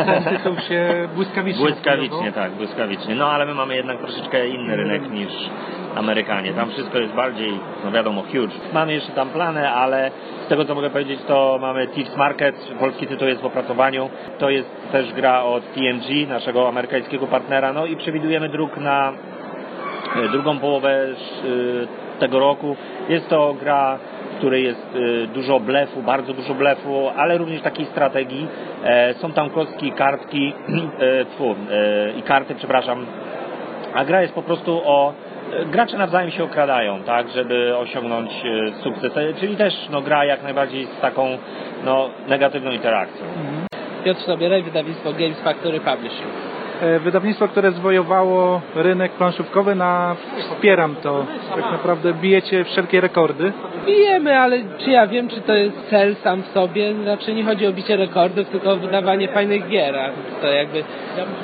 ten 0.05 0.23
tytuł 0.23 0.55
się 0.69 0.89
błyskawicznie 1.15 1.61
Błyskawicznie, 1.65 2.17
sprzedawał. 2.17 2.43
tak, 2.43 2.51
błyskawicznie. 2.51 3.15
No 3.15 3.31
ale 3.31 3.45
my 3.45 3.53
mamy 3.53 3.75
jednak 3.75 3.97
troszeczkę 3.97 4.47
inny 4.47 4.75
rynek 4.75 5.11
niż 5.11 5.29
Amerykanie. 5.97 6.53
Tam 6.53 6.69
wszystko 6.69 6.97
jest 6.97 7.13
bardziej, 7.13 7.59
no 7.85 7.91
wiadomo, 7.91 8.21
huge. 8.21 8.55
Mamy 8.73 8.93
jeszcze 8.93 9.11
tam 9.11 9.29
plany, 9.29 9.69
ale 9.69 10.11
z 10.45 10.49
tego 10.49 10.65
co 10.65 10.75
mogę 10.75 10.89
powiedzieć, 10.89 11.19
to 11.27 11.57
mamy 11.61 11.87
Thieves 11.87 12.17
Market, 12.17 12.55
polski 12.79 13.07
tytuł 13.07 13.27
jest 13.27 13.41
w 13.41 13.45
opracowaniu. 13.45 14.09
To 14.39 14.49
jest 14.49 14.69
też 14.91 15.13
gra 15.13 15.43
od 15.43 15.73
TMG, 15.73 16.27
naszego 16.29 16.67
amerykańskiego 16.67 17.27
partnera. 17.27 17.73
No 17.73 17.85
i 17.85 17.95
przewidujemy 17.95 18.49
druk 18.49 18.77
na 18.77 19.13
e, 20.15 20.29
drugą 20.29 20.59
połowę 20.59 20.89
e, 20.89 22.19
tego 22.19 22.39
roku. 22.39 22.75
Jest 23.09 23.29
to 23.29 23.55
gra, 23.59 23.97
w 24.33 24.37
której 24.37 24.63
jest 24.63 24.95
e, 24.95 25.27
dużo 25.27 25.59
blefu, 25.59 26.01
bardzo 26.01 26.33
dużo 26.33 26.53
blefu, 26.53 27.09
ale 27.17 27.37
również 27.37 27.61
takiej 27.61 27.85
strategii. 27.85 28.47
Są 29.17 29.31
tam 29.31 29.49
kostki, 29.49 29.91
kartki 29.91 30.53
tfu, 31.31 31.55
i 32.17 32.21
karty, 32.21 32.55
przepraszam. 32.55 33.05
A 33.93 34.05
gra 34.05 34.21
jest 34.21 34.33
po 34.33 34.41
prostu 34.41 34.81
o 34.85 35.13
Gracze 35.65 35.97
nawzajem 35.97 36.31
się 36.31 36.43
okradają, 36.43 37.03
tak, 37.03 37.29
żeby 37.29 37.77
osiągnąć 37.77 38.31
e, 38.31 38.71
sukces. 38.83 39.17
E, 39.17 39.33
Czyli 39.33 39.57
też 39.57 39.73
no, 39.89 40.01
gra 40.01 40.25
jak 40.25 40.43
najbardziej 40.43 40.85
z 40.85 41.01
taką 41.01 41.37
no, 41.85 42.09
negatywną 42.27 42.71
interakcją. 42.71 43.25
Piotr 44.03 44.21
Sobieraj, 44.21 44.63
wydawnictwo 44.63 45.13
Games 45.13 45.39
Factory 45.39 45.79
Publishing. 45.79 46.46
E, 46.81 46.99
Wydawnictwo, 46.99 47.47
które 47.47 47.71
zwojowało 47.71 48.61
rynek 48.75 49.11
planszówkowy 49.11 49.75
na 49.75 50.15
wspieram 50.37 50.95
to. 50.95 51.25
Tak 51.55 51.71
naprawdę 51.71 52.13
bijecie 52.13 52.63
wszelkie 52.63 53.01
rekordy. 53.01 53.51
Bijemy, 53.85 54.39
ale 54.39 54.57
czy 54.77 54.91
ja 54.91 55.07
wiem, 55.07 55.29
czy 55.29 55.41
to 55.41 55.53
jest 55.53 55.89
cel 55.89 56.15
sam 56.15 56.43
w 56.43 56.47
sobie? 56.47 56.93
Znaczy 56.93 57.33
nie 57.33 57.43
chodzi 57.43 57.67
o 57.67 57.73
bicie 57.73 57.97
rekordów, 57.97 58.49
tylko 58.49 58.71
o 58.71 58.75
wydawanie 58.75 59.27
fajnych 59.27 59.67
gier. 59.67 59.95
A 59.95 60.09
to 60.41 60.47
jakby 60.47 60.83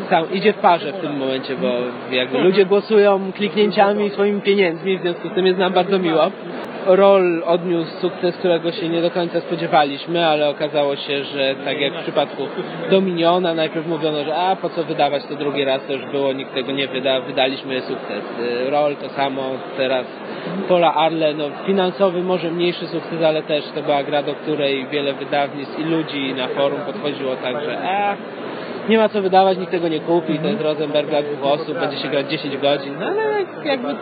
sam 0.10 0.34
idzie 0.34 0.54
w 0.54 0.58
parze 0.58 0.94
w 0.94 1.02
tym 1.02 1.18
momencie, 1.18 1.56
bo 1.56 1.68
jakby 2.12 2.38
ludzie 2.38 2.66
głosują 2.66 3.32
kliknięciami 3.36 4.06
i 4.06 4.10
swoimi 4.10 4.42
pieniędzmi, 4.42 4.98
w 4.98 5.02
związku 5.02 5.30
z 5.30 5.34
tym 5.34 5.46
jest 5.46 5.60
nam 5.60 5.74
bardzo 5.74 6.00
miło. 6.00 6.32
Roll 6.86 7.44
odniósł 7.46 7.92
sukces, 8.02 8.38
którego 8.38 8.72
się 8.72 8.90
nie 8.90 9.02
do 9.02 9.12
końca 9.12 9.42
spodziewaliśmy, 9.42 10.28
ale 10.28 10.50
okazało 10.50 10.96
się, 10.96 11.24
że 11.24 11.56
tak 11.66 11.80
jak 11.80 11.94
w 11.94 12.04
przypadku 12.04 12.44
Dominiona, 12.92 13.54
najpierw 13.54 13.88
mówiono, 13.88 14.24
że 14.24 14.36
a 14.36 14.56
po 14.56 14.70
co 14.70 14.84
wydawać 14.84 15.23
to 15.28 15.36
drugi 15.36 15.66
raz, 15.66 15.82
to 15.88 15.94
już 15.94 16.06
było, 16.06 16.34
nikt 16.34 16.54
tego 16.54 16.72
nie 16.72 16.88
wyda, 16.88 17.22
wydaliśmy 17.22 17.82
sukces. 17.82 18.24
Y, 18.40 18.70
Roll 18.70 18.96
to 18.96 19.10
samo, 19.10 19.42
teraz 19.78 20.06
Pola 20.68 20.94
Arle, 20.94 21.34
no 21.34 21.44
finansowy 21.66 22.24
może 22.24 22.52
mniejszy 22.52 22.88
sukces, 22.88 23.24
ale 23.24 23.44
też 23.44 23.66
to 23.76 23.82
była 23.82 24.04
gra, 24.04 24.24
do 24.24 24.36
której 24.36 24.88
wiele 24.88 25.14
wydawnictw 25.14 25.80
i 25.80 25.84
ludzi 25.84 26.34
na 26.34 26.48
forum 26.48 26.80
podchodziło 26.86 27.36
tak, 27.36 27.64
że 27.64 27.78
a 27.78 28.16
nie 28.90 28.98
ma 28.98 29.10
co 29.10 29.22
wydawać, 29.22 29.58
nikt 29.58 29.72
tego 29.72 29.88
nie 29.88 30.00
kupi, 30.00 30.40
to 30.40 30.48
jest 30.48 30.62
Rosenberg 30.62 31.10
dla 31.10 31.22
dwóch 31.22 31.52
osób, 31.52 31.80
będzie 31.80 31.98
się 31.98 32.08
grać 32.08 32.30
10 32.30 32.58
godzin, 32.58 32.94
no 33.00 33.06
ale 33.06 33.24
jakby 33.66 33.96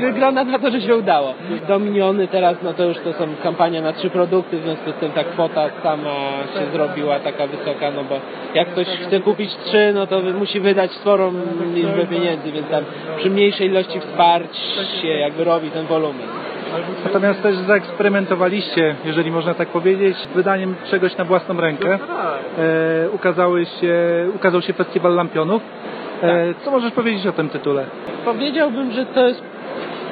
wygląda 0.00 0.44
na 0.44 0.58
to, 0.58 0.70
że 0.70 0.80
się 0.80 0.96
udało. 0.96 1.34
Dominiony 1.68 2.28
teraz, 2.28 2.56
no 2.62 2.72
to 2.72 2.84
już 2.84 2.98
to 2.98 3.12
są 3.12 3.26
kampania 3.42 3.80
na 3.82 3.92
trzy 3.92 4.10
produkty, 4.10 4.56
w 4.56 4.62
związku 4.62 4.90
z 4.90 4.94
tym 4.94 5.12
ta 5.12 5.24
kwota 5.24 5.70
sama 5.82 6.14
się 6.54 6.72
zrobiła 6.72 7.20
taka 7.20 7.46
wysoka, 7.46 7.90
no 7.90 8.04
bo 8.04 8.14
jak 8.54 8.68
ktoś 8.68 8.86
chce 8.86 9.20
kupić 9.20 9.50
trzy, 9.56 9.92
no 9.94 10.06
to 10.06 10.20
musi 10.20 10.60
wydać 10.60 10.92
sporą 10.92 11.32
liczbę 11.74 12.06
pieniędzy, 12.06 12.52
więc 12.52 12.68
tam 12.68 12.84
przy 13.16 13.30
mniejszej 13.30 13.66
ilości 13.66 14.00
wsparć 14.00 14.56
się 15.02 15.08
jakby 15.08 15.44
robi 15.44 15.70
ten 15.70 15.86
wolumen. 15.86 16.28
Natomiast 17.04 17.42
też 17.42 17.56
zaeksperymentowaliście, 17.56 18.94
jeżeli 19.04 19.30
można 19.30 19.54
tak 19.54 19.68
powiedzieć, 19.68 20.16
z 20.16 20.26
wydaniem 20.26 20.74
czegoś 20.90 21.16
na 21.16 21.24
własną 21.24 21.60
rękę. 21.60 21.98
E, 22.58 23.10
ukazały 23.10 23.66
się, 23.66 23.96
ukazał 24.34 24.62
się 24.62 24.72
Festiwal 24.72 25.14
Lampionów. 25.14 25.62
E, 26.22 26.54
co 26.64 26.70
możesz 26.70 26.92
powiedzieć 26.92 27.26
o 27.26 27.32
tym 27.32 27.48
tytule? 27.48 27.86
Powiedziałbym, 28.24 28.92
że 28.92 29.06
to 29.06 29.28
jest 29.28 29.42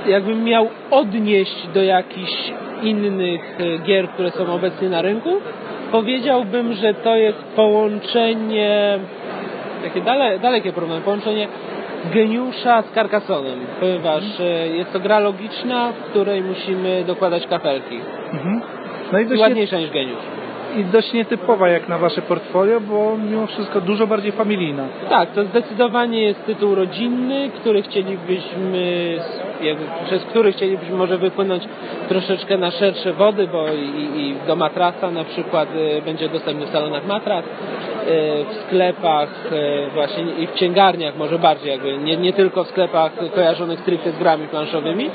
jakbym 0.07 0.45
miał 0.45 0.69
odnieść 0.91 1.69
do 1.75 1.83
jakichś 1.83 2.53
innych 2.83 3.61
e, 3.61 3.79
gier, 3.79 4.09
które 4.09 4.31
są 4.31 4.55
obecnie 4.55 4.89
na 4.89 5.03
rynku, 5.03 5.31
powiedziałbym, 5.93 6.73
że 6.73 6.95
to 6.95 7.17
jest 7.17 7.45
połączenie 7.57 8.99
takie 9.85 10.01
dale, 10.01 10.39
dalekie 10.39 10.73
porównanie, 10.73 11.01
połączenie 11.01 11.49
geniusza 12.11 12.83
z 12.83 12.95
Carcassonem, 12.95 13.59
ponieważ 13.81 14.23
e, 14.41 14.69
jest 14.69 14.93
to 14.93 15.01
gra 15.01 15.19
logiczna, 15.19 15.93
w 15.93 16.11
której 16.11 16.43
musimy 16.43 17.05
dokładać 17.07 17.47
kafelki. 17.47 18.01
Mhm. 18.33 18.61
No 19.13 19.19
i 19.19 19.27
dość 19.27 19.41
ładniejsza 19.41 19.79
niż 19.79 19.91
geniusz. 19.91 20.19
i 20.77 20.85
dość 20.85 21.13
nietypowa 21.13 21.69
jak 21.69 21.89
na 21.89 21.99
wasze 21.99 22.23
portfolio, 22.23 22.81
bo 22.81 23.17
mimo 23.31 23.47
wszystko 23.47 23.81
dużo 23.81 24.07
bardziej 24.07 24.33
familijna. 24.33 24.85
Tak, 25.09 25.31
to 25.31 25.45
zdecydowanie 25.45 26.23
jest 26.23 26.47
tytuł 26.47 26.75
rodzinny, 26.75 27.51
który 27.61 27.83
chcielibyśmy, 27.83 29.17
jakby, 29.63 29.85
przez 30.07 30.25
który 30.25 30.53
chcielibyśmy 30.53 30.97
może 30.97 31.19
wypłynąć 31.19 31.65
troszeczkę 32.09 32.59
na 32.59 32.71
szersze 32.71 33.13
wody, 33.13 33.49
bo 33.53 33.67
i, 33.69 34.21
i 34.21 34.35
do 34.47 34.57
matrasa 34.57 35.11
na 35.11 35.25
przykład 35.25 35.69
y, 35.99 36.03
będzie 36.03 36.29
dostępny 36.29 36.67
w 36.67 36.71
salonach 36.71 37.07
matras, 37.07 37.45
w 38.51 38.67
sklepach 38.67 39.29
y, 39.53 39.91
właśnie 39.95 40.25
i 40.39 40.47
w 40.47 40.53
księgarniach 40.53 41.17
może 41.17 41.39
bardziej, 41.39 41.71
jakby 41.71 41.99
nie, 41.99 42.17
nie 42.17 42.33
tylko 42.33 42.65
w 42.65 42.69
sklepach 42.69 43.13
kojarzonych 43.35 43.81
stricte 43.81 44.11
z 44.11 44.19
grami 44.19 44.49
planszowymi. 44.49 45.11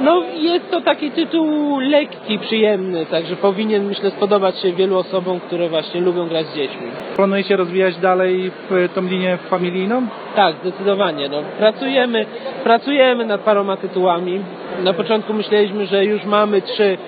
No 0.00 0.22
jest 0.38 0.70
to 0.70 0.80
taki 0.80 1.10
tytuł 1.10 1.78
lekki, 1.80 2.38
przyjemny, 2.38 3.06
także 3.06 3.36
powinien 3.36 3.84
myślę 3.84 4.10
spodobać 4.10 4.58
się 4.60 4.72
wielu 4.72 4.98
osobom, 4.98 5.40
które 5.40 5.68
właśnie 5.68 6.00
lubią 6.00 6.28
grać 6.28 6.46
z 6.46 6.54
dziećmi. 6.54 6.86
Planujecie 7.16 7.56
rozwijać 7.56 7.96
dalej 7.96 8.50
w 8.70 8.88
tą 8.94 9.02
linię 9.02 9.38
familijną? 9.50 10.06
Tak, 10.36 10.54
zdecydowanie. 10.62 11.28
No, 11.28 11.42
pracujemy, 11.58 12.26
pracujemy 12.64 13.26
nad 13.26 13.40
paroma 13.40 13.76
tytułami. 13.76 14.40
Na 14.84 14.92
początku 14.92 15.32
myśleliśmy, 15.34 15.86
że 15.86 16.04
już 16.04 16.24
mamy 16.24 16.62
trzy, 16.62 16.98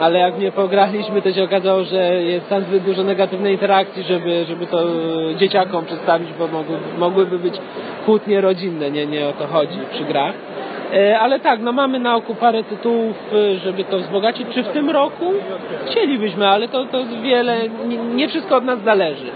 ale 0.00 0.18
jak 0.18 0.38
nie 0.38 0.52
pograliśmy, 0.52 1.22
to 1.22 1.32
się 1.32 1.44
okazało, 1.44 1.84
że 1.84 2.22
jest 2.22 2.48
tam 2.48 2.62
zbyt 2.62 2.82
dużo 2.84 3.02
negatywnej 3.02 3.52
interakcji, 3.52 4.02
żeby, 4.02 4.44
żeby 4.48 4.66
to 4.66 4.78
dzieciakom 5.38 5.84
przedstawić, 5.84 6.28
bo 6.38 6.46
mogły, 6.46 6.76
mogłyby 6.98 7.38
być 7.38 7.54
kłótnie 8.04 8.40
rodzinne, 8.40 8.90
nie, 8.90 9.06
nie 9.06 9.28
o 9.28 9.32
to 9.32 9.46
chodzi 9.46 9.78
przy 9.92 10.04
grach. 10.04 10.34
E, 10.94 11.20
Ale 11.20 11.40
tak, 11.40 11.60
no 11.60 11.72
mamy 11.72 11.98
na 11.98 12.16
oku 12.16 12.34
parę 12.34 12.64
tytułów, 12.64 13.16
e, 13.34 13.58
żeby 13.58 13.84
to 13.84 13.98
wzbogacić. 13.98 14.48
Czy 14.54 14.62
w 14.62 14.68
tym 14.68 14.90
roku? 14.90 15.32
Chcielibyśmy, 15.86 16.48
ale 16.48 16.68
to, 16.68 16.84
to 16.84 16.98
wiele, 17.22 17.56
nie 18.14 18.28
wszystko 18.28 18.56
od 18.56 18.64
nas 18.64 18.82
zależy. 18.84 19.26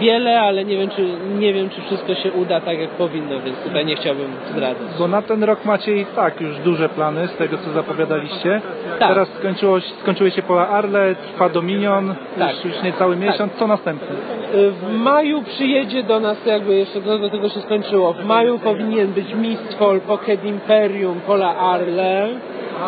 Wiele, 0.00 0.40
ale 0.40 0.64
nie 0.64 0.76
wiem, 0.76 0.90
czy, 0.90 1.08
nie 1.38 1.52
wiem, 1.52 1.70
czy 1.70 1.80
wszystko 1.82 2.14
się 2.14 2.32
uda 2.32 2.60
tak, 2.60 2.78
jak 2.78 2.90
powinno, 2.90 3.40
więc 3.40 3.58
tutaj 3.58 3.86
nie 3.86 3.96
chciałbym 3.96 4.26
zdradzać. 4.50 4.88
Bo 4.98 5.08
na 5.08 5.22
ten 5.22 5.44
rok 5.44 5.64
macie 5.64 5.96
i 5.96 6.06
tak 6.06 6.40
już 6.40 6.58
duże 6.58 6.88
plany 6.88 7.28
z 7.28 7.36
tego, 7.36 7.58
co 7.58 7.70
zapowiadaliście. 7.72 8.60
Tak. 8.98 9.08
Teraz 9.08 9.28
skończyło, 9.28 9.80
skończyły 9.80 10.30
się 10.30 10.42
pola 10.42 10.68
Arle, 10.68 11.14
trwa 11.14 11.48
Dominion, 11.48 12.14
Tak. 12.38 12.54
już, 12.64 12.74
już 12.74 12.82
niecały 12.82 13.16
miesiąc. 13.16 13.52
Co 13.52 13.66
następne? 13.66 14.08
E, 14.54 14.70
W 14.70 14.92
maju 14.92 15.42
przyjedzie 15.42 16.02
do 16.02 16.20
nas, 16.20 16.46
jakby 16.46 16.74
jeszcze 16.74 17.00
do, 17.00 17.18
do 17.18 17.30
tego 17.30 17.48
się 17.48 17.60
skończyło. 17.60 18.12
W 18.12 18.24
maju 18.24 18.58
powinien 18.58 19.12
być 19.12 19.34
Mistfall, 19.34 20.00
Pocket 20.00 20.44
Imperium, 20.44 21.20
Pola 21.26 21.56
Arle. 21.56 22.28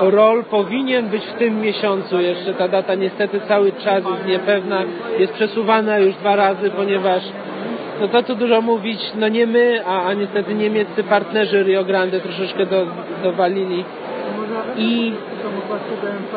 Roll 0.00 0.44
powinien 0.44 1.08
być 1.08 1.24
w 1.24 1.34
tym 1.38 1.60
miesiącu 1.60 2.20
jeszcze. 2.20 2.54
Ta 2.54 2.68
data 2.68 2.94
niestety 2.94 3.40
cały 3.48 3.72
czas 3.72 4.04
jest 4.04 4.26
niepewna. 4.26 4.82
Jest 5.18 5.32
przesuwana 5.32 5.98
już 5.98 6.14
dwa 6.14 6.36
razy, 6.36 6.70
ponieważ 6.70 7.22
no 8.00 8.08
to 8.08 8.22
co 8.22 8.34
dużo 8.34 8.60
mówić, 8.60 9.00
no 9.14 9.28
nie 9.28 9.46
my, 9.46 9.82
a, 9.86 10.02
a 10.02 10.14
niestety 10.14 10.54
niemieccy 10.54 11.04
partnerzy 11.04 11.62
Rio 11.62 11.84
Grande 11.84 12.20
troszeczkę 12.20 12.66
do, 12.66 12.86
dowalili 13.22 13.84
i 14.77 15.12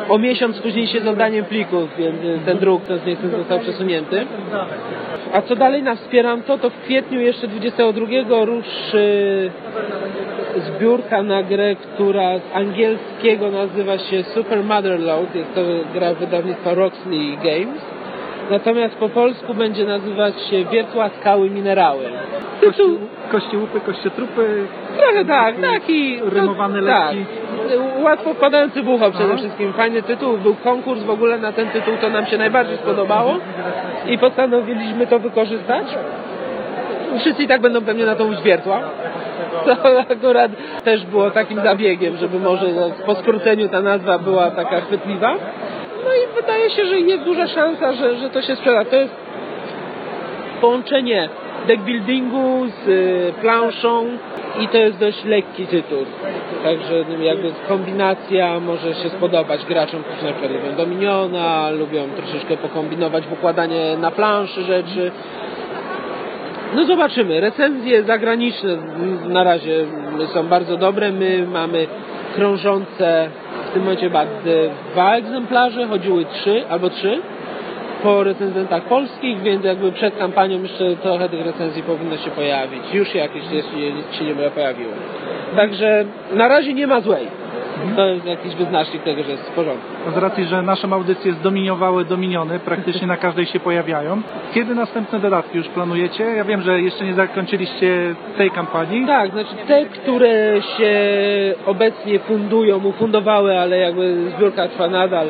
o 0.08 0.18
miesiąc 0.18 0.60
później 0.60 0.86
się 0.86 1.00
z 1.00 1.06
oddaniem 1.06 1.44
plików, 1.44 1.88
więc 1.98 2.44
ten 2.44 2.58
druk 2.58 2.84
to 2.84 2.92
niestety 3.06 3.28
został 3.28 3.58
przesunięty. 3.60 4.26
A 5.32 5.42
co 5.42 5.56
dalej 5.56 5.82
nas 5.82 6.00
wspieram, 6.00 6.42
to 6.42 6.58
to 6.58 6.70
w 6.70 6.80
kwietniu 6.80 7.20
jeszcze 7.20 7.48
22 7.48 8.44
ruszy 8.44 9.50
zbiórka 10.56 11.22
na 11.22 11.42
grę, 11.42 11.76
która 11.76 12.38
z 12.38 12.42
angielskiego 12.54 13.50
nazywa 13.50 13.98
się 13.98 14.22
Super 14.22 14.64
Motherload. 14.64 15.34
Jest 15.34 15.54
to 15.54 15.60
gra 15.94 16.14
wydawnictwa 16.14 16.74
Roxley 16.74 17.36
Games. 17.36 17.99
Natomiast 18.50 18.94
po 18.94 19.08
polsku 19.08 19.54
będzie 19.54 19.84
nazywać 19.84 20.34
się 20.50 20.64
Wiertła, 20.64 21.10
Skały, 21.20 21.50
Minerały. 21.50 22.04
Tytuł 22.60 22.98
Kości 23.32 23.56
łupy, 23.56 23.80
kościotrupy, 23.80 24.66
Trochę 24.98 25.24
tak, 25.24 25.54
taki 25.60 26.20
Rymowany, 26.24 26.82
tak. 26.86 27.14
lekki. 27.14 27.24
Łatwo 28.02 28.34
wpadający 28.34 28.82
w 28.82 28.88
ucho 28.88 29.10
przede 29.10 29.36
wszystkim. 29.36 29.72
Fajny 29.72 30.02
tytuł, 30.02 30.38
był 30.38 30.54
konkurs 30.54 31.02
w 31.02 31.10
ogóle 31.10 31.38
na 31.38 31.52
ten 31.52 31.68
tytuł, 31.68 31.94
to 32.00 32.10
nam 32.10 32.26
się 32.26 32.38
najbardziej 32.38 32.76
spodobało 32.76 33.36
i 34.06 34.18
postanowiliśmy 34.18 35.06
to 35.06 35.18
wykorzystać. 35.18 35.84
Wszyscy 37.18 37.42
i 37.42 37.48
tak 37.48 37.60
będą 37.60 37.84
pewnie 37.84 38.06
na 38.06 38.16
to 38.16 38.24
uźwiertła. 38.24 38.80
To 39.64 40.00
akurat 40.10 40.50
też 40.84 41.06
było 41.06 41.30
takim 41.30 41.60
zabiegiem, 41.62 42.16
żeby 42.16 42.38
może 42.38 42.66
po 43.06 43.14
skróceniu 43.14 43.68
ta 43.68 43.82
nazwa 43.82 44.18
była 44.18 44.50
taka 44.50 44.80
chwytliwa. 44.80 45.34
No 46.04 46.10
i 46.14 46.42
wydaje 46.42 46.70
się, 46.70 46.86
że 46.86 47.00
jest 47.00 47.24
duża 47.24 47.46
szansa, 47.46 47.92
że, 47.92 48.16
że 48.16 48.30
to 48.30 48.42
się 48.42 48.56
sprzeda. 48.56 48.84
To 48.84 48.96
jest 48.96 49.14
połączenie 50.60 51.28
deckbuildingu 51.66 52.66
z 52.68 52.88
y, 52.88 53.32
planszą 53.40 54.06
i 54.60 54.68
to 54.68 54.78
jest 54.78 54.98
dość 54.98 55.24
lekki 55.24 55.66
tytuł. 55.66 55.98
Także 56.64 57.04
no, 57.08 57.24
jakby 57.24 57.52
kombinacja 57.68 58.60
może 58.60 58.94
się 58.94 59.08
spodobać 59.08 59.64
graczom, 59.64 60.02
którzy 60.02 60.24
na 60.24 60.32
przykład 60.32 60.52
lubią 60.52 60.76
Dominiona, 60.76 61.70
lubią 61.70 62.08
troszeczkę 62.16 62.56
pokombinować 62.56 63.26
w 63.26 63.32
układanie 63.32 63.96
na 63.96 64.10
planszy 64.10 64.62
rzeczy. 64.62 65.10
No 66.74 66.84
zobaczymy. 66.84 67.40
Recenzje 67.40 68.02
zagraniczne 68.02 68.76
na 69.28 69.44
razie 69.44 69.84
są 70.34 70.48
bardzo 70.48 70.76
dobre. 70.76 71.12
My 71.12 71.46
mamy 71.46 71.86
krążące 72.34 73.30
w 73.70 73.72
tym 73.72 73.82
momencie 73.82 74.04
chyba 74.04 74.24
dwa 74.92 75.16
egzemplarze, 75.16 75.86
chodziły 75.86 76.24
trzy 76.24 76.64
albo 76.68 76.90
trzy 76.90 77.22
po 78.02 78.24
recenzentach 78.24 78.82
polskich, 78.82 79.42
więc 79.42 79.64
jakby 79.64 79.92
przed 79.92 80.18
kampanią 80.18 80.62
jeszcze 80.62 80.96
trochę 80.96 81.28
tych 81.28 81.46
recenzji 81.46 81.82
powinno 81.82 82.16
się 82.16 82.30
pojawić. 82.30 82.94
Już 82.94 83.14
jakieś 83.14 83.42
jeśli 83.52 83.92
się 84.18 84.24
nie 84.24 84.50
pojawiło. 84.50 84.92
Także 85.56 86.04
na 86.32 86.48
razie 86.48 86.74
nie 86.74 86.86
ma 86.86 87.00
złej. 87.00 87.26
To 87.96 88.06
jest 88.06 88.26
jakiś 88.26 88.54
wyznacznik 88.54 89.02
tego, 89.02 89.22
że 89.22 89.30
jest 89.30 89.50
w 89.50 89.54
porządku. 89.54 89.86
z 90.14 90.16
racji, 90.16 90.44
że 90.44 90.62
naszą 90.62 90.92
audycję 90.92 91.32
zdominiowały 91.32 92.04
dominiony, 92.04 92.58
praktycznie 92.58 93.06
na 93.06 93.16
każdej 93.16 93.46
się 93.46 93.60
pojawiają. 93.60 94.22
Kiedy 94.54 94.74
następne 94.74 95.18
dodatki 95.18 95.58
już 95.58 95.68
planujecie? 95.68 96.24
Ja 96.24 96.44
wiem, 96.44 96.62
że 96.62 96.80
jeszcze 96.80 97.04
nie 97.04 97.14
zakończyliście 97.14 98.14
tej 98.36 98.50
kampanii. 98.50 99.06
Tak, 99.06 99.30
znaczy 99.30 99.54
te, 99.66 99.84
które 99.86 100.62
się 100.62 100.94
obecnie 101.66 102.18
fundują, 102.18 102.84
ufundowały, 102.84 103.58
ale 103.58 103.78
jakby 103.78 104.30
zbiórka 104.36 104.68
trwa 104.68 104.88
nadal, 104.88 105.26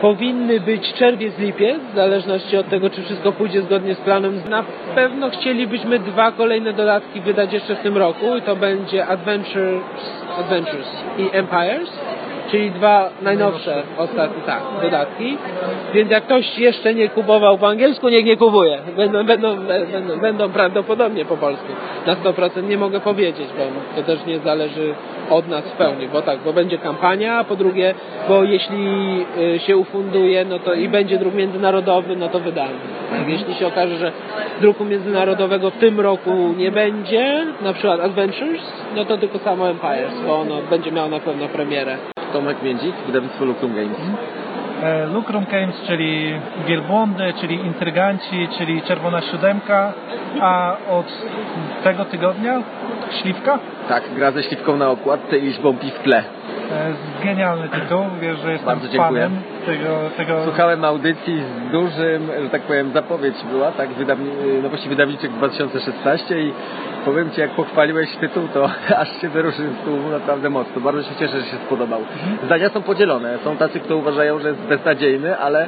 powinny 0.00 0.60
być 0.60 0.92
czerwiec, 0.92 1.38
lipiec, 1.38 1.78
w 1.92 1.94
zależności 1.94 2.56
od 2.56 2.68
tego, 2.68 2.90
czy 2.90 3.02
wszystko 3.02 3.32
pójdzie 3.32 3.62
zgodnie 3.62 3.94
z 3.94 3.98
planem. 3.98 4.40
Na 4.48 4.64
pewno 4.94 5.30
chcielibyśmy 5.30 5.98
dwa 5.98 6.32
kolejne 6.32 6.72
dodatki 6.72 7.20
wydać 7.20 7.52
jeszcze 7.52 7.76
w 7.76 7.80
tym 7.80 7.96
roku 7.96 8.36
i 8.36 8.42
to 8.42 8.56
będzie 8.56 9.06
Adventures, 9.06 9.82
Adventures 10.38 10.88
i 11.18 11.36
Empires, 11.36 11.90
czyli 12.50 12.70
dwa 12.70 13.10
najnowsze, 13.22 13.82
ostatnie, 13.98 14.42
tak, 14.46 14.62
dodatki. 14.82 15.36
Więc 15.94 16.10
jak 16.10 16.24
ktoś 16.24 16.58
jeszcze 16.58 16.94
nie 16.94 17.08
kupował 17.08 17.58
po 17.58 17.68
angielsku, 17.68 18.08
niech 18.08 18.24
nie 18.24 18.36
kupuje. 18.36 18.78
Będą, 18.96 19.24
będą, 19.24 19.56
będą, 19.56 20.20
będą 20.20 20.50
prawdopodobnie 20.50 21.24
po 21.24 21.36
polsku. 21.36 21.66
Na 22.06 22.14
100% 22.14 22.68
nie 22.68 22.78
mogę 22.78 23.00
powiedzieć, 23.00 23.48
bo 23.58 23.96
to 23.96 24.06
też 24.06 24.26
nie 24.26 24.38
zależy 24.38 24.94
od 25.30 25.48
nas 25.48 25.64
w 25.64 25.72
pełni, 25.72 26.08
bo 26.08 26.22
tak, 26.22 26.38
bo 26.38 26.52
będzie 26.52 26.78
kampania, 26.78 27.38
a 27.38 27.44
po 27.44 27.56
drugie, 27.56 27.94
bo 28.28 28.44
jeśli 28.44 28.86
y, 29.38 29.58
się 29.58 29.76
ufunduje, 29.76 30.44
no 30.44 30.58
to 30.58 30.74
i 30.74 30.88
będzie 30.88 31.18
druk 31.18 31.34
międzynarodowy, 31.34 32.16
no 32.16 32.28
to 32.28 32.40
wydamy. 32.40 32.74
Tak, 33.10 33.28
jeśli 33.28 33.54
się 33.54 33.66
okaże, 33.66 33.96
że 33.96 34.12
druku 34.60 34.84
międzynarodowego 34.84 35.70
w 35.70 35.76
tym 35.76 36.00
roku 36.00 36.30
nie 36.56 36.70
będzie, 36.70 37.46
na 37.62 37.72
przykład 37.72 38.00
Adventures, 38.00 38.62
no 38.96 39.04
to 39.04 39.18
tylko 39.18 39.38
samo 39.38 39.68
Empires, 39.68 40.20
bo 40.26 40.40
ono 40.40 40.56
będzie 40.70 40.92
miało 40.92 41.08
na 41.08 41.20
pewno 41.20 41.48
premierę. 41.48 41.96
Tomek 42.32 42.62
Międzik, 42.62 42.94
wydawnictwo 43.06 43.44
Lucrum 43.44 43.74
Games. 43.74 43.98
E, 44.82 45.06
Lucrum 45.06 45.44
Games, 45.50 45.82
czyli 45.86 46.34
Wielbłądy, 46.66 47.32
czyli 47.40 47.54
Intryganci, 47.54 48.48
czyli 48.58 48.82
Czerwona 48.82 49.20
Siódemka, 49.20 49.92
a 50.40 50.76
od 50.90 51.06
tego 51.84 52.04
tygodnia 52.04 52.62
Śliwka. 53.22 53.58
Tak, 53.88 54.14
gra 54.14 54.30
ze 54.30 54.42
śliwką 54.42 54.76
na 54.76 54.90
okładce 54.90 55.38
i 55.38 55.42
liczbą 55.42 55.76
pi 55.76 55.90
w 55.90 55.98
tle. 55.98 56.24
E, 56.72 57.24
Genialny 57.24 57.68
tytuł, 57.68 58.00
wiesz, 58.20 58.38
że 58.38 58.52
jestem 58.52 58.66
Bardzo 58.66 58.88
dziękuję. 58.88 59.20
fanem 59.22 59.42
tego, 59.66 59.88
tego 60.16 60.44
Słuchałem 60.44 60.84
audycji 60.84 61.42
z 61.42 61.72
dużym, 61.72 62.30
że 62.42 62.50
tak 62.50 62.62
powiem, 62.62 62.90
zapowiedź 62.92 63.34
była, 63.52 63.72
tak, 63.72 63.88
wydawni, 63.88 64.30
nowości 64.62 64.88
wydawniczych 64.88 65.32
2016 65.32 66.40
i 66.42 66.52
powiem 67.04 67.30
Ci, 67.30 67.40
jak 67.40 67.50
pochwaliłeś 67.50 68.16
tytuł, 68.16 68.48
to 68.54 68.70
aż 69.02 69.20
się 69.20 69.28
wyruszył 69.28 69.66
z 69.82 69.84
tłumu 69.84 70.08
naprawdę 70.10 70.50
mocno. 70.50 70.80
Bardzo 70.80 71.02
się 71.02 71.14
cieszę, 71.14 71.40
że 71.40 71.46
się 71.46 71.56
spodobał. 71.66 72.00
Zdania 72.46 72.68
są 72.68 72.82
podzielone. 72.82 73.38
Są 73.44 73.56
tacy, 73.56 73.80
którzy 73.80 73.94
uważają, 73.94 74.38
że 74.38 74.48
jest 74.48 74.60
beznadziejny, 74.60 75.38
ale 75.38 75.66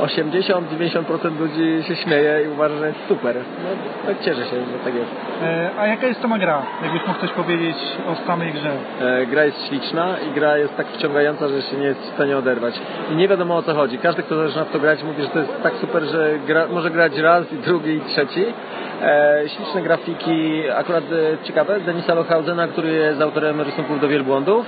80-90% 0.00 1.38
ludzi 1.40 1.82
się 1.88 1.96
śmieje 1.96 2.44
i 2.44 2.48
uważa, 2.48 2.76
że 2.78 2.86
jest 2.86 2.98
super. 3.08 3.36
No, 3.36 3.68
tak 4.06 4.20
cieszę 4.24 4.40
się, 4.44 4.56
że 4.56 4.78
tak 4.84 4.94
jest. 4.94 5.10
E, 5.42 5.70
A 5.78 5.86
jaka 5.86 6.06
jest 6.06 6.20
sama 6.22 6.38
gra? 6.38 6.62
Jakbyś 6.82 7.06
mógł 7.06 7.20
coś 7.20 7.30
powiedzieć 7.30 7.76
o 8.08 8.26
samej 8.26 8.52
grze? 8.52 8.70
E, 9.00 9.26
gra 9.26 9.44
jest 9.44 9.68
śliczna 9.68 10.06
i 10.30 10.33
gra 10.34 10.58
jest 10.58 10.76
tak 10.76 10.86
wciągająca, 10.86 11.48
że 11.48 11.62
się 11.62 11.76
nie 11.76 11.86
jest 11.86 12.00
w 12.00 12.14
stanie 12.14 12.38
oderwać. 12.38 12.74
I 13.12 13.16
nie 13.16 13.28
wiadomo 13.28 13.56
o 13.56 13.62
co 13.62 13.74
chodzi. 13.74 13.98
Każdy, 13.98 14.22
kto 14.22 14.46
zaczyna 14.46 14.64
w 14.64 14.72
to 14.72 14.78
grać, 14.78 15.02
mówi, 15.02 15.22
że 15.22 15.28
to 15.28 15.38
jest 15.38 15.62
tak 15.62 15.74
super, 15.80 16.02
że 16.02 16.38
gra, 16.46 16.66
może 16.66 16.90
grać 16.90 17.18
raz, 17.18 17.52
i 17.52 17.56
drugi, 17.56 17.90
i 17.90 18.00
trzeci. 18.00 18.44
E, 19.02 19.42
śliczne 19.48 19.82
grafiki, 19.82 20.62
akurat 20.76 21.04
e, 21.04 21.44
ciekawe, 21.44 21.80
Denisa 21.80 22.14
Lochausena, 22.14 22.68
który 22.68 22.92
jest 22.92 23.20
autorem 23.20 23.60
rysunków 23.60 24.00
do 24.00 24.08
wielbłądów. 24.08 24.66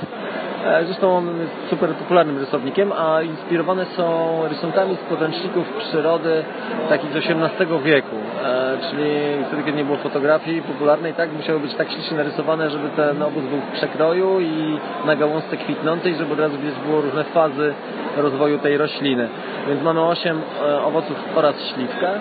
E, 0.66 0.84
Zresztą 0.84 1.16
on 1.16 1.40
jest 1.40 1.52
super 1.70 1.90
popularnym 1.90 2.38
rysownikiem, 2.38 2.92
a 2.92 3.22
inspirowane 3.22 3.84
są 3.84 4.38
rysunkami 4.48 4.96
z 4.96 4.98
podręczników 4.98 5.72
przyrody 5.78 6.44
takich 6.88 7.12
z 7.12 7.16
XVIII 7.16 7.82
wieku. 7.84 8.16
E, 8.44 8.78
czyli 8.90 9.10
wtedy, 9.46 9.62
kiedy 9.62 9.78
nie 9.78 9.84
było 9.84 9.96
fotografii 9.96 10.62
popularnej, 10.62 11.14
tak 11.14 11.32
musiały 11.32 11.60
być 11.60 11.74
tak 11.74 11.90
ślicznie 11.90 12.16
narysowane, 12.16 12.70
żeby 12.70 12.88
ten 12.88 13.22
obóz 13.22 13.44
był 13.44 13.58
w 13.58 13.72
przekroju 13.72 14.40
i 14.40 14.78
na 15.06 15.16
gałązce 15.16 15.56
kwitnącej, 15.56 16.14
żeby 16.14 16.32
od 16.32 16.40
razu 16.40 16.58
widać 16.58 16.78
było 16.86 17.00
różne 17.00 17.24
fazy 17.24 17.74
rozwoju 18.16 18.58
tej 18.58 18.78
rośliny. 18.78 19.28
Więc 19.68 19.82
mamy 19.82 20.02
8 20.02 20.40
e, 20.62 20.82
owoców 20.82 21.16
oraz 21.34 21.54
śliwkę. 21.74 22.20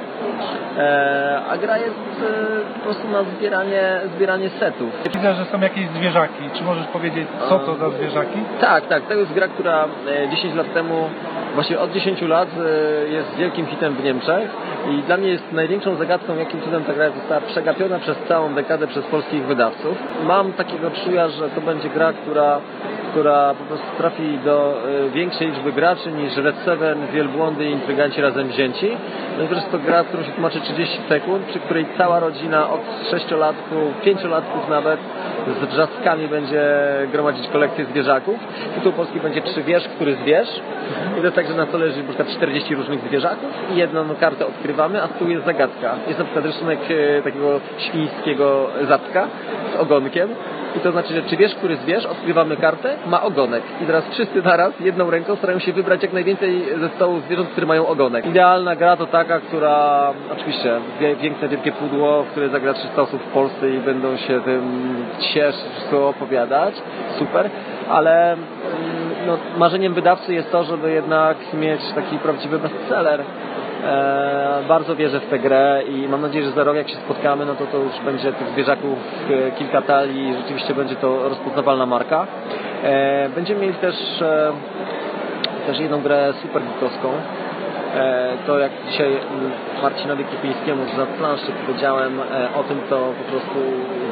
E, 0.78 1.42
a 1.50 1.58
gra 1.58 1.78
jest 1.78 1.96
e, 1.96 2.74
po 2.74 2.80
prostu 2.80 3.08
na 3.08 3.24
zbieranie, 3.24 4.00
zbieranie 4.16 4.50
setów. 4.50 4.90
Widzę, 5.14 5.34
że 5.34 5.46
są 5.46 5.62
jakieś 5.62 5.88
zwierzaki. 5.88 6.50
Czy 6.54 6.64
możesz 6.64 6.88
powiedzieć, 6.88 7.28
co 7.50 7.60
to 7.60 7.76
za 7.76 7.90
zwierzaki? 7.90 8.40
Tak, 8.62 8.88
tak. 8.88 9.04
To 9.04 9.14
jest 9.14 9.34
gra, 9.34 9.48
która 9.48 9.86
e, 10.08 10.30
10 10.30 10.56
lat 10.56 10.74
temu, 10.74 11.10
właśnie 11.56 11.80
od 11.80 11.92
10 11.92 12.22
lat 12.22 12.50
e, 12.58 13.08
jest 13.08 13.36
wielkim 13.36 13.66
hitem 13.66 13.94
w 13.94 14.04
Niemczech 14.04 14.50
i 14.90 15.04
dla 15.04 15.18
mnie 15.18 15.30
jest 15.30 15.52
największą 15.52 15.96
zagadką, 15.96 16.38
jakim 16.38 16.62
cudem 16.62 16.84
ta 16.84 16.94
gra 16.94 17.10
została 17.10 17.42
przegapiona 17.42 18.00
przez 18.00 18.18
całą 18.28 18.54
dekadę 18.54 18.88
przez 18.88 19.06
polskich 19.06 19.46
wydawców. 19.46 19.98
Mam 20.24 20.54
takiego 20.54 20.92
czuja, 20.92 21.28
że 21.28 21.50
to 21.50 21.62
będzie 21.62 21.90
gra, 21.90 22.14
która 22.14 22.60
która 23.16 23.54
po 23.54 23.64
prostu 23.64 23.88
trafi 23.98 24.40
do 24.46 24.78
e, 25.06 25.10
większej 25.10 25.48
liczby 25.48 25.72
graczy 25.72 26.12
niż 26.12 26.38
Red 26.38 26.56
Seven, 26.66 27.08
Wielbłądy 27.14 27.66
i 27.66 27.72
Intryganci 27.72 28.22
razem 28.22 28.48
wzięci. 28.48 28.88
I 28.88 29.72
to 29.72 29.80
gra, 29.80 30.04
którą 30.04 30.24
się 30.24 30.32
tłumaczy 30.32 30.62
30 30.62 31.00
sekund, 31.10 31.46
przy 31.46 31.60
której 31.60 31.86
cała 31.98 32.20
rodzina 32.20 32.70
od 32.70 32.82
6-latków, 33.12 34.06
5-latków 34.06 34.70
nawet 34.70 35.00
z 35.48 35.66
wrzaskami 35.66 36.28
będzie 36.28 36.64
gromadzić 37.12 37.48
kolekcję 37.48 37.86
zwierzaków. 37.86 38.36
Tytuł 38.76 38.92
polski 38.92 39.20
będzie 39.20 39.42
Czy 39.42 39.64
wiesz, 39.64 39.88
który 39.88 40.16
zwierz? 40.16 40.62
I 41.14 41.18
to 41.18 41.24
jest 41.24 41.36
tak, 41.36 41.48
że 41.48 41.54
na 41.54 41.66
stole 41.66 41.86
leży 41.86 41.98
na 41.98 42.08
przykład 42.08 42.30
40 42.30 42.76
różnych 42.76 43.00
zwierzaków 43.00 43.50
i 43.74 43.76
jedną 43.76 44.16
kartę 44.20 44.48
odkrywamy, 44.48 45.04
a 45.04 45.08
tyłu 45.08 45.30
jest 45.30 45.46
zagadka. 45.46 45.96
Jest 46.08 46.20
na 46.20 46.26
przykład 46.26 46.46
rysunek 46.46 46.80
e, 46.90 47.22
takiego 47.22 47.60
świńskiego 47.78 48.68
zatka 48.88 49.28
z 49.74 49.80
ogonkiem 49.80 50.30
i 50.78 50.80
to 50.80 50.92
znaczy, 50.92 51.14
że 51.14 51.22
czy 51.22 51.38
wiesz, 51.38 51.56
który 51.56 51.78
zwierz, 51.78 52.06
odkrywamy 52.06 52.58
kartę, 52.58 52.96
ma 53.08 53.24
ogonek. 53.24 53.64
I 53.82 53.86
teraz 53.86 54.04
wszyscy 54.12 54.42
naraz 54.42 54.80
jedną 54.80 55.10
ręką 55.10 55.36
starają 55.36 55.60
się 55.60 55.74
wybrać 55.74 56.02
jak 56.02 56.14
najwięcej 56.14 56.64
ze 56.80 56.90
stołu 56.90 57.20
zwierząt, 57.20 57.50
które 57.50 57.68
mają 57.68 57.88
ogonek. 57.88 58.26
Idealna 58.26 58.76
gra 58.76 58.98
to 58.98 59.06
taka, 59.06 59.40
która 59.40 60.10
oczywiście 60.34 60.80
piękne, 61.22 61.48
wielkie 61.48 61.72
pudło, 61.72 62.24
w 62.24 62.28
które 62.28 62.50
zagra 62.50 62.74
300 62.74 63.02
osób 63.02 63.22
w 63.22 63.28
Polsce 63.34 63.70
i 63.70 63.78
będą 63.78 64.18
się 64.18 64.42
tym 64.42 64.96
cieszyć, 65.20 65.72
wszystko 65.72 66.10
opowiadać. 66.10 66.76
Super. 67.20 67.50
Ale 67.90 68.34
mm, 68.34 68.46
no, 69.28 69.38
marzeniem 69.58 69.94
wydawcy 69.94 70.34
jest 70.34 70.52
to, 70.52 70.64
żeby 70.64 70.92
jednak 70.92 71.38
mieć 71.54 71.82
taki 71.96 72.18
prawdziwy 72.18 72.60
bestseller. 72.60 73.24
E, 73.84 74.64
bardzo 74.68 74.96
wierzę 74.96 75.20
w 75.20 75.30
tę 75.30 75.40
grę 75.40 75.84
i 75.90 76.08
mam 76.08 76.22
nadzieję, 76.22 76.46
że 76.46 76.52
za 76.52 76.64
rok 76.64 76.76
jak 76.76 76.90
się 76.90 76.96
spotkamy, 76.96 77.46
no 77.46 77.56
to 77.56 77.66
to 77.66 77.78
już 77.78 78.00
będzie 78.06 78.34
tych 78.34 78.50
zwierzaków 78.50 78.98
e, 79.30 79.52
kilka 79.52 79.82
talii 79.82 80.30
i 80.30 80.34
rzeczywiście 80.34 80.76
będzie 80.76 80.96
to 80.96 81.30
rozpoznawalna 81.30 81.86
marka. 81.86 82.28
E, 82.84 83.30
będziemy 83.30 83.62
mieli 83.62 83.74
też, 83.74 83.96
też 85.68 85.80
jedną 85.80 86.02
grę 86.02 86.34
super 86.42 86.62
geekowską. 86.64 87.10
E, 87.96 88.38
to 88.48 88.60
jak 88.60 88.72
dzisiaj 88.90 89.20
Marcinowi 89.82 90.26
Kiepińskiemu 90.26 90.84
na 90.98 91.06
planszy 91.06 91.52
powiedziałem 91.66 92.20
e, 92.20 92.24
o 92.60 92.64
tym, 92.64 92.82
to 92.90 93.14
po 93.24 93.32
prostu 93.32 93.60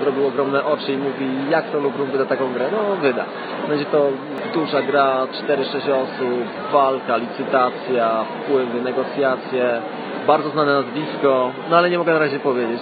zrobił 0.02 0.28
ogromne 0.28 0.66
oczy 0.66 0.94
i 0.94 0.98
mówi 0.98 1.50
jak 1.50 1.72
to 1.72 1.80
Lubrum 1.80 2.12
wyda 2.12 2.26
taką 2.26 2.54
grę? 2.54 2.66
No 2.72 2.96
wyda. 2.96 3.26
Będzie 3.70 3.86
to 3.86 4.10
duża 4.54 4.82
gra, 4.82 5.28
4-6 5.48 5.76
osób, 5.76 6.72
walka, 6.74 7.18
licytacja, 7.18 8.26
wpływy, 8.42 8.82
negocjacje, 8.82 9.82
bardzo 10.28 10.50
znane 10.50 10.74
nazwisko, 10.74 11.52
no 11.70 11.78
ale 11.78 11.90
nie 11.90 11.98
mogę 11.98 12.14
na 12.14 12.20
razie 12.20 12.40
powiedzieć. 12.40 12.82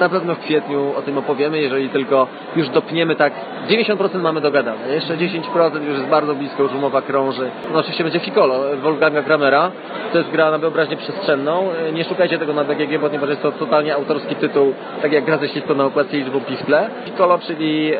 Na 0.00 0.08
pewno 0.08 0.34
w 0.34 0.38
kwietniu 0.38 0.92
o 0.98 1.02
tym 1.02 1.18
opowiemy, 1.18 1.58
jeżeli 1.58 1.88
tylko 1.88 2.26
już 2.56 2.68
dopniemy 2.68 3.16
tak, 3.16 3.32
90% 3.68 4.20
mamy 4.20 4.40
dogadane, 4.40 4.88
jeszcze 4.94 5.16
10% 5.16 5.82
już 5.82 5.98
jest 5.98 6.08
bardzo 6.08 6.34
blisko, 6.34 6.62
już 6.62 6.72
umowa 6.72 7.02
krąży. 7.02 7.50
No 7.72 7.78
oczywiście 7.78 8.04
będzie 8.04 8.20
Ficolo, 8.20 8.60
Wolfganga 8.82 9.22
Kramera, 9.22 9.70
to 10.12 10.18
jest 10.18 10.30
gra 10.30 10.50
na 10.50 10.58
wyobraźnię 10.58 10.96
przestrzenną, 10.96 11.68
nie 11.92 12.04
szukajcie 12.04 12.38
tego 12.38 12.52
na 12.52 12.64
BGG, 12.64 13.00
ponieważ 13.00 13.28
jest 13.28 13.42
to 13.42 13.52
totalnie 13.52 13.94
autorski 13.94 14.36
tytuł, 14.36 14.74
tak 15.02 15.12
jak 15.12 15.24
gra 15.24 15.38
ze 15.38 15.48
śliską 15.48 15.74
na 15.74 15.84
okładce 15.84 16.16
i 16.16 16.20
liczbą 16.20 16.40
pistle. 16.40 16.90
Ficolo, 17.04 17.38
czyli 17.38 17.92
e, 17.94 17.98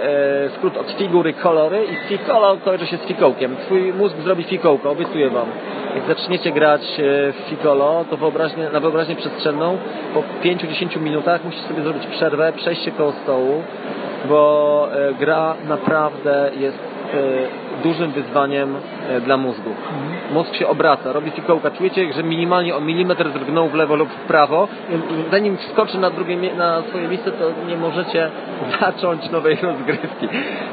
skrót 0.56 0.76
od 0.76 0.90
figury 0.90 1.32
kolory 1.32 1.84
i 1.84 2.08
Ficolo 2.08 2.56
kojarzy 2.64 2.86
się 2.86 2.96
z 2.96 3.00
fikołkiem. 3.00 3.56
Twój 3.56 3.92
mózg 3.92 4.16
zrobi 4.16 4.44
fikołko, 4.44 4.90
obiecuję 4.90 5.30
wam. 5.30 5.46
Jak 5.94 6.06
zaczniecie 6.06 6.52
grać 6.52 6.82
e, 6.82 7.32
w 7.32 7.36
Ficolo, 7.48 8.04
to 8.10 8.16
wyobraźnię, 8.16 8.65
na 8.72 8.80
wyobraźnię 8.80 9.16
przestrzenną. 9.16 9.78
Po 10.14 10.22
5-10 10.44 11.00
minutach 11.00 11.44
musisz 11.44 11.60
sobie 11.60 11.82
zrobić 11.82 12.06
przerwę, 12.06 12.52
przejść 12.56 12.84
się 12.84 12.90
koło 12.90 13.12
stołu, 13.12 13.62
bo 14.28 14.88
e, 14.92 15.14
gra 15.14 15.54
naprawdę 15.68 16.50
jest 16.56 16.78
e, 17.14 17.65
dużym 17.82 18.10
wyzwaniem 18.12 18.76
e, 19.08 19.20
dla 19.20 19.36
mózgu. 19.36 19.70
Mózg 20.32 20.54
się 20.54 20.68
obraca, 20.68 21.12
robi 21.12 21.30
fikołka. 21.30 21.70
Czujecie, 21.70 22.12
że 22.12 22.22
minimalnie 22.22 22.76
o 22.76 22.80
milimetr 22.80 23.30
drgnął 23.30 23.68
w 23.68 23.74
lewo 23.74 23.96
lub 23.96 24.08
w 24.08 24.26
prawo. 24.26 24.68
Zanim 25.30 25.56
wskoczy 25.56 25.98
na, 25.98 26.10
drugie, 26.10 26.54
na 26.54 26.82
swoje 26.82 27.08
miejsce, 27.08 27.32
to 27.32 27.44
nie 27.68 27.76
możecie 27.76 28.30
zacząć 28.80 29.30
nowej 29.30 29.56
rozgrywki. 29.62 30.28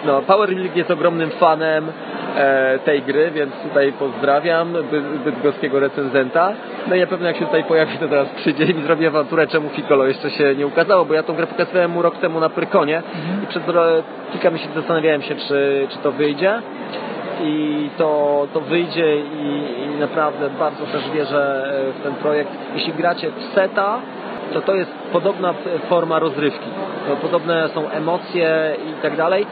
No, 0.05 0.21
Power 0.21 0.49
League 0.49 0.77
jest 0.77 0.91
ogromnym 0.91 1.30
fanem 1.30 1.91
e, 2.35 2.80
tej 2.80 3.01
gry, 3.01 3.31
więc 3.31 3.53
tutaj 3.69 3.93
pozdrawiam 3.93 4.73
by- 4.73 5.01
bydgoskiego 5.25 5.80
recenzenta. 5.80 6.53
No 6.88 6.95
i 6.95 6.99
na 6.99 7.07
pewno 7.07 7.27
jak 7.27 7.38
się 7.38 7.45
tutaj 7.45 7.63
pojawi, 7.63 7.97
to 7.97 8.07
teraz 8.07 8.30
przyjdzie 8.30 8.65
i 8.65 8.73
mi 8.73 8.84
zrobi 8.84 9.07
awanturę, 9.07 9.47
czemu 9.47 9.69
Ficolo 9.69 10.05
jeszcze 10.07 10.30
się 10.30 10.55
nie 10.55 10.67
ukazało, 10.67 11.05
bo 11.05 11.13
ja 11.13 11.23
tą 11.23 11.34
grę 11.34 11.47
pokazywałem 11.47 11.91
mu 11.91 12.01
rok 12.01 12.17
temu 12.17 12.39
na 12.39 12.49
Prykonie 12.49 13.03
i 13.43 13.47
przez 13.47 13.63
kilka 14.31 14.49
miesięcy 14.49 14.75
zastanawiałem 14.75 15.21
się, 15.21 15.35
czy, 15.35 15.88
czy 15.89 15.97
to 15.97 16.11
wyjdzie 16.11 16.61
i 17.41 17.89
to, 17.97 18.47
to 18.53 18.61
wyjdzie 18.61 19.18
i, 19.18 19.64
i 19.85 19.99
naprawdę 19.99 20.49
bardzo 20.49 20.85
też 20.85 21.10
wierzę 21.10 21.73
e, 21.89 21.99
w 21.99 22.03
ten 22.03 22.15
projekt. 22.15 22.51
Jeśli 22.76 22.93
gracie 22.93 23.31
w 23.31 23.53
seta, 23.55 23.99
to 24.53 24.61
to 24.61 24.76
jest 24.76 24.91
podobna 25.11 25.53
forma 25.89 26.19
rozrywki. 26.19 26.69
To 27.07 27.15
podobne 27.15 27.69
są 27.69 27.89
emocje 27.89 28.76
i 28.89 29.01
tak 29.01 29.18
dalej. 29.18 29.45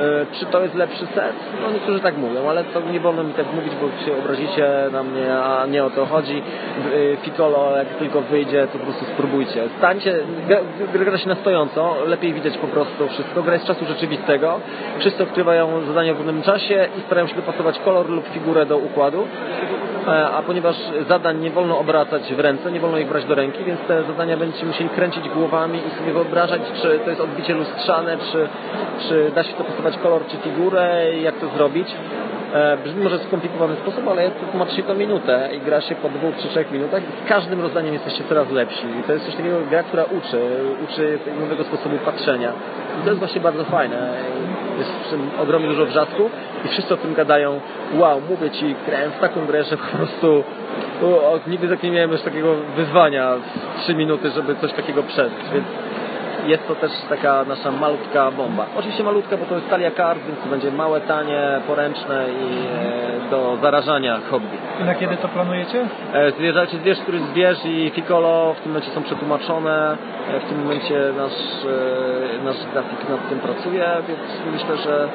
E, 0.00 0.26
Czy 0.38 0.46
to 0.46 0.62
jest 0.62 0.74
lepszy 0.74 1.06
set? 1.06 1.32
No 1.62 1.70
niektórzy 1.72 2.00
tak 2.00 2.16
mówią, 2.16 2.48
ale 2.48 2.64
to 2.64 2.80
nie 2.92 3.00
wolno 3.00 3.22
mi 3.24 3.32
tak 3.32 3.46
mówić, 3.54 3.72
bo 3.80 4.04
się 4.06 4.18
obrazicie 4.18 4.68
na 4.92 5.02
mnie, 5.02 5.34
a 5.34 5.66
nie 5.66 5.84
o 5.84 5.90
to 5.90 6.06
chodzi. 6.06 6.42
E, 7.12 7.16
Ficolo, 7.16 7.76
jak 7.76 7.88
tylko 7.88 8.20
wyjdzie, 8.20 8.66
to 8.72 8.78
po 8.78 8.84
prostu 8.84 9.04
spróbujcie. 9.04 9.62
Stańcie, 9.78 10.14
gra, 10.48 11.04
gra 11.04 11.18
się 11.18 11.28
na 11.28 11.34
stojąco, 11.34 11.94
lepiej 12.06 12.32
widać 12.32 12.58
po 12.58 12.66
prostu 12.66 13.08
wszystko. 13.08 13.42
Gra 13.42 13.54
jest 13.54 13.66
czasu 13.66 13.84
rzeczywistego. 13.84 14.60
Wszyscy 14.98 15.22
odkrywają 15.22 15.80
zadania 15.86 16.14
w 16.14 16.16
równym 16.16 16.42
czasie 16.42 16.88
i 16.98 17.00
starają 17.00 17.26
się 17.26 17.34
dopasować 17.36 17.78
kolor 17.78 18.08
lub 18.10 18.28
figurę 18.28 18.66
do 18.66 18.78
układu. 18.78 19.26
E, 20.08 20.26
A 20.30 20.42
ponieważ 20.42 20.76
zadań 21.08 21.38
nie 21.40 21.50
wolno 21.50 21.78
obracać 21.78 22.34
w 22.34 22.40
ręce, 22.40 22.72
nie 22.72 22.80
wolno 22.80 22.98
ich 22.98 23.08
brać 23.08 23.24
do 23.24 23.34
ręki, 23.34 23.64
więc 23.64 23.80
te 23.80 24.02
zadania 24.02 24.36
będziecie 24.36 24.66
musieli 24.66 24.90
kręcić 24.90 25.28
głowami 25.28 25.78
i 25.88 25.98
sobie 25.98 26.12
wyobrażać, 26.12 26.60
czy 26.82 26.98
to 27.04 27.10
jest 27.10 27.22
odbicie 27.22 27.54
lustrzane, 27.54 28.16
czy, 28.32 28.48
czy 29.08 29.30
da 29.34 29.42
się 29.42 29.52
dopasować 29.58 29.89
kolor 29.96 30.26
czy 30.26 30.36
figurę, 30.36 31.04
jak 31.22 31.34
to 31.34 31.48
zrobić. 31.48 31.88
E, 32.54 32.76
Brzmi 32.84 33.04
może 33.04 33.18
w 33.18 33.22
skomplikowany 33.22 33.76
sposób, 33.76 34.08
ale 34.08 34.30
tłumaczy 34.30 34.76
się 34.76 34.82
to 34.82 34.94
minutę 34.94 35.48
i 35.56 35.60
gra 35.60 35.80
się 35.80 35.94
po 35.94 36.08
dwóch 36.08 36.36
czy 36.36 36.48
trzech 36.48 36.70
minutach 36.70 37.02
i 37.02 37.26
z 37.26 37.28
każdym 37.28 37.60
rozdaniem 37.60 37.94
jesteście 37.94 38.24
coraz 38.24 38.50
lepsi. 38.50 38.86
I 39.00 39.02
to 39.02 39.12
jest 39.12 39.26
coś 39.26 39.34
takiego 39.34 39.56
gra, 39.70 39.82
która 39.82 40.04
uczy, 40.04 40.40
uczy 40.84 41.18
nowego 41.40 41.64
sposobu 41.64 41.96
patrzenia. 42.04 42.52
I 43.00 43.02
to 43.02 43.08
jest 43.08 43.18
właśnie 43.18 43.40
bardzo 43.40 43.64
fajne. 43.64 44.12
Jest 44.78 44.90
w 44.90 45.10
tym 45.10 45.30
ogromnie 45.42 45.68
dużo 45.68 45.86
wrzasku 45.86 46.30
i 46.64 46.68
wszyscy 46.68 46.94
o 46.94 46.96
tym 46.96 47.14
gadają. 47.14 47.60
Wow, 47.98 48.20
mówię 48.30 48.50
ci, 48.50 48.74
grałem 48.86 49.10
w 49.10 49.18
taką 49.18 49.46
grę, 49.46 49.64
że 49.64 49.76
po 49.76 49.96
prostu 49.96 50.44
o, 51.02 51.38
nigdy 51.46 51.68
tak 51.68 51.82
nie 51.82 51.90
miałem 51.90 52.12
już 52.12 52.22
takiego 52.22 52.54
wyzwania 52.76 53.34
w 53.36 53.82
trzy 53.82 53.94
minuty, 53.94 54.30
żeby 54.30 54.56
coś 54.56 54.72
takiego 54.72 55.02
przeżyć. 55.02 55.38
Więc 55.54 55.66
jest 56.46 56.68
to 56.68 56.74
też 56.74 56.90
taka 57.08 57.44
nasza 57.44 57.70
malutka 57.70 58.30
bomba. 58.30 58.66
Oczywiście 58.78 59.04
malutka, 59.04 59.36
bo 59.36 59.44
to 59.46 59.54
jest 59.54 59.70
talia 59.70 59.90
kart, 59.90 60.20
więc 60.26 60.40
to 60.40 60.48
będzie 60.48 60.70
małe, 60.70 61.00
tanie, 61.00 61.60
poręczne 61.66 62.26
i 62.30 62.58
e, 63.26 63.30
do 63.30 63.56
zarażania 63.62 64.18
hobby. 64.30 64.58
I 64.80 64.84
na 64.84 64.94
kiedy 64.94 65.16
to 65.16 65.28
planujecie? 65.28 65.84
E, 66.14 66.30
Zwierzęcie 66.30 66.78
zwierz, 66.78 66.98
który 66.98 67.18
zwierz 67.20 67.58
i 67.64 67.90
Ficolo 67.94 68.54
w 68.54 68.60
tym 68.60 68.72
momencie 68.72 68.90
są 68.90 69.02
przetłumaczone. 69.02 69.96
E, 70.36 70.40
W 70.40 70.44
tym 70.44 70.62
momencie 70.62 71.12
nasz, 71.16 71.66
nasz 72.44 72.56
grafik 72.72 73.08
nad 73.08 73.28
tym 73.28 73.38
pracuje, 73.40 73.86
więc 74.08 74.20
myślę, 74.52 74.76
że 74.76 75.08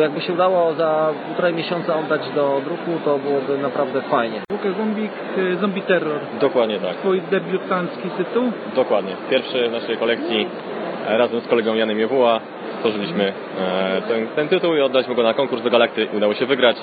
jakby 0.00 0.20
się 0.20 0.32
udało 0.32 0.74
za 0.74 1.08
półtorej 1.26 1.54
miesiąca 1.54 1.96
oddać 1.98 2.28
do 2.34 2.60
druku, 2.64 3.00
to 3.04 3.18
byłoby 3.18 3.58
naprawdę 3.58 4.02
fajnie. 4.02 4.49
Łukasz 4.64 4.76
Zombik, 4.76 5.10
y, 5.38 5.56
Zombie 5.56 5.82
Terror. 5.82 6.20
Dokładnie 6.40 6.78
tak, 6.78 6.96
Twój 6.96 7.22
debiutancki 7.30 8.10
tytuł. 8.16 8.52
dokładnie. 8.76 9.16
Pierwszy 9.30 9.68
w 9.68 9.72
naszej 9.72 9.96
kolekcji 9.96 10.46
e, 11.08 11.18
razem 11.18 11.40
z 11.40 11.46
kolegą 11.46 11.74
Janem 11.74 11.98
Jewuła 11.98 12.40
stworzyliśmy 12.76 13.32
e, 13.60 14.02
ten, 14.08 14.26
ten 14.28 14.48
tytuł 14.48 14.74
i 14.74 14.80
oddaliśmy 14.80 15.14
go 15.14 15.22
na 15.22 15.34
konkurs 15.34 15.62
do 15.62 15.70
Galakty 15.70 16.08
i 16.12 16.16
udało 16.16 16.34
się 16.34 16.46
wygrać. 16.46 16.76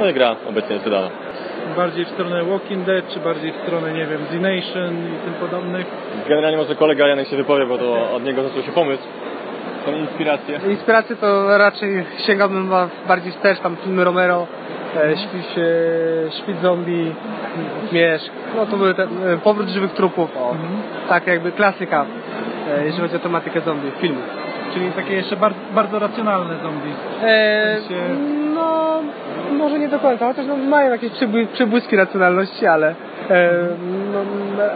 No 0.00 0.08
i 0.08 0.14
gra 0.14 0.36
obecnie 0.48 0.72
jest 0.72 0.84
wydana. 0.84 1.08
Bardziej 1.76 2.04
w 2.04 2.08
stronę 2.08 2.44
Walking 2.44 2.84
Dead, 2.84 3.08
czy 3.08 3.20
bardziej 3.20 3.52
w 3.52 3.56
stronę, 3.56 3.92
nie 3.92 4.06
wiem, 4.06 4.20
Z 4.30 4.34
Nation 4.34 4.94
i 4.94 5.24
tym 5.24 5.34
podobnych. 5.40 5.86
Generalnie 6.28 6.56
może 6.56 6.74
kolega 6.74 7.08
Janek 7.08 7.28
się 7.28 7.36
wypowie, 7.36 7.66
bo 7.66 7.78
to 7.78 8.12
od 8.12 8.24
niego 8.24 8.42
zaczął 8.42 8.62
się 8.62 8.72
pomysł. 8.72 9.02
Inspiracje. 10.00 10.60
Inspiracje 10.70 11.16
to 11.16 11.58
raczej 11.58 12.04
sięgałbym 12.26 12.70
bardziej 13.08 13.32
wstecz, 13.32 13.60
tam 13.60 13.76
filmy 13.76 14.04
Romero, 14.04 14.46
e, 14.96 15.16
Świt, 15.16 15.58
e, 15.58 16.32
Świt 16.32 16.56
Zombie, 16.62 17.12
Zmierzch, 17.90 18.30
no 18.56 18.66
to 18.66 18.76
były 18.76 18.94
te, 18.94 19.02
e, 19.02 19.36
Powrót 19.44 19.68
Żywych 19.68 19.92
Trupów, 19.92 20.36
o, 20.36 20.54
tak 21.08 21.26
jakby 21.26 21.52
klasyka, 21.52 22.04
e, 22.78 22.84
jeżeli 22.84 23.02
chodzi 23.02 23.16
o 23.16 23.18
tematykę 23.18 23.60
zombie, 23.60 23.90
filmu. 24.00 24.20
Czyli 24.74 24.92
takie 24.92 25.12
jeszcze 25.14 25.36
bardzo, 25.36 25.60
bardzo 25.74 25.98
racjonalne 25.98 26.54
zombie. 26.62 26.92
W 27.18 27.20
sensie- 27.20 27.94
no, 28.54 29.00
może 29.52 29.78
nie 29.78 29.88
do 29.88 29.98
końca, 29.98 30.26
chociaż 30.28 30.46
no, 30.46 30.56
mają 30.56 30.90
jakieś 30.90 31.12
przybły, 31.12 31.46
przybłyski 31.46 31.96
racjonalności, 31.96 32.66
ale 32.66 32.94
e, 33.30 33.50
no, 34.12 34.18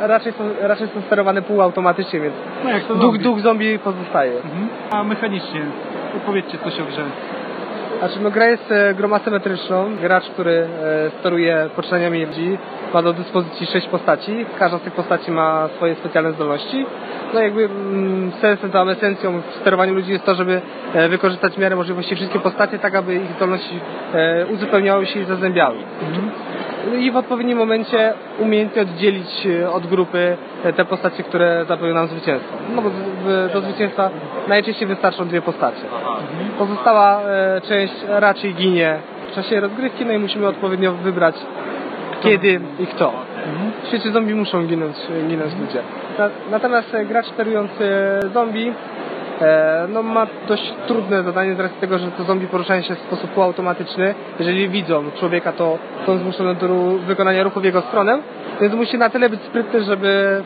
raczej, 0.07 0.33
są, 0.33 0.45
raczej 0.61 0.89
są 0.89 1.01
sterowane 1.01 1.43
półautomatycznie, 1.43 2.21
więc 2.21 2.35
No 2.65 2.71
duch, 2.95 3.01
zombie. 3.03 3.19
duch 3.19 3.41
zombie 3.41 3.79
pozostaje. 3.79 4.33
Mhm. 4.33 4.69
A 4.91 5.05
mechanicznie, 5.05 5.61
opowiedzcie 6.17 6.59
coś 6.59 6.81
o 6.81 6.85
grze. 6.85 7.03
Znaczy, 7.99 8.21
no 8.21 8.31
gra 8.31 8.47
jest 8.47 8.73
e, 8.73 8.95
grą 8.95 9.15
asymetryczną. 9.15 9.97
Gracz, 9.97 10.25
który 10.25 10.53
e, 10.53 11.11
steruje 11.21 11.71
poczynaniami 11.77 12.27
ludzi, 12.27 12.59
ma 12.95 13.03
do 13.03 13.13
dyspozycji 13.13 13.67
sześć 13.67 13.87
postaci. 13.87 14.47
Każda 14.59 14.79
z 14.79 14.83
tych 14.83 14.93
postaci 14.93 15.31
ma 15.31 15.69
swoje 15.77 15.95
specjalne 15.95 16.33
zdolności. 16.33 16.87
No 17.35 17.41
jakby 17.41 17.65
mm, 17.65 18.33
sensem, 18.41 18.89
esencją 18.89 19.41
w 19.41 19.55
sterowaniu 19.61 19.95
ludzi 19.95 20.13
jest 20.13 20.25
to, 20.25 20.35
żeby 20.35 20.61
e, 20.95 21.09
wykorzystać 21.09 21.55
w 21.55 21.59
miarę 21.59 21.77
możliwości 21.77 22.17
wszystkie 22.17 22.39
postacie, 22.39 22.79
tak 22.79 22.95
aby 22.95 23.15
ich 23.15 23.33
zdolności 23.37 23.81
e, 24.15 24.47
uzupełniały 24.47 25.07
się 25.07 25.21
i 25.21 25.25
zazębiały. 25.25 25.77
No 25.77 26.68
I 26.99 27.11
w 27.11 27.17
odpowiednim 27.17 27.59
momencie 27.59 28.13
umiejętnie 28.39 28.83
oddzielić 28.83 29.47
e, 29.47 29.71
od 29.71 29.87
grupy 29.87 30.37
e, 30.65 30.73
te 30.73 30.85
postacie, 30.85 31.23
które 31.23 31.65
zapewnią 31.69 31.95
nam 31.95 32.07
zwycięstwo. 32.07 32.57
No 32.77 32.83
bo 32.83 32.91
do 33.53 33.61
zwycięstwa 33.61 34.11
najczęściej 34.49 34.89
wystarczą 34.89 35.29
dwie 35.29 35.43
postacie. 35.43 35.83
Pozostała 36.59 37.21
e, 37.23 37.61
część 37.61 37.95
raczej 38.09 38.55
ginie 38.55 38.99
w 39.31 39.35
czasie 39.35 39.61
rozgrywki, 39.61 40.07
no 40.07 40.13
i 40.13 40.19
musimy 40.19 40.47
odpowiednio 40.47 40.93
wybrać 40.93 41.35
kiedy 42.23 42.61
i 42.79 42.87
kto. 42.87 43.13
W 43.85 43.89
świecie 43.89 44.13
zombie 44.13 44.35
muszą 44.35 44.67
ginąć, 44.67 44.97
ginąć 45.29 45.53
ludzie. 45.61 45.83
Na, 46.19 46.31
natomiast 46.51 46.95
e, 46.95 47.05
gracz 47.05 47.27
sterujący 47.27 47.85
zombie 48.35 48.69
e, 48.69 48.73
no, 49.89 50.03
ma 50.03 50.27
dość 50.49 50.75
trudne 50.87 51.23
zadanie 51.23 51.55
z 51.55 51.61
racji 51.61 51.81
tego, 51.81 51.99
że 51.99 52.11
to 52.11 52.25
zombie 52.25 52.47
poruszają 52.47 52.83
się 52.83 52.95
w 52.95 52.99
sposób 52.99 53.31
półautomatyczny. 53.31 54.15
Jeżeli 54.39 54.69
widzą 54.69 55.05
człowieka, 55.19 55.53
to 55.53 55.79
są 56.07 56.19
zmuszone 56.19 56.55
do 56.55 56.69
wykonania 57.07 57.43
ruchu 57.43 57.61
w 57.61 57.65
jego 57.65 57.81
stronę, 57.81 58.19
więc 58.61 58.75
musi 58.75 58.99
na 58.99 59.11
tyle 59.11 59.31
być 59.31 59.41
sprytny, 59.43 59.83
żeby 59.83 60.43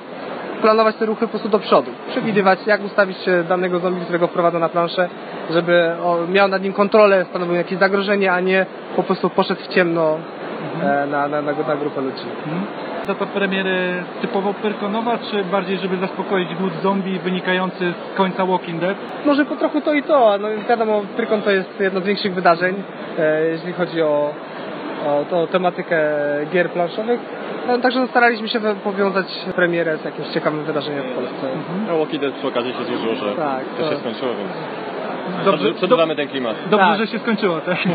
planować 0.63 0.97
te 0.97 1.07
ruchy 1.07 1.21
po 1.21 1.31
prostu 1.31 1.49
do 1.49 1.59
przodu. 1.59 1.91
Przewidywać, 2.11 2.59
jak 2.67 2.85
ustawić 2.85 3.19
się 3.19 3.45
danego 3.49 3.79
zombie, 3.79 4.01
którego 4.01 4.27
wprowadza 4.27 4.59
na 4.59 4.69
planszę, 4.69 5.09
żeby 5.51 5.91
miał 6.29 6.49
nad 6.49 6.63
nim 6.63 6.73
kontrolę, 6.73 7.27
stanowił 7.31 7.55
jakieś 7.55 7.79
zagrożenie, 7.79 8.33
a 8.33 8.41
nie 8.41 8.67
po 8.97 9.03
prostu 9.03 9.31
poszedł 9.31 9.61
w 9.61 9.69
ciemno 9.69 10.19
e, 10.83 11.07
na, 11.07 11.29
na, 11.29 11.43
na, 11.43 11.53
na 11.53 11.77
grupę 11.77 12.01
ludzi. 12.01 12.25
Data 13.07 13.27
premiery 13.27 14.05
typowo 14.21 14.55
Pyrkonowa, 14.55 15.19
czy 15.19 15.45
bardziej, 15.45 15.79
żeby 15.79 15.97
zaspokoić 15.97 16.55
głód 16.55 16.73
zombie 16.83 17.19
wynikający 17.19 17.93
z 18.13 18.17
końca 18.17 18.47
Walking 18.47 18.81
Dead? 18.81 18.97
Może 19.27 19.45
po 19.45 19.57
trochu 19.57 19.81
to 19.81 19.95
i 19.95 20.03
to. 20.03 20.39
No 20.39 20.49
wiadomo, 20.69 21.03
Pyrkon 21.17 21.43
to 21.43 21.51
jest 21.51 21.81
jedno 21.81 22.01
z 22.01 22.05
większych 22.05 22.35
wydarzeń, 22.35 22.75
e, 23.19 23.45
jeśli 23.49 23.73
chodzi 23.73 24.03
o, 24.03 24.35
o 25.07 25.25
tą 25.31 25.47
tematykę 25.47 25.97
gier 26.53 26.71
planszowych. 26.71 27.21
No, 27.69 27.79
także 27.79 28.01
no, 28.01 28.07
staraliśmy 28.07 28.49
się 28.49 28.61
powiązać 28.85 29.27
premierę 29.57 29.99
z 29.99 30.05
jakimś 30.05 30.29
ciekawym 30.29 30.65
wydarzeniem 30.65 31.03
w 31.03 31.15
Polsce. 31.15 31.47
No 31.89 31.99
Walking 31.99 32.23
Dead 32.23 32.35
przy 32.35 32.47
okazji 32.49 32.73
się 32.73 32.85
złożyło, 32.85 33.15
że 33.15 33.37
Tak, 33.37 33.65
to 33.79 33.85
to- 33.85 33.91
się 33.91 33.97
skończyło, 33.97 34.31
więc 34.35 34.51
Dobrze, 35.45 35.73
przedłużamy 35.75 36.17
ten 36.17 36.29
klimat. 36.29 36.57
Dobrze, 36.71 36.87
Tak. 36.87 36.99
że 36.99 37.07
się 37.07 37.19
skończyło, 37.19 37.61
tak? 37.61 37.79